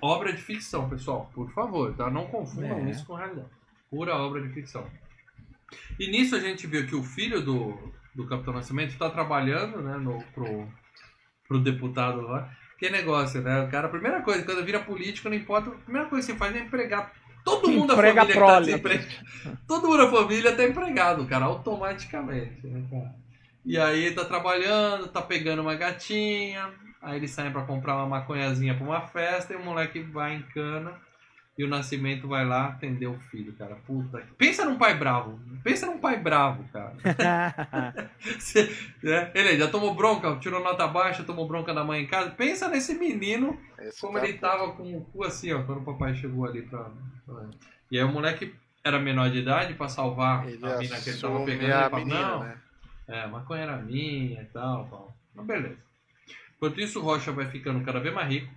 Obra 0.01 0.31
de 0.33 0.41
ficção, 0.41 0.89
pessoal, 0.89 1.29
por 1.33 1.51
favor, 1.51 1.93
tá? 1.95 2.09
Não 2.09 2.27
confundam 2.27 2.79
é. 2.79 2.89
isso 2.89 3.05
com 3.05 3.15
realidade. 3.15 3.49
Pura 3.89 4.15
obra 4.15 4.41
de 4.41 4.53
ficção. 4.53 4.85
E 5.99 6.09
nisso 6.09 6.35
a 6.35 6.39
gente 6.39 6.67
viu 6.67 6.85
que 6.85 6.95
o 6.95 7.03
filho 7.03 7.41
do, 7.41 7.93
do 8.13 8.27
Capitão 8.27 8.53
Nascimento 8.53 8.91
está 8.91 9.09
trabalhando, 9.09 9.81
né, 9.81 9.97
no, 9.97 10.21
pro, 10.33 10.67
pro 11.47 11.59
deputado 11.59 12.21
lá. 12.21 12.49
Que 12.77 12.89
negócio, 12.89 13.41
né? 13.41 13.63
O 13.63 13.69
cara, 13.69 13.87
a 13.87 13.91
primeira 13.91 14.21
coisa, 14.21 14.43
quando 14.43 14.65
vira 14.65 14.79
político, 14.79 15.29
não 15.29 15.35
importa, 15.35 15.69
a 15.69 15.73
primeira 15.73 16.09
coisa 16.09 16.25
que 16.25 16.33
você 16.33 16.37
faz 16.37 16.55
é 16.55 16.59
empregar 16.59 17.13
todo 17.43 17.69
mundo 17.69 17.87
da 17.87 17.95
família 17.95 18.25
prole. 18.25 18.79
Tá 18.79 18.89
Todo 19.67 19.87
mundo 19.87 19.97
da 19.97 20.11
família 20.11 20.55
tá 20.55 20.63
empregado, 20.63 21.25
cara, 21.25 21.45
automaticamente, 21.45 22.65
né, 22.67 22.85
cara? 22.89 23.15
E 23.63 23.77
aí 23.79 24.11
tá 24.11 24.25
trabalhando, 24.25 25.07
tá 25.07 25.21
pegando 25.21 25.61
uma 25.61 25.75
gatinha, 25.75 26.71
aí 27.05 27.17
eles 27.17 27.31
saem 27.31 27.51
para 27.51 27.61
comprar 27.61 27.95
uma 27.95 28.07
maconhazinha 28.07 28.75
pra 28.75 28.83
uma 28.83 29.01
festa 29.01 29.53
e 29.53 29.55
o 29.55 29.63
moleque 29.63 30.01
vai 30.01 30.35
em 30.35 30.41
cana 30.41 30.93
e 31.57 31.63
o 31.63 31.69
Nascimento 31.69 32.27
vai 32.27 32.45
lá 32.45 32.67
atender 32.67 33.07
o 33.07 33.17
filho, 33.31 33.53
cara. 33.53 33.75
Puta. 33.87 34.21
Pensa 34.37 34.65
num 34.65 34.77
pai 34.77 34.97
bravo. 34.97 35.39
Pensa 35.63 35.85
num 35.85 35.99
pai 35.99 36.17
bravo, 36.17 36.65
cara. 36.73 36.93
Né? 37.01 38.09
Ele 39.33 39.57
já 39.57 39.69
tomou 39.69 39.95
bronca, 39.95 40.35
tirou 40.37 40.61
nota 40.61 40.85
baixa, 40.85 41.23
tomou 41.23 41.47
bronca 41.47 41.73
da 41.73 41.83
mãe 41.83 42.01
em 42.01 42.07
casa. 42.07 42.31
Pensa 42.31 42.67
nesse 42.67 42.95
menino, 42.95 43.57
Esse 43.79 44.01
como 44.01 44.19
tá 44.19 44.25
ele 44.25 44.37
tava 44.37 44.73
com 44.73 44.97
o 44.97 45.01
cu 45.05 45.23
assim, 45.23 45.53
ó, 45.53 45.63
quando 45.63 45.79
o 45.79 45.85
papai 45.85 46.13
chegou 46.13 46.45
ali 46.45 46.61
pra. 46.63 46.89
E 47.89 47.97
aí 47.97 48.03
o 48.03 48.11
moleque 48.11 48.53
era 48.83 48.99
menor 48.99 49.29
de 49.29 49.39
idade 49.39 49.75
pra 49.75 49.87
salvar 49.87 50.47
ele 50.47 50.65
a 50.65 50.77
mina 50.77 50.99
que 50.99 51.09
ele 51.09 51.19
tava 51.19 51.45
pegando. 51.45 51.95
Ele 51.95 52.05
menina, 52.05 52.21
não, 52.21 52.39
né? 52.41 52.57
É, 53.07 53.21
a 53.21 53.27
maconha 53.27 53.61
era 53.61 53.77
minha 53.77 54.41
e 54.41 54.45
tal, 54.45 54.87
tal. 54.89 55.15
Mas 55.33 55.45
beleza. 55.45 55.77
Enquanto 56.65 56.81
isso, 56.81 56.99
o 56.99 57.03
Rocha 57.03 57.31
vai 57.31 57.45
ficando 57.45 57.83
cada 57.85 57.99
vez 57.99 58.13
mais 58.13 58.27
rico. 58.27 58.51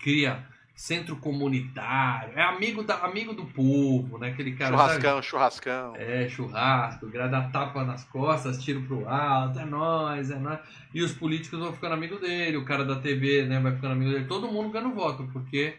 Cria 0.00 0.44
centro 0.74 1.16
comunitário, 1.16 2.38
é 2.38 2.42
amigo, 2.42 2.82
da, 2.82 2.96
amigo 2.96 3.32
do 3.32 3.46
povo, 3.46 4.18
né? 4.18 4.28
Aquele 4.28 4.52
cara. 4.54 4.72
Churrascão, 4.72 5.10
sabe? 5.10 5.26
churrascão. 5.26 5.96
É, 5.96 6.28
churrasco, 6.28 7.06
grada 7.08 7.48
tapa 7.50 7.82
nas 7.82 8.04
costas, 8.04 8.62
tiro 8.62 8.82
pro 8.82 9.08
alto, 9.08 9.58
é 9.58 9.64
nóis, 9.64 10.30
é 10.30 10.38
nóis. 10.38 10.58
E 10.92 11.02
os 11.02 11.12
políticos 11.12 11.60
vão 11.60 11.72
ficando 11.72 11.94
amigo 11.94 12.18
dele, 12.18 12.58
o 12.58 12.64
cara 12.64 12.84
da 12.84 12.96
TV, 12.96 13.46
né, 13.46 13.58
vai 13.58 13.74
ficando 13.74 13.92
amigo 13.92 14.10
dele, 14.10 14.26
todo 14.26 14.52
mundo 14.52 14.68
ganhando 14.68 14.94
voto, 14.94 15.26
porque 15.32 15.78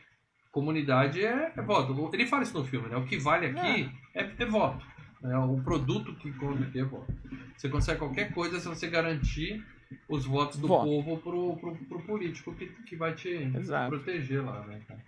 comunidade 0.52 1.24
é, 1.24 1.52
é 1.56 1.62
voto. 1.62 2.10
Ele 2.12 2.26
fala 2.26 2.42
isso 2.42 2.58
no 2.58 2.66
filme, 2.66 2.88
né? 2.88 2.98
O 2.98 3.06
que 3.06 3.18
vale 3.18 3.48
aqui 3.48 3.92
é, 4.16 4.24
é, 4.24 4.34
é 4.40 4.46
voto. 4.46 4.84
É 5.24 5.38
o 5.38 5.62
produto 5.62 6.16
que 6.16 6.32
conta 6.32 6.64
aqui 6.64 6.80
é 6.80 6.84
voto. 6.84 7.14
Você 7.56 7.70
consegue 7.70 8.00
qualquer 8.00 8.34
coisa 8.34 8.60
se 8.60 8.68
você 8.68 8.88
garantir 8.88 9.64
os 10.08 10.26
votos 10.26 10.58
do 10.58 10.68
Voto. 10.68 10.86
povo 10.86 11.18
pro, 11.18 11.58
pro, 11.58 11.76
pro, 11.86 12.02
político 12.04 12.54
que, 12.54 12.68
que 12.68 12.96
vai 12.96 13.14
te 13.14 13.30
Exato. 13.30 13.90
proteger 13.90 14.44
lá, 14.44 14.66
né, 14.66 14.82
cara? 14.88 15.04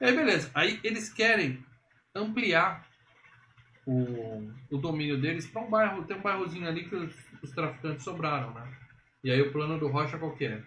Aí, 0.00 0.16
beleza. 0.16 0.50
Aí 0.54 0.80
eles 0.82 1.12
querem 1.12 1.64
ampliar 2.14 2.86
o, 3.86 4.50
o 4.70 4.78
domínio 4.78 5.20
deles 5.20 5.46
para 5.46 5.62
um 5.62 5.70
bairro. 5.70 6.04
Tem 6.04 6.16
um 6.16 6.22
bairrozinho 6.22 6.66
ali 6.66 6.88
que 6.88 6.94
os, 6.94 7.14
os 7.42 7.50
traficantes 7.52 8.04
sobraram, 8.04 8.52
né? 8.52 8.68
E 9.22 9.30
aí 9.30 9.40
o 9.40 9.52
plano 9.52 9.78
do 9.78 9.88
Rocha 9.88 10.18
qual 10.18 10.34
que 10.34 10.46
é? 10.46 10.62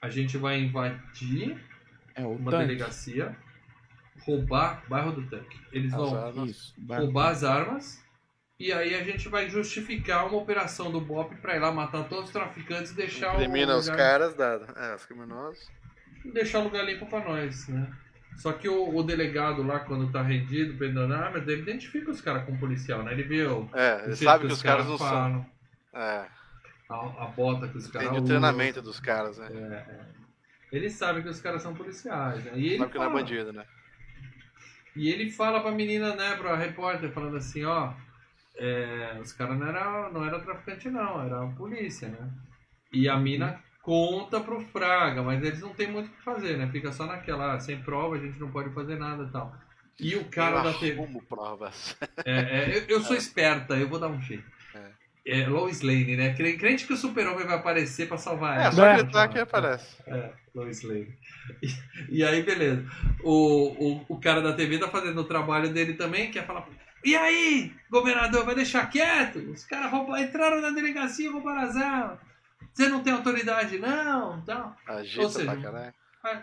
A 0.00 0.08
gente 0.08 0.36
vai 0.36 0.60
invadir 0.60 1.56
é, 2.14 2.26
uma 2.26 2.50
tanque. 2.50 2.66
delegacia, 2.66 3.36
roubar 4.20 4.82
bairro 4.88 5.12
do 5.12 5.26
tanque. 5.28 5.58
Eles 5.70 5.92
as 5.92 5.98
vão 5.98 6.16
armas, 6.16 6.74
roubar 6.88 7.28
as 7.28 7.44
armas 7.44 8.01
e 8.62 8.72
aí 8.72 8.94
a 8.94 9.02
gente 9.02 9.28
vai 9.28 9.50
justificar 9.50 10.24
uma 10.24 10.38
operação 10.38 10.88
do 10.88 11.00
BOP 11.00 11.34
pra 11.38 11.56
ir 11.56 11.58
lá 11.58 11.72
matar 11.72 12.08
todos 12.08 12.26
os 12.26 12.30
traficantes 12.30 12.92
e 12.92 12.94
deixar 12.94 13.34
Elimina 13.34 13.74
o. 13.74 13.80
Lugar... 13.80 13.80
os 13.80 13.88
caras, 13.88 14.34
dado. 14.36 14.78
É, 14.78 14.94
os 14.94 15.04
criminosos. 15.04 15.68
Deixar 16.24 16.60
o 16.60 16.64
lugar 16.64 16.84
limpo 16.84 17.04
pra 17.06 17.24
nós, 17.24 17.66
né? 17.66 17.92
Só 18.36 18.52
que 18.52 18.68
o, 18.68 18.96
o 18.96 19.02
delegado 19.02 19.64
lá, 19.64 19.80
quando 19.80 20.12
tá 20.12 20.22
rendido, 20.22 20.78
pendendo 20.78 21.12
armas, 21.12 21.42
ele 21.48 21.62
identifica 21.62 22.08
os 22.12 22.20
caras 22.20 22.44
com 22.44 22.56
policial, 22.56 23.02
né? 23.02 23.14
Ele 23.14 23.44
o. 23.46 23.68
É, 23.74 24.04
ele 24.04 24.14
sabe 24.14 24.42
que, 24.42 24.46
que 24.46 24.52
os 24.52 24.62
caras, 24.62 24.86
caras 24.86 25.00
não 25.00 25.08
falam, 25.08 25.46
são. 25.92 26.00
É. 26.00 26.26
A, 26.88 27.24
a, 27.24 27.26
bota 27.34 27.66
que 27.66 27.78
os 27.78 27.88
caras. 27.88 28.10
Tem 28.10 28.18
o 28.20 28.24
treinamento 28.24 28.80
dos 28.80 29.00
caras, 29.00 29.38
né? 29.38 29.48
É, 29.52 29.92
é. 29.92 30.06
Ele 30.70 30.88
sabe 30.88 31.20
que 31.20 31.28
os 31.28 31.40
caras 31.40 31.62
são 31.62 31.74
policiais, 31.74 32.44
né? 32.44 32.52
E 32.54 32.68
ele 32.68 32.78
sabe 32.78 32.92
que 32.92 32.98
não 32.98 33.06
é 33.06 33.12
bandido, 33.12 33.52
né? 33.52 33.64
E 34.94 35.08
ele 35.08 35.32
fala 35.32 35.60
pra 35.60 35.72
menina, 35.72 36.14
né, 36.14 36.36
pra 36.36 36.54
repórter, 36.54 37.10
falando 37.10 37.36
assim, 37.38 37.64
ó 37.64 37.92
é, 38.56 39.18
os 39.20 39.32
caras 39.32 39.58
não 39.58 39.66
era, 39.66 40.10
não 40.10 40.24
era 40.24 40.40
traficante 40.40 40.90
não, 40.90 41.24
era 41.24 41.42
a 41.42 41.48
polícia, 41.48 42.08
né? 42.08 42.30
E 42.92 43.08
a 43.08 43.16
mina 43.16 43.58
conta 43.82 44.40
pro 44.40 44.60
Fraga, 44.60 45.22
mas 45.22 45.42
eles 45.42 45.60
não 45.60 45.74
tem 45.74 45.90
muito 45.90 46.06
o 46.08 46.10
que 46.10 46.22
fazer, 46.22 46.56
né? 46.56 46.68
Fica 46.70 46.92
só 46.92 47.06
naquela, 47.06 47.54
ah, 47.54 47.60
sem 47.60 47.80
prova 47.82 48.16
a 48.16 48.18
gente 48.18 48.38
não 48.38 48.50
pode 48.50 48.72
fazer 48.72 48.98
nada 48.98 49.24
e 49.24 49.32
tal. 49.32 49.52
E 49.98 50.16
o 50.16 50.24
cara 50.24 50.58
eu 50.58 50.64
da 50.64 50.72
TV. 50.74 50.96
Como 50.96 51.22
provas. 51.22 51.96
É, 52.24 52.40
é, 52.40 52.76
eu, 52.76 52.96
eu, 52.96 53.00
sou 53.02 53.14
é. 53.14 53.18
esperta, 53.18 53.74
eu 53.74 53.88
vou 53.88 53.98
dar 53.98 54.08
um 54.08 54.20
jeito. 54.20 54.44
É. 55.26 55.40
é 55.40 55.46
Lois 55.46 55.80
Lane, 55.80 56.16
né? 56.16 56.34
Crente 56.34 56.86
que 56.86 56.92
o 56.92 56.96
super-homem 56.96 57.46
vai 57.46 57.56
aparecer 57.56 58.08
pra 58.08 58.16
salvar 58.16 58.56
ela. 58.56 58.68
É, 58.68 58.72
só 58.72 58.94
gritar 58.94 59.28
que 59.28 59.38
aparece. 59.38 60.02
É, 60.06 60.30
Lois 60.54 60.82
Lane. 60.82 61.14
E, 61.62 62.18
e, 62.18 62.24
aí, 62.24 62.42
beleza. 62.42 62.84
O, 63.22 64.00
o, 64.00 64.04
o 64.08 64.20
cara 64.20 64.40
da 64.40 64.52
TV 64.52 64.78
tá 64.78 64.88
fazendo 64.88 65.20
o 65.20 65.24
trabalho 65.24 65.72
dele 65.72 65.94
também, 65.94 66.30
quer 66.30 66.46
falar 66.46 66.62
e 67.04 67.16
aí, 67.16 67.72
governador, 67.90 68.44
vai 68.44 68.54
deixar 68.54 68.88
quieto? 68.88 69.38
Os 69.50 69.64
caras 69.64 69.92
entraram 70.20 70.60
na 70.60 70.70
delegacia 70.70 71.26
e 71.26 71.32
roubaram 71.32 71.62
as 71.62 71.76
armas. 71.76 72.18
Você 72.72 72.88
não 72.88 73.02
tem 73.02 73.12
autoridade, 73.12 73.78
não? 73.78 74.38
Então, 74.38 74.74
Agita 74.86 75.22
Ou 75.22 75.28
seja, 75.28 75.94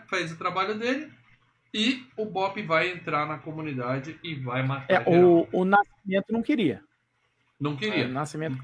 faz 0.08 0.32
o 0.32 0.36
trabalho 0.36 0.78
dele 0.78 1.10
e 1.72 2.04
o 2.16 2.24
Bop 2.24 2.60
vai 2.62 2.90
entrar 2.90 3.26
na 3.26 3.38
comunidade 3.38 4.18
e 4.22 4.34
vai 4.34 4.62
matar 4.62 5.06
é, 5.06 5.08
o, 5.08 5.48
o 5.52 5.64
Nascimento 5.64 6.32
não 6.32 6.42
queria. 6.42 6.82
Não 7.58 7.76
queria. 7.76 8.04
É, 8.04 8.06
o 8.06 8.12
Nascimento... 8.12 8.58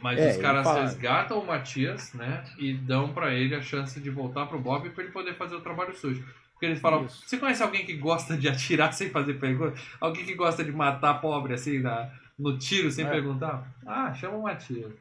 Mas 0.00 0.16
é, 0.16 0.30
os 0.30 0.36
caras 0.36 0.64
resgatam 0.76 1.40
o 1.40 1.46
Matias, 1.46 2.14
né? 2.14 2.44
E 2.56 2.72
dão 2.72 3.12
para 3.12 3.34
ele 3.34 3.52
a 3.52 3.60
chance 3.60 3.98
de 3.98 4.10
voltar 4.10 4.46
pro 4.46 4.60
Bob 4.60 4.88
para 4.90 5.02
ele 5.02 5.12
poder 5.12 5.34
fazer 5.34 5.56
o 5.56 5.60
trabalho 5.60 5.92
sujo. 5.92 6.24
Porque 6.62 6.70
eles 6.70 6.80
falam, 6.80 7.06
Isso. 7.06 7.24
você 7.26 7.38
conhece 7.38 7.60
alguém 7.60 7.84
que 7.84 7.94
gosta 7.94 8.36
de 8.36 8.48
atirar 8.48 8.92
sem 8.94 9.10
fazer 9.10 9.34
pergunta? 9.34 9.76
Alguém 10.00 10.24
que 10.24 10.36
gosta 10.36 10.62
de 10.62 10.70
matar 10.70 11.14
pobre 11.14 11.54
assim 11.54 11.80
na, 11.80 12.08
no 12.38 12.56
tiro 12.56 12.88
sem 12.88 13.04
é. 13.04 13.10
perguntar? 13.10 13.68
Ah, 13.84 14.14
chama 14.14 14.36
o 14.36 14.42
Matias. 14.44 14.92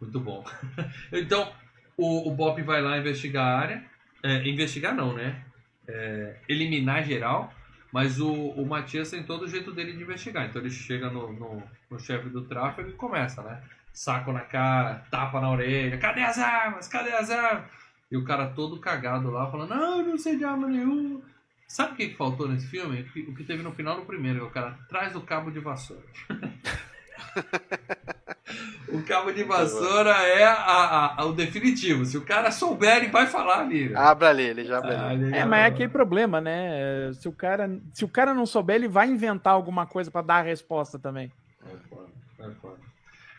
Muito 0.00 0.18
bom. 0.18 0.42
então, 1.12 1.52
o, 1.98 2.30
o 2.30 2.34
Bop 2.34 2.62
vai 2.62 2.80
lá 2.80 2.96
investigar 2.96 3.44
a 3.44 3.58
área. 3.58 3.84
É, 4.22 4.48
investigar 4.48 4.94
não, 4.94 5.12
né? 5.12 5.44
É, 5.86 6.36
eliminar 6.48 7.04
geral. 7.04 7.52
Mas 7.92 8.18
o, 8.18 8.32
o 8.32 8.64
Matias 8.64 9.10
tem 9.10 9.22
todo 9.22 9.42
o 9.42 9.48
jeito 9.48 9.70
dele 9.70 9.92
de 9.92 10.02
investigar. 10.02 10.46
Então 10.46 10.62
ele 10.62 10.70
chega 10.70 11.10
no, 11.10 11.30
no, 11.30 11.62
no 11.90 11.98
chefe 11.98 12.30
do 12.30 12.40
tráfego 12.40 12.88
e 12.88 12.94
começa, 12.94 13.42
né? 13.42 13.62
Saco 13.92 14.32
na 14.32 14.40
cara, 14.40 15.04
tapa 15.10 15.42
na 15.42 15.50
orelha. 15.50 15.98
Cadê 15.98 16.22
as 16.22 16.38
armas? 16.38 16.88
Cadê 16.88 17.12
as 17.12 17.30
armas? 17.30 17.66
E 18.10 18.16
o 18.16 18.24
cara 18.24 18.48
todo 18.48 18.80
cagado 18.80 19.30
lá, 19.30 19.50
falando, 19.50 19.70
não, 19.70 20.00
eu 20.00 20.06
não 20.06 20.18
sei 20.18 20.36
de 20.36 20.44
arma 20.44 20.68
nenhuma. 20.68 21.20
Sabe 21.66 21.92
o 21.92 21.96
que, 21.96 22.08
que 22.08 22.16
faltou 22.16 22.48
nesse 22.48 22.66
filme? 22.68 23.04
O 23.28 23.34
que 23.34 23.44
teve 23.44 23.62
no 23.62 23.72
final 23.72 23.96
do 23.96 24.06
primeiro, 24.06 24.38
que 24.38 24.44
é 24.44 24.48
o 24.48 24.50
cara 24.50 24.78
traz 24.88 25.16
o 25.16 25.20
cabo 25.20 25.50
de 25.50 25.58
vassoura. 25.58 26.04
o 28.88 29.02
cabo 29.02 29.32
de 29.32 29.42
vassoura 29.42 30.10
é 30.10 30.44
a, 30.44 30.54
a, 30.54 31.20
a, 31.20 31.24
o 31.24 31.32
definitivo. 31.32 32.04
Se 32.04 32.16
o 32.16 32.24
cara 32.24 32.52
souber, 32.52 32.98
ele 32.98 33.08
vai 33.08 33.26
falar 33.26 33.62
ali. 33.62 33.92
Abre 33.96 34.28
ali, 34.28 34.44
ele 34.44 34.64
já 34.64 34.78
abre 34.78 34.94
ah, 34.94 35.08
ali. 35.08 35.34
É, 35.34 35.44
mas 35.44 35.64
é 35.64 35.66
aquele 35.66 35.88
problema, 35.88 36.40
né? 36.40 37.12
Se 37.14 37.28
o, 37.28 37.32
cara, 37.32 37.68
se 37.92 38.04
o 38.04 38.08
cara 38.08 38.32
não 38.32 38.46
souber, 38.46 38.76
ele 38.76 38.88
vai 38.88 39.08
inventar 39.08 39.52
alguma 39.52 39.86
coisa 39.86 40.08
para 40.08 40.22
dar 40.22 40.36
a 40.36 40.42
resposta 40.42 41.00
também. 41.00 41.32
É 41.64 41.76
foda, 41.88 42.12
é 42.38 42.50
foda. 42.60 42.78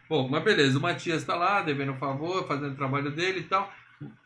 Bom, 0.09 0.27
mas 0.27 0.43
beleza, 0.43 0.77
o 0.77 0.81
Matias 0.81 1.23
tá 1.23 1.35
lá, 1.35 1.61
devendo 1.61 1.93
um 1.93 1.97
favor, 1.97 2.45
fazendo 2.45 2.73
o 2.73 2.77
trabalho 2.77 3.11
dele 3.11 3.39
e 3.39 3.43
tal. 3.43 3.71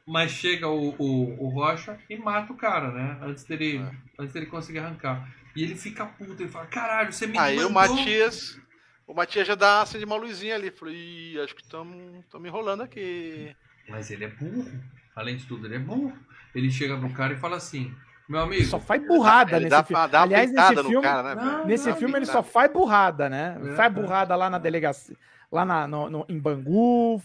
Mas 0.05 0.31
chega 0.31 0.67
o, 0.67 0.95
o, 0.97 1.45
o, 1.45 1.49
Rocha 1.49 1.97
e 2.09 2.17
mata 2.17 2.51
o 2.51 2.57
cara, 2.57 2.91
né? 2.91 3.17
Antes 3.21 3.43
dele, 3.45 3.77
é. 3.77 3.91
antes 4.19 4.33
dele 4.33 4.45
conseguir 4.45 4.79
arrancar. 4.79 5.27
E 5.55 5.63
ele 5.63 5.75
fica 5.75 6.05
puto, 6.05 6.41
ele 6.41 6.49
fala, 6.49 6.65
caralho, 6.65 7.13
você 7.13 7.27
me 7.27 7.37
Aí 7.37 7.55
mandou... 7.55 7.69
o 7.69 7.73
Matias. 7.73 8.59
O 9.07 9.13
Matias 9.13 9.47
já 9.47 9.55
dá 9.55 9.81
acende 9.81 10.05
uma 10.05 10.15
luzinha 10.15 10.55
ali. 10.55 10.71
Falou, 10.71 10.93
ih, 10.93 11.39
acho 11.41 11.55
que 11.55 11.61
estamos 11.61 11.95
me 11.95 12.47
enrolando 12.47 12.81
aqui. 12.81 13.55
Mas 13.87 14.11
ele 14.11 14.25
é 14.25 14.29
burro. 14.29 14.71
Além 15.15 15.37
de 15.37 15.45
tudo, 15.45 15.67
ele 15.67 15.75
é 15.75 15.79
burro. 15.79 16.13
Ele 16.53 16.69
chega 16.71 16.95
no 16.95 17.13
cara 17.13 17.33
e 17.33 17.37
fala 17.37 17.57
assim. 17.57 17.93
Meu 18.27 18.39
amigo. 18.39 18.63
Só 18.63 18.79
faz 18.79 19.05
burrada 19.05 19.57
ele 19.57 19.65
nesse 19.65 19.69
dá, 19.69 19.83
filme. 19.83 20.07
Dá 20.07 20.21
Aliás, 20.21 20.51
nesse 20.51 20.83
filme, 20.83 21.01
cara, 21.01 21.35
né, 21.35 21.63
nesse 21.65 21.93
filme 21.95 22.15
ele 22.17 22.25
só 22.25 22.41
faz 22.41 22.71
burrada, 22.71 23.29
né? 23.29 23.59
É, 23.61 23.75
faz 23.75 23.93
burrada 23.93 24.35
lá 24.37 24.49
na 24.49 24.57
delegacia, 24.57 25.17
lá 25.51 25.65
na, 25.65 25.85
no, 25.85 26.09
no, 26.09 26.25
em 26.29 26.39
Bangu, 26.39 27.21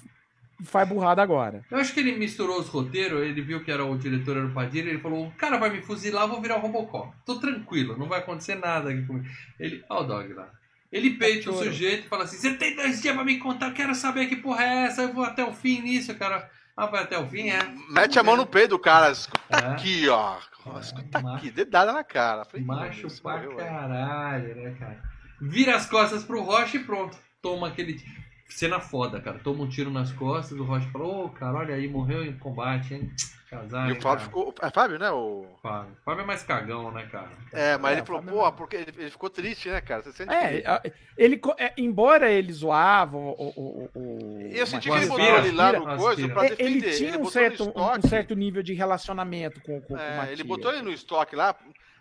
faz 0.64 0.88
burrada 0.88 1.22
agora. 1.22 1.64
Eu 1.70 1.78
acho 1.78 1.92
que 1.92 2.00
ele 2.00 2.16
misturou 2.16 2.58
os 2.58 2.68
roteiros, 2.68 3.22
ele 3.22 3.40
viu 3.40 3.62
que 3.62 3.70
era 3.70 3.84
o 3.84 3.96
diretor 3.96 4.36
era 4.36 4.46
o 4.46 4.52
Padilha, 4.52 4.88
ele 4.88 5.00
falou: 5.00 5.26
o 5.26 5.32
cara 5.32 5.58
vai 5.58 5.70
me 5.70 5.82
fuzilar, 5.82 6.24
eu 6.24 6.28
vou 6.28 6.40
virar 6.40 6.56
o 6.56 6.60
Robocop. 6.60 7.14
Tô 7.24 7.38
tranquilo, 7.38 7.96
não 7.98 8.08
vai 8.08 8.20
acontecer 8.20 8.54
nada 8.54 8.90
aqui 8.90 9.04
comigo. 9.06 9.26
Ele, 9.58 9.84
ó, 9.88 10.02
o 10.02 10.04
dog 10.04 10.32
lá. 10.32 10.48
Ele 10.90 11.10
peita 11.10 11.50
o 11.50 11.56
sujeito 11.56 12.06
e 12.06 12.08
fala 12.08 12.24
assim: 12.24 12.36
Você 12.36 12.54
tem 12.54 12.76
dois 12.76 13.02
dias 13.02 13.14
pra 13.14 13.24
me 13.24 13.38
contar, 13.38 13.68
eu 13.68 13.74
quero 13.74 13.94
saber 13.94 14.26
que 14.26 14.36
porra 14.36 14.64
é 14.64 14.84
essa, 14.84 15.02
eu 15.02 15.12
vou 15.12 15.24
até 15.24 15.44
o 15.44 15.52
fim 15.52 15.80
nisso, 15.80 16.14
cara. 16.14 16.48
Ah, 16.76 16.86
vai 16.86 17.04
até 17.04 17.18
o 17.18 17.26
fim, 17.26 17.48
é? 17.48 17.58
Mete 17.88 18.18
a 18.18 18.22
mão 18.22 18.36
no 18.36 18.44
peito 18.44 18.70
do 18.70 18.78
cara, 18.78 19.10
escuta 19.10 19.40
é. 19.50 19.72
aqui, 19.72 20.08
ó. 20.10 20.36
Escuta 20.78 21.20
Macho. 21.20 21.36
aqui, 21.36 21.50
dedada 21.50 21.90
na 21.90 22.04
cara. 22.04 22.44
Falei, 22.44 22.66
Macho 22.66 23.08
pra 23.22 23.38
morreu, 23.38 23.56
caralho, 23.56 24.54
né, 24.54 24.76
cara? 24.78 25.02
Vira 25.40 25.74
as 25.74 25.86
costas 25.86 26.22
pro 26.22 26.42
Rocha 26.42 26.76
e 26.76 26.84
pronto. 26.84 27.16
Toma 27.40 27.68
aquele. 27.68 28.02
Cena 28.48 28.80
foda, 28.80 29.20
cara. 29.20 29.38
Toma 29.38 29.64
um 29.64 29.68
tiro 29.68 29.90
nas 29.90 30.12
costas, 30.12 30.58
o 30.58 30.64
Rocha 30.64 30.88
falou, 30.90 31.14
ô, 31.14 31.24
oh, 31.24 31.28
cara, 31.30 31.58
olha 31.58 31.74
aí, 31.74 31.88
morreu 31.88 32.24
em 32.24 32.36
combate, 32.36 32.94
hein? 32.94 33.12
Casar, 33.48 33.88
e 33.88 33.92
o 33.92 34.00
Fábio 34.00 34.24
ficou. 34.24 34.54
É 34.60 34.70
Fábio, 34.70 34.98
né? 34.98 35.08
O... 35.10 35.46
Fábio. 35.62 35.96
Fábio 36.04 36.22
é 36.22 36.26
mais 36.26 36.42
cagão, 36.42 36.90
né, 36.90 37.06
cara? 37.06 37.30
É, 37.52 37.78
mas 37.78 37.92
é, 37.92 37.98
ele 37.98 38.06
falou, 38.06 38.22
pô, 38.22 38.52
porque 38.52 38.74
ele, 38.74 38.92
ele, 38.98 39.10
ficou 39.10 39.30
triste, 39.30 39.68
né, 39.68 39.80
cara? 39.80 40.02
Você 40.02 40.12
sente 40.12 40.34
é, 40.34 40.80
que... 40.80 40.92
ele, 41.16 41.40
é, 41.56 41.72
embora 41.78 42.28
ele 42.28 42.52
zoava 42.52 43.16
o. 43.16 43.30
o, 43.30 43.90
o 43.94 44.40
eu 44.50 44.66
senti 44.66 44.90
que 44.90 44.96
ele 44.96 45.06
botou 45.06 45.24
ele 45.24 45.52
lá 45.52 45.72
no 45.72 45.96
coisa 45.96 46.28
pra 46.28 46.42
defender. 46.42 46.64
Ele 46.64 46.92
tinha 46.92 47.10
ele 47.10 47.18
um, 47.18 47.26
certo, 47.26 47.72
um 47.72 48.08
certo 48.08 48.34
nível 48.34 48.64
de 48.64 48.74
relacionamento 48.74 49.60
com, 49.60 49.80
com, 49.80 49.96
é, 49.96 50.08
com 50.08 50.14
o 50.14 50.16
Matias. 50.16 50.40
Ele 50.40 50.48
botou 50.48 50.72
ele 50.72 50.82
no 50.82 50.92
estoque 50.92 51.36
lá, 51.36 51.54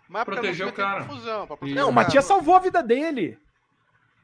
mas 0.08 0.24
protegeu 0.24 0.66
o 0.66 0.72
cara. 0.72 1.04
Confusão, 1.04 1.46
não, 1.62 1.90
o 1.90 1.92
Matias 1.92 2.24
salvou 2.24 2.56
a 2.56 2.60
vida 2.60 2.82
dele. 2.82 3.38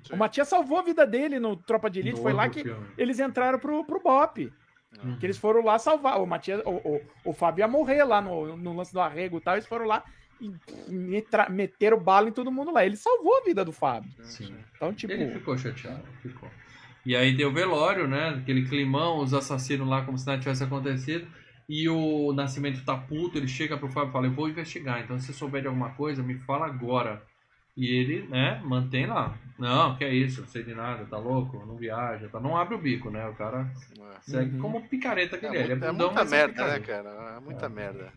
Sim. 0.02 0.14
O 0.14 0.16
Matias 0.16 0.48
salvou 0.48 0.78
a 0.78 0.82
vida 0.82 1.06
dele 1.06 1.38
no 1.38 1.56
Tropa 1.56 1.88
de 1.88 2.00
Elite. 2.00 2.16
No 2.16 2.22
foi 2.22 2.32
lá 2.32 2.48
que 2.48 2.62
filme. 2.62 2.86
eles 2.98 3.20
entraram 3.20 3.58
pro, 3.58 3.84
pro 3.84 4.02
Bop. 4.02 4.52
Uhum. 5.02 5.18
Que 5.18 5.26
eles 5.26 5.38
foram 5.38 5.64
lá 5.64 5.78
salvar. 5.78 6.20
O 6.20 6.26
Matias, 6.26 6.60
o, 6.64 6.70
o, 6.70 7.00
o 7.26 7.32
Fábio 7.32 7.62
ia 7.62 7.68
morrer 7.68 8.04
lá 8.04 8.20
no, 8.20 8.56
no 8.56 8.76
lance 8.76 8.92
do 8.92 9.00
arrego 9.00 9.38
e 9.38 9.40
tal. 9.40 9.54
Eles 9.54 9.66
foram 9.66 9.86
lá 9.86 10.04
e 10.40 10.52
meteram 11.48 11.98
bala 11.98 12.28
em 12.28 12.32
todo 12.32 12.50
mundo 12.50 12.72
lá. 12.72 12.84
Ele 12.84 12.96
salvou 12.96 13.38
a 13.38 13.44
vida 13.44 13.64
do 13.64 13.72
Fábio. 13.72 14.10
Sim. 14.22 14.54
Então, 14.74 14.92
tipo. 14.92 15.12
Ele 15.12 15.30
ficou 15.30 15.56
chateado, 15.56 16.02
ficou. 16.20 16.50
E 17.04 17.16
aí 17.16 17.36
deu 17.36 17.52
velório, 17.52 18.06
né? 18.06 18.30
Aquele 18.30 18.68
climão, 18.68 19.18
os 19.18 19.34
assassinos 19.34 19.88
lá, 19.88 20.04
como 20.04 20.18
se 20.18 20.26
nada 20.26 20.40
tivesse 20.40 20.62
acontecido. 20.62 21.26
E 21.68 21.88
o 21.88 22.32
Nascimento 22.32 22.84
tá 22.84 22.96
puto, 22.96 23.38
ele 23.38 23.48
chega 23.48 23.78
pro 23.78 23.90
Fábio 23.90 24.10
e 24.10 24.12
fala: 24.12 24.26
Eu 24.26 24.32
vou 24.32 24.48
investigar, 24.48 25.00
então 25.00 25.18
se 25.18 25.26
você 25.26 25.32
souber 25.32 25.62
de 25.62 25.68
alguma 25.68 25.90
coisa, 25.90 26.22
me 26.22 26.38
fala 26.40 26.66
agora. 26.66 27.22
E 27.76 27.86
ele, 27.86 28.28
né, 28.28 28.60
mantém 28.64 29.06
lá. 29.06 29.36
Não, 29.58 29.96
que 29.96 30.04
é 30.04 30.12
isso, 30.12 30.40
não 30.40 30.48
sei 30.48 30.62
de 30.62 30.74
nada, 30.74 31.06
tá 31.06 31.16
louco, 31.16 31.64
não 31.64 31.76
viaja, 31.76 32.28
tá? 32.28 32.40
não 32.40 32.56
abre 32.56 32.74
o 32.74 32.78
bico, 32.78 33.10
né? 33.10 33.26
O 33.28 33.34
cara 33.34 33.70
é. 33.98 34.20
segue 34.20 34.56
uhum. 34.56 34.60
como 34.60 34.88
picareta 34.88 35.38
que 35.38 35.46
é 35.46 35.48
ele 35.48 35.58
é. 35.58 35.62
Ele 35.62 35.84
é, 35.84 35.88
é 35.88 35.92
muita 35.92 36.20
é 36.20 36.24
merda, 36.24 36.66
né, 36.66 36.80
cara? 36.80 37.36
É 37.36 37.40
muita 37.40 37.66
é. 37.66 37.68
merda. 37.68 38.12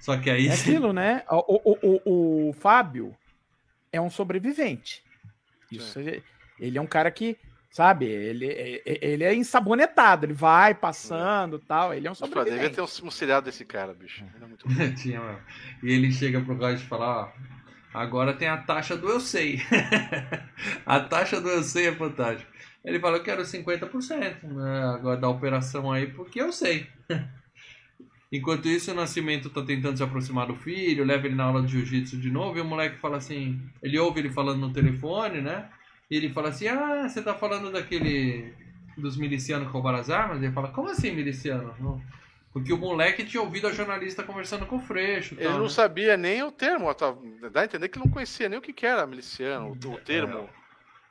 Só 0.00 0.16
que 0.16 0.30
aí. 0.30 0.48
É 0.48 0.54
aquilo, 0.54 0.92
né? 0.92 1.22
O, 1.30 1.60
o, 1.72 1.78
o, 1.82 2.48
o 2.48 2.52
Fábio 2.54 3.14
é 3.92 4.00
um 4.00 4.10
sobrevivente. 4.10 5.02
Isso, 5.70 6.00
ele 6.58 6.78
é 6.78 6.80
um 6.80 6.86
cara 6.86 7.10
que, 7.10 7.36
sabe, 7.70 8.06
ele, 8.06 8.82
ele 8.84 9.22
é 9.22 9.34
ensabonetado, 9.34 10.24
ele 10.24 10.32
vai 10.32 10.74
passando 10.74 11.56
e 11.56 11.66
tal. 11.66 11.92
Ele 11.92 12.08
é 12.08 12.10
um 12.10 12.14
sobrevivente. 12.14 12.62
Devia 12.62 12.74
ter 12.74 12.80
um, 12.80 13.06
um 13.06 13.10
seriado 13.10 13.44
desse 13.44 13.64
cara, 13.64 13.92
bicho. 13.92 14.24
Ele 14.34 14.44
é 14.44 14.46
muito 14.48 14.66
Tinha, 14.96 15.20
mano. 15.20 15.40
E 15.82 15.92
ele 15.92 16.10
chega 16.10 16.40
pro 16.40 16.56
Roger 16.56 16.80
e 16.80 16.88
fala: 16.88 17.24
ó 17.24 17.58
Agora 17.92 18.34
tem 18.34 18.48
a 18.48 18.56
taxa 18.56 18.96
do 18.96 19.08
eu 19.08 19.20
sei. 19.20 19.60
a 20.84 21.00
taxa 21.00 21.40
do 21.40 21.48
eu 21.48 21.62
sei 21.62 21.88
é 21.88 21.94
fantástica. 21.94 22.50
Ele 22.84 23.00
falou 23.00 23.20
que 23.20 23.30
era 23.30 23.42
50% 23.42 24.42
né, 24.44 24.84
agora 24.94 25.16
da 25.16 25.28
operação 25.28 25.90
aí, 25.90 26.06
porque 26.06 26.40
eu 26.40 26.52
sei. 26.52 26.86
Enquanto 28.30 28.68
isso, 28.68 28.92
o 28.92 28.94
Nascimento 28.94 29.48
tá 29.48 29.62
tentando 29.62 29.96
se 29.96 30.02
aproximar 30.02 30.46
do 30.46 30.54
filho, 30.54 31.04
leva 31.04 31.26
ele 31.26 31.34
na 31.34 31.44
aula 31.44 31.62
de 31.62 31.72
jiu-jitsu 31.72 32.18
de 32.18 32.30
novo, 32.30 32.58
e 32.58 32.60
o 32.60 32.64
moleque 32.64 32.98
fala 32.98 33.16
assim, 33.16 33.58
ele 33.82 33.98
ouve 33.98 34.20
ele 34.20 34.30
falando 34.30 34.60
no 34.60 34.72
telefone, 34.72 35.40
né? 35.40 35.66
E 36.10 36.16
ele 36.16 36.28
fala 36.28 36.50
assim, 36.50 36.68
ah, 36.68 37.08
você 37.08 37.22
tá 37.22 37.34
falando 37.34 37.72
daquele... 37.72 38.52
dos 38.98 39.16
milicianos 39.16 39.66
que 39.66 39.72
roubaram 39.72 39.98
as 39.98 40.10
armas? 40.10 40.42
Ele 40.42 40.52
fala, 40.52 40.68
como 40.68 40.90
assim 40.90 41.10
miliciano? 41.10 41.74
Não, 41.80 42.02
porque 42.52 42.72
o 42.72 42.78
moleque 42.78 43.24
tinha 43.24 43.42
ouvido 43.42 43.66
a 43.66 43.72
jornalista 43.72 44.22
conversando 44.22 44.66
com 44.66 44.76
o 44.76 44.80
Freixo. 44.80 45.34
Ele 45.38 45.48
não 45.48 45.62
né? 45.64 45.68
sabia 45.68 46.16
nem 46.16 46.42
o 46.42 46.50
termo, 46.50 46.88
dá 47.52 47.60
a 47.60 47.64
entender 47.64 47.88
que 47.88 47.98
ele 47.98 48.06
não 48.06 48.12
conhecia 48.12 48.48
nem 48.48 48.58
o 48.58 48.62
que 48.62 48.86
era 48.86 49.06
miliciano, 49.06 49.76
o, 49.84 49.92
o 49.92 49.98
termo. 49.98 50.48
É. 50.54 50.58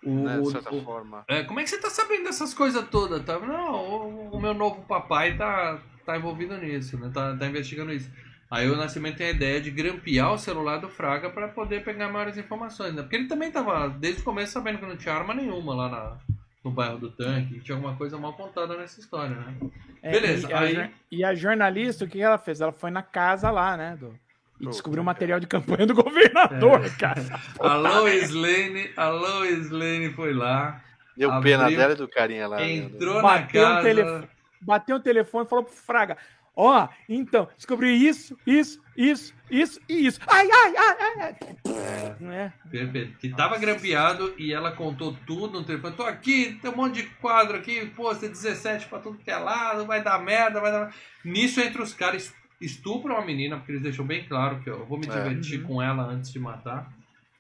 O, 0.03 0.23
né, 0.23 0.39
de 0.39 0.51
certa 0.51 0.73
o, 0.73 0.83
forma. 0.83 1.25
É, 1.27 1.43
como 1.43 1.59
é 1.59 1.63
que 1.63 1.69
você 1.69 1.79
tá 1.79 1.89
sabendo 1.89 2.25
dessas 2.25 2.53
coisas 2.53 2.87
todas? 2.89 3.23
Tá? 3.23 3.39
Não, 3.39 3.73
o, 3.73 4.35
o, 4.35 4.39
meu 4.39 4.53
novo 4.53 4.85
papai 4.85 5.35
tá, 5.35 5.81
tá 6.05 6.15
envolvido 6.15 6.55
nisso, 6.57 6.97
né? 6.97 7.11
Tá, 7.13 7.35
tá 7.35 7.47
investigando 7.47 7.91
isso. 7.91 8.09
Aí 8.49 8.69
o 8.69 8.77
Nascimento 8.77 9.17
tem 9.17 9.27
a 9.27 9.31
ideia 9.31 9.59
de 9.59 9.71
grampear 9.71 10.33
o 10.33 10.37
celular 10.37 10.77
do 10.77 10.87
Fraga 10.87 11.29
para 11.29 11.49
poder 11.49 11.83
pegar 11.83 12.09
maiores 12.09 12.37
informações, 12.37 12.93
né? 12.93 13.01
Porque 13.01 13.15
ele 13.15 13.27
também 13.27 13.51
tava, 13.51 13.89
desde 13.89 14.21
o 14.21 14.23
começo, 14.23 14.53
sabendo 14.53 14.77
que 14.77 14.85
não 14.85 14.95
tinha 14.95 15.13
arma 15.13 15.33
nenhuma 15.33 15.75
lá 15.75 15.89
na, 15.89 16.17
no 16.67 16.71
bairro 16.71 16.97
do 16.97 17.09
tanque, 17.09 17.59
tinha 17.61 17.75
alguma 17.75 17.95
coisa 17.95 18.17
mal 18.17 18.33
contada 18.33 18.77
nessa 18.77 18.99
história, 18.99 19.35
né? 19.35 19.55
É, 20.01 20.11
Beleza, 20.11 20.49
e, 20.49 20.53
aí... 20.53 20.77
A, 20.77 20.89
e 21.11 21.23
a 21.23 21.33
jornalista, 21.33 22.05
o 22.05 22.07
que 22.07 22.21
ela 22.21 22.37
fez? 22.37 22.59
Ela 22.59 22.73
foi 22.73 22.91
na 22.91 23.01
casa 23.01 23.49
lá, 23.49 23.77
né, 23.77 23.97
do... 23.97 24.13
E 24.59 24.65
descobriu 24.65 25.03
o 25.03 25.05
material 25.05 25.39
de 25.39 25.45
campanha 25.45 25.85
do 25.85 25.93
governador, 25.95 26.83
é. 26.83 26.89
cara. 26.89 27.23
A 27.59 27.75
Lois 27.75 28.31
Lane, 28.31 28.89
a 28.97 29.07
Lois 29.09 29.69
Lane 29.69 30.11
foi 30.13 30.33
lá. 30.33 30.83
Deu 31.15 31.31
abriu, 31.31 31.57
pena 31.57 31.69
dela 31.69 31.93
e 31.93 31.95
do 31.95 32.07
carinha 32.07 32.47
lá. 32.47 32.63
Entrou 32.63 33.21
na 33.21 33.43
casa. 33.43 33.79
Um 33.79 33.83
telefone, 33.83 34.29
bateu 34.59 34.95
o 34.95 34.99
telefone 34.99 35.45
e 35.45 35.49
falou 35.49 35.63
pro 35.63 35.73
Fraga: 35.73 36.17
Ó, 36.59 36.85
oh, 36.85 36.89
então, 37.07 37.47
descobri 37.55 37.95
isso, 37.95 38.35
isso, 38.43 38.81
isso, 38.97 39.31
isso 39.47 39.79
e 39.87 40.07
isso. 40.07 40.19
Ai, 40.25 40.49
ai, 40.51 40.75
ai, 40.75 40.97
ai. 41.21 41.35
É, 41.67 42.35
é. 42.45 42.53
Perfeito. 42.67 43.15
Que 43.19 43.29
tava 43.29 43.59
grampeado 43.59 44.33
e 44.39 44.51
ela 44.51 44.71
contou 44.71 45.15
tudo 45.27 45.59
no 45.59 45.63
telefone. 45.63 45.95
Tô 45.95 46.01
aqui, 46.01 46.57
tem 46.59 46.71
um 46.71 46.75
monte 46.75 46.95
de 46.95 47.03
quadro 47.03 47.55
aqui, 47.55 47.85
pô, 47.95 48.05
você 48.05 48.27
17 48.27 48.87
pra 48.87 48.97
tudo 48.97 49.19
que 49.19 49.29
é 49.29 49.37
lado, 49.37 49.85
vai 49.85 50.03
dar 50.03 50.17
merda, 50.19 50.59
vai 50.59 50.71
dar. 50.71 50.91
Nisso, 51.23 51.61
entre 51.61 51.79
os 51.79 51.93
caras, 51.93 52.33
estupram 52.59 53.17
a 53.17 53.23
menina, 53.23 53.57
porque 53.57 53.73
eles 53.73 53.83
deixam 53.83 54.03
bem 54.03 54.25
claro 54.27 54.59
que 54.61 54.69
eu 54.71 54.83
vou 54.83 54.97
me 54.97 55.05
é. 55.05 55.11
divertir 55.11 55.59
é. 55.59 55.63
com 55.63 55.79
ela 55.79 56.05
antes 56.05 56.33
de 56.33 56.39
matar. 56.39 56.91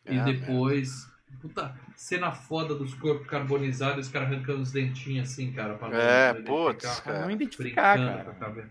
É, 0.05 0.13
e 0.13 0.19
depois. 0.25 1.09
Puta, 1.41 1.75
cena 1.95 2.31
foda 2.31 2.75
dos 2.75 2.93
corpos 2.93 3.25
carbonizados, 3.25 4.05
os 4.05 4.11
caras 4.11 4.31
arrancando 4.31 4.61
os 4.61 4.71
dentinhos 4.71 5.31
assim, 5.31 5.51
cara. 5.51 5.73
Pra 5.73 5.89
é, 5.97 6.33
putz. 6.35 6.99
Pra 6.99 7.21
não 7.21 7.31
identificar, 7.31 7.97
cara. 7.97 8.67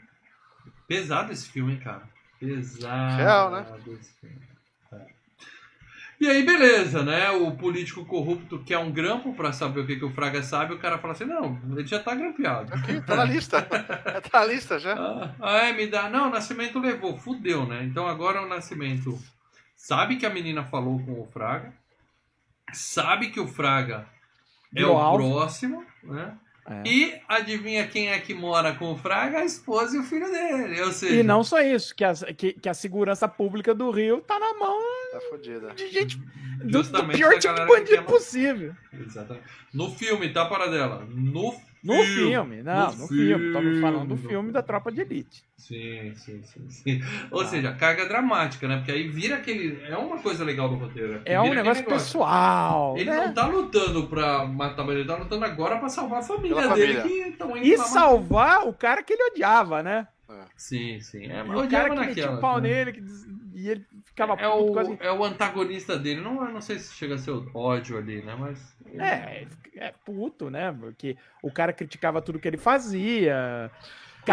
Pesado 0.87 1.33
esse 1.33 1.49
filme, 1.49 1.73
hein, 1.73 1.81
cara. 1.81 2.03
Pesado. 2.39 3.17
Real, 3.17 3.51
né? 3.51 3.67
É. 4.93 5.07
E 6.19 6.29
aí, 6.29 6.43
beleza, 6.43 7.03
né? 7.03 7.31
O 7.31 7.51
político 7.53 8.05
corrupto 8.05 8.59
quer 8.61 8.79
um 8.79 8.91
grampo 8.91 9.35
pra 9.35 9.53
saber 9.53 9.81
o 9.81 9.87
que, 9.87 9.97
que 9.97 10.05
o 10.05 10.13
Fraga 10.13 10.43
sabe, 10.43 10.73
o 10.73 10.79
cara 10.79 10.97
fala 10.99 11.13
assim, 11.13 11.27
não, 11.27 11.61
ele 11.71 11.87
já 11.87 11.99
tá 11.99 12.15
grampeado. 12.15 12.73
Aqui, 12.73 13.01
tá 13.03 13.17
na 13.17 13.25
lista. 13.25 13.61
tá 14.31 14.41
na 14.41 14.45
lista 14.47 14.79
já. 14.79 14.95
Ah, 14.95 15.35
ah, 15.41 15.59
é, 15.67 15.73
me 15.73 15.87
dá. 15.87 16.09
Não, 16.09 16.29
o 16.29 16.31
Nascimento 16.31 16.79
levou, 16.79 17.19
fudeu, 17.19 17.67
né? 17.67 17.85
Então 17.85 18.07
agora 18.07 18.43
o 18.43 18.49
Nascimento 18.49 19.19
sabe 19.75 20.17
que 20.17 20.25
a 20.25 20.31
menina 20.31 20.65
falou 20.65 20.99
com 21.05 21.21
o 21.21 21.27
Fraga, 21.27 21.75
sabe 22.73 23.29
que 23.29 23.39
o 23.39 23.47
Fraga 23.47 24.07
é 24.75 24.87
o 24.87 24.97
alvo. 24.97 25.19
próximo, 25.19 25.85
né? 26.03 26.35
É. 26.69 26.89
E 26.89 27.21
adivinha 27.29 27.87
quem 27.87 28.09
é 28.09 28.19
que 28.19 28.35
mora 28.35 28.75
com 28.75 28.93
o 28.93 28.97
Fraga? 28.97 29.39
A 29.39 29.45
esposa 29.45 29.97
e 29.97 30.01
o 30.01 30.03
filho 30.03 30.31
dele. 30.31 30.81
Ou 30.83 30.93
seja... 30.93 31.15
E 31.15 31.23
não 31.23 31.45
só 31.45 31.61
isso, 31.61 31.95
que 31.95 32.05
a, 32.05 32.13
que, 32.15 32.53
que 32.55 32.69
a 32.69 32.75
segurança 32.75 33.29
pública 33.29 33.75
do 33.75 33.91
Rio 33.91 34.21
tá 34.21 34.39
na 34.39 34.55
mão 34.55 34.81
tá 35.13 35.21
fodida. 35.31 35.75
de 35.75 35.89
gente 35.89 36.19
do, 36.65 36.83
do 36.83 37.07
pior 37.09 37.39
tipo 37.39 37.55
de 37.55 37.67
bandido 37.67 38.03
possível. 38.05 38.75
Exatamente. 38.93 39.47
No 39.73 39.91
filme, 39.93 40.33
tá, 40.33 40.47
para 40.47 40.67
dela? 40.67 41.07
No 41.09 41.55
no 41.87 42.03
filme, 42.03 42.63
não, 42.63 42.93
no, 42.93 42.99
no 42.99 43.09
filme. 43.09 43.47
Estamos 43.47 43.81
falando 43.81 44.09
do 44.09 44.17
filme 44.17 44.53
da 44.53 44.63
Tropa 44.63 44.91
de 44.91 45.01
Elite. 45.01 45.45
Sim, 45.57 46.13
sim, 46.17 46.43
sim. 46.43 46.69
sim. 46.69 47.03
Ou 47.31 47.43
ah. 47.43 47.47
seja, 47.47 47.73
carga 47.73 48.07
dramática, 48.07 48.67
né? 48.67 48.79
Porque 48.79 48.93
aí 48.93 49.09
vira 49.09 49.37
aquele. 49.37 49.83
É 49.89 49.97
uma 49.97 50.19
coisa 50.19 50.45
legal 50.45 50.69
do 50.69 50.75
roteiro. 50.75 51.23
É 51.25 51.41
um 51.41 51.45
negócio, 51.55 51.83
negócio, 51.83 51.85
pessoal. 51.85 52.97
Ele 52.97 53.11
né? 53.11 53.27
não 53.27 53.35
tá 53.35 53.47
lutando 53.47 54.07
pra 54.09 54.45
matar, 54.45 54.85
mas 54.85 54.97
ele 54.97 55.07
tá 55.07 55.17
lutando 55.17 55.45
agora 55.45 55.79
pra 55.79 55.89
salvar 55.89 56.21
a 56.21 56.23
família 56.23 56.57
Pela 56.57 56.75
dele. 56.75 57.01
Família. 57.01 57.33
Que 57.63 57.73
e 57.73 57.79
salvar 57.79 58.67
o 58.67 58.73
cara 58.73 59.03
que 59.03 59.13
ele 59.13 59.31
odiava, 59.31 59.83
né? 59.83 60.09
É. 60.29 60.45
Sim, 60.57 61.01
sim. 61.01 61.27
É, 61.27 61.43
mas 61.43 61.65
o 61.65 61.69
cara 61.69 61.91
que 61.91 61.97
naquela, 61.97 62.07
metia 62.07 62.31
o 62.33 62.41
pau 62.41 62.61
né? 62.61 62.69
nele 62.69 62.93
que, 62.93 63.03
e 63.55 63.69
ele 63.69 63.87
ficava 64.17 64.33
é 64.33 64.49
puto, 64.49 64.65
o, 64.65 64.73
quase... 64.73 64.99
É 65.01 65.13
o 65.13 65.23
antagonista 65.23 65.99
dele. 65.99 66.23
Não, 66.23 66.51
não 66.51 66.61
sei 66.63 66.79
se 66.79 66.95
chega 66.95 67.17
a 67.17 67.19
ser 67.19 67.33
ódio 67.53 67.99
ali, 67.99 68.23
né? 68.23 68.35
Mas. 68.39 68.75
É, 68.99 69.47
é 69.77 69.93
puto, 70.05 70.49
né? 70.49 70.75
Porque 70.81 71.17
o 71.43 71.53
cara 71.53 71.73
criticava 71.73 72.23
tudo 72.23 72.39
que 72.39 72.49
ele 72.49 72.57
fazia. 72.57 73.71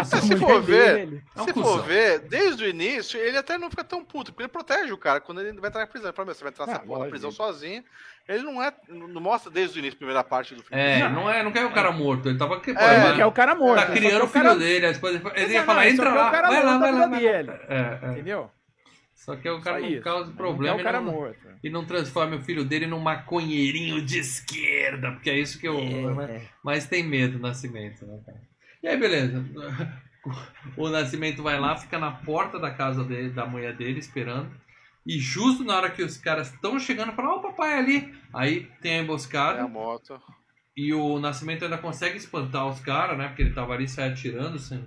Se, 0.02 0.22
se 0.22 0.36
for 0.36 0.60
ver, 0.60 1.06
dele, 1.06 1.22
é 1.36 1.42
se 1.44 1.52
for 1.52 1.80
ver, 1.84 2.18
desde 2.18 2.64
o 2.64 2.68
início, 2.68 3.16
ele 3.20 3.36
até 3.36 3.56
não 3.56 3.70
fica 3.70 3.84
tão 3.84 4.04
puto, 4.04 4.32
porque 4.32 4.42
ele 4.42 4.48
protege 4.48 4.92
o 4.92 4.98
cara 4.98 5.20
quando 5.20 5.40
ele 5.40 5.52
vai 5.60 5.70
entrar 5.70 5.82
na 5.82 5.86
prisão. 5.86 6.08
Ele 6.08 6.16
fala, 6.16 6.34
você 6.34 6.42
vai 6.42 6.50
entrar 6.50 6.66
nessa 6.66 6.82
ah, 6.82 7.08
prisão 7.08 7.30
sozinho. 7.30 7.84
Ele 8.28 8.42
não 8.42 8.60
é. 8.60 8.72
Não 8.88 9.20
mostra 9.20 9.52
desde 9.52 9.78
o 9.78 9.80
início, 9.80 9.96
primeira 9.96 10.24
parte 10.24 10.56
do 10.56 10.64
filme. 10.64 10.82
É, 10.82 11.08
não, 11.08 11.30
é, 11.30 11.44
não 11.44 11.52
quer 11.52 11.64
o 11.64 11.70
cara 11.70 11.92
morto. 11.92 12.28
Ele 12.28 12.38
tava. 12.38 12.60
É, 12.66 13.06
ele 13.08 13.16
quer 13.16 13.26
o 13.26 13.32
cara 13.32 13.54
morto. 13.54 13.86
Tá 13.86 13.92
criando 13.92 14.24
o 14.24 14.28
filho 14.28 14.44
cara... 14.44 14.56
dele. 14.56 14.92
Depois 14.92 15.20
ele 15.36 15.52
ia 15.52 15.62
falar, 15.62 15.88
entra 15.88 16.12
lá. 16.12 16.30
Vai 16.30 16.64
lá, 16.64 16.78
vai 16.78 16.92
lá. 16.92 17.20
É, 17.20 18.00
é. 18.02 18.10
Entendeu? 18.10 18.50
Só 19.24 19.34
que 19.36 19.48
o 19.48 19.58
cara 19.58 19.80
não 19.80 20.00
causa 20.02 20.30
problema. 20.32 20.76
o 20.76 20.82
cara 20.82 21.00
não, 21.00 21.12
morto. 21.12 21.48
E 21.62 21.70
não 21.70 21.86
transforma 21.86 22.36
o 22.36 22.42
filho 22.42 22.62
dele 22.62 22.86
num 22.86 23.00
maconheirinho 23.00 24.04
de 24.04 24.18
esquerda. 24.18 25.12
Porque 25.12 25.30
é 25.30 25.38
isso 25.38 25.58
que 25.58 25.66
eu 25.66 25.78
é. 25.80 26.42
mais 26.62 26.86
tem 26.86 27.02
medo, 27.02 27.38
Nascimento, 27.38 28.04
né, 28.04 28.20
cara? 28.26 28.42
E 28.82 28.88
aí, 28.88 28.96
beleza. 28.98 29.42
O 30.74 30.88
Nascimento 30.88 31.42
vai 31.42 31.60
lá, 31.60 31.76
fica 31.76 31.98
na 31.98 32.10
porta 32.10 32.58
da 32.58 32.70
casa 32.70 33.04
dele, 33.04 33.28
da 33.28 33.44
mulher 33.44 33.76
dele, 33.76 33.98
esperando. 33.98 34.50
E 35.06 35.18
justo 35.18 35.62
na 35.62 35.76
hora 35.76 35.90
que 35.90 36.02
os 36.02 36.16
caras 36.16 36.50
estão 36.50 36.78
chegando, 36.78 37.12
fala, 37.12 37.34
ó, 37.34 37.36
oh, 37.36 37.42
papai 37.42 37.78
ali. 37.78 38.14
Aí 38.32 38.70
tem 38.80 39.00
a 39.00 39.02
emboscada. 39.02 39.58
É 39.58 39.62
a 39.62 39.68
moto. 39.68 40.18
E 40.74 40.94
o 40.94 41.18
Nascimento 41.18 41.64
ainda 41.64 41.76
consegue 41.76 42.16
espantar 42.16 42.66
os 42.66 42.80
caras, 42.80 43.18
né? 43.18 43.28
Porque 43.28 43.42
ele 43.42 43.52
tava 43.52 43.74
ali 43.74 43.86
sai 43.86 44.08
atirando 44.08 44.56
assim, 44.56 44.82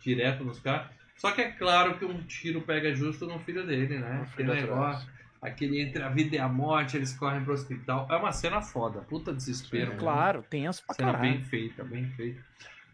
direto 0.00 0.42
nos 0.42 0.58
caras. 0.58 0.88
Só 1.20 1.32
que 1.32 1.42
é 1.42 1.50
claro 1.50 1.98
que 1.98 2.04
um 2.06 2.22
tiro 2.22 2.62
pega 2.62 2.94
justo 2.94 3.26
no 3.26 3.38
filho 3.40 3.66
dele, 3.66 3.98
né? 3.98 4.26
Aquele 4.32 4.54
negócio, 4.54 5.06
aquele 5.42 5.78
entre 5.82 6.02
a 6.02 6.08
vida 6.08 6.36
e 6.36 6.38
a 6.38 6.48
morte, 6.48 6.96
eles 6.96 7.12
correm 7.12 7.44
pro 7.44 7.52
hospital. 7.52 8.08
É 8.10 8.16
uma 8.16 8.32
cena 8.32 8.62
foda, 8.62 9.00
puta 9.02 9.30
desespero. 9.30 9.88
Sim, 9.88 9.92
né? 9.92 9.98
Claro, 9.98 10.42
tenso 10.48 10.82
pra 10.86 10.94
cena 10.94 11.12
caralho. 11.12 11.32
bem 11.34 11.44
feita, 11.44 11.84
bem 11.84 12.06
feita. 12.12 12.40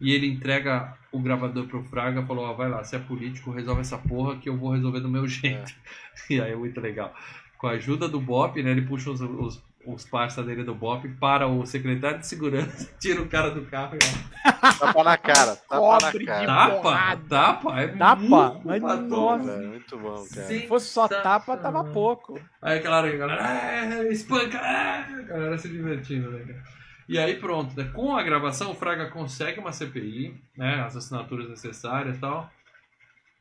E 0.01 0.13
ele 0.13 0.27
entrega 0.27 0.97
o 1.09 1.19
gravador 1.19 1.67
pro 1.67 1.81
Fraga 1.85 2.21
falou, 2.21 2.45
ó, 2.45 2.53
vai 2.53 2.67
lá, 2.67 2.83
você 2.83 2.97
é 2.97 2.99
político, 2.99 3.49
resolve 3.49 3.79
essa 3.79 3.97
porra 3.97 4.37
que 4.37 4.49
eu 4.49 4.57
vou 4.57 4.73
resolver 4.73 4.99
do 4.99 5.09
meu 5.09 5.25
jeito. 5.25 5.73
É. 6.29 6.33
E 6.33 6.41
aí 6.41 6.51
é 6.51 6.55
muito 6.55 6.81
legal. 6.81 7.15
Com 7.57 7.67
a 7.67 7.71
ajuda 7.71 8.09
do 8.09 8.19
Bop, 8.19 8.61
né, 8.61 8.71
ele 8.71 8.81
puxa 8.81 9.09
os, 9.09 9.21
os 9.21 9.63
os 9.93 10.05
parça 10.05 10.43
dele 10.43 10.63
do 10.63 10.75
BOP 10.75 11.07
para 11.19 11.47
o 11.47 11.65
secretário 11.65 12.19
de 12.19 12.27
segurança, 12.27 12.89
tira 12.99 13.21
o 13.21 13.27
cara 13.27 13.51
do 13.51 13.65
carro 13.65 13.95
e 13.95 14.47
Tapa 14.77 15.03
na 15.03 15.17
cara, 15.17 15.55
tapa 15.55 15.97
na 16.01 16.25
cara. 16.25 16.45
Tapa, 16.45 17.17
tapa, 17.29 17.81
é 17.81 17.87
tapa, 17.87 18.61
mas 18.63 18.81
nossa. 18.81 19.51
É, 19.51 19.67
muito 19.67 19.97
bom, 19.97 20.15
cara. 20.33 20.47
Se 20.47 20.67
fosse 20.67 20.87
só 20.87 21.07
tapa, 21.07 21.57
tava 21.57 21.83
pouco. 21.85 22.39
Aí 22.61 22.79
aquela 22.79 22.97
hora, 22.97 23.13
a 23.13 23.17
galera, 23.17 24.03
é, 24.03 24.11
espanca, 24.11 24.57
é, 24.57 24.99
a 24.99 25.21
galera 25.23 25.57
se 25.57 25.69
divertindo, 25.69 26.31
né, 26.31 26.39
cara? 26.39 26.63
E 27.09 27.17
aí 27.17 27.37
pronto, 27.37 27.75
né? 27.77 27.89
com 27.93 28.17
a 28.17 28.21
gravação 28.21 28.71
o 28.71 28.75
Fraga 28.75 29.09
consegue 29.09 29.59
uma 29.61 29.71
CPI, 29.71 30.35
né, 30.57 30.81
as 30.81 30.97
assinaturas 30.97 31.49
necessárias 31.49 32.17
e 32.17 32.19
tal. 32.19 32.51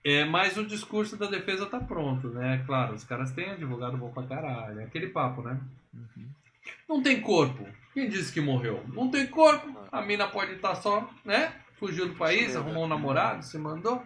É, 0.05 0.25
mas 0.25 0.57
o 0.57 0.65
discurso 0.65 1.17
da 1.17 1.27
defesa 1.27 1.67
tá 1.67 1.81
pronto, 1.81 2.29
né? 2.29 2.63
Claro, 2.65 2.95
os 2.95 3.03
caras 3.03 3.33
têm 3.33 3.51
advogado 3.51 3.97
bom 3.97 4.09
pra 4.13 4.23
caralho. 4.23 4.79
É 4.79 4.85
aquele 4.85 5.09
papo, 5.09 5.43
né? 5.43 5.61
Uhum. 5.93 6.29
Não 6.89 7.03
tem 7.03 7.21
corpo. 7.21 7.67
Quem 7.93 8.09
disse 8.09 8.33
que 8.33 8.41
morreu? 8.41 8.85
Não 8.93 9.11
tem 9.11 9.27
corpo. 9.27 9.75
A 9.91 10.03
mina 10.03 10.27
pode 10.29 10.53
estar 10.53 10.71
tá 10.71 10.75
só, 10.75 11.11
né? 11.25 11.53
Fugiu 11.79 12.09
do 12.09 12.15
país, 12.15 12.55
arrumou 12.57 12.85
um 12.85 12.89
namorado, 12.89 13.45
se 13.45 13.59
mandou. 13.59 14.03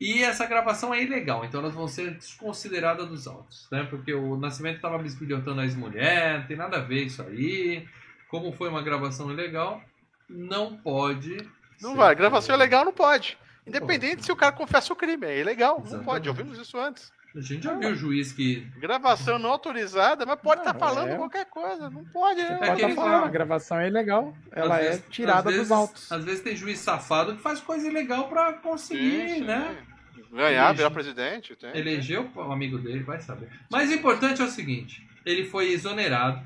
E 0.00 0.22
essa 0.22 0.44
gravação 0.46 0.92
é 0.92 1.02
ilegal, 1.02 1.44
então 1.44 1.60
elas 1.60 1.74
vão 1.74 1.86
ser 1.86 2.10
desconsideradas 2.14 3.08
dos 3.08 3.26
autos, 3.26 3.68
né? 3.70 3.84
Porque 3.84 4.12
o 4.12 4.36
Nascimento 4.36 4.76
estava 4.76 4.98
bisbilhotando 4.98 5.60
a 5.60 5.64
ex-mulher, 5.64 6.40
não 6.40 6.46
tem 6.46 6.56
nada 6.56 6.78
a 6.78 6.80
ver 6.80 7.04
isso 7.04 7.22
aí. 7.22 7.86
Como 8.28 8.52
foi 8.52 8.68
uma 8.68 8.82
gravação 8.82 9.30
ilegal, 9.30 9.80
não 10.28 10.76
pode. 10.76 11.36
Não 11.80 11.94
vai, 11.94 12.14
gravação 12.14 12.54
ilegal 12.54 12.84
não 12.84 12.92
pode. 12.92 13.38
Independente 13.66 14.16
pode. 14.16 14.26
se 14.26 14.32
o 14.32 14.36
cara 14.36 14.52
confessa 14.52 14.92
o 14.92 14.96
crime, 14.96 15.26
é 15.26 15.40
ilegal, 15.40 15.76
Exatamente. 15.76 15.96
não 15.96 16.04
pode. 16.04 16.28
Ouvimos 16.28 16.58
isso 16.58 16.76
antes. 16.78 17.12
A 17.36 17.40
gente 17.40 17.64
já 17.64 17.74
viu 17.74 17.90
o 17.90 17.94
juiz 17.96 18.30
que. 18.30 18.60
Gravação 18.76 19.40
não 19.40 19.50
autorizada, 19.50 20.24
mas 20.24 20.38
pode 20.40 20.60
estar 20.60 20.72
tá 20.72 20.78
falando 20.78 21.10
é. 21.10 21.16
qualquer 21.16 21.46
coisa. 21.46 21.90
Não 21.90 22.04
pode, 22.04 22.40
né? 22.40 22.56
Pode 22.58 22.72
estar 22.74 22.88
tá 22.88 22.94
falando, 22.94 23.24
a 23.24 23.28
gravação 23.28 23.80
é 23.80 23.88
ilegal. 23.88 24.36
Ela 24.52 24.80
é 24.80 24.98
tirada 25.10 25.50
vezes, 25.50 25.62
dos 25.62 25.72
autos. 25.72 26.12
Às 26.12 26.24
vezes 26.24 26.42
tem 26.42 26.56
juiz 26.56 26.78
safado 26.78 27.34
que 27.34 27.42
faz 27.42 27.60
coisa 27.60 27.88
ilegal 27.88 28.28
pra 28.28 28.52
conseguir, 28.52 29.28
sim, 29.28 29.34
sim. 29.34 29.44
né? 29.44 29.76
Ganhar, 30.30 30.72
virar 30.74 30.90
presidente. 30.90 31.56
Tem, 31.56 31.76
elegeu 31.76 32.30
o 32.36 32.52
amigo 32.52 32.78
dele, 32.78 33.02
vai 33.02 33.20
saber. 33.20 33.48
Mas 33.68 33.90
o 33.90 33.94
importante 33.94 34.40
é 34.40 34.44
o 34.44 34.50
seguinte: 34.50 35.04
ele 35.26 35.44
foi 35.44 35.72
exonerado, 35.72 36.40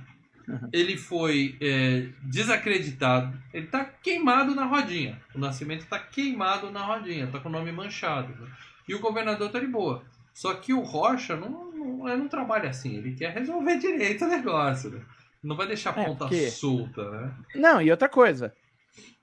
uhum. 0.49 0.71
ele 0.73 0.97
foi 0.97 1.55
é, 1.61 2.07
desacreditado, 2.23 3.39
ele 3.53 3.67
tá 3.67 3.85
queimado 3.85 4.55
na 4.55 4.65
rodinha. 4.65 5.21
O 5.35 5.39
nascimento 5.39 5.85
tá 5.87 5.99
queimado 5.99 6.71
na 6.71 6.81
rodinha, 6.81 7.27
tá 7.27 7.39
com 7.41 7.51
o 7.51 7.53
nome 7.53 7.73
manchado. 7.73 8.35
Né? 8.41 8.49
E 8.89 8.95
o 8.95 9.01
governador 9.01 9.51
tá 9.51 9.61
de 9.61 9.67
boa. 9.67 10.03
Só 10.39 10.55
que 10.55 10.73
o 10.73 10.83
Rocha 10.83 11.35
não, 11.35 11.73
não, 11.73 12.17
não 12.17 12.29
trabalha 12.29 12.71
assim, 12.71 12.97
ele 12.97 13.13
quer 13.13 13.35
resolver 13.35 13.77
direito 13.77 14.25
o 14.25 14.29
negócio. 14.29 14.89
Né? 14.89 15.01
Não 15.43 15.57
vai 15.57 15.67
deixar 15.67 15.93
a 15.99 16.01
é, 16.01 16.05
ponta 16.05 16.29
porque... 16.29 16.49
solta, 16.49 17.11
né? 17.11 17.35
Não, 17.57 17.83
e 17.83 17.91
outra 17.91 18.09
coisa. 18.09 18.55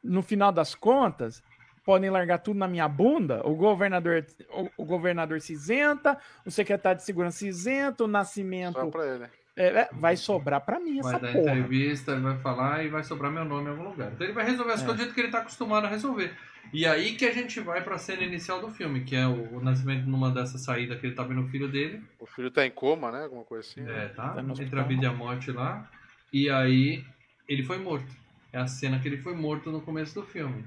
No 0.03 0.21
final 0.21 0.51
das 0.51 0.75
contas, 0.75 1.41
podem 1.85 2.09
largar 2.09 2.39
tudo 2.39 2.59
na 2.59 2.67
minha 2.67 2.89
bunda. 2.89 3.41
O 3.47 3.55
governador, 3.55 4.25
o, 4.49 4.83
o 4.83 4.85
governador 4.85 5.39
se 5.39 5.53
isenta, 5.53 6.19
o 6.45 6.51
secretário 6.51 6.97
de 6.97 7.05
segurança 7.05 7.37
se 7.37 7.47
isenta, 7.47 8.03
o 8.03 8.07
nascimento. 8.07 8.77
Só 8.77 8.87
pra 8.87 9.07
ele. 9.07 9.25
É, 9.55 9.67
é, 9.67 9.89
vai 9.93 10.17
sobrar 10.17 10.65
para 10.65 10.81
mim 10.81 10.99
vai 10.99 11.13
essa 11.13 11.21
dar 11.21 11.31
porra. 11.31 11.53
entrevista, 11.53 12.11
ele 12.11 12.21
vai 12.23 12.37
falar 12.39 12.83
e 12.83 12.89
vai 12.89 13.05
sobrar 13.05 13.31
meu 13.31 13.45
nome 13.45 13.67
em 13.67 13.69
algum 13.69 13.83
lugar. 13.83 14.11
Então 14.11 14.27
ele 14.27 14.33
vai 14.33 14.43
resolver 14.43 14.73
as 14.73 14.81
é. 14.81 14.85
coisas 14.85 14.97
do 14.97 15.03
jeito 15.03 15.15
que 15.15 15.21
ele 15.21 15.31
tá 15.31 15.39
acostumado 15.39 15.85
a 15.85 15.89
resolver. 15.89 16.35
E 16.73 16.85
aí 16.85 17.15
que 17.15 17.25
a 17.25 17.33
gente 17.33 17.59
vai 17.59 17.83
pra 17.83 17.97
cena 17.97 18.23
inicial 18.23 18.59
do 18.59 18.69
filme, 18.69 19.03
que 19.03 19.15
é 19.15 19.25
o, 19.25 19.57
o 19.57 19.63
nascimento 19.63 20.05
numa 20.07 20.31
dessa 20.31 20.57
saída 20.57 20.95
que 20.95 21.05
ele 21.05 21.15
tá 21.15 21.23
vendo 21.23 21.41
o 21.41 21.47
filho 21.47 21.67
dele. 21.67 22.03
O 22.19 22.25
filho 22.25 22.51
tá 22.51 22.65
em 22.65 22.71
coma, 22.71 23.11
né? 23.11 23.23
Alguma 23.23 23.43
coisa 23.43 23.67
assim. 23.67 23.87
É, 23.87 24.09
tá. 24.09 24.29
tá 24.29 24.41
Entre 24.41 24.79
a 24.79 24.83
vida 24.83 25.05
e 25.05 25.07
a 25.07 25.13
morte 25.13 25.51
lá. 25.51 25.89
E 26.33 26.49
aí 26.49 27.03
ele 27.47 27.63
foi 27.63 27.77
morto. 27.77 28.11
É 28.51 28.57
a 28.57 28.67
cena 28.67 28.99
que 28.99 29.07
ele 29.07 29.17
foi 29.17 29.35
morto 29.35 29.71
no 29.71 29.81
começo 29.81 30.15
do 30.15 30.25
filme. 30.25 30.63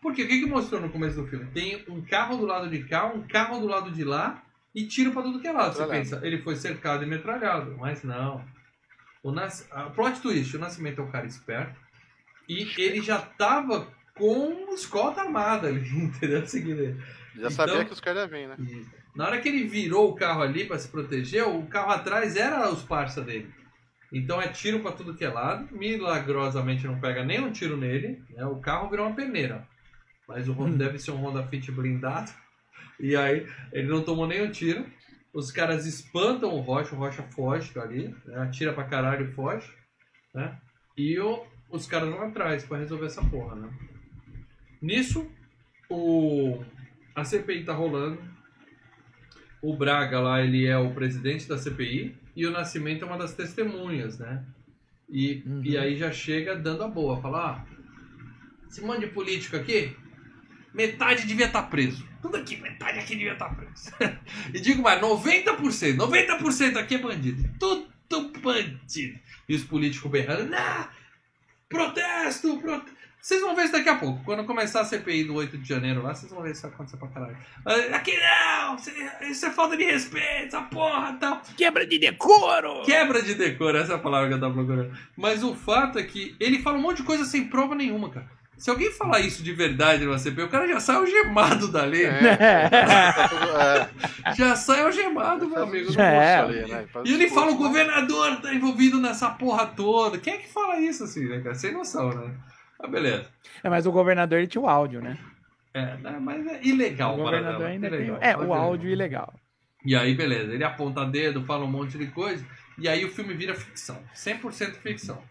Porque 0.00 0.22
o 0.22 0.28
que, 0.28 0.40
que 0.40 0.46
mostrou 0.46 0.80
no 0.80 0.90
começo 0.90 1.20
do 1.20 1.26
filme? 1.26 1.46
Tem 1.46 1.84
um 1.88 2.02
carro 2.02 2.36
do 2.36 2.46
lado 2.46 2.68
de 2.68 2.82
cá, 2.84 3.06
um 3.06 3.22
carro 3.22 3.60
do 3.60 3.66
lado 3.66 3.90
de 3.90 4.04
lá 4.04 4.42
e 4.74 4.86
tiro 4.86 5.12
pra 5.12 5.22
tudo 5.22 5.40
que 5.40 5.46
é 5.46 5.52
lado. 5.52 5.74
Você 5.74 5.86
pensa, 5.86 6.20
ele 6.24 6.38
foi 6.38 6.56
cercado 6.56 7.02
e 7.02 7.06
metralhado. 7.06 7.76
Mas 7.78 8.02
não. 8.02 8.44
O 9.22 9.32
nas... 9.32 9.68
A 9.72 9.84
plot 9.90 10.20
twist, 10.20 10.56
o 10.56 10.60
Nascimento 10.60 11.00
é 11.00 11.04
um 11.04 11.10
cara 11.10 11.26
esperto. 11.26 11.78
E 12.48 12.68
ele 12.78 13.02
já 13.02 13.18
tava 13.20 13.88
com 14.18 14.74
escolta 14.74 15.22
armada 15.22 15.68
ali, 15.68 15.88
entendeu? 15.96 16.46
Seguindo 16.46 16.82
Já 16.84 16.94
então, 17.36 17.50
sabia 17.50 17.84
que 17.84 17.92
os 17.92 18.00
caras 18.00 18.22
iam 18.22 18.28
vir, 18.28 18.48
né? 18.48 18.56
Na 19.16 19.26
hora 19.26 19.40
que 19.40 19.48
ele 19.48 19.64
virou 19.64 20.10
o 20.10 20.14
carro 20.14 20.42
ali 20.42 20.64
para 20.64 20.78
se 20.78 20.88
proteger, 20.88 21.46
o 21.48 21.66
carro 21.66 21.90
atrás 21.90 22.36
era 22.36 22.70
os 22.70 22.82
parça 22.82 23.22
dele. 23.22 23.52
Então 24.12 24.40
é 24.40 24.48
tiro 24.48 24.80
para 24.80 24.92
tudo 24.92 25.14
que 25.14 25.24
é 25.24 25.28
lado. 25.28 25.68
Milagrosamente 25.72 26.86
não 26.86 27.00
pega 27.00 27.24
nenhum 27.24 27.52
tiro 27.52 27.76
nele. 27.76 28.22
Né? 28.30 28.44
O 28.46 28.56
carro 28.60 28.88
virou 28.88 29.06
uma 29.06 29.14
peneira. 29.14 29.66
Mas 30.26 30.48
o 30.48 30.52
Honda 30.52 30.74
hum. 30.74 30.78
deve 30.78 30.98
ser 30.98 31.10
um 31.10 31.16
Honda 31.16 31.46
Fit 31.46 31.70
blindado. 31.70 32.30
E 32.98 33.16
aí 33.16 33.46
ele 33.72 33.88
não 33.88 34.02
tomou 34.02 34.26
nenhum 34.26 34.50
tiro. 34.50 34.86
Os 35.32 35.52
caras 35.52 35.84
espantam 35.84 36.54
o 36.54 36.60
Rocha, 36.60 36.94
o 36.94 36.98
Rocha 36.98 37.22
foge 37.22 37.72
dali, 37.74 38.14
né? 38.24 38.40
atira 38.40 38.72
pra 38.72 38.84
caralho 38.84 39.28
e 39.28 39.32
foge. 39.32 39.70
Né? 40.34 40.58
E 40.96 41.18
o, 41.20 41.46
os 41.70 41.86
caras 41.86 42.08
vão 42.08 42.22
atrás 42.22 42.64
para 42.64 42.78
resolver 42.78 43.06
essa 43.06 43.22
porra, 43.22 43.54
né? 43.54 43.70
Nisso, 44.80 45.30
o, 45.88 46.62
a 47.14 47.24
CPI 47.24 47.64
tá 47.64 47.72
rolando. 47.72 48.22
O 49.60 49.76
Braga 49.76 50.20
lá, 50.20 50.40
ele 50.40 50.66
é 50.66 50.78
o 50.78 50.94
presidente 50.94 51.48
da 51.48 51.58
CPI 51.58 52.14
e 52.36 52.46
o 52.46 52.50
Nascimento 52.50 53.04
é 53.04 53.08
uma 53.08 53.18
das 53.18 53.34
testemunhas, 53.34 54.18
né? 54.18 54.44
E, 55.08 55.42
uhum. 55.44 55.62
e 55.64 55.76
aí 55.76 55.96
já 55.96 56.12
chega 56.12 56.54
dando 56.54 56.84
a 56.84 56.88
boa, 56.88 57.20
fala, 57.20 57.50
ah, 57.50 57.66
esse 58.68 58.80
monte 58.82 59.00
de 59.00 59.06
político 59.08 59.56
aqui, 59.56 59.96
metade 60.72 61.26
devia 61.26 61.46
estar 61.46 61.62
tá 61.62 61.68
preso. 61.68 62.06
Tudo 62.22 62.36
aqui, 62.36 62.56
metade 62.56 62.98
aqui 62.98 63.16
devia 63.16 63.32
estar 63.32 63.48
tá 63.48 63.54
preso. 63.54 63.90
e 64.54 64.60
digo 64.60 64.82
mais, 64.82 65.00
90%, 65.00 65.96
90% 65.96 66.76
aqui 66.76 66.94
é 66.96 66.98
bandido. 66.98 67.50
Tudo 67.58 67.88
bandido. 68.40 69.18
E 69.48 69.54
os 69.54 69.64
políticos 69.64 70.10
berrando, 70.10 70.50
não, 70.50 70.88
protesto, 71.68 72.58
protesto. 72.58 72.97
Vocês 73.20 73.40
vão 73.40 73.54
ver 73.54 73.64
isso 73.64 73.72
daqui 73.72 73.88
a 73.88 73.96
pouco. 73.96 74.22
Quando 74.24 74.44
começar 74.44 74.80
a 74.80 74.84
CPI 74.84 75.24
do 75.24 75.34
8 75.34 75.58
de 75.58 75.68
janeiro 75.68 76.02
lá, 76.02 76.14
vocês 76.14 76.30
vão 76.32 76.42
ver 76.42 76.52
isso 76.52 76.66
acontecer 76.66 76.96
pra 76.96 77.08
caralho. 77.08 77.36
Ah, 77.66 77.96
aqui 77.96 78.16
não! 78.16 78.76
Isso 79.28 79.46
é 79.46 79.50
falta 79.50 79.76
de 79.76 79.84
respeito, 79.84 80.56
essa 80.56 80.62
porra 80.62 81.16
tal. 81.20 81.42
Quebra 81.56 81.86
de 81.86 81.98
decoro! 81.98 82.82
Quebra 82.84 83.20
de 83.20 83.34
decoro, 83.34 83.76
essa 83.76 83.92
é 83.92 83.96
a 83.96 83.98
palavra 83.98 84.28
que 84.28 84.34
eu 84.34 84.40
tava 84.40 84.54
procurando. 84.54 84.96
Mas 85.16 85.42
o 85.42 85.54
fato 85.54 85.98
é 85.98 86.02
que 86.02 86.36
ele 86.38 86.62
fala 86.62 86.78
um 86.78 86.82
monte 86.82 86.98
de 86.98 87.02
coisa 87.02 87.24
sem 87.24 87.48
prova 87.48 87.74
nenhuma, 87.74 88.08
cara. 88.08 88.38
Se 88.58 88.70
alguém 88.70 88.90
falar 88.90 89.20
isso 89.20 89.40
de 89.40 89.52
verdade 89.52 90.04
numa 90.04 90.18
CPI, 90.18 90.42
o 90.42 90.48
cara 90.48 90.66
já 90.66 90.80
sai 90.80 90.96
algemado 90.96 91.68
dali. 91.68 92.04
É. 92.04 92.38
é. 92.40 93.88
Já 94.36 94.56
sai 94.56 94.82
algemado, 94.82 95.48
meu 95.48 95.62
amigo. 95.62 95.98
É. 95.98 96.38
Ali, 96.38 96.66
né? 96.66 96.86
E 97.04 97.14
ele 97.14 97.28
fala, 97.30 97.52
o 97.52 97.56
governador 97.56 98.40
tá 98.40 98.52
envolvido 98.52 99.00
nessa 99.00 99.30
porra 99.30 99.64
toda. 99.66 100.18
Quem 100.18 100.34
é 100.34 100.38
que 100.38 100.48
fala 100.48 100.78
isso 100.80 101.04
assim, 101.04 101.26
né, 101.28 101.40
cara? 101.40 101.54
Sem 101.54 101.72
noção, 101.72 102.10
né? 102.10 102.32
Ah, 102.78 102.86
beleza. 102.86 103.26
É, 103.62 103.68
mas 103.68 103.86
o 103.86 103.92
governador 103.92 104.38
ele 104.38 104.46
tinha 104.46 104.62
o 104.62 104.68
áudio, 104.68 105.00
né? 105.00 105.18
É, 105.74 105.96
né, 105.96 106.18
mas 106.20 106.46
é 106.46 106.64
ilegal. 106.64 107.14
O 107.14 107.24
governador 107.24 107.66
ainda 107.66 107.86
ilegal, 107.88 108.18
tem... 108.18 108.28
É, 108.28 108.36
o 108.36 108.54
áudio 108.54 108.90
ilegal. 108.90 109.34
E 109.84 109.94
aí, 109.96 110.14
beleza, 110.14 110.52
ele 110.52 110.64
aponta 110.64 111.04
dedo, 111.04 111.44
fala 111.44 111.64
um 111.64 111.70
monte 111.70 111.96
de 111.96 112.06
coisa, 112.08 112.44
e 112.76 112.88
aí 112.88 113.04
o 113.04 113.10
filme 113.10 113.34
vira 113.34 113.54
ficção. 113.54 113.98
100% 114.14 114.74
ficção. 114.74 115.22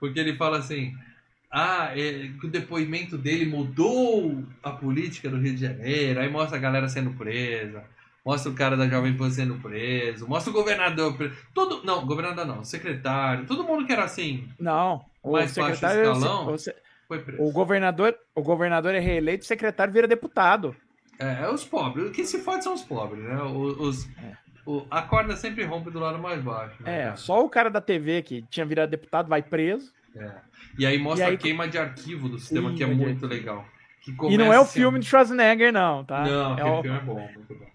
Porque 0.00 0.18
ele 0.18 0.36
fala 0.36 0.58
assim, 0.58 0.94
ah, 1.50 1.90
é, 1.92 2.30
que 2.40 2.46
o 2.46 2.50
depoimento 2.50 3.16
dele 3.16 3.46
mudou 3.46 4.42
a 4.62 4.70
política 4.70 5.28
do 5.28 5.38
Rio 5.38 5.54
de 5.54 5.60
Janeiro, 5.60 6.20
aí 6.20 6.28
mostra 6.28 6.56
a 6.56 6.60
galera 6.60 6.88
sendo 6.88 7.12
presa, 7.12 7.84
mostra 8.24 8.50
o 8.50 8.54
cara 8.54 8.76
da 8.76 8.88
Jovem 8.88 9.16
Pan 9.16 9.30
sendo 9.30 9.56
preso, 9.56 10.26
mostra 10.26 10.50
o 10.50 10.54
governador 10.54 11.16
preso, 11.16 11.36
todo, 11.54 11.84
não, 11.84 12.06
governador 12.06 12.46
não, 12.46 12.64
secretário, 12.64 13.46
todo 13.46 13.64
mundo 13.64 13.86
que 13.86 13.92
era 13.92 14.04
assim, 14.04 14.48
não, 14.58 15.04
o 15.22 15.32
mais 15.32 15.50
secretário, 15.50 16.04
baixo 16.04 16.18
escalão, 16.18 16.54
o, 16.54 16.58
foi 17.12 17.22
preso. 17.22 17.42
O 17.42 17.52
governador, 17.52 18.16
o 18.34 18.42
governador 18.42 18.94
é 18.94 18.98
reeleito, 18.98 19.44
o 19.44 19.46
secretário 19.46 19.92
vira 19.92 20.08
deputado. 20.08 20.74
É, 21.18 21.42
é 21.42 21.50
os 21.50 21.64
pobres, 21.64 22.10
quem 22.12 22.24
se 22.24 22.38
fode 22.38 22.64
são 22.64 22.72
os 22.72 22.82
pobres, 22.82 23.22
né, 23.22 23.40
os, 23.42 24.08
é. 24.18 24.36
o, 24.64 24.86
a 24.90 25.02
corda 25.02 25.36
sempre 25.36 25.64
rompe 25.64 25.90
do 25.90 25.98
lado 25.98 26.18
mais 26.18 26.42
baixo. 26.42 26.82
Né, 26.82 27.08
é, 27.08 27.16
só 27.16 27.44
o 27.44 27.50
cara 27.50 27.68
da 27.68 27.80
TV 27.80 28.22
que 28.22 28.42
tinha 28.42 28.64
virado 28.64 28.90
deputado 28.90 29.28
vai 29.28 29.42
preso. 29.42 29.92
É. 30.16 30.32
E 30.78 30.86
aí 30.86 30.98
mostra 30.98 31.26
e 31.26 31.28
aí, 31.28 31.34
a 31.34 31.38
queima 31.38 31.68
de 31.68 31.78
arquivo 31.78 32.28
do 32.28 32.38
sistema, 32.38 32.72
que 32.72 32.82
é 32.82 32.86
muito 32.86 33.26
legal. 33.26 33.66
e 34.30 34.38
não 34.38 34.52
é 34.52 34.58
o 34.58 34.62
assim, 34.62 34.80
filme 34.80 34.98
de 34.98 35.06
Schwarzenegger, 35.06 35.72
não, 35.72 36.04
tá? 36.04 36.24
Não, 36.24 36.58
é 36.58 36.64
o 36.64 36.82
filme 36.82 36.98
é 36.98 37.00
bom, 37.02 37.28
muito 37.34 37.54
bom. 37.54 37.66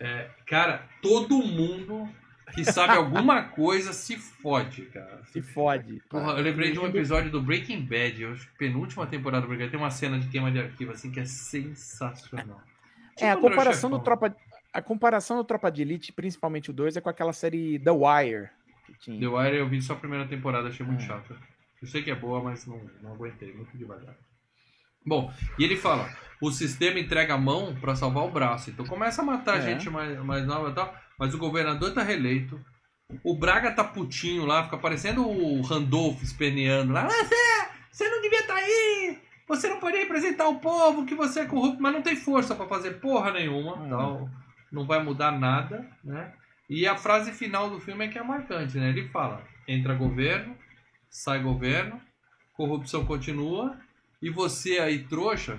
É, 0.00 0.30
cara, 0.46 0.88
todo 1.02 1.38
mundo 1.38 2.08
que 2.54 2.64
sabe 2.64 2.94
alguma 2.94 3.42
coisa 3.44 3.92
se 3.92 4.16
fode, 4.16 4.82
cara. 4.86 5.22
Se 5.32 5.40
fode. 5.42 6.02
Porra, 6.08 6.32
eu 6.32 6.42
lembrei 6.42 6.72
de 6.72 6.78
um 6.78 6.86
episódio 6.86 7.30
do 7.30 7.42
Breaking 7.42 7.84
Bad, 7.84 8.22
eu 8.22 8.36
penúltima 8.58 9.06
temporada 9.06 9.42
do 9.42 9.48
Breaking 9.48 9.64
Bad, 9.64 9.70
tem 9.72 9.80
uma 9.80 9.90
cena 9.90 10.18
de 10.18 10.28
queima 10.28 10.50
de 10.50 10.58
arquivo 10.58 10.92
assim 10.92 11.10
que 11.10 11.20
é 11.20 11.24
sensacional. 11.24 12.62
É, 13.18 13.30
a 13.30 13.36
comparação 13.36 13.90
do 13.90 13.98
Tropa 13.98 14.34
a 14.72 14.82
comparação 14.82 15.36
do 15.36 15.44
Tropa 15.44 15.70
de 15.70 15.82
Elite, 15.82 16.12
principalmente 16.12 16.70
o 16.70 16.72
2, 16.72 16.96
é 16.96 17.00
com 17.00 17.08
aquela 17.08 17.32
série 17.32 17.78
The 17.78 17.90
Wire. 17.90 18.50
The 19.04 19.26
Wire 19.26 19.56
eu 19.56 19.68
vi 19.68 19.80
só 19.80 19.94
a 19.94 19.96
primeira 19.96 20.26
temporada, 20.26 20.68
achei 20.68 20.84
muito 20.84 21.02
é. 21.02 21.06
chata. 21.06 21.36
Eu 21.80 21.88
sei 21.88 22.02
que 22.02 22.10
é 22.10 22.14
boa, 22.14 22.42
mas 22.42 22.66
não, 22.66 22.80
não 23.02 23.12
aguentei, 23.14 23.52
muito 23.52 23.76
devagar. 23.76 24.14
Bom, 25.06 25.32
e 25.58 25.64
ele 25.64 25.76
fala: 25.76 26.08
o 26.40 26.50
sistema 26.50 26.98
entrega 26.98 27.34
a 27.34 27.38
mão 27.38 27.74
para 27.74 27.96
salvar 27.96 28.24
o 28.24 28.30
braço. 28.30 28.70
Então 28.70 28.84
começa 28.86 29.22
a 29.22 29.24
matar 29.24 29.58
é. 29.58 29.62
gente 29.62 29.88
mais, 29.88 30.18
mais 30.18 30.46
nova 30.46 30.70
e 30.70 30.74
tal. 30.74 30.94
Mas 31.18 31.34
o 31.34 31.38
governador 31.38 31.92
tá 31.92 32.02
reeleito. 32.02 32.60
O 33.24 33.34
Braga 33.34 33.72
tá 33.72 33.82
putinho 33.82 34.44
lá, 34.44 34.64
fica 34.64 34.76
parecendo 34.76 35.26
o 35.26 35.62
Randolph 35.62 36.22
esperneando 36.22 36.92
lá. 36.92 37.06
Você, 37.08 37.34
você 37.90 38.08
não 38.08 38.20
devia 38.20 38.40
estar 38.40 38.54
tá 38.54 38.60
aí! 38.60 39.18
Você 39.48 39.68
não 39.68 39.80
poderia 39.80 40.02
representar 40.02 40.46
o 40.46 40.60
povo, 40.60 41.06
que 41.06 41.14
você 41.14 41.40
é 41.40 41.46
corrupto, 41.46 41.82
mas 41.82 41.92
não 41.92 42.02
tem 42.02 42.14
força 42.14 42.54
para 42.54 42.68
fazer 42.68 43.00
porra 43.00 43.32
nenhuma. 43.32 43.76
Hum. 43.76 43.86
Então, 43.86 44.30
não 44.70 44.86
vai 44.86 45.02
mudar 45.02 45.32
nada, 45.32 45.88
né? 46.04 46.32
E 46.68 46.86
a 46.86 46.96
frase 46.96 47.32
final 47.32 47.70
do 47.70 47.80
filme 47.80 48.04
é 48.04 48.08
que 48.08 48.18
é 48.18 48.22
marcante, 48.22 48.76
né? 48.76 48.90
Ele 48.90 49.08
fala: 49.08 49.42
entra 49.66 49.94
governo, 49.94 50.54
sai 51.08 51.42
governo, 51.42 52.00
corrupção 52.52 53.06
continua, 53.06 53.74
e 54.20 54.28
você 54.28 54.78
aí, 54.78 55.04
trouxa, 55.04 55.58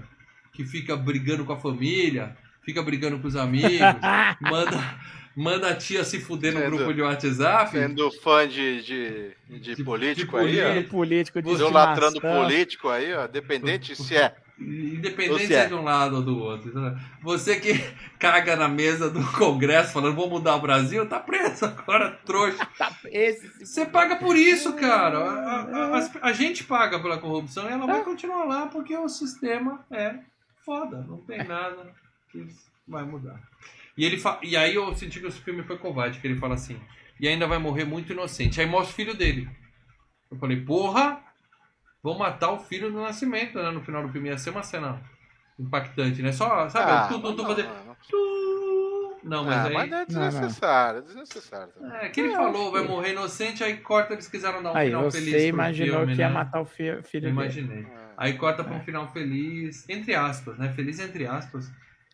que 0.54 0.64
fica 0.64 0.96
brigando 0.96 1.44
com 1.46 1.54
a 1.54 1.60
família, 1.60 2.38
fica 2.62 2.84
brigando 2.84 3.20
com 3.20 3.28
os 3.28 3.36
amigos, 3.36 3.80
manda, 4.40 5.00
manda 5.40 5.70
a 5.70 5.76
tia 5.76 6.04
se 6.04 6.20
fuder 6.20 6.54
no 6.54 6.60
sendo, 6.60 6.76
grupo 6.76 6.94
de 6.94 7.02
WhatsApp. 7.02 7.72
Sendo 7.72 8.12
fã 8.12 8.46
de, 8.46 8.82
de, 8.82 9.32
de, 9.48 9.76
de 9.76 9.84
político 9.84 10.38
de 10.38 10.62
aí, 10.62 10.86
ó. 10.86 10.90
Político 10.90 11.42
de 11.42 11.50
Idolatrando 11.50 12.20
político 12.20 12.90
aí, 12.90 13.14
ó. 13.14 13.26
Dependente 13.26 13.96
se 13.96 14.18
é 14.18 14.36
Independente 14.60 15.48
se 15.48 15.54
é 15.54 15.68
de 15.68 15.74
um 15.74 15.84
lado 15.84 16.18
ou 16.18 16.22
do 16.22 16.38
outro. 16.38 16.74
Você 17.22 17.58
que 17.58 17.74
caga 18.20 18.58
na 18.58 18.68
mesa 18.68 19.10
do 19.10 19.26
Congresso 19.32 19.94
falando 19.94 20.16
vou 20.16 20.30
mudar 20.30 20.58
o 20.58 20.62
Brasil, 20.62 21.08
tá 21.08 21.18
preso 21.18 21.66
agora, 21.66 22.12
trouxa. 22.26 22.68
Tá 22.78 22.94
Você 23.60 23.86
paga 23.86 24.18
por 24.18 24.36
isso, 24.36 24.74
cara. 24.74 25.20
A, 25.20 25.62
a, 25.62 26.00
a, 26.00 26.10
a, 26.24 26.34
gente 26.34 26.66
paga 26.66 27.00
pela 27.00 27.18
corrupção 27.18 27.70
e 27.70 27.72
ela 27.72 27.86
vai 27.86 28.04
continuar 28.04 28.44
lá 28.44 28.68
porque 28.68 28.96
o 28.98 29.08
sistema 29.08 29.86
é 29.90 30.20
foda. 30.66 31.06
Não 31.08 31.20
tem 31.20 31.42
nada 31.46 31.94
que 32.30 32.46
vai 32.86 33.04
mudar. 33.04 33.42
E, 34.00 34.06
ele 34.06 34.18
fa... 34.18 34.40
e 34.42 34.56
aí 34.56 34.76
eu 34.76 34.96
senti 34.96 35.20
que 35.20 35.28
o 35.28 35.32
filme 35.32 35.62
foi 35.62 35.78
covarde, 35.78 36.22
que 36.22 36.26
ele 36.28 36.40
fala 36.40 36.54
assim, 36.54 36.80
e 37.20 37.28
ainda 37.28 37.46
vai 37.46 37.58
morrer 37.58 37.84
muito 37.84 38.14
inocente. 38.14 38.62
Aí 38.62 38.66
mostra 38.66 38.94
o 38.94 38.96
filho 38.96 39.14
dele. 39.14 39.50
Eu 40.32 40.38
falei, 40.38 40.62
porra, 40.62 41.22
vão 42.02 42.18
matar 42.18 42.52
o 42.52 42.60
filho 42.60 42.90
do 42.90 43.02
nascimento, 43.02 43.62
né? 43.62 43.70
No 43.72 43.82
final 43.84 44.02
do 44.02 44.10
filme. 44.10 44.30
Ia 44.30 44.38
ser 44.38 44.52
uma 44.52 44.64
cena 44.64 45.02
impactante, 45.60 46.22
né? 46.22 46.32
Só, 46.32 46.70
sabe, 46.70 46.90
ah, 46.90 47.08
tu, 47.10 47.20
tu, 47.20 47.36
tu 47.36 47.46
fazer. 47.46 47.68
Não, 49.22 49.44
mas 49.44 49.58
ah, 49.58 49.64
aí. 49.66 49.74
Mas 49.74 49.92
é 49.92 50.06
desnecessário, 50.06 51.00
é 51.00 51.02
desnecessário. 51.02 51.74
É, 51.96 52.08
que 52.08 52.22
ele 52.22 52.32
é, 52.32 52.36
falou, 52.38 52.72
vai 52.72 52.84
morrer 52.88 53.12
inocente, 53.12 53.66
aí 53.66 53.76
corta, 53.80 54.14
eles 54.14 54.30
quiseram 54.30 54.64
dar 54.64 54.72
um 54.72 54.78
aí, 54.78 54.88
final 54.88 55.12
feliz. 55.12 55.34
Você 55.34 55.48
imaginou 55.50 55.98
filme, 55.98 56.16
que 56.16 56.22
ia 56.22 56.30
né? 56.30 56.34
matar 56.34 56.62
o 56.62 56.66
filho 56.66 57.02
dele. 57.02 57.28
Imaginei. 57.28 57.82
É. 57.82 58.10
Aí 58.16 58.38
corta 58.38 58.64
pra 58.64 58.76
um 58.76 58.80
final 58.80 59.12
feliz, 59.12 59.88
entre 59.90 60.16
aspas, 60.16 60.58
né? 60.58 60.72
Feliz 60.74 61.02
entre 61.02 61.28
aspas. 61.28 61.70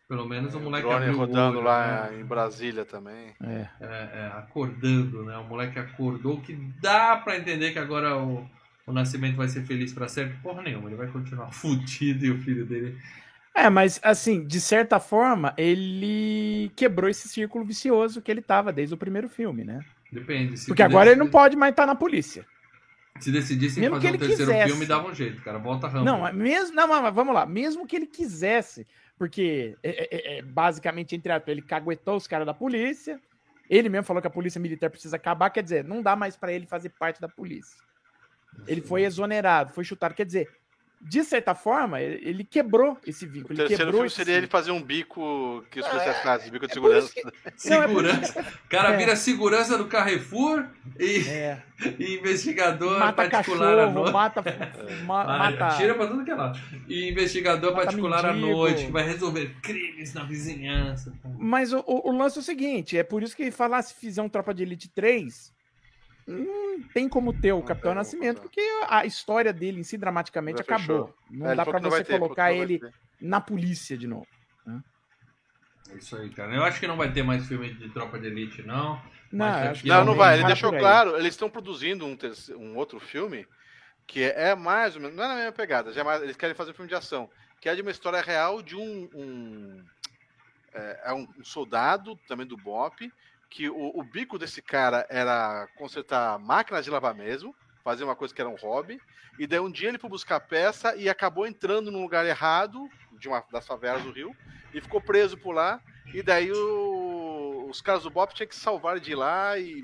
Pelo 0.08 0.28
menos 0.28 0.54
o 0.54 0.60
moleque 0.60 0.88
drone 0.88 1.10
rodando 1.10 1.58
olho, 1.58 1.66
lá 1.66 2.10
né? 2.12 2.20
em 2.20 2.24
Brasília 2.24 2.86
também. 2.86 3.34
É. 3.44 3.68
É, 3.82 4.10
é. 4.14 4.32
acordando, 4.38 5.24
né? 5.24 5.36
O 5.38 5.46
moleque 5.46 5.80
acordou, 5.80 6.40
que 6.42 6.54
dá 6.80 7.18
pra 7.18 7.38
entender 7.38 7.72
que 7.72 7.80
agora 7.80 8.16
o, 8.16 8.48
o 8.86 8.94
Nascimento 8.94 9.36
vai 9.36 9.48
ser 9.48 9.64
feliz 9.64 9.94
para 9.94 10.08
sempre? 10.08 10.38
Porra 10.44 10.62
nenhuma, 10.62 10.90
ele 10.90 10.96
vai 10.96 11.08
continuar 11.08 11.50
fudido 11.54 12.24
e 12.24 12.32
o 12.32 12.40
filho 12.40 12.66
dele. 12.66 12.96
É, 13.56 13.70
mas 13.70 14.00
assim, 14.04 14.46
de 14.46 14.60
certa 14.60 15.00
forma, 15.00 15.54
ele 15.58 16.72
quebrou 16.76 17.10
esse 17.10 17.28
círculo 17.28 17.66
vicioso 17.66 18.22
que 18.22 18.30
ele 18.30 18.42
tava 18.42 18.72
desde 18.72 18.94
o 18.94 18.98
primeiro 18.98 19.30
filme, 19.30 19.64
né? 19.64 19.84
Depende. 20.12 20.64
Porque 20.68 20.84
agora 20.84 21.10
ele 21.10 21.20
não 21.20 21.30
pode 21.30 21.56
mais 21.56 21.72
estar 21.72 21.84
tá 21.84 21.88
na 21.88 21.96
polícia. 21.96 22.46
Se 23.20 23.32
decidissem 23.32 23.82
mesmo 23.82 23.96
fazer 23.96 24.08
que 24.08 24.16
ele 24.16 24.24
um 24.24 24.28
terceiro 24.28 24.52
quisesse. 24.52 24.70
filme, 24.72 24.86
dava 24.86 25.08
um 25.08 25.16
jeito, 25.16 25.42
cara. 25.42 25.58
Volta 25.58 25.88
rampa. 25.88 26.04
Não, 26.04 26.34
mesmo, 26.34 26.76
não, 26.76 26.88
mas 26.88 27.16
vamos 27.16 27.34
lá. 27.34 27.46
Mesmo 27.46 27.88
que 27.88 27.96
ele 27.96 28.06
quisesse, 28.06 28.86
porque 29.18 29.78
é, 29.82 29.90
é, 29.90 30.08
é, 30.12 30.38
é 30.38 30.42
basicamente, 30.42 31.16
entre 31.16 31.32
aspas, 31.32 31.52
ele 31.52 31.62
caguetou 31.62 32.18
os 32.18 32.28
caras 32.28 32.46
da 32.46 32.54
polícia. 32.54 33.20
Ele 33.70 33.90
mesmo 33.90 34.06
falou 34.06 34.22
que 34.22 34.28
a 34.28 34.32
polícia 34.32 34.60
militar 34.60 34.90
precisa 34.90 35.16
acabar, 35.16 35.50
quer 35.50 35.64
dizer, 35.64 35.84
não 35.84 36.02
dá 36.02 36.16
mais 36.16 36.36
para 36.36 36.54
ele 36.54 36.68
fazer 36.68 36.90
parte 36.90 37.20
da 37.20 37.28
polícia. 37.28 37.78
Ele 38.68 38.82
foi 38.82 39.04
exonerado, 39.04 39.74
foi 39.74 39.84
chutado. 39.84 40.14
Quer 40.14 40.26
dizer, 40.26 40.50
de 41.08 41.24
certa 41.24 41.54
forma, 41.54 42.02
ele 42.02 42.44
quebrou 42.44 42.98
esse 43.06 43.28
vínculo. 43.28 43.54
O 43.54 43.58
terceiro 43.58 43.92
filme 43.92 44.10
seria 44.10 44.38
ele 44.38 44.48
fazer 44.48 44.72
um 44.72 44.82
bico 44.82 45.64
que 45.70 45.80
os 45.80 45.86
é, 45.86 46.50
bico 46.50 46.66
de 46.66 46.72
é 46.72 46.74
segurança. 46.74 47.14
Que... 47.14 47.22
segurança. 47.56 48.42
O 48.66 48.70
cara 48.70 48.94
é. 48.94 48.98
vira 48.98 49.16
segurança 49.16 49.78
do 49.78 49.86
Carrefour 49.86 50.66
e, 51.00 51.28
é. 51.28 51.62
e 52.00 52.16
investigador 52.16 52.98
mata 52.98 53.30
particular 53.30 53.76
cachorro, 53.76 53.82
à 53.82 53.92
noite. 53.92 54.14
Mata, 54.14 54.44
ma, 55.06 55.24
mata. 55.26 55.78
Tira 55.78 55.94
pra 55.94 56.08
tudo 56.08 56.26
que 56.26 56.32
é 56.32 56.36
lado. 56.36 56.60
E 56.88 57.12
investigador 57.12 57.72
mata 57.72 57.86
particular 57.86 58.24
mendigo. 58.24 58.48
à 58.48 58.50
noite, 58.50 58.86
que 58.88 58.92
vai 58.92 59.04
resolver 59.04 59.56
crimes 59.62 60.12
na 60.16 60.24
vizinhança. 60.24 61.14
Mas 61.38 61.72
o, 61.72 61.84
o, 61.86 62.10
o 62.10 62.18
lance 62.18 62.40
é 62.40 62.42
o 62.42 62.44
seguinte: 62.44 62.98
é 62.98 63.04
por 63.04 63.22
isso 63.22 63.38
que 63.38 63.52
falar 63.52 63.84
se 63.84 63.94
fizer 63.94 64.24
um 64.24 64.30
Tropa 64.30 64.56
de 64.56 64.64
Elite 64.64 64.90
3 64.90 65.54
não 66.28 66.82
tem 66.94 67.08
como 67.08 67.32
ter 67.34 67.52
o 67.52 67.62
Capitão 67.62 67.94
Nascimento, 67.94 68.42
porque 68.42 68.62
a 68.88 69.06
história 69.06 69.54
dele 69.54 69.80
em 69.80 69.84
si 69.84 69.98
dramaticamente 69.98 70.62
acabou. 70.62 71.14
Não 71.30 71.52
é, 71.52 71.56
dá 71.56 71.64
para 71.64 71.80
você 71.80 72.04
ter, 72.04 72.20
colocar 72.20 72.52
ele 72.52 72.82
na 73.22 73.40
polícia 73.40 73.98
de 73.98 74.08
novo. 74.08 74.28
Né? 74.66 74.82
É 75.92 75.96
isso 75.98 76.16
aí, 76.18 76.30
cara. 76.32 76.56
Eu 76.56 76.64
acho 76.64 76.80
que 76.80 76.88
não 76.88 76.98
vai 76.98 77.12
ter 77.12 77.24
mais 77.24 77.48
filme 77.48 77.74
de 77.74 77.90
Tropa 77.90 78.18
de 78.18 78.28
Elite, 78.28 78.64
não. 78.64 79.00
Não, 79.32 79.48
não, 79.84 80.06
não 80.06 80.16
vai. 80.16 80.36
Ele 80.36 80.48
deixou 80.48 80.72
claro, 80.72 81.16
eles 81.16 81.34
estão 81.34 81.50
produzindo 81.50 82.06
um, 82.06 82.16
terceiro, 82.16 82.60
um 82.60 82.76
outro 82.76 83.00
filme 83.00 83.46
que 84.08 84.24
é 84.24 84.56
mais 84.56 84.96
ou 84.96 85.02
menos, 85.02 85.16
não 85.16 85.24
é 85.24 85.28
na 85.28 85.36
mesma 85.36 85.52
pegada, 85.52 85.92
já 85.92 86.02
é 86.02 86.04
mais, 86.04 86.22
eles 86.22 86.36
querem 86.36 86.56
fazer 86.56 86.72
um 86.72 86.76
filme 86.76 86.90
de 86.90 86.96
ação, 86.96 87.28
que 87.60 87.68
é 87.68 87.74
de 87.74 87.82
uma 87.82 87.90
história 87.90 88.22
real 88.22 88.62
de 88.62 88.76
um, 88.76 89.10
um 89.16 89.84
é, 90.72 91.02
é 91.06 91.14
um 91.14 91.28
soldado 91.44 92.16
também 92.28 92.46
do 92.46 92.56
BOP 92.56 93.12
que 93.50 93.70
o, 93.70 94.00
o 94.00 94.04
bico 94.04 94.38
desse 94.38 94.62
cara 94.62 95.06
era 95.10 95.68
consertar 95.78 96.38
máquinas 96.40 96.84
de 96.84 96.92
lavar 96.92 97.14
mesmo, 97.14 97.56
fazer 97.84 98.04
uma 98.04 98.16
coisa 98.16 98.34
que 98.34 98.42
era 98.42 98.50
um 98.50 98.56
hobby, 98.56 99.00
e 99.38 99.46
daí 99.46 99.60
um 99.60 99.72
dia 99.72 99.90
ele 99.90 99.98
foi 99.98 100.10
buscar 100.10 100.40
peça 100.40 100.96
e 100.96 101.08
acabou 101.08 101.46
entrando 101.46 101.92
num 101.92 102.02
lugar 102.02 102.26
errado, 102.26 102.90
de 103.20 103.28
uma 103.28 103.44
das 103.52 103.66
favelas 103.66 104.04
do 104.04 104.12
Rio, 104.12 104.36
e 104.74 104.82
ficou 104.82 105.00
preso 105.00 105.38
por 105.38 105.54
lá, 105.54 105.80
e 106.14 106.22
daí 106.22 106.52
o, 106.52 106.56
os 107.70 107.82
caras 107.82 108.04
do 108.04 108.10
Bop 108.10 108.34
tinham 108.34 108.48
que 108.48 108.56
salvar 108.56 109.00
de 109.00 109.16
lá 109.16 109.58
e. 109.58 109.84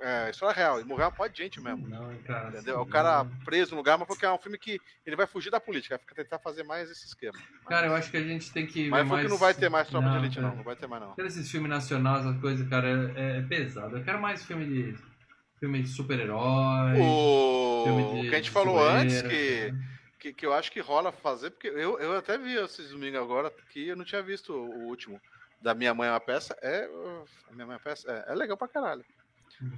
É, 0.00 0.30
história 0.30 0.54
real, 0.54 0.80
e 0.80 0.84
morreu 0.84 1.06
uma 1.06 1.12
pode 1.12 1.34
de 1.34 1.42
gente 1.42 1.60
mesmo. 1.60 1.88
Não, 1.88 2.16
cara. 2.22 2.48
Entendeu? 2.48 2.80
O 2.80 2.86
cara 2.86 3.24
preso 3.44 3.72
no 3.72 3.78
lugar, 3.78 3.98
mas 3.98 4.06
porque 4.06 4.24
é 4.24 4.32
um 4.32 4.38
filme 4.38 4.58
que 4.58 4.80
ele 5.06 5.16
vai 5.16 5.26
fugir 5.26 5.50
da 5.50 5.60
política, 5.60 6.00
vai 6.04 6.24
tentar 6.24 6.38
fazer 6.38 6.62
mais 6.64 6.90
esse 6.90 7.06
esquema. 7.06 7.38
Cara, 7.66 7.86
eu 7.86 7.94
acho 7.94 8.10
que 8.10 8.16
a 8.16 8.22
gente 8.22 8.52
tem 8.52 8.66
que. 8.66 8.88
Mas 8.88 9.06
foi 9.06 9.16
mais... 9.16 9.26
que 9.26 9.30
não 9.30 9.38
vai 9.38 9.54
ter 9.54 9.68
mais 9.68 9.88
tropa 9.88 10.06
não, 10.06 10.12
de 10.12 10.18
elite, 10.18 10.40
não. 10.40 10.56
Não 10.56 10.64
vai 10.64 10.76
ter 10.76 10.86
mais, 10.86 11.02
não. 11.02 11.14
Esses 11.18 11.50
filmes 11.50 11.70
nacionais, 11.70 12.26
as 12.26 12.40
coisas, 12.40 12.68
cara, 12.68 12.88
é, 13.16 13.38
é 13.38 13.42
pesado. 13.42 13.96
Eu 13.96 14.04
quero 14.04 14.20
mais 14.20 14.44
filme 14.44 14.66
de. 14.66 15.12
Filme 15.58 15.80
de 15.80 15.88
super-herói. 15.88 16.98
O... 17.00 17.84
Filme 17.84 18.22
de, 18.22 18.28
que 18.28 18.34
a 18.34 18.38
gente 18.38 18.50
falou 18.50 18.82
antes 18.82 19.22
que. 19.22 19.72
Que, 20.18 20.32
que 20.32 20.46
eu 20.46 20.54
acho 20.54 20.70
que 20.70 20.78
rola 20.78 21.10
fazer, 21.10 21.50
porque 21.50 21.66
eu, 21.66 21.98
eu 21.98 22.16
até 22.16 22.38
vi 22.38 22.54
esses 22.54 22.90
domingos 22.90 23.20
agora 23.20 23.52
que 23.70 23.88
eu 23.88 23.96
não 23.96 24.04
tinha 24.04 24.22
visto 24.22 24.52
o 24.52 24.86
último. 24.86 25.20
Da 25.62 25.74
Minha 25.74 25.94
Mãe 25.94 26.08
é 26.08 26.12
uma 26.12 26.20
peça, 26.20 26.56
é. 26.60 26.88
A 27.48 27.52
Minha 27.54 27.66
Mãe 27.66 27.74
é 27.74 27.76
uma 27.76 27.80
peça, 27.80 28.10
é, 28.10 28.32
é 28.32 28.34
legal 28.34 28.56
pra 28.56 28.68
caralho. 28.68 29.04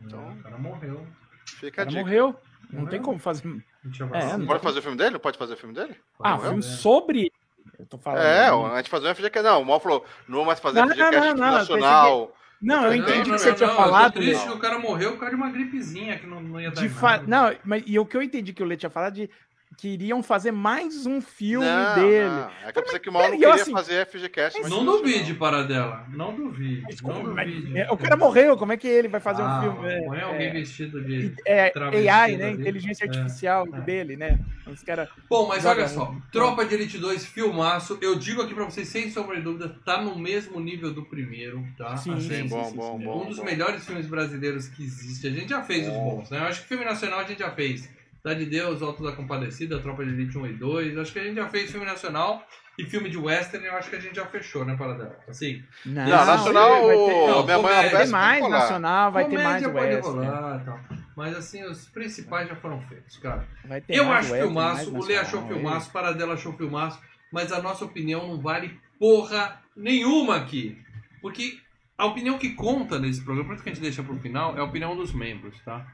Então, 0.05 0.33
o 0.33 0.43
cara 0.43 0.57
morreu. 0.57 1.07
Fica 1.47 1.83
a 1.83 1.85
dica. 1.85 2.01
morreu. 2.01 2.35
Não 2.71 2.81
morreu. 2.81 2.91
tem 2.91 3.03
como 3.03 3.19
fazer. 3.19 3.65
É, 4.13 4.37
não 4.37 4.47
pode 4.47 4.63
fazer 4.63 4.79
o 4.79 4.83
filme 4.83 4.97
dele? 4.97 5.11
Não 5.11 5.21
pode 5.21 5.39
fazer 5.39 5.55
o 5.55 5.57
filme 5.57 5.75
dele? 5.75 5.97
Ah, 6.21 6.39
filme 6.39 6.63
sobre. 6.63 7.31
Eu 7.79 7.87
tô 7.87 7.99
falando. 7.99 8.23
É, 8.23 8.49
a 8.49 8.77
gente 8.79 8.91
fazer 8.91 9.09
um 9.09 9.15
FGCast. 9.15 9.43
Não, 9.43 9.63
o 9.63 9.67
Mal 9.67 9.81
falou, 9.81 10.05
não 10.27 10.39
vou 10.39 10.47
mais 10.47 10.61
fazer 10.61 10.81
não, 10.81 10.89
FGCast 10.89 11.17
não, 11.17 11.35
não, 11.35 11.53
nacional. 11.53 12.37
Não, 12.63 12.87
eu 12.87 12.95
entendi 12.95 13.29
não, 13.29 13.37
que 13.37 13.43
você 13.43 13.51
não, 13.51 13.57
tinha 13.57 13.69
não, 13.69 13.77
falado. 13.77 14.05
Eu 14.05 14.13
tô 14.13 14.19
triste 14.21 14.47
que 14.47 14.53
o 14.53 14.59
cara 14.59 14.79
morreu 14.79 15.13
por 15.13 15.21
causa 15.21 15.37
de 15.37 15.43
uma 15.43 15.51
gripezinha 15.51 16.19
que 16.19 16.27
não, 16.27 16.41
não 16.41 16.59
ia 16.59 16.71
dar. 16.71 16.81
De 16.81 16.89
fa... 16.89 17.19
Não, 17.19 17.55
mas 17.63 17.83
e 17.87 17.99
o 17.99 18.07
que 18.07 18.17
eu 18.17 18.23
entendi 18.23 18.55
que 18.55 18.63
o 18.63 18.67
Lê 18.67 18.77
tinha 18.77 18.89
falado 18.89 19.15
de 19.15 19.29
que 19.77 19.89
iriam 19.89 20.23
fazer 20.23 20.53
mais 20.53 21.07
um 21.07 21.21
filme 21.21 21.67
não, 21.67 21.95
dele. 21.95 22.29
Não. 22.29 22.51
É 22.65 22.73
que 22.73 22.79
eu 22.79 22.83
pensei 22.83 22.99
que 22.99 23.09
o 23.09 23.13
Mal 23.13 23.23
não 23.23 23.31
queria 23.31 23.55
assim, 23.55 23.73
fazer 23.73 24.07
FGCast. 24.07 24.61
Mas 24.63 24.71
não 24.71 24.85
duvide, 24.85 25.35
para 25.35 25.63
dela. 25.63 26.07
Não 26.09 26.35
duvide. 26.35 26.87
Desculpa, 26.87 27.19
não 27.19 27.35
duvide. 27.35 27.79
É, 27.79 27.91
o 27.91 27.97
cara 27.97 28.17
morreu, 28.17 28.57
como 28.57 28.73
é 28.73 28.77
que 28.77 28.89
ele 28.89 29.09
vai 29.09 29.21
fazer 29.21 29.43
ah, 29.43 29.59
um 29.59 29.63
filme? 29.63 29.93
É, 29.93 30.01
não 30.01 30.15
é 30.15 30.23
alguém 30.23 30.49
é, 30.49 30.53
vestido 30.53 31.03
de. 31.03 31.35
É, 31.47 31.73
AI, 32.11 32.37
né? 32.37 32.51
Inteligência 32.53 33.05
é. 33.05 33.09
artificial 33.09 33.67
é. 33.73 33.81
dele, 33.81 34.17
né? 34.17 34.39
Os 34.67 34.83
cara 34.83 35.09
Bom, 35.29 35.47
mas 35.47 35.67
olha 35.67 35.87
só. 35.89 36.15
Tropa 36.33 36.65
de 36.65 36.75
Elite 36.75 36.99
2, 36.99 37.27
filmaço. 37.27 37.99
Eu 38.01 38.15
digo 38.17 38.41
aqui 38.43 38.55
pra 38.55 38.65
vocês, 38.65 38.89
sem 38.89 39.11
sombra 39.11 39.37
de 39.37 39.43
dúvida, 39.43 39.77
tá 39.85 40.01
no 40.01 40.19
mesmo 40.19 40.59
nível 40.59 40.93
do 40.93 41.05
primeiro, 41.05 41.67
tá? 41.77 41.97
Sim, 41.97 42.19
sim, 42.21 42.49
bom, 42.49 42.65
sim, 42.65 42.77
bom, 42.77 42.99
sim, 42.99 43.05
bom. 43.05 43.25
Um 43.25 43.29
dos 43.29 43.39
bom. 43.39 43.45
melhores 43.45 43.85
filmes 43.85 44.07
brasileiros 44.07 44.69
que 44.69 44.83
existe. 44.83 45.27
A 45.27 45.31
gente 45.31 45.51
já 45.51 45.63
fez 45.63 45.87
os 45.87 45.95
bons, 45.95 46.31
né? 46.31 46.39
Eu 46.39 46.45
acho 46.45 46.63
que 46.63 46.69
filme 46.69 46.85
nacional 46.85 47.21
a 47.21 47.25
gente 47.25 47.41
já 47.41 47.51
fez. 47.51 47.89
Cidade 48.25 48.43
de 48.47 48.51
Deus, 48.51 48.81
Alto 48.81 49.05
da 49.05 49.13
Compadecida, 49.13 49.79
Tropa 49.81 50.03
de 50.03 50.11
Elite 50.11 50.39
1 50.39 50.47
e 50.47 50.53
2. 50.55 50.97
Acho 50.97 51.13
que 51.13 51.19
a 51.19 51.25
gente 51.25 51.37
já 51.37 51.47
fez 51.47 51.71
filme 51.71 51.85
nacional 51.85 52.43
e 52.79 52.85
filme 52.87 53.11
de 53.11 53.19
western, 53.19 53.67
eu 53.67 53.75
acho 53.75 53.91
que 53.91 53.97
a 53.97 54.01
gente 54.01 54.17
já 54.17 54.25
fechou, 54.25 54.65
né, 54.65 54.75
Paradela? 54.79 55.15
Assim. 55.29 55.63
Não, 55.85 56.07
não 56.07 56.25
nacional, 56.25 56.87
vai 56.87 56.97
ter, 56.97 57.27
não, 57.27 57.45
minha 57.45 57.59
mãe 57.59 57.75
vai 57.75 57.91
ter 57.91 58.09
mais 58.09 58.49
nacional, 58.49 59.13
vai 59.13 59.29
ter 59.29 59.37
mais 59.37 59.63
western. 59.63 60.01
Rolar, 60.01 60.65
tal. 60.65 60.81
Mas 61.15 61.37
assim, 61.37 61.65
os 61.65 61.87
principais 61.89 62.49
já 62.49 62.57
foram 62.57 62.81
feitos, 62.89 63.19
cara. 63.19 63.47
eu 63.91 64.11
acho 64.11 64.33
western, 64.33 64.47
filmaço, 64.47 64.97
o 64.97 65.05
Lê 65.05 65.19
achou 65.19 65.47
filmaço, 65.47 65.93
Paradela 65.93 66.33
achou 66.33 66.55
filmaço, 66.55 66.99
mas 67.31 67.53
a 67.53 67.61
nossa 67.61 67.85
opinião 67.85 68.27
não 68.27 68.41
vale 68.41 68.81
porra 68.99 69.61
nenhuma 69.77 70.37
aqui. 70.37 70.83
Porque 71.21 71.59
a 71.99 72.07
opinião 72.07 72.39
que 72.39 72.55
conta 72.55 72.99
nesse 72.99 73.23
programa, 73.23 73.49
por 73.49 73.55
isso 73.57 73.63
que 73.63 73.69
a 73.69 73.75
gente 73.75 73.83
deixa 73.83 74.03
pro 74.03 74.19
final, 74.19 74.57
é 74.57 74.61
a 74.61 74.65
opinião 74.65 74.97
dos 74.97 75.13
membros, 75.13 75.61
tá? 75.63 75.87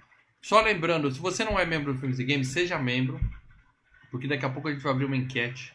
Só 0.43 0.61
lembrando, 0.61 1.11
se 1.11 1.21
você 1.21 1.45
não 1.45 1.59
é 1.59 1.67
membro 1.67 1.93
do 1.93 1.99
Filmes 1.99 2.19
e 2.19 2.25
Games, 2.25 2.49
seja 2.49 2.79
membro, 2.79 3.21
porque 4.11 4.27
daqui 4.27 4.45
a 4.45 4.51
pouco 4.51 4.69
a 4.69 4.73
gente 4.73 4.83
vai 4.83 4.93
abrir 4.93 5.05
uma 5.05 5.17
enquete. 5.17 5.73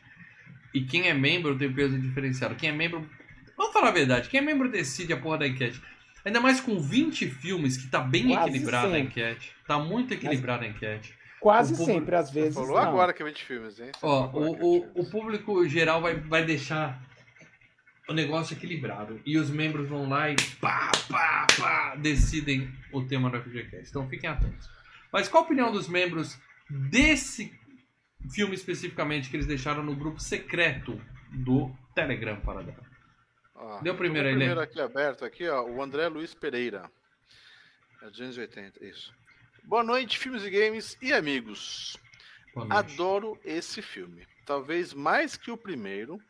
E 0.74 0.82
quem 0.82 1.08
é 1.08 1.14
membro 1.14 1.58
tem 1.58 1.72
peso 1.72 1.98
diferenciado. 1.98 2.56
Quem 2.56 2.70
é 2.70 2.72
membro. 2.72 3.08
Vamos 3.56 3.72
falar 3.72 3.90
a 3.90 3.92
verdade, 3.92 4.28
quem 4.28 4.40
é 4.40 4.44
membro 4.44 4.70
decide 4.70 5.14
a 5.14 5.18
porra 5.18 5.40
da 5.40 5.48
enquete. 5.48 5.82
Ainda 6.26 6.42
mais 6.42 6.60
com 6.60 6.80
20 6.80 7.30
filmes 7.30 7.78
que 7.78 7.88
tá 7.88 8.02
bem 8.02 8.30
Quase 8.30 8.50
equilibrada 8.50 8.96
a 8.96 9.00
enquete. 9.00 9.56
Tá 9.68 9.78
muito 9.78 10.14
equilibrada 10.14 10.66
a 10.66 10.68
enquete. 10.68 11.16
Quase 11.40 11.76
público... 11.76 12.00
sempre, 12.00 12.16
às 12.16 12.32
vezes. 12.32 12.56
Falou 12.56 12.72
não. 12.72 12.78
agora 12.78 13.14
que 13.14 13.22
é 13.22 13.26
20 13.26 13.44
filmes, 13.44 13.80
hein? 13.80 13.92
Ó, 14.02 14.32
o, 14.34 14.78
o, 14.78 15.02
o 15.02 15.10
público 15.12 15.68
geral 15.70 16.02
vai, 16.02 16.16
vai 16.16 16.44
deixar 16.44 17.00
o 18.08 18.14
negócio 18.14 18.56
equilibrado. 18.56 19.20
E 19.26 19.38
os 19.38 19.50
membros 19.50 19.90
vão 19.90 20.08
lá 20.08 20.30
e 20.30 20.36
pá, 20.60 20.92
pá, 21.10 21.48
pá, 21.58 21.96
decidem 21.96 22.72
o 22.92 23.04
tema 23.04 23.30
do 23.30 23.42
FGCast. 23.42 23.90
Então 23.90 24.08
fiquem 24.08 24.30
atentos. 24.30 24.70
Mas 25.12 25.28
qual 25.28 25.44
a 25.44 25.46
opinião 25.46 25.72
dos 25.72 25.88
membros 25.88 26.38
desse 26.70 27.54
filme 28.32 28.56
especificamente 28.56 29.30
que 29.30 29.36
eles 29.36 29.46
deixaram 29.46 29.84
no 29.84 29.96
grupo 29.96 30.20
secreto 30.20 31.02
do 31.32 31.74
Telegram 31.94 32.40
para 32.42 32.64
dar? 32.64 32.96
Ah, 33.56 33.80
Deu 33.82 33.96
primeiro 33.96 34.28
aí, 34.28 34.36
primeiro 34.36 34.60
aqui 34.60 34.80
aberto 34.82 35.24
aqui, 35.24 35.48
ó, 35.48 35.64
o 35.64 35.82
André 35.82 36.08
Luiz 36.08 36.34
Pereira. 36.34 36.92
É 38.02 38.10
280, 38.10 38.86
isso. 38.86 39.14
Boa 39.64 39.84
noite, 39.84 40.20
filmes 40.20 40.44
e 40.44 40.50
games 40.50 40.98
e 41.02 41.14
amigos. 41.14 41.98
Adoro 42.70 43.40
esse 43.44 43.82
filme. 43.82 44.28
Talvez 44.46 44.94
mais 44.94 45.36
que 45.36 45.50
o 45.50 45.58
primeiro, 45.58 46.22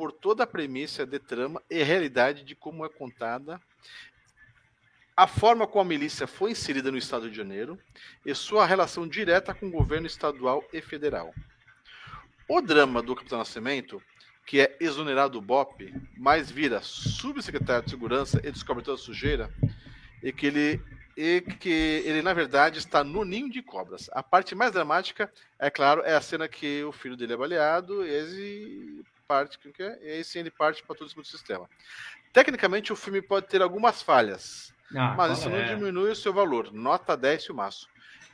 por 0.00 0.12
toda 0.12 0.44
a 0.44 0.46
premissa 0.46 1.04
de 1.04 1.18
trama 1.18 1.62
e 1.68 1.82
realidade 1.82 2.42
de 2.42 2.54
como 2.54 2.86
é 2.86 2.88
contada, 2.88 3.60
a 5.14 5.26
forma 5.26 5.66
como 5.66 5.82
a 5.82 5.84
milícia 5.84 6.26
foi 6.26 6.52
inserida 6.52 6.90
no 6.90 6.96
Estado 6.96 7.28
de 7.28 7.36
Janeiro 7.36 7.78
e 8.24 8.34
sua 8.34 8.64
relação 8.64 9.06
direta 9.06 9.52
com 9.52 9.66
o 9.66 9.70
governo 9.70 10.06
estadual 10.06 10.64
e 10.72 10.80
federal. 10.80 11.34
O 12.48 12.62
drama 12.62 13.02
do 13.02 13.14
Capitão 13.14 13.36
Nascimento, 13.36 14.02
que 14.46 14.62
é 14.62 14.74
exonerado 14.80 15.34
do 15.34 15.42
BOP, 15.42 15.92
mas 16.16 16.50
vira 16.50 16.80
subsecretário 16.80 17.84
de 17.84 17.90
Segurança 17.90 18.40
e 18.42 18.50
descobre 18.50 18.82
toda 18.82 18.98
a 18.98 19.04
sujeira, 19.04 19.52
e 20.22 20.32
que 20.32 20.46
ele 20.46 20.82
e 21.14 21.42
que 21.42 22.02
ele 22.06 22.22
na 22.22 22.32
verdade 22.32 22.78
está 22.78 23.04
no 23.04 23.22
ninho 23.22 23.50
de 23.50 23.60
cobras. 23.60 24.08
A 24.12 24.22
parte 24.22 24.54
mais 24.54 24.72
dramática, 24.72 25.30
é 25.58 25.68
claro, 25.68 26.00
é 26.06 26.14
a 26.14 26.22
cena 26.22 26.48
que 26.48 26.82
o 26.84 26.92
filho 26.92 27.18
dele 27.18 27.34
é 27.34 27.36
baleado 27.36 28.02
e 28.06 29.04
parte, 29.30 29.58
que 29.58 29.80
é? 29.80 29.96
e 30.02 30.10
aí 30.10 30.24
sim 30.24 30.40
ele 30.40 30.50
parte 30.50 30.82
para 30.82 30.96
todo 30.96 31.06
o 31.06 31.24
sistema. 31.24 31.70
Tecnicamente, 32.32 32.92
o 32.92 32.96
filme 32.96 33.22
pode 33.22 33.46
ter 33.46 33.62
algumas 33.62 34.02
falhas, 34.02 34.74
ah, 34.92 35.14
mas 35.16 35.38
isso 35.38 35.48
é? 35.48 35.52
não 35.52 35.76
diminui 35.76 36.10
o 36.10 36.16
seu 36.16 36.32
valor. 36.32 36.72
Nota 36.72 37.16
10 37.16 37.46
filmaço. 37.46 37.88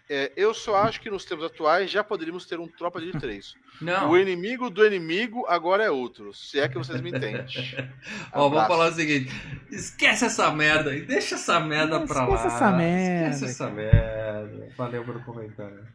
É, 0.08 0.32
eu 0.36 0.54
só 0.54 0.76
acho 0.76 1.00
que 1.00 1.10
nos 1.10 1.24
tempos 1.26 1.44
atuais 1.44 1.90
já 1.90 2.02
poderíamos 2.02 2.46
ter 2.46 2.58
um 2.58 2.66
Tropa 2.66 2.98
de 2.98 3.12
Três. 3.12 3.54
Não. 3.82 4.10
O 4.10 4.16
inimigo 4.16 4.70
do 4.70 4.86
inimigo 4.86 5.44
agora 5.48 5.84
é 5.84 5.90
outro, 5.90 6.32
se 6.32 6.58
é 6.58 6.66
que 6.66 6.78
vocês 6.78 6.98
me 7.02 7.10
entendem. 7.10 7.44
Ó, 8.32 8.48
vamos 8.48 8.68
falar 8.68 8.90
o 8.90 8.94
seguinte: 8.94 9.30
esquece 9.70 10.24
essa 10.24 10.50
merda 10.50 10.94
e 10.94 11.02
deixa 11.02 11.34
essa 11.34 11.60
merda 11.60 11.98
não, 11.98 12.06
pra 12.06 12.22
esquece 12.22 12.46
lá. 12.46 12.54
Essa 12.54 12.70
merda, 12.72 13.34
esquece 13.34 13.44
essa 13.44 13.68
merda. 13.68 14.72
Valeu 14.78 15.04
pelo 15.04 15.22
comentário. 15.24 15.86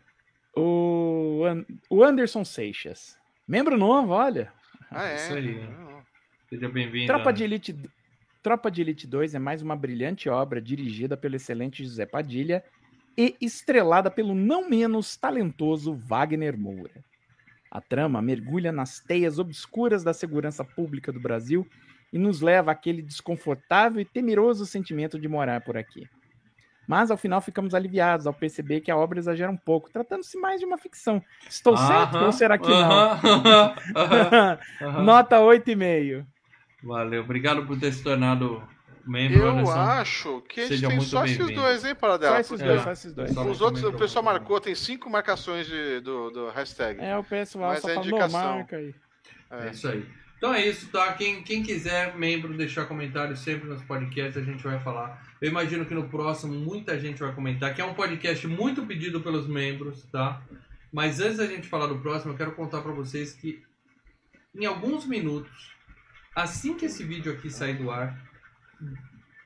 O, 0.55 1.41
o 1.89 2.03
Anderson 2.03 2.45
Seixas. 2.45 3.17
Membro 3.47 3.77
novo, 3.77 4.11
olha. 4.11 4.53
Ah, 4.91 5.07
é? 5.07 5.15
Isso 5.15 5.33
aí. 5.33 5.69
Seja 6.49 6.69
bem-vindo. 6.69 7.07
Tropa 7.07 7.31
de 7.31 7.43
Elite 7.45 7.75
Tropa 8.43 8.69
de 8.69 8.81
Elite 8.81 9.07
2 9.07 9.35
é 9.35 9.39
mais 9.39 9.61
uma 9.61 9.75
brilhante 9.75 10.27
obra 10.27 10.59
dirigida 10.59 11.15
pelo 11.15 11.35
excelente 11.35 11.83
José 11.83 12.05
Padilha 12.05 12.63
e 13.15 13.35
estrelada 13.39 14.09
pelo 14.09 14.33
não 14.33 14.67
menos 14.67 15.15
talentoso 15.15 15.93
Wagner 15.93 16.57
Moura. 16.57 17.05
A 17.69 17.79
trama 17.79 18.21
mergulha 18.21 18.71
nas 18.71 18.99
teias 18.99 19.39
obscuras 19.39 20.03
da 20.03 20.13
segurança 20.13 20.63
pública 20.65 21.11
do 21.11 21.19
Brasil 21.19 21.65
e 22.11 22.17
nos 22.17 22.41
leva 22.41 22.71
àquele 22.71 23.01
desconfortável 23.01 24.01
e 24.01 24.05
temeroso 24.05 24.65
sentimento 24.65 25.17
de 25.19 25.27
morar 25.27 25.61
por 25.61 25.77
aqui. 25.77 26.09
Mas 26.91 27.09
ao 27.09 27.15
final 27.15 27.39
ficamos 27.39 27.73
aliviados 27.73 28.27
ao 28.27 28.33
perceber 28.33 28.81
que 28.81 28.91
a 28.91 28.97
obra 28.97 29.17
exagera 29.17 29.49
um 29.49 29.55
pouco, 29.55 29.89
tratando-se 29.89 30.37
mais 30.37 30.59
de 30.59 30.65
uma 30.65 30.77
ficção. 30.77 31.23
Estou 31.49 31.73
uh 31.73 31.77
-huh, 31.77 31.87
certo 31.87 32.17
ou 32.17 32.31
será 32.33 32.57
que 32.57 32.69
uh 32.69 32.69
-huh, 32.69 33.43
não? 33.43 33.71
Uh 33.71 34.99
-huh, 34.99 35.01
Nota 35.01 35.37
8,5. 35.37 36.25
Valeu, 36.83 37.23
obrigado 37.23 37.65
por 37.65 37.79
ter 37.79 37.93
se 37.93 38.03
tornado 38.03 38.61
membro. 39.07 39.39
Eu 39.39 39.51
Anderson. 39.51 39.71
acho 39.71 40.41
que 40.49 40.59
a 40.59 40.67
gente 40.67 40.85
tem 40.85 40.99
só 40.99 41.23
esses 41.23 41.55
dois, 41.55 41.85
hein, 41.85 41.95
para 41.95 42.17
dela. 42.17 42.35
Só 42.35 42.41
esses 42.41 42.59
dois, 42.59 42.81
é. 42.81 42.83
só 42.83 42.91
esses 42.91 43.13
dois. 43.13 43.37
Os 43.37 43.61
outros, 43.61 43.85
o 43.85 43.93
pessoal 43.93 44.25
marcou, 44.25 44.59
tem 44.59 44.75
cinco 44.75 45.09
marcações 45.09 45.67
de, 45.67 46.01
do, 46.01 46.29
do 46.29 46.49
hashtag. 46.49 46.99
É, 46.99 47.17
o 47.17 47.23
pessoal 47.23 47.69
Mas 47.69 47.79
só 47.79 47.89
é 47.89 47.93
falou 47.93 48.29
marca 48.29 48.75
aí. 48.75 48.93
É. 49.49 49.67
é 49.67 49.71
isso 49.71 49.87
aí. 49.87 50.05
Então 50.37 50.53
é 50.53 50.67
isso, 50.67 50.89
tá? 50.91 51.13
Quem, 51.13 51.41
quem 51.41 51.63
quiser, 51.63 52.17
membro, 52.17 52.53
deixar 52.57 52.85
comentário 52.85 53.37
sempre 53.37 53.69
nos 53.69 53.81
podcasts, 53.81 54.35
a 54.35 54.43
gente 54.43 54.61
vai 54.61 54.77
falar. 54.79 55.30
Eu 55.41 55.49
imagino 55.49 55.85
que 55.85 55.93
no 55.95 56.07
próximo 56.07 56.53
muita 56.53 56.99
gente 56.99 57.19
vai 57.19 57.33
comentar, 57.33 57.73
que 57.73 57.81
é 57.81 57.85
um 57.85 57.95
podcast 57.95 58.47
muito 58.47 58.85
pedido 58.85 59.21
pelos 59.21 59.47
membros, 59.47 60.03
tá? 60.11 60.41
Mas 60.93 61.19
antes 61.19 61.37
da 61.37 61.47
gente 61.47 61.67
falar 61.67 61.87
do 61.87 61.97
próximo, 61.97 62.33
eu 62.33 62.37
quero 62.37 62.51
contar 62.51 62.81
para 62.81 62.91
vocês 62.91 63.33
que 63.33 63.63
em 64.53 64.65
alguns 64.65 65.05
minutos, 65.05 65.73
assim 66.35 66.75
que 66.75 66.85
esse 66.85 67.03
vídeo 67.03 67.31
aqui 67.31 67.49
sair 67.49 67.73
do 67.73 67.89
ar, 67.89 68.15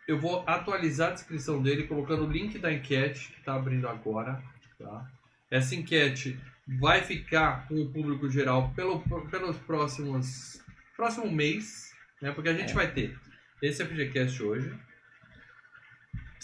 eu 0.08 0.20
vou 0.20 0.44
atualizar 0.46 1.12
a 1.12 1.14
descrição 1.14 1.62
dele 1.62 1.88
colocando 1.88 2.26
o 2.26 2.32
link 2.32 2.60
da 2.60 2.74
enquete 2.74 3.32
que 3.32 3.40
está 3.40 3.56
abrindo 3.56 3.88
agora, 3.88 4.44
tá? 4.78 5.10
Essa 5.50 5.76
enquete 5.76 6.38
vai 6.80 7.02
ficar 7.02 7.68
com 7.68 7.82
o 7.82 7.90
público 7.90 8.30
geral 8.30 8.74
pelo, 8.76 9.00
pelos 9.30 9.58
próximos 9.60 10.62
próximo 10.96 11.32
mês, 11.32 11.94
né? 12.22 12.32
Porque 12.32 12.50
a 12.50 12.54
gente 12.54 12.72
é. 12.72 12.74
vai 12.74 12.92
ter 12.92 13.18
esse 13.62 13.86
FGCast 13.86 14.44
hoje. 14.44 14.74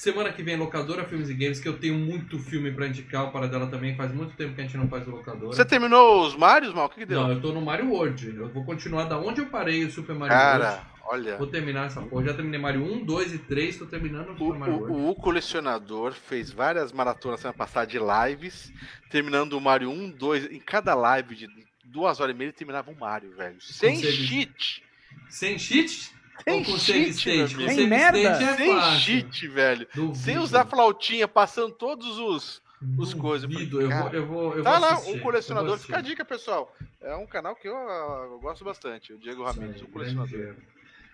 Semana 0.01 0.33
que 0.33 0.41
vem, 0.41 0.57
locadora 0.57 1.05
Filmes 1.05 1.29
e 1.29 1.33
Games, 1.35 1.59
que 1.59 1.69
eu 1.69 1.77
tenho 1.77 1.93
muito 1.93 2.39
filme 2.39 2.71
pra 2.71 2.87
indicar. 2.87 3.25
O 3.25 3.31
Paradela 3.31 3.67
também 3.67 3.95
faz 3.95 4.11
muito 4.11 4.35
tempo 4.35 4.55
que 4.55 4.61
a 4.61 4.63
gente 4.63 4.75
não 4.75 4.87
faz 4.87 5.07
o 5.07 5.11
locadora. 5.11 5.53
Você 5.53 5.63
terminou 5.63 6.25
os 6.25 6.35
Marios, 6.35 6.73
Mal? 6.73 6.87
O 6.87 6.89
que, 6.89 7.01
que 7.01 7.05
deu? 7.05 7.21
Não, 7.21 7.31
eu 7.31 7.39
tô 7.39 7.51
no 7.51 7.61
Mario 7.61 7.91
World. 7.91 8.35
Eu 8.35 8.49
vou 8.49 8.65
continuar 8.65 9.03
da 9.03 9.19
onde 9.19 9.41
eu 9.41 9.45
parei 9.45 9.85
o 9.85 9.91
Super 9.91 10.15
Mario 10.15 10.35
Cara, 10.35 10.69
World. 10.69 10.85
olha. 11.03 11.37
Vou 11.37 11.45
terminar 11.45 11.85
essa 11.85 12.01
porra. 12.01 12.25
Já 12.25 12.33
terminei 12.33 12.59
Mario 12.59 12.81
1, 12.81 13.05
2 13.05 13.33
e 13.35 13.37
3, 13.37 13.77
tô 13.77 13.85
terminando 13.85 14.29
o 14.29 14.31
O, 14.31 14.37
Super 14.39 14.57
Mario 14.57 14.75
World. 14.79 14.91
o, 14.91 15.09
o 15.11 15.15
colecionador 15.15 16.13
fez 16.13 16.49
várias 16.49 16.91
maratonas 16.91 17.39
semana 17.39 17.55
passada 17.55 17.85
de 17.85 17.99
lives, 17.99 18.73
terminando 19.11 19.53
o 19.53 19.61
Mario 19.61 19.91
1, 19.91 20.09
2. 20.13 20.51
Em 20.51 20.59
cada 20.59 20.95
live 20.95 21.35
de 21.35 21.47
duas 21.85 22.19
horas 22.19 22.33
e 22.33 22.37
meia 22.39 22.47
ele 22.47 22.53
terminava 22.53 22.89
um 22.89 22.95
Mario, 22.95 23.35
velho. 23.35 23.61
Sem 23.61 24.01
cheat. 24.01 24.81
Sem 25.29 25.59
cheat? 25.59 26.11
Sem 26.43 26.53
Ou 26.59 26.65
com 26.65 26.77
cheat, 26.77 27.27
meu. 27.29 27.47
Sem 27.47 27.75
save 27.75 27.87
merda? 27.87 28.19
é 28.19 28.55
Sem 28.55 28.73
fácil. 28.79 28.99
cheat, 28.99 29.47
velho. 29.47 29.87
Duvido. 29.93 30.15
Sem 30.17 30.37
usar 30.37 30.65
flautinha, 30.65 31.27
passando 31.27 31.71
todos 31.73 32.17
os. 32.17 32.61
os 32.97 33.13
coisas. 33.13 33.49
Eu 33.51 33.89
vou, 33.89 34.09
eu 34.09 34.25
vou, 34.25 34.55
eu 34.57 34.63
tá 34.63 34.71
vou 34.71 34.79
lá, 34.79 34.93
assistir, 34.93 35.17
um 35.17 35.19
colecionador. 35.19 35.77
Fica 35.77 35.97
a 35.97 36.01
dica, 36.01 36.25
pessoal. 36.25 36.75
É 37.01 37.15
um 37.15 37.27
canal 37.27 37.55
que 37.55 37.67
eu, 37.67 37.75
eu 37.75 38.39
gosto 38.39 38.63
bastante. 38.63 39.13
O 39.13 39.17
Diego 39.19 39.43
Ramirez, 39.43 39.75
Isso 39.75 39.85
o 39.85 39.87
colecionador. 39.89 40.55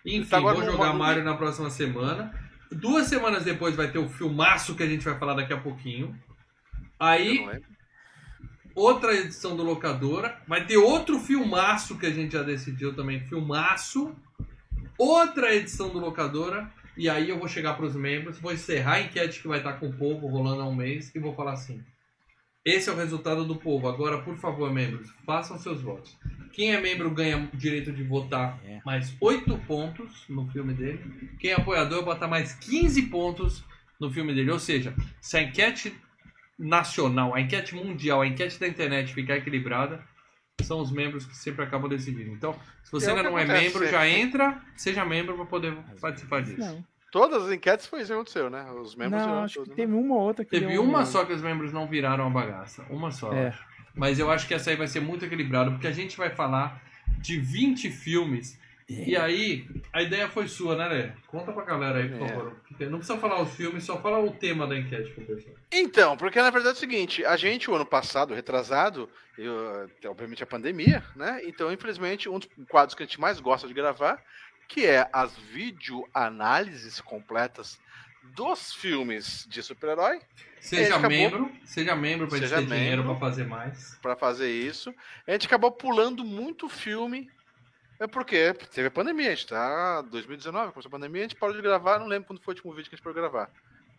Enfim, 0.06 0.30
Tá 0.30 0.38
agora 0.38 0.56
vou 0.58 0.66
jogar 0.72 0.94
no- 0.94 1.00
Mario 1.00 1.24
na 1.24 1.36
próxima 1.36 1.70
semana. 1.70 2.34
Duas 2.72 3.08
semanas 3.08 3.44
depois 3.44 3.76
vai 3.76 3.90
ter 3.92 3.98
o 4.00 4.08
filmaço 4.10 4.76
que 4.76 4.84
a 4.84 4.88
gente 4.88 5.04
vai 5.04 5.18
falar 5.18 5.34
daqui 5.34 5.54
a 5.54 5.58
pouquinho. 5.58 6.18
Aí, 7.00 7.46
outra 8.76 9.14
edição 9.16 9.56
do 9.56 9.64
Locadora. 9.64 10.38
Vai 10.48 10.66
ter 10.66 10.78
outro 10.78 11.20
filmaço 11.20 11.98
que 11.98 12.06
a 12.06 12.12
gente 12.12 12.34
já 12.34 12.44
decidiu 12.44 12.94
também. 12.96 13.20
Filmaço. 13.22 14.16
Outra 14.98 15.54
edição 15.54 15.90
do 15.90 16.00
Locadora. 16.00 16.72
E 16.96 17.08
aí 17.08 17.30
eu 17.30 17.38
vou 17.38 17.48
chegar 17.48 17.76
para 17.76 17.86
os 17.86 17.96
membros, 17.96 18.40
vou 18.40 18.52
encerrar 18.52 18.94
a 18.96 19.02
enquete 19.02 19.40
que 19.40 19.48
vai 19.48 19.60
estar 19.60 19.74
com 19.74 19.88
o 19.88 19.94
povo 19.94 20.26
rolando 20.28 20.62
há 20.64 20.68
um 20.68 20.74
mês 20.76 21.14
e 21.14 21.20
vou 21.20 21.36
falar 21.36 21.54
assim. 21.54 21.84
Esse 22.66 22.90
é 22.90 22.92
o 22.92 22.96
resultado 22.96 23.46
do 23.46 23.56
povo. 23.56 23.88
Agora, 23.88 24.18
por 24.24 24.36
favor, 24.36 24.74
membros, 24.74 25.08
façam 25.26 25.60
seus 25.60 25.80
votos. 25.80 26.18
Quem 26.52 26.74
é 26.74 26.82
membro 26.82 27.12
ganha 27.12 27.38
o 27.54 27.56
direito 27.56 27.92
de 27.92 28.04
votar 28.04 28.60
É. 28.66 28.80
mais 28.84 29.16
8 29.22 29.56
pontos 29.60 30.26
no 30.28 30.48
filme 30.48 30.74
dele. 30.74 31.00
Quem 31.40 31.52
é 31.52 31.54
apoiador 31.54 32.04
bota 32.04 32.28
mais 32.28 32.54
15 32.54 33.04
pontos 33.04 33.64
no 34.00 34.12
filme 34.12 34.34
dele. 34.34 34.50
Ou 34.50 34.60
seja, 34.60 34.94
se 35.22 35.38
a 35.38 35.44
enquete 35.44 35.94
nacional, 36.58 37.36
a 37.36 37.40
enquete 37.42 37.76
mundial, 37.76 38.22
a 38.22 38.28
enquete 38.28 38.60
da 38.60 38.68
internet 38.68 39.14
ficar 39.14 39.38
equilibrada, 39.38 40.04
são 40.64 40.80
os 40.80 40.92
membros 40.92 41.26
que 41.26 41.36
sempre 41.38 41.64
acabam 41.64 41.88
decidindo. 41.90 42.32
Então, 42.32 42.54
se 42.84 42.92
você 42.92 43.08
É 43.08 43.10
ainda 43.10 43.24
que 43.24 43.30
não 43.30 43.40
é 43.40 43.46
membro, 43.46 43.84
é 43.84 43.92
já 43.92 44.02
que- 44.02 44.10
entra, 44.12 44.62
seja 44.76 45.06
membro 45.06 45.36
para 45.36 45.46
poder 45.46 45.78
participar 46.02 46.42
disso. 46.42 46.60
Não, 46.60 46.84
Todas 47.10 47.46
as 47.46 47.52
enquetes 47.54 47.88
foi 47.88 48.00
isso 48.02 48.08
que 48.10 48.14
aconteceu, 48.14 48.50
né? 48.50 48.70
Os 48.72 48.94
membros 48.96 49.22
não 49.26 49.44
acho 49.44 49.54
que 49.54 49.60
todos, 49.60 49.70
né? 49.70 49.76
teve 49.78 49.94
uma 49.94 50.16
ou 50.16 50.22
outra 50.22 50.44
que 50.44 50.52
Teve 50.52 50.78
uma 50.78 51.00
um- 51.02 51.06
só 51.06 51.24
que 51.24 51.32
os 51.32 51.42
membros 51.42 51.72
não 51.72 51.88
viraram 51.88 52.28
a 52.28 52.30
bagaça. 52.30 52.86
Uma 52.90 53.12
só. 53.12 53.32
É. 53.34 53.54
Mas 53.96 54.20
eu 54.20 54.30
acho 54.30 54.46
que 54.46 54.54
essa 54.54 54.70
aí 54.72 54.76
vai 54.76 54.88
ser 54.88 55.00
muito 55.00 55.24
equilibrada, 55.24 55.72
porque 55.72 55.88
a 55.88 55.92
gente 55.92 56.18
vai 56.18 56.30
falar 56.30 56.82
de 57.20 57.40
20 57.40 57.90
filmes. 57.90 58.60
E 58.90 59.18
aí, 59.18 59.68
a 59.92 60.02
ideia 60.02 60.30
foi 60.30 60.48
sua, 60.48 60.76
né, 60.78 60.88
Lê? 60.88 61.10
Conta 61.28 61.52
pra 61.52 61.66
galera 61.66 62.00
aí, 62.00 62.08
por 62.10 62.22
É. 62.26 62.30
favor. 62.30 62.56
Não 62.80 63.00
precisa 63.00 63.18
falar 63.20 63.42
os 63.42 63.54
filmes, 63.54 63.84
só 63.84 64.00
fala 64.02 64.20
o 64.20 64.32
tema 64.32 64.66
da 64.66 64.78
enquete 64.78 65.12
pro 65.12 65.26
pessoal. 65.26 65.56
Então, 65.72 66.16
porque 66.16 66.42
na 66.42 66.50
verdade 66.50 66.76
é 66.76 66.78
o 66.78 66.80
seguinte, 66.80 67.26
a 67.26 67.36
gente, 67.36 67.70
o 67.70 67.76
ano 67.76 67.86
passado, 67.86 68.34
retrasado, 68.34 69.10
eu, 69.38 69.90
obviamente 70.06 70.42
a 70.42 70.48
pandemia, 70.48 71.04
né? 71.18 71.42
Então, 71.44 71.70
infelizmente, 71.72 72.30
um 72.30 72.40
dos 72.40 72.48
quadros 72.70 72.96
que 72.96 73.04
a 73.04 73.06
gente 73.06 73.20
mais 73.20 73.42
gosta 73.42 73.68
de 73.68 73.74
gravar, 73.74 74.24
que 74.70 74.86
é 74.86 75.10
as 75.12 75.36
videoanálises 75.36 77.02
completas 77.02 77.78
dos 78.36 78.74
filmes 78.74 79.46
de 79.50 79.62
super-herói, 79.64 80.20
Seja 80.62 80.96
acabou- 80.96 81.10
membro, 81.10 81.52
seja 81.66 81.96
membro 81.96 82.28
pra 82.28 82.38
gente 82.38 82.50
Seja 82.50 82.62
ter 82.62 82.68
dinheiro 82.68 83.04
membro. 83.04 83.18
pra 83.18 83.30
fazer 83.30 83.46
mais. 83.46 83.98
para 84.02 84.16
fazer 84.16 84.50
isso. 84.52 84.94
A 85.28 85.32
gente 85.32 85.46
acabou 85.48 85.72
pulando 85.72 86.24
muito 86.24 86.68
filme. 86.70 87.30
É 88.00 88.06
porque 88.06 88.54
teve 88.74 88.88
a 88.90 88.92
pandemia, 88.92 89.28
a 89.28 89.36
gente 89.36 89.48
tá 89.48 90.02
2019, 90.02 90.72
começou 90.72 90.90
a 90.90 90.92
pandemia, 90.92 91.22
a 91.22 91.24
gente 91.24 91.36
parou 91.36 91.56
de 91.56 91.62
gravar, 91.62 92.00
não 92.00 92.06
lembro 92.06 92.28
quando 92.28 92.42
foi 92.42 92.54
o 92.54 92.58
último 92.58 92.74
vídeo 92.74 92.90
que 92.90 92.96
a 92.96 92.98
gente 92.98 93.04
parou 93.04 93.16
de 93.16 93.22
gravar. 93.22 93.50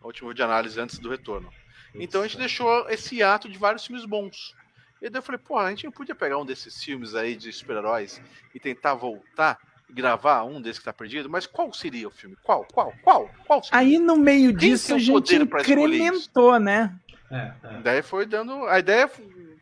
O 0.01 0.07
último 0.07 0.29
vídeo 0.29 0.37
de 0.37 0.43
análise 0.43 0.79
antes 0.79 0.99
do 0.99 1.09
retorno. 1.09 1.51
Então 1.93 2.21
a 2.21 2.27
gente 2.27 2.37
deixou 2.37 2.89
esse 2.89 3.21
ato 3.21 3.49
de 3.49 3.57
vários 3.57 3.85
filmes 3.85 4.05
bons. 4.05 4.55
E 5.01 5.09
daí 5.09 5.19
eu 5.19 5.23
falei, 5.23 5.39
pô, 5.39 5.57
a 5.57 5.69
gente 5.69 5.85
não 5.85 5.91
podia 5.91 6.15
pegar 6.15 6.37
um 6.37 6.45
desses 6.45 6.81
filmes 6.81 7.15
aí 7.15 7.35
de 7.35 7.51
super-heróis 7.51 8.21
e 8.53 8.59
tentar 8.59 8.93
voltar 8.93 9.59
e 9.89 9.93
gravar 9.93 10.43
um 10.43 10.61
desses 10.61 10.79
que 10.79 10.85
tá 10.85 10.93
perdido, 10.93 11.29
mas 11.29 11.45
qual 11.45 11.73
seria 11.73 12.07
o 12.07 12.11
filme? 12.11 12.37
Qual? 12.43 12.65
Qual? 12.71 12.93
Qual? 13.01 13.29
Qual 13.45 13.63
seria? 13.63 13.79
Aí 13.79 13.97
no 13.97 14.15
meio 14.17 14.55
Quem 14.55 14.69
disso 14.69 14.95
a 14.95 14.99
gente 14.99 15.35
incrementou, 15.35 16.59
né? 16.59 16.95
É, 17.31 17.53
é. 17.63 17.81
Daí 17.81 18.01
foi 18.01 18.25
dando. 18.25 18.65
A 18.65 18.79
ideia, 18.79 19.09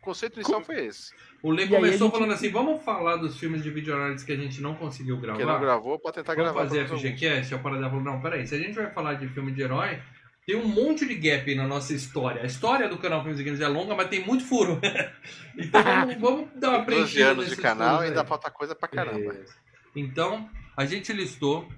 conceito 0.08 0.36
inicial 0.36 0.62
foi 0.62 0.86
esse. 0.86 1.12
O 1.42 1.50
Lê 1.50 1.66
começou 1.66 2.06
gente- 2.08 2.12
falando 2.12 2.32
assim: 2.32 2.50
vamos 2.50 2.82
falar 2.82 3.16
dos 3.16 3.38
filmes 3.38 3.62
de 3.62 3.70
videoanálise 3.70 4.24
que 4.24 4.32
a 4.32 4.36
gente 4.36 4.60
não 4.60 4.74
conseguiu 4.74 5.18
gravar. 5.18 5.38
Quem 5.38 5.46
não 5.46 5.60
gravou, 5.60 5.98
pode 5.98 6.14
tentar 6.14 6.34
Vamos 6.34 6.52
gravar. 6.52 6.66
fazer 6.68 6.80
alguns. 6.82 7.00
FGCast? 7.00 7.54
A 7.54 7.58
Paradela 7.58 7.90
falou: 7.90 8.04
não, 8.04 8.20
peraí, 8.20 8.46
se 8.46 8.54
a 8.54 8.58
gente 8.58 8.74
vai 8.74 8.90
falar 8.90 9.14
de 9.14 9.28
filme 9.28 9.52
de 9.52 9.62
herói, 9.62 10.00
tem 10.46 10.56
um 10.56 10.66
monte 10.66 11.06
de 11.06 11.14
gap 11.14 11.54
na 11.54 11.66
nossa 11.66 11.92
história. 11.92 12.42
A 12.42 12.46
história 12.46 12.88
do 12.88 12.96
canal 12.96 13.20
Filmes 13.22 13.38
e 13.38 13.44
Games 13.44 13.60
é 13.60 13.68
longa, 13.68 13.94
mas 13.94 14.08
tem 14.08 14.24
muito 14.24 14.44
furo. 14.44 14.80
então 15.58 15.82
vamos, 15.82 16.16
vamos 16.16 16.48
dar 16.54 16.70
uma 16.70 16.78
12 16.78 16.86
preenchida 16.86 17.28
anos 17.30 17.50
de 17.50 17.56
canal 17.56 18.02
e 18.02 18.06
ainda 18.06 18.24
falta 18.24 18.50
coisa 18.50 18.74
pra 18.74 18.88
caramba. 18.88 19.18
Beleza. 19.32 19.54
Então, 19.94 20.48
a 20.76 20.84
gente 20.86 21.12
listou 21.12 21.68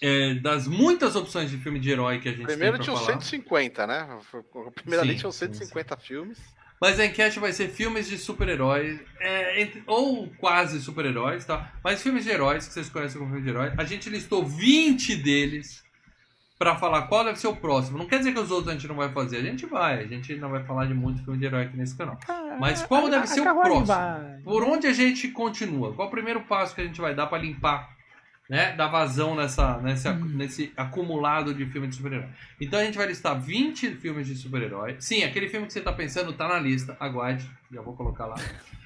é, 0.00 0.34
das 0.34 0.66
muitas 0.66 1.14
opções 1.16 1.50
de 1.50 1.56
filme 1.58 1.78
de 1.78 1.90
herói 1.90 2.18
que 2.20 2.28
a 2.28 2.32
gente 2.32 2.44
Primeiro 2.46 2.76
tem 2.76 2.84
tinha 2.84 2.96
falar. 2.96 3.12
150, 3.20 3.86
né? 3.86 4.08
A 4.10 4.70
primeira 4.72 5.02
Sim, 5.02 5.08
lei 5.08 5.16
tinha 5.16 5.28
uns 5.28 5.36
sim, 5.36 5.46
150 5.46 5.96
filmes. 5.96 6.38
Mas 6.82 6.98
a 6.98 7.06
enquete 7.06 7.38
vai 7.38 7.52
ser 7.52 7.68
filmes 7.68 8.08
de 8.08 8.18
super-heróis, 8.18 8.98
é, 9.20 9.68
ou 9.86 10.28
quase 10.36 10.82
super-heróis, 10.82 11.44
tá? 11.44 11.70
Mas 11.84 12.02
filmes 12.02 12.24
de 12.24 12.30
heróis, 12.30 12.66
que 12.66 12.74
vocês 12.74 12.88
conhecem 12.88 13.20
como 13.20 13.30
filme 13.30 13.44
de 13.44 13.50
herói. 13.50 13.72
A 13.78 13.84
gente 13.84 14.10
listou 14.10 14.44
20 14.44 15.14
deles 15.14 15.84
pra 16.58 16.74
falar 16.74 17.02
qual 17.02 17.24
deve 17.24 17.38
ser 17.38 17.46
o 17.46 17.54
próximo. 17.54 17.98
Não 17.98 18.06
quer 18.06 18.18
dizer 18.18 18.32
que 18.32 18.40
os 18.40 18.50
outros 18.50 18.70
a 18.70 18.72
gente 18.72 18.88
não 18.88 18.96
vai 18.96 19.08
fazer. 19.12 19.36
A 19.36 19.42
gente 19.42 19.64
vai. 19.64 20.00
A 20.00 20.06
gente 20.08 20.34
não 20.34 20.50
vai 20.50 20.64
falar 20.64 20.86
de 20.86 20.94
muito 20.94 21.22
filme 21.22 21.38
de 21.38 21.44
herói 21.46 21.66
aqui 21.66 21.76
nesse 21.76 21.96
canal. 21.96 22.18
Mas 22.58 22.82
qual 22.82 23.08
deve 23.08 23.28
ser 23.28 23.42
o 23.42 23.44
próximo? 23.44 24.42
Por 24.42 24.64
onde 24.64 24.88
a 24.88 24.92
gente 24.92 25.28
continua? 25.28 25.92
Qual 25.92 26.08
o 26.08 26.10
primeiro 26.10 26.40
passo 26.40 26.74
que 26.74 26.80
a 26.80 26.84
gente 26.84 27.00
vai 27.00 27.14
dar 27.14 27.28
pra 27.28 27.38
limpar, 27.38 27.90
né? 28.50 28.72
Dar 28.72 28.88
vazão 28.88 29.34
nessa, 29.34 29.78
nessa, 29.78 30.12
nesse 30.12 30.72
acumulado 30.76 31.54
de 31.54 31.64
filmes 31.66 31.90
de 31.90 31.96
super-herói. 31.96 32.28
Então 32.60 32.78
a 32.78 32.84
gente 32.84 32.98
vai 32.98 33.06
listar 33.06 33.40
20 33.40 33.94
filmes 33.96 34.26
de 34.26 34.34
super-herói. 34.36 34.96
Sim, 34.98 35.24
aquele 35.24 35.48
filme 35.48 35.66
que 35.66 35.72
você 35.72 35.80
tá 35.80 35.92
pensando 35.92 36.32
tá 36.32 36.46
na 36.48 36.58
lista. 36.58 36.96
Aguarde, 37.00 37.48
já 37.72 37.80
vou 37.80 37.94
colocar 37.94 38.26
lá. 38.26 38.36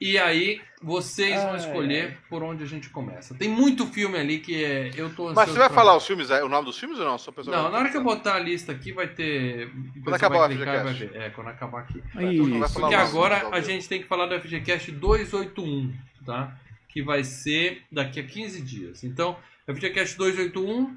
E 0.00 0.18
aí, 0.18 0.60
vocês 0.82 1.40
vão 1.44 1.54
escolher 1.54 2.18
por 2.28 2.42
onde 2.42 2.64
a 2.64 2.66
gente 2.66 2.90
começa. 2.90 3.36
Tem 3.36 3.48
muito 3.48 3.86
filme 3.86 4.18
ali 4.18 4.40
que 4.40 4.64
é. 4.64 4.90
Eu 4.96 5.14
tô 5.14 5.32
Mas 5.32 5.48
você 5.48 5.58
vai 5.60 5.68
pra- 5.68 5.76
falar 5.76 5.96
os 5.96 6.04
filmes, 6.04 6.28
aí, 6.28 6.42
o 6.42 6.48
nome 6.48 6.64
dos 6.64 6.76
filmes 6.76 6.98
ou 6.98 7.04
não? 7.04 7.16
Só 7.16 7.32
Não, 7.46 7.70
na 7.70 7.78
hora 7.78 7.88
que 7.88 7.96
eu 7.96 8.02
botar 8.02 8.34
a 8.34 8.38
lista 8.40 8.72
aqui, 8.72 8.90
vai 8.90 9.06
ter. 9.06 9.68
o 9.68 9.92
pessoal 10.00 10.16
acabar 10.16 10.38
vai 10.38 10.48
o 10.48 10.52
e 10.54 10.64
vai 10.64 10.76
FGCast. 10.78 11.04
ver. 11.06 11.20
É, 11.22 11.30
quando 11.30 11.46
acabar 11.50 11.80
aqui. 11.82 12.02
Então 12.16 12.32
Isso. 12.32 12.50
falar 12.74 12.88
Porque 12.88 12.94
agora 12.96 13.48
a 13.52 13.60
gente 13.60 13.88
tem 13.88 14.02
que 14.02 14.08
falar 14.08 14.26
do 14.26 14.40
FGCast 14.40 14.90
281, 14.90 15.94
tá? 16.26 16.58
Que 16.92 17.02
vai 17.02 17.22
ser 17.24 17.82
daqui 17.90 18.20
a 18.20 18.24
15 18.26 18.60
dias. 18.62 19.04
Então, 19.04 19.36
FGCast 19.66 20.16
281 20.18 20.96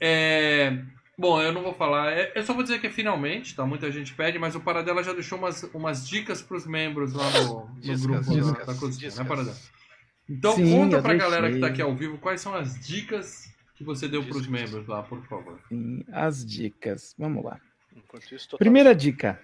é. 0.00 0.82
Bom, 1.16 1.40
eu 1.40 1.52
não 1.52 1.62
vou 1.62 1.72
falar, 1.72 2.10
é- 2.12 2.32
eu 2.34 2.42
só 2.42 2.52
vou 2.52 2.64
dizer 2.64 2.80
que 2.80 2.88
é 2.88 2.90
finalmente, 2.90 3.54
tá? 3.54 3.64
Muita 3.64 3.88
gente 3.92 4.12
pede, 4.14 4.36
mas 4.36 4.56
o 4.56 4.60
Paradela 4.60 5.00
já 5.04 5.12
deixou 5.12 5.38
umas, 5.38 5.62
umas 5.72 6.08
dicas 6.08 6.42
pros 6.42 6.66
membros 6.66 7.12
lá 7.12 7.30
no, 7.30 7.66
no 7.68 7.74
Discas, 7.80 8.00
grupo 8.02 8.20
da- 8.26 8.34
discas, 8.34 8.66
da, 8.66 8.74
cozinha, 8.74 9.08
discas. 9.08 9.18
né, 9.18 9.24
Paradela? 9.24 9.56
Então, 10.28 10.56
Sim, 10.56 10.72
conta 10.72 11.00
pra 11.00 11.14
galera 11.14 11.46
que 11.52 11.60
tá 11.60 11.66
deixei. 11.68 11.72
aqui 11.72 11.82
ao 11.82 11.94
vivo 11.94 12.18
quais 12.18 12.40
são 12.40 12.52
as 12.52 12.84
dicas 12.84 13.54
que 13.76 13.84
você 13.84 14.08
deu 14.08 14.24
pros 14.24 14.42
Discas. 14.46 14.60
membros 14.62 14.88
lá, 14.88 15.04
por 15.04 15.22
favor. 15.26 15.60
Sim, 15.68 16.02
as 16.10 16.44
dicas. 16.44 17.14
Vamos 17.16 17.44
lá. 17.44 17.60
Isso, 18.32 18.56
Primeira 18.58 18.92
dica. 18.94 19.40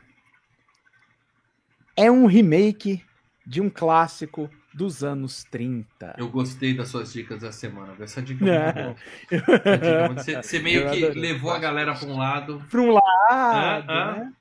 É 1.97 2.11
um 2.11 2.27
remake 2.27 3.05
de 3.47 3.61
um 3.61 3.71
clássico 3.71 4.51
dos 4.73 5.03
anos 5.03 5.45
30. 5.51 6.15
Eu 6.19 6.29
gostei 6.29 6.75
das 6.75 6.89
suas 6.89 7.13
dicas 7.13 7.41
da 7.43 7.51
semana, 7.53 7.95
essa 8.01 8.23
dica 8.23 8.45
é 8.45 8.65
muito 8.65 8.79
É. 8.79 8.83
boa. 8.85 8.97
É 9.83 10.09
Você, 10.15 10.37
você 10.37 10.59
meio 10.61 10.83
Eu 10.83 10.91
que 10.91 11.05
adorei. 11.05 11.21
levou 11.23 11.51
a 11.51 11.59
galera 11.59 11.95
pra 11.95 12.09
um 12.09 12.17
lado. 12.19 12.63
Para 12.71 12.81
um 12.81 12.91
lado, 12.93 13.03
Ah, 13.31 13.83
ah, 13.89 14.13
né? 14.17 14.33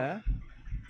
É. 0.00 0.20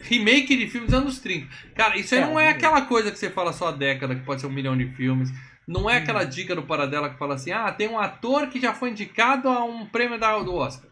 Remake 0.00 0.56
de 0.56 0.66
filmes 0.68 0.90
dos 0.90 1.00
anos 1.00 1.18
30. 1.20 1.48
Cara, 1.74 1.96
isso 1.96 2.14
aí 2.14 2.20
É, 2.20 2.26
não 2.26 2.38
é 2.38 2.46
é. 2.46 2.48
aquela 2.50 2.82
coisa 2.82 3.10
que 3.10 3.18
você 3.18 3.30
fala 3.30 3.52
só 3.52 3.68
a 3.68 3.72
década, 3.72 4.14
que 4.14 4.22
pode 4.24 4.40
ser 4.40 4.46
um 4.46 4.50
milhão 4.52 4.76
de 4.76 4.86
filmes. 4.94 5.32
Não 5.66 5.88
é 5.88 5.94
Hum. 5.94 6.02
aquela 6.02 6.24
dica 6.24 6.54
do 6.54 6.62
Paradela 6.62 7.08
que 7.08 7.18
fala 7.18 7.34
assim: 7.36 7.52
ah, 7.52 7.72
tem 7.72 7.88
um 7.88 7.98
ator 7.98 8.48
que 8.48 8.60
já 8.60 8.74
foi 8.74 8.90
indicado 8.90 9.48
a 9.48 9.64
um 9.64 9.86
prêmio 9.86 10.18
da, 10.18 10.38
do 10.40 10.54
Oscar. 10.54 10.90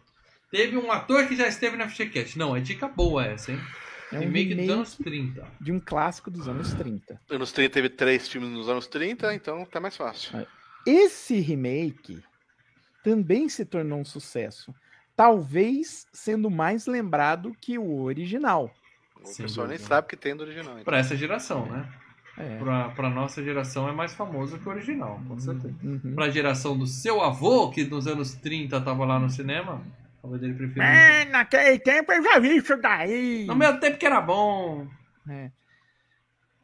Teve 0.49 0.77
um 0.77 0.91
ator 0.91 1.27
que 1.27 1.35
já 1.35 1.47
esteve 1.47 1.77
na 1.77 1.87
FGCast. 1.87 2.37
Não, 2.39 2.55
é 2.55 2.59
dica 2.59 2.87
boa 2.87 3.25
essa, 3.25 3.51
hein? 3.51 3.59
É 4.15 4.19
um 4.19 4.21
remake, 4.21 4.49
remake 4.49 4.67
dos 4.67 4.75
anos 4.75 4.95
30. 4.95 5.47
de 5.61 5.71
um 5.71 5.79
clássico 5.79 6.29
dos 6.31 6.47
anos 6.47 6.73
30. 6.73 7.19
Anos 7.29 7.51
30 7.51 7.73
teve 7.73 7.89
três 7.89 8.27
filmes 8.27 8.49
nos 8.49 8.69
anos 8.69 8.87
30, 8.87 9.33
então 9.33 9.65
tá 9.65 9.79
mais 9.79 9.95
fácil. 9.97 10.45
Esse 10.85 11.39
remake 11.39 12.21
também 13.03 13.47
se 13.49 13.65
tornou 13.65 13.99
um 13.99 14.05
sucesso, 14.05 14.73
talvez 15.15 16.05
sendo 16.11 16.49
mais 16.49 16.85
lembrado 16.87 17.55
que 17.59 17.77
o 17.77 18.01
original. 18.01 18.73
O 19.21 19.27
Sem 19.27 19.45
pessoal 19.45 19.67
dúvida. 19.67 19.79
nem 19.79 19.87
sabe 19.87 20.07
que 20.07 20.17
tem 20.17 20.35
do 20.35 20.43
original. 20.43 20.73
Então. 20.73 20.83
Pra 20.83 20.97
essa 20.97 21.15
geração, 21.15 21.65
né? 21.65 21.89
É. 22.37 22.57
Pra, 22.57 22.89
pra 22.89 23.09
nossa 23.09 23.43
geração 23.43 23.87
é 23.87 23.91
mais 23.91 24.13
famoso 24.13 24.57
que 24.57 24.67
o 24.67 24.71
original, 24.71 25.21
com 25.27 25.39
certeza. 25.39 25.75
Uhum. 25.83 26.13
Pra 26.15 26.29
geração 26.29 26.77
do 26.77 26.87
seu 26.87 27.21
avô, 27.21 27.69
que 27.69 27.83
nos 27.85 28.07
anos 28.07 28.33
30 28.33 28.81
tava 28.81 29.05
lá 29.05 29.19
no 29.19 29.29
cinema, 29.29 29.81
talvez 30.23 30.41
ele 30.41 30.53
preferia. 30.53 30.83
É, 30.83 31.25
naquele 31.25 31.77
tempo 31.79 32.13
eu 32.13 32.23
já 32.23 32.39
vi 32.39 32.55
isso 32.55 32.77
daí. 32.77 33.45
No 33.45 33.55
meu 33.55 33.77
tempo 33.79 33.97
que 33.97 34.05
era 34.05 34.21
bom. 34.21 34.87
É. 35.29 35.51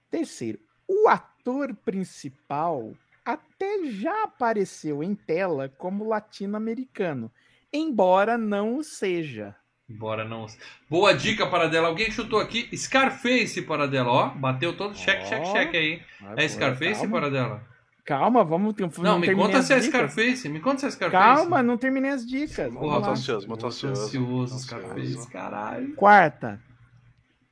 Terceiro, 0.09 0.57
o 0.87 1.09
ator 1.09 1.75
principal 1.75 2.93
até 3.25 3.85
já 3.91 4.23
apareceu 4.23 5.03
em 5.03 5.13
tela 5.13 5.67
como 5.77 6.07
latino-americano, 6.07 7.29
embora 7.71 8.37
não 8.37 8.77
o 8.77 8.83
seja. 8.83 9.55
Embora 9.89 10.23
não. 10.23 10.45
Boa 10.87 11.13
dica 11.13 11.47
para 11.47 11.67
dela. 11.67 11.87
Alguém 11.87 12.11
chutou 12.11 12.39
aqui 12.39 12.69
Scarface 12.77 13.61
para 13.63 13.87
dela, 13.87 14.11
ó. 14.11 14.29
Bateu 14.29 14.77
todo 14.77 14.95
cheque, 14.95 15.27
cheque, 15.27 15.47
cheque 15.47 15.77
aí. 15.77 16.01
É 16.37 16.47
Scarface 16.47 17.07
para 17.07 17.29
dela. 17.29 17.67
Calma, 18.09 18.43
vamos. 18.43 18.73
Não, 18.75 18.89
não 19.03 19.19
me 19.19 19.35
conta 19.35 19.61
se 19.61 19.71
é 19.71 19.79
Scarface. 19.79 20.49
Me 20.49 20.59
conta 20.59 20.79
se 20.79 20.87
é 20.87 20.89
Scarface. 20.89 21.23
Calma, 21.23 21.61
não 21.61 21.77
terminei 21.77 22.09
as 22.09 22.25
dicas. 22.25 22.73
Porra, 22.73 23.03
tô 23.03 23.11
ansioso, 23.11 23.47
muito 23.47 23.67
ansioso. 23.67 24.01
ansioso, 24.01 24.57
Scarface, 24.57 25.29
caralho. 25.29 25.93
Quarta. 25.93 26.59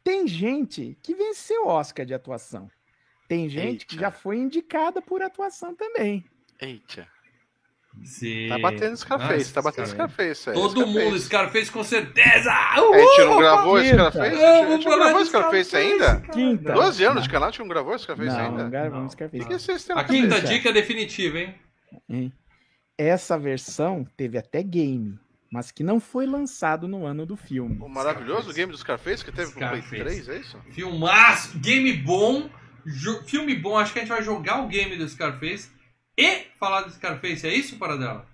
Tem 0.03 0.27
gente 0.27 0.97
que 1.03 1.13
venceu 1.13 1.65
o 1.65 1.67
Oscar 1.67 2.07
de 2.07 2.15
atuação. 2.15 2.71
Tem 3.27 3.47
gente 3.47 3.81
Eita. 3.81 3.85
que 3.85 3.99
já 3.99 4.09
foi 4.09 4.37
indicada 4.37 4.99
por 4.99 5.21
atuação 5.21 5.75
também. 5.75 6.25
Eita. 6.59 7.07
Sim. 8.03 8.47
Tá 8.49 8.59
batendo 8.59 8.95
Scarface, 8.95 9.53
tá 9.53 9.61
batendo 9.61 9.87
Scarface. 9.87 10.49
É, 10.49 10.53
Todo 10.53 10.71
Scarface. 10.79 11.05
mundo, 11.05 11.19
Scarface 11.19 11.71
com 11.71 11.83
certeza! 11.83 12.51
Uhul! 12.77 12.93
A 12.93 12.97
gente 12.99 13.21
não 13.25 13.37
gravou 13.37 13.83
Scarface? 13.83 14.43
A 14.43 14.69
gente 14.69 14.85
não 14.87 14.99
gravou 14.99 15.25
Scarface 15.25 15.75
ainda? 15.75 16.21
Quinta. 16.31 16.73
12 16.73 17.03
anos 17.03 17.23
de 17.23 17.29
canal, 17.29 17.49
a 17.49 17.51
gente 17.51 17.59
não 17.59 17.67
gravou 17.67 17.99
Scarface 17.99 18.29
não, 18.29 18.39
ainda? 18.39 18.63
Não, 18.63 18.69
gravamos 18.69 19.11
Scarface. 19.11 19.45
Que 19.45 19.83
que 19.83 19.91
a 19.91 20.03
quinta 20.03 20.41
dica 20.41 20.69
é 20.69 20.73
definitiva, 20.73 21.39
hein? 21.39 22.33
Essa 22.97 23.37
versão 23.37 24.05
teve 24.15 24.37
até 24.37 24.63
game, 24.63 25.19
mas 25.51 25.71
que 25.71 25.83
não 25.83 25.99
foi 25.99 26.25
lançado 26.25 26.87
no 26.87 27.05
ano 27.05 27.25
do 27.25 27.35
filme. 27.35 27.77
O 27.81 27.89
maravilhoso 27.89 28.41
Scarface. 28.41 28.57
game 28.57 28.71
do 28.71 28.77
Scarface 28.77 29.25
que 29.25 29.31
teve 29.31 29.51
Scarface. 29.51 29.83
no 29.83 29.89
Play 29.89 30.01
3, 30.01 30.29
é 30.29 30.37
isso? 30.37 30.57
Filmaço, 30.71 31.59
game 31.59 31.93
bom, 31.93 32.49
filme 33.25 33.55
bom. 33.55 33.77
Acho 33.77 33.93
que 33.93 33.99
a 33.99 34.01
gente 34.01 34.11
vai 34.11 34.23
jogar 34.23 34.63
o 34.63 34.67
game 34.67 34.95
do 34.95 35.07
Scarface 35.07 35.76
e 36.17 36.47
falar 36.59 36.81
do 36.81 36.91
Scarface, 36.91 37.47
é 37.47 37.53
isso, 37.53 37.77
Paradela? 37.77 38.25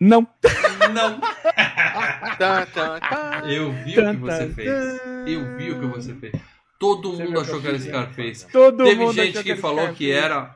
Não. 0.00 0.26
Não. 0.92 1.20
Eu 3.50 3.72
vi 3.72 3.98
o 3.98 4.10
que 4.10 4.16
você 4.18 4.48
fez. 4.50 5.00
Eu 5.26 5.56
vi 5.56 5.70
o 5.70 5.80
que 5.80 5.86
você 5.86 6.14
fez. 6.14 6.34
Todo 6.78 7.14
mundo 7.14 7.40
achou 7.40 7.58
que 7.60 7.68
era 7.68 7.78
Scarface. 7.78 8.46
Todo 8.52 8.84
Teve 8.84 9.10
gente 9.12 9.42
que 9.42 9.56
falou 9.56 9.94
que 9.94 10.10
era 10.10 10.54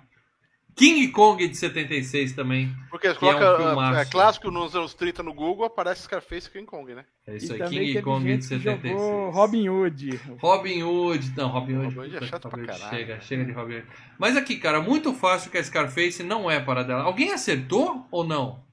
King 0.74 1.08
Kong 1.08 1.46
de 1.46 1.56
76 1.56 2.32
também. 2.32 2.74
Porque 2.90 3.12
que 3.12 3.18
coloca, 3.18 3.44
é, 3.44 3.74
um 3.74 3.96
é, 3.96 4.04
clássico 4.04 4.50
nos 4.50 4.74
anos 4.74 4.94
30 4.94 5.22
no 5.22 5.32
Google, 5.32 5.64
aparece 5.64 6.02
Scarface 6.02 6.48
e 6.48 6.50
King 6.50 6.66
Kong, 6.66 6.94
né? 6.94 7.04
É 7.26 7.36
isso 7.36 7.52
aí, 7.52 7.68
King 7.68 8.02
Kong 8.02 8.36
de 8.36 8.44
76. 8.44 9.00
Robin 9.32 9.68
Hood. 9.68 10.20
Robin 10.38 10.82
Hood, 10.82 11.32
não, 11.36 11.48
Robin 11.48 11.76
Hood. 11.76 11.94
Robin 11.94 12.14
Hood 12.14 12.24
é 12.24 12.26
chato 12.26 12.48
pra 12.48 12.64
caralho. 12.64 12.90
Chega, 12.90 13.20
chega 13.20 13.44
de 13.44 13.52
Robin 13.52 13.76
Hood. 13.76 13.86
Mas 14.18 14.36
aqui, 14.36 14.56
cara, 14.56 14.80
muito 14.80 15.12
fácil 15.14 15.50
que 15.50 15.58
a 15.58 15.64
Scarface 15.64 16.22
não 16.22 16.50
é 16.50 16.60
para 16.60 16.82
dela. 16.82 17.02
Alguém 17.02 17.32
acertou 17.32 18.06
ou 18.10 18.24
não? 18.24 18.64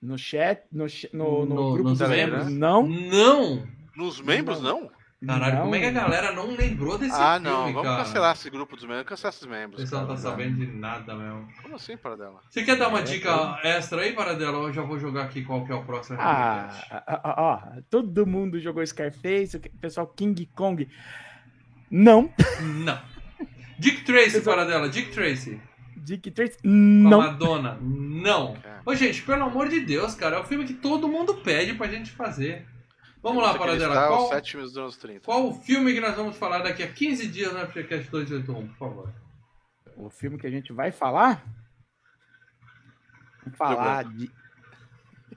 No 0.00 0.18
chat, 0.18 0.62
no, 0.70 0.84
no, 1.12 1.46
no, 1.46 1.54
no 1.54 1.72
grupo 1.72 1.90
dos 1.90 2.08
membros? 2.08 2.48
Não. 2.50 2.86
Não. 2.86 3.66
Nos 3.96 4.20
membros, 4.20 4.60
não? 4.60 4.90
Caralho, 5.26 5.54
não. 5.54 5.62
como 5.62 5.74
é 5.74 5.80
que 5.80 5.86
a 5.86 5.90
galera 5.90 6.32
não 6.32 6.50
lembrou 6.54 6.98
desse 6.98 7.12
ah, 7.12 7.34
filme, 7.34 7.34
Ah, 7.34 7.38
não, 7.38 7.72
vamos 7.72 7.82
cara? 7.82 8.04
cancelar 8.04 8.32
esse 8.34 8.50
grupo 8.50 8.76
dos 8.76 8.84
membros, 8.84 9.08
cancelar 9.08 9.32
esses 9.32 9.46
membros. 9.46 9.80
O 9.80 9.84
pessoal 9.84 10.02
não 10.02 10.08
tá 10.08 10.16
sabendo 10.16 10.56
de 10.56 10.66
nada 10.66 11.14
mesmo. 11.14 11.48
Como 11.62 11.76
assim, 11.76 11.96
Paradela? 11.96 12.40
Você 12.48 12.62
quer 12.62 12.76
dar 12.76 12.88
uma 12.88 13.00
é, 13.00 13.02
dica 13.02 13.60
é. 13.62 13.76
extra 13.76 14.02
aí, 14.02 14.12
Paradela? 14.12 14.58
Ou 14.58 14.68
eu 14.68 14.72
já 14.72 14.82
vou 14.82 14.98
jogar 14.98 15.24
aqui 15.24 15.42
qual 15.42 15.64
que 15.64 15.72
é 15.72 15.74
o 15.74 15.84
próximo? 15.84 16.18
Ah, 16.20 16.70
ó, 17.36 17.60
todo 17.90 18.26
mundo 18.26 18.58
jogou 18.60 18.84
Scarface, 18.86 19.56
o 19.56 19.60
pessoal 19.80 20.06
King 20.06 20.48
Kong. 20.54 20.88
Não. 21.90 22.30
Não. 22.84 22.98
Dick 23.78 24.04
Tracy, 24.04 24.32
pessoal... 24.32 24.56
Paradela, 24.56 24.88
Dick 24.88 25.10
Tracy. 25.10 25.60
Dick 25.96 26.30
Tracy? 26.30 26.58
Não. 26.62 27.10
Com 27.10 27.20
a 27.20 27.26
Madonna? 27.26 27.78
Não. 27.80 28.56
Ô, 28.84 28.94
gente, 28.94 29.22
pelo 29.22 29.44
amor 29.44 29.68
de 29.68 29.80
Deus, 29.80 30.14
cara, 30.14 30.36
é 30.36 30.40
o 30.40 30.44
filme 30.44 30.64
que 30.64 30.74
todo 30.74 31.08
mundo 31.08 31.34
pede 31.36 31.74
pra 31.74 31.88
gente 31.88 32.10
fazer. 32.10 32.66
Vamos 33.24 33.42
lá, 33.42 33.56
Paradela. 33.56 33.94
Qual, 34.06 34.30
qual 35.22 35.48
o 35.48 35.54
filme 35.54 35.94
que 35.94 36.00
nós 36.00 36.14
vamos 36.14 36.36
falar 36.36 36.58
daqui 36.58 36.82
a 36.82 36.92
15 36.92 37.26
dias 37.28 37.54
no 37.54 37.58
FGCast 37.60 38.10
281, 38.10 38.68
por 38.68 38.76
favor? 38.76 39.14
O 39.96 40.10
filme 40.10 40.36
que 40.36 40.46
a 40.46 40.50
gente 40.50 40.74
vai 40.74 40.92
falar? 40.92 41.42
Vamos 43.42 43.56
falar 43.56 44.04
de. 44.04 44.30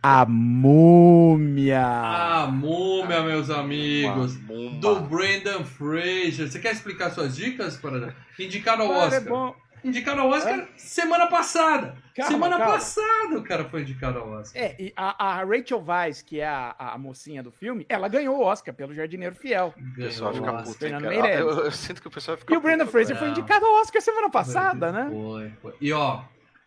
A 0.03 0.25
Múmia! 0.25 1.81
A 1.81 2.47
Múmia, 2.47 3.21
meus 3.23 3.49
amigos! 3.49 4.35
Do 4.81 4.99
Brendan 4.99 5.63
Fraser. 5.63 6.49
Você 6.49 6.59
quer 6.59 6.73
explicar 6.73 7.11
suas 7.11 7.37
dicas, 7.37 7.77
Paradela? 7.77 8.13
Indicado 8.37 8.83
ao 8.83 8.91
Oscar. 8.91 9.13
É 9.13 9.19
bom. 9.21 9.55
Indicado 9.83 10.21
ao 10.21 10.29
Oscar 10.29 10.59
é? 10.59 10.67
semana 10.75 11.27
passada. 11.27 11.95
Calma, 12.15 12.31
semana 12.31 12.57
calma. 12.57 12.73
passada 12.73 13.37
o 13.37 13.43
cara 13.43 13.65
foi 13.65 13.81
indicado 13.81 14.19
ao 14.19 14.29
Oscar. 14.29 14.61
É, 14.61 14.75
e 14.79 14.93
a, 14.95 15.25
a 15.25 15.43
Rachel 15.43 15.83
Weisz, 15.85 16.21
que 16.21 16.39
é 16.39 16.47
a, 16.47 16.75
a, 16.77 16.97
mocinha 16.97 17.43
do 17.43 17.51
filme, 17.51 17.85
ela 17.87 18.07
ganhou 18.07 18.37
o 18.37 18.41
Oscar 18.41 18.73
pelo 18.73 18.93
Jardineiro 18.93 19.35
Fiel. 19.35 19.73
O 19.77 19.95
pessoal 19.95 20.33
fica 20.33 20.53
puto. 20.53 20.85
Eu, 20.85 21.11
eu, 21.11 21.49
eu, 21.65 21.71
sinto 21.71 22.01
que 22.01 22.07
o 22.07 22.11
pessoal 22.11 22.37
fica 22.37 22.53
E 22.53 22.57
o 22.57 22.61
Brandon 22.61 22.87
Fraser 22.87 23.17
foi 23.17 23.29
indicado 23.29 23.65
ao 23.65 23.81
Oscar 23.81 24.01
semana 24.01 24.29
passada, 24.29 24.91
né? 24.91 25.09
Foi, 25.11 25.51
foi. 25.61 25.73
E 25.79 25.93
ó, 25.93 26.23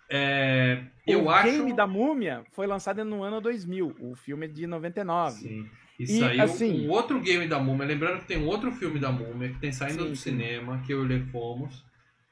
é, 0.08 0.82
eu 1.06 1.24
o 1.24 1.30
acho... 1.30 1.50
Game 1.50 1.72
da 1.72 1.86
Múmia 1.86 2.44
foi 2.52 2.66
lançado 2.66 3.04
no 3.04 3.22
ano 3.22 3.40
2000. 3.40 3.96
O 4.00 4.14
filme 4.14 4.46
é 4.46 4.48
de 4.48 4.66
99. 4.66 5.36
Sim. 5.36 5.70
E, 5.98 6.04
e 6.04 6.18
saiu 6.18 6.42
assim, 6.42 6.86
um 6.86 6.90
outro 6.90 7.20
game 7.20 7.46
da 7.46 7.58
Múmia. 7.58 7.86
Lembrando 7.86 8.20
que 8.20 8.26
tem 8.26 8.38
um 8.38 8.46
outro 8.46 8.72
filme 8.72 8.98
da 8.98 9.12
Múmia 9.12 9.50
que 9.50 9.58
tem 9.58 9.72
saindo 9.72 10.04
sim, 10.04 10.10
do 10.10 10.16
sim. 10.16 10.30
cinema, 10.30 10.80
que 10.86 10.92
eu 10.92 11.02
e 11.02 11.04
o 11.04 11.06
Le 11.06 11.20
fomos 11.26 11.84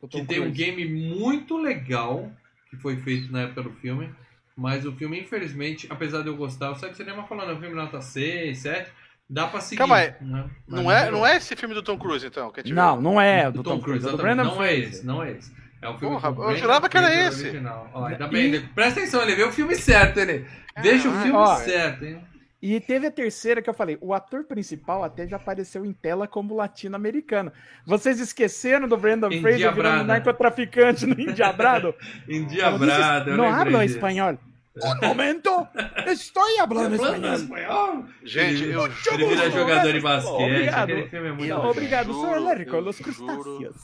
que 0.07 0.25
tem 0.25 0.41
um 0.41 0.51
game 0.51 0.85
muito 0.85 1.57
legal 1.57 2.31
que 2.71 2.77
foi 2.77 2.97
feito 2.99 3.33
na 3.33 3.43
época 3.43 3.63
do 3.63 3.71
filme. 3.73 4.15
Mas 4.57 4.85
o 4.85 4.93
filme, 4.93 5.21
infelizmente, 5.21 5.87
apesar 5.89 6.23
de 6.23 6.29
eu 6.29 6.37
gostar, 6.37 6.67
eu 6.67 6.75
sei 6.75 6.89
que 6.89 6.95
o 6.95 6.97
cinema 6.97 7.25
falando, 7.25 7.53
é 7.53 7.55
um 7.55 7.61
filme 7.61 7.77
nota 7.77 8.01
6, 8.01 8.59
7, 8.59 8.91
dá 9.31 9.47
pra 9.47 9.61
seguir. 9.61 9.79
Calma 9.79 9.97
aí. 9.97 10.15
Né? 10.21 10.51
Não, 10.67 10.91
é, 10.91 11.11
não 11.11 11.25
é 11.25 11.37
esse 11.37 11.55
filme 11.55 11.75
do 11.75 11.83
Tom 11.83 11.97
Cruise, 11.97 12.27
então? 12.27 12.51
Que 12.51 12.73
não, 12.73 13.01
não 13.01 13.21
é 13.21 13.45
do, 13.45 13.59
do 13.59 13.63
Tom, 13.63 13.77
Tom, 13.79 13.85
Cruise. 13.85 14.07
É 14.07 14.11
do 14.11 14.17
Brandon 14.17 14.45
não 14.45 14.63
é 14.63 14.75
esse, 14.75 15.07
não 15.07 15.23
é 15.23 15.33
esse. 15.33 15.53
É 15.81 15.89
o 15.89 15.97
filme 15.97 16.21
Porra, 16.21 16.51
eu 16.51 16.57
jurava 16.57 16.89
que 16.89 16.99
era 16.99 17.29
esse. 17.29 17.53
Ó, 17.95 18.05
ainda 18.05 18.27
bem, 18.27 18.47
ele, 18.47 18.61
presta 18.75 18.99
atenção, 18.99 19.23
ele 19.23 19.37
vê 19.37 19.45
o 19.45 19.53
filme 19.53 19.77
certo, 19.77 20.19
ele. 20.19 20.45
Veja 20.83 21.09
o 21.09 21.13
filme 21.23 21.39
ó, 21.39 21.55
certo, 21.57 22.05
hein? 22.05 22.21
E 22.61 22.81
teve 22.81 23.07
a 23.07 23.11
terceira 23.11 23.63
que 23.63 23.71
eu 23.71 23.75
falei, 23.75 23.97
o 24.01 24.13
ator 24.13 24.43
principal 24.43 25.05
até 25.05 25.29
já 25.29 25.37
apareceu 25.37 25.87
em 25.87 25.93
tela 25.93 26.27
como 26.27 26.57
latino-americano. 26.57 27.53
Vocês 27.87 28.19
esqueceram 28.19 28.89
do 28.89 28.97
Brandon 28.97 29.31
Fraser 29.41 29.73
virando 29.73 30.05
narcotraficante 30.05 31.07
no 31.07 31.19
Indiabrado? 31.21 31.95
Indiabrado, 32.29 33.37
Não 33.37 33.49
habla 33.49 33.85
espanhol. 33.85 34.37
Um 34.83 35.07
momento, 35.09 35.67
estou 36.07 36.43
falando 36.69 37.35
espanhol. 37.35 38.05
Gente, 38.25 38.65
eu 38.65 38.87
Ele 39.13 39.27
vira 39.27 39.51
jogador 39.51 39.93
de 39.93 40.01
basquete. 40.01 40.43
Obrigado, 40.43 40.91
é 40.91 41.55
obrigado 41.57 42.13
sou 42.13 42.35
alérgico 42.35 42.77
aos 42.77 42.99
crustáceos. 42.99 43.77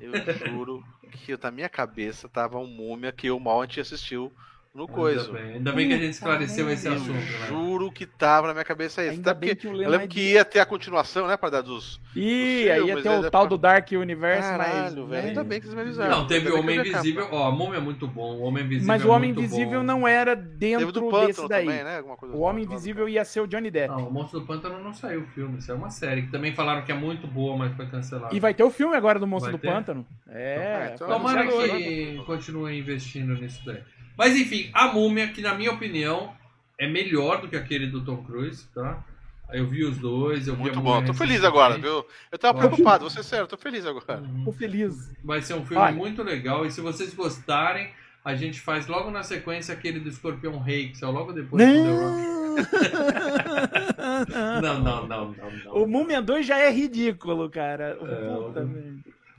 Eu 0.00 0.12
juro 0.46 0.84
que 1.10 1.36
na 1.42 1.50
minha 1.50 1.68
cabeça 1.68 2.28
tava 2.28 2.58
um 2.58 2.66
múmia 2.66 3.12
que 3.12 3.30
o 3.30 3.40
mal 3.40 3.62
assistiu 3.62 4.30
no 4.76 4.86
coisa. 4.86 5.22
Ainda 5.22 5.32
bem. 5.32 5.52
Ainda 5.54 5.72
bem 5.72 5.88
que 5.88 5.94
a 5.94 5.98
gente 5.98 6.12
esclareceu 6.12 6.70
esse 6.70 6.86
assunto. 6.86 7.12
Né? 7.12 7.46
Juro 7.48 7.90
que 7.90 8.04
tava 8.04 8.46
na 8.46 8.52
minha 8.52 8.64
cabeça 8.64 9.02
isso. 9.02 9.12
Ainda 9.12 9.32
bem 9.32 9.56
que 9.56 9.66
eu 9.66 9.72
lembro, 9.72 9.84
eu 9.86 9.90
lembro 9.90 10.08
que 10.08 10.32
ia 10.32 10.44
ter 10.44 10.60
a 10.60 10.66
continuação, 10.66 11.26
né, 11.26 11.36
para 11.36 11.48
dar 11.48 11.62
dos. 11.62 11.98
Ih, 12.14 12.70
aí 12.70 12.86
ia 12.86 13.02
ter 13.02 13.08
o 13.08 13.30
tal 13.30 13.46
do 13.46 13.56
Dark 13.56 13.90
Universe, 13.90 14.42
Caralho, 14.42 15.02
mas. 15.02 15.10
velho. 15.10 15.28
Ainda 15.28 15.44
bem 15.44 15.60
que 15.60 15.66
eles 15.66 15.74
me 15.74 15.80
avisaram. 15.80 16.10
Não, 16.10 16.26
teve 16.26 16.50
o 16.50 16.58
Homem 16.58 16.78
Invisível. 16.78 17.26
Ó, 17.30 17.48
a 17.48 17.50
Múmia 17.50 17.78
é 17.78 17.80
muito 17.80 18.06
bom. 18.06 18.36
O 18.36 18.42
Homem 18.42 18.64
Invisível. 18.64 18.86
Mas 18.86 19.04
o 19.04 19.08
Homem 19.08 19.30
Invisível 19.30 19.82
não 19.82 20.06
era 20.06 20.36
dentro 20.36 21.10
desse 21.26 21.48
daí. 21.48 21.66
Também, 21.66 21.84
né? 21.84 22.04
o 22.32 22.40
Homem 22.40 22.64
Invisível 22.64 23.08
ia 23.08 23.24
ser 23.24 23.40
o 23.40 23.46
Johnny 23.46 23.70
Depp. 23.70 23.88
Não, 23.88 24.08
o 24.08 24.12
Monstro 24.12 24.40
do 24.40 24.46
Pântano 24.46 24.82
não 24.82 24.92
saiu 24.92 25.22
o 25.22 25.26
filme. 25.28 25.58
Isso 25.58 25.72
é 25.72 25.74
uma 25.74 25.90
série 25.90 26.22
que 26.22 26.30
também 26.30 26.54
falaram 26.54 26.82
que 26.82 26.92
é 26.92 26.94
muito 26.94 27.26
boa, 27.26 27.56
mas 27.56 27.74
foi 27.74 27.86
cancelada. 27.86 28.34
E 28.34 28.40
vai 28.40 28.52
ter 28.52 28.62
o 28.62 28.70
filme 28.70 28.94
agora 28.94 29.18
do 29.18 29.26
Monstro 29.26 29.52
vai 29.52 29.58
do 29.58 29.62
ter? 29.62 29.72
Pântano. 29.72 30.06
É. 30.28 30.92
Então, 30.94 31.08
Tomara 31.08 31.46
que 31.46 32.22
continue 32.26 32.78
investindo 32.78 33.34
nisso 33.34 33.62
daí. 33.64 33.82
Mas 34.16 34.36
enfim, 34.36 34.70
a 34.72 34.92
Múmia, 34.92 35.28
que 35.28 35.40
na 35.40 35.54
minha 35.54 35.72
opinião 35.72 36.34
é 36.78 36.88
melhor 36.88 37.40
do 37.40 37.48
que 37.48 37.56
aquele 37.56 37.86
do 37.86 38.04
Tom 38.04 38.22
Cruise, 38.24 38.66
tá? 38.74 39.04
Eu 39.52 39.66
vi 39.66 39.84
os 39.84 39.96
dois, 39.98 40.48
eu 40.48 40.56
vi 40.56 40.62
Muito 40.62 40.80
bom, 40.80 41.04
tô 41.04 41.14
feliz 41.14 41.44
agora, 41.44 41.78
viu? 41.78 42.04
Eu 42.32 42.38
tava 42.38 42.58
preocupado, 42.58 43.02
vou 43.02 43.10
ser 43.10 43.22
sério, 43.22 43.46
tô 43.46 43.56
feliz 43.56 43.86
agora. 43.86 44.18
Uhum. 44.18 44.44
Tô 44.44 44.52
feliz. 44.52 45.10
Vai 45.22 45.40
ser 45.40 45.54
um 45.54 45.64
filme 45.64 45.82
Olha. 45.82 45.94
muito 45.94 46.22
legal 46.22 46.66
e 46.66 46.70
se 46.70 46.80
vocês 46.80 47.14
gostarem, 47.14 47.90
a 48.24 48.34
gente 48.34 48.60
faz 48.60 48.88
logo 48.88 49.10
na 49.10 49.22
sequência 49.22 49.72
aquele 49.72 50.00
do 50.00 50.08
Escorpião 50.08 50.58
Rei, 50.58 50.88
que 50.88 50.98
saiu 50.98 51.12
logo 51.12 51.32
depois 51.32 51.64
do 51.64 51.72
The 51.72 52.36
não, 54.62 54.80
não, 54.80 55.06
não, 55.06 55.06
não, 55.06 55.34
não. 55.64 55.74
O 55.74 55.86
Múmia 55.86 56.22
2 56.22 56.46
já 56.46 56.58
é 56.58 56.70
ridículo, 56.70 57.50
cara. 57.50 57.98
É, 58.00 58.36
Puta 58.36 58.68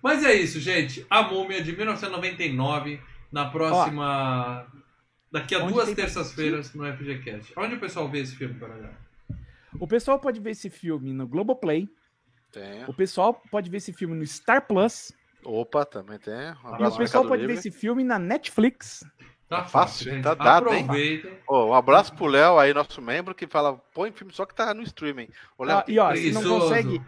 Mas 0.02 0.24
é 0.24 0.34
isso, 0.34 0.60
gente. 0.60 1.06
A 1.10 1.24
Múmia 1.24 1.62
de 1.62 1.76
1999, 1.76 3.00
na 3.32 3.50
próxima. 3.50 4.68
Ó, 4.74 4.78
daqui 5.32 5.56
a 5.56 5.60
duas 5.60 5.94
terças-feiras 5.94 6.74
no 6.74 6.86
FGCast. 6.92 7.54
Onde 7.58 7.76
o 7.76 7.80
pessoal 7.80 8.08
vê 8.10 8.20
esse 8.20 8.36
filme, 8.36 8.56
Paraná? 8.56 8.90
O 9.80 9.88
pessoal 9.88 10.20
pode 10.20 10.40
ver 10.40 10.52
esse 10.52 10.70
filme 10.70 11.14
no 11.14 11.28
Globoplay. 11.28 11.90
Tem. 12.52 12.86
O 12.86 12.94
pessoal 12.94 13.34
pode 13.52 13.70
ver 13.70 13.78
esse 13.78 13.94
filme 13.94 14.16
no 14.16 14.26
Star 14.26 14.66
Plus. 14.66 15.12
Opa, 15.44 15.86
também 15.86 16.18
tem. 16.18 16.34
Um 16.34 16.84
e 16.84 16.88
o 16.88 16.98
pessoal 16.98 17.26
pode 17.26 17.42
Livre. 17.42 17.56
ver 17.56 17.60
esse 17.60 17.72
filme 17.72 18.04
na 18.04 18.18
Netflix. 18.18 19.06
Tá, 19.48 19.58
tá 19.58 19.64
fácil, 19.66 20.12
gente. 20.12 20.24
Tá 20.24 20.34
dado, 20.34 20.70
hein? 20.74 20.86
Oh, 21.48 21.68
um 21.68 21.74
abraço 21.74 22.14
pro 22.14 22.26
Léo 22.26 22.60
aí, 22.60 22.74
nosso 22.74 23.02
membro, 23.02 23.34
que 23.34 23.48
fala, 23.48 23.78
põe 23.94 24.12
filme 24.12 24.34
só 24.34 24.46
que 24.46 24.54
tá 24.54 24.74
no 24.74 24.84
streaming. 24.84 25.30
Ô, 25.58 25.64
Léo, 25.64 25.78
ah, 25.78 25.86
e 25.88 26.00
ó, 26.00 26.14
se 26.16 26.32
não 26.32 26.44
consegue, 26.44 27.02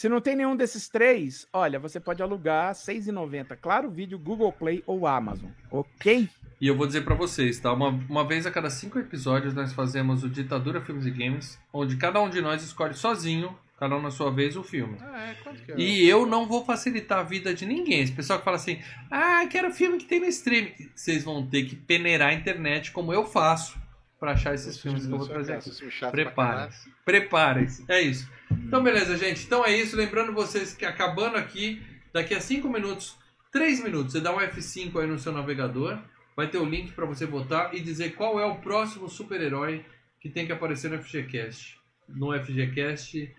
se 0.00 0.08
não 0.08 0.18
tem 0.18 0.34
nenhum 0.34 0.56
desses 0.56 0.88
três, 0.88 1.46
olha, 1.52 1.78
você 1.78 2.00
pode 2.00 2.22
alugar 2.22 2.68
R$ 2.68 2.72
6,90. 2.72 3.54
Claro, 3.60 3.90
vídeo, 3.90 4.18
Google 4.18 4.50
Play 4.50 4.82
ou 4.86 5.06
Amazon, 5.06 5.50
ok? 5.70 6.26
E 6.58 6.66
eu 6.66 6.74
vou 6.74 6.86
dizer 6.86 7.02
para 7.02 7.14
vocês, 7.14 7.60
tá? 7.60 7.70
Uma, 7.70 7.88
uma 8.08 8.26
vez 8.26 8.46
a 8.46 8.50
cada 8.50 8.70
cinco 8.70 8.98
episódios 8.98 9.52
nós 9.52 9.74
fazemos 9.74 10.24
o 10.24 10.30
Ditadura 10.30 10.80
Filmes 10.80 11.04
e 11.04 11.10
Games, 11.10 11.60
onde 11.70 11.98
cada 11.98 12.18
um 12.18 12.30
de 12.30 12.40
nós 12.40 12.62
escolhe 12.62 12.94
sozinho 12.94 13.54
cada 13.78 13.94
um 13.94 14.00
na 14.00 14.10
sua 14.10 14.30
vez, 14.30 14.56
o 14.56 14.62
filme. 14.62 14.96
Ah, 15.00 15.30
é, 15.30 15.34
que 15.34 15.72
é? 15.72 15.74
E 15.78 16.06
eu 16.06 16.26
não 16.26 16.46
vou 16.46 16.64
facilitar 16.64 17.18
a 17.18 17.22
vida 17.22 17.54
de 17.54 17.64
ninguém. 17.64 18.00
Esse 18.00 18.12
pessoal 18.12 18.38
que 18.38 18.44
fala 18.44 18.58
assim, 18.58 18.78
ah, 19.10 19.46
quero 19.50 19.72
filme 19.72 19.96
que 19.96 20.04
tem 20.04 20.20
no 20.20 20.26
streaming. 20.26 20.90
Vocês 20.94 21.24
vão 21.24 21.46
ter 21.46 21.64
que 21.64 21.76
peneirar 21.76 22.28
a 22.28 22.34
internet 22.34 22.90
como 22.90 23.12
eu 23.12 23.24
faço 23.24 23.79
para 24.20 24.32
achar 24.32 24.54
esses 24.54 24.68
Esse 24.68 24.82
filmes 24.82 25.06
que 25.06 25.12
eu 25.12 25.16
vou 25.16 25.26
trazer 25.26 25.54
aqui. 25.54 25.70
Preparem-se. 26.10 26.92
Preparem-se. 27.04 27.84
É 27.88 28.02
isso. 28.02 28.30
Então, 28.50 28.82
beleza, 28.82 29.16
gente. 29.16 29.46
Então 29.46 29.64
é 29.64 29.74
isso. 29.74 29.96
Lembrando 29.96 30.34
vocês 30.34 30.74
que 30.74 30.84
acabando 30.84 31.38
aqui, 31.38 31.82
daqui 32.12 32.34
a 32.34 32.40
5 32.40 32.68
minutos, 32.68 33.16
3 33.50 33.82
minutos, 33.82 34.12
você 34.12 34.20
dá 34.20 34.36
um 34.36 34.38
F5 34.38 35.00
aí 35.00 35.06
no 35.06 35.18
seu 35.18 35.32
navegador. 35.32 35.98
Vai 36.36 36.48
ter 36.48 36.58
o 36.58 36.66
link 36.66 36.92
para 36.92 37.06
você 37.06 37.26
botar 37.26 37.74
e 37.74 37.80
dizer 37.80 38.14
qual 38.14 38.38
é 38.38 38.44
o 38.44 38.56
próximo 38.56 39.08
super-herói 39.08 39.86
que 40.20 40.28
tem 40.28 40.44
que 40.46 40.52
aparecer 40.52 40.90
no 40.90 41.02
FGCast. 41.02 41.80
No 42.06 42.38
FGCast 42.38 43.34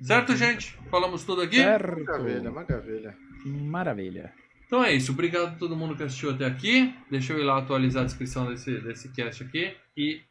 Certo, 0.00 0.36
gente? 0.36 0.76
Falamos 0.90 1.24
tudo 1.24 1.42
aqui? 1.42 1.56
Certo. 1.56 2.04
Maravilha, 2.04 2.50
maravilha. 2.50 3.16
Maravilha. 3.44 4.32
Então 4.66 4.82
é 4.82 4.92
isso. 4.92 5.12
Obrigado 5.12 5.46
a 5.46 5.50
todo 5.52 5.76
mundo 5.76 5.96
que 5.96 6.02
assistiu 6.02 6.30
até 6.30 6.44
aqui. 6.44 6.94
Deixa 7.10 7.32
eu 7.32 7.38
ir 7.38 7.44
lá 7.44 7.58
atualizar 7.58 8.02
a 8.02 8.06
descrição 8.06 8.46
desse, 8.46 8.78
desse 8.80 9.08
cast 9.10 9.42
aqui. 9.42 9.76
E 9.96 10.22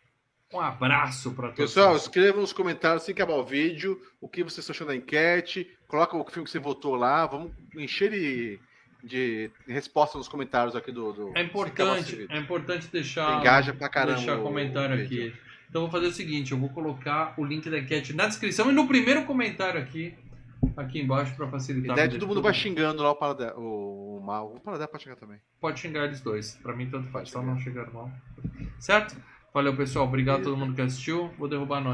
um 0.53 0.59
abraço 0.59 1.31
para 1.31 1.49
todos. 1.49 1.73
Pessoal, 1.73 1.95
escreva 1.95 2.41
nos 2.41 2.53
comentários 2.53 3.03
assim 3.03 3.13
que 3.13 3.21
acabar 3.21 3.37
o 3.37 3.45
vídeo 3.45 4.01
o 4.19 4.27
que 4.27 4.43
vocês 4.43 4.59
estão 4.59 4.73
achando 4.73 4.87
da 4.87 4.95
enquete. 4.95 5.69
Coloca 5.87 6.17
o 6.17 6.25
filme 6.29 6.45
que 6.45 6.51
você 6.51 6.59
votou 6.59 6.95
lá. 6.95 7.25
Vamos 7.25 7.51
encher 7.75 8.11
de 8.11 8.59
de 9.03 9.51
resposta 9.67 10.17
nos 10.17 10.29
comentários 10.29 10.75
aqui 10.75 10.91
do. 10.91 11.11
do 11.11 11.31
é 11.35 11.41
importante, 11.41 12.25
é 12.29 12.37
importante 12.37 12.87
deixar. 12.87 13.39
Engaja 13.39 13.73
pra 13.73 13.89
caramba. 13.89 14.15
Deixar 14.17 14.37
comentário 14.37 15.03
aqui. 15.03 15.33
Então 15.73 15.81
vou 15.81 15.89
fazer 15.89 16.05
o 16.05 16.11
seguinte, 16.13 16.51
eu 16.51 16.59
vou 16.59 16.69
colocar 16.69 17.33
o 17.35 17.43
link 17.43 17.67
da 17.67 17.79
enquete 17.79 18.13
na 18.13 18.27
descrição 18.27 18.69
e 18.69 18.71
no 18.71 18.87
primeiro 18.87 19.25
comentário 19.25 19.81
aqui, 19.81 20.13
aqui 20.77 21.01
embaixo 21.01 21.35
para 21.35 21.47
facilitar. 21.47 21.97
E 21.97 22.09
todo 22.09 22.27
mundo 22.27 22.43
vai 22.43 22.53
xingando 22.53 23.01
lá 23.01 23.09
o 23.09 23.15
Paradé, 23.15 23.51
o, 23.57 24.21
Mal. 24.23 24.53
O 24.53 24.59
Paradé 24.59 24.85
pode 24.85 25.01
xingar 25.01 25.15
também. 25.15 25.39
Pode 25.59 25.79
xingar 25.79 26.05
eles 26.05 26.21
dois. 26.21 26.59
Para 26.61 26.75
mim 26.75 26.87
tanto 26.91 27.09
faz, 27.09 27.31
só 27.31 27.41
não 27.41 27.57
xingar 27.57 27.91
mal. 27.91 28.11
Certo? 28.77 29.17
Valeu 29.51 29.75
pessoal, 29.75 30.05
obrigado 30.05 30.41
a 30.41 30.43
todo 30.43 30.55
mundo 30.55 30.75
que 30.75 30.81
assistiu. 30.83 31.31
Vou 31.39 31.49
derrubar 31.49 31.81
nós. 31.81 31.91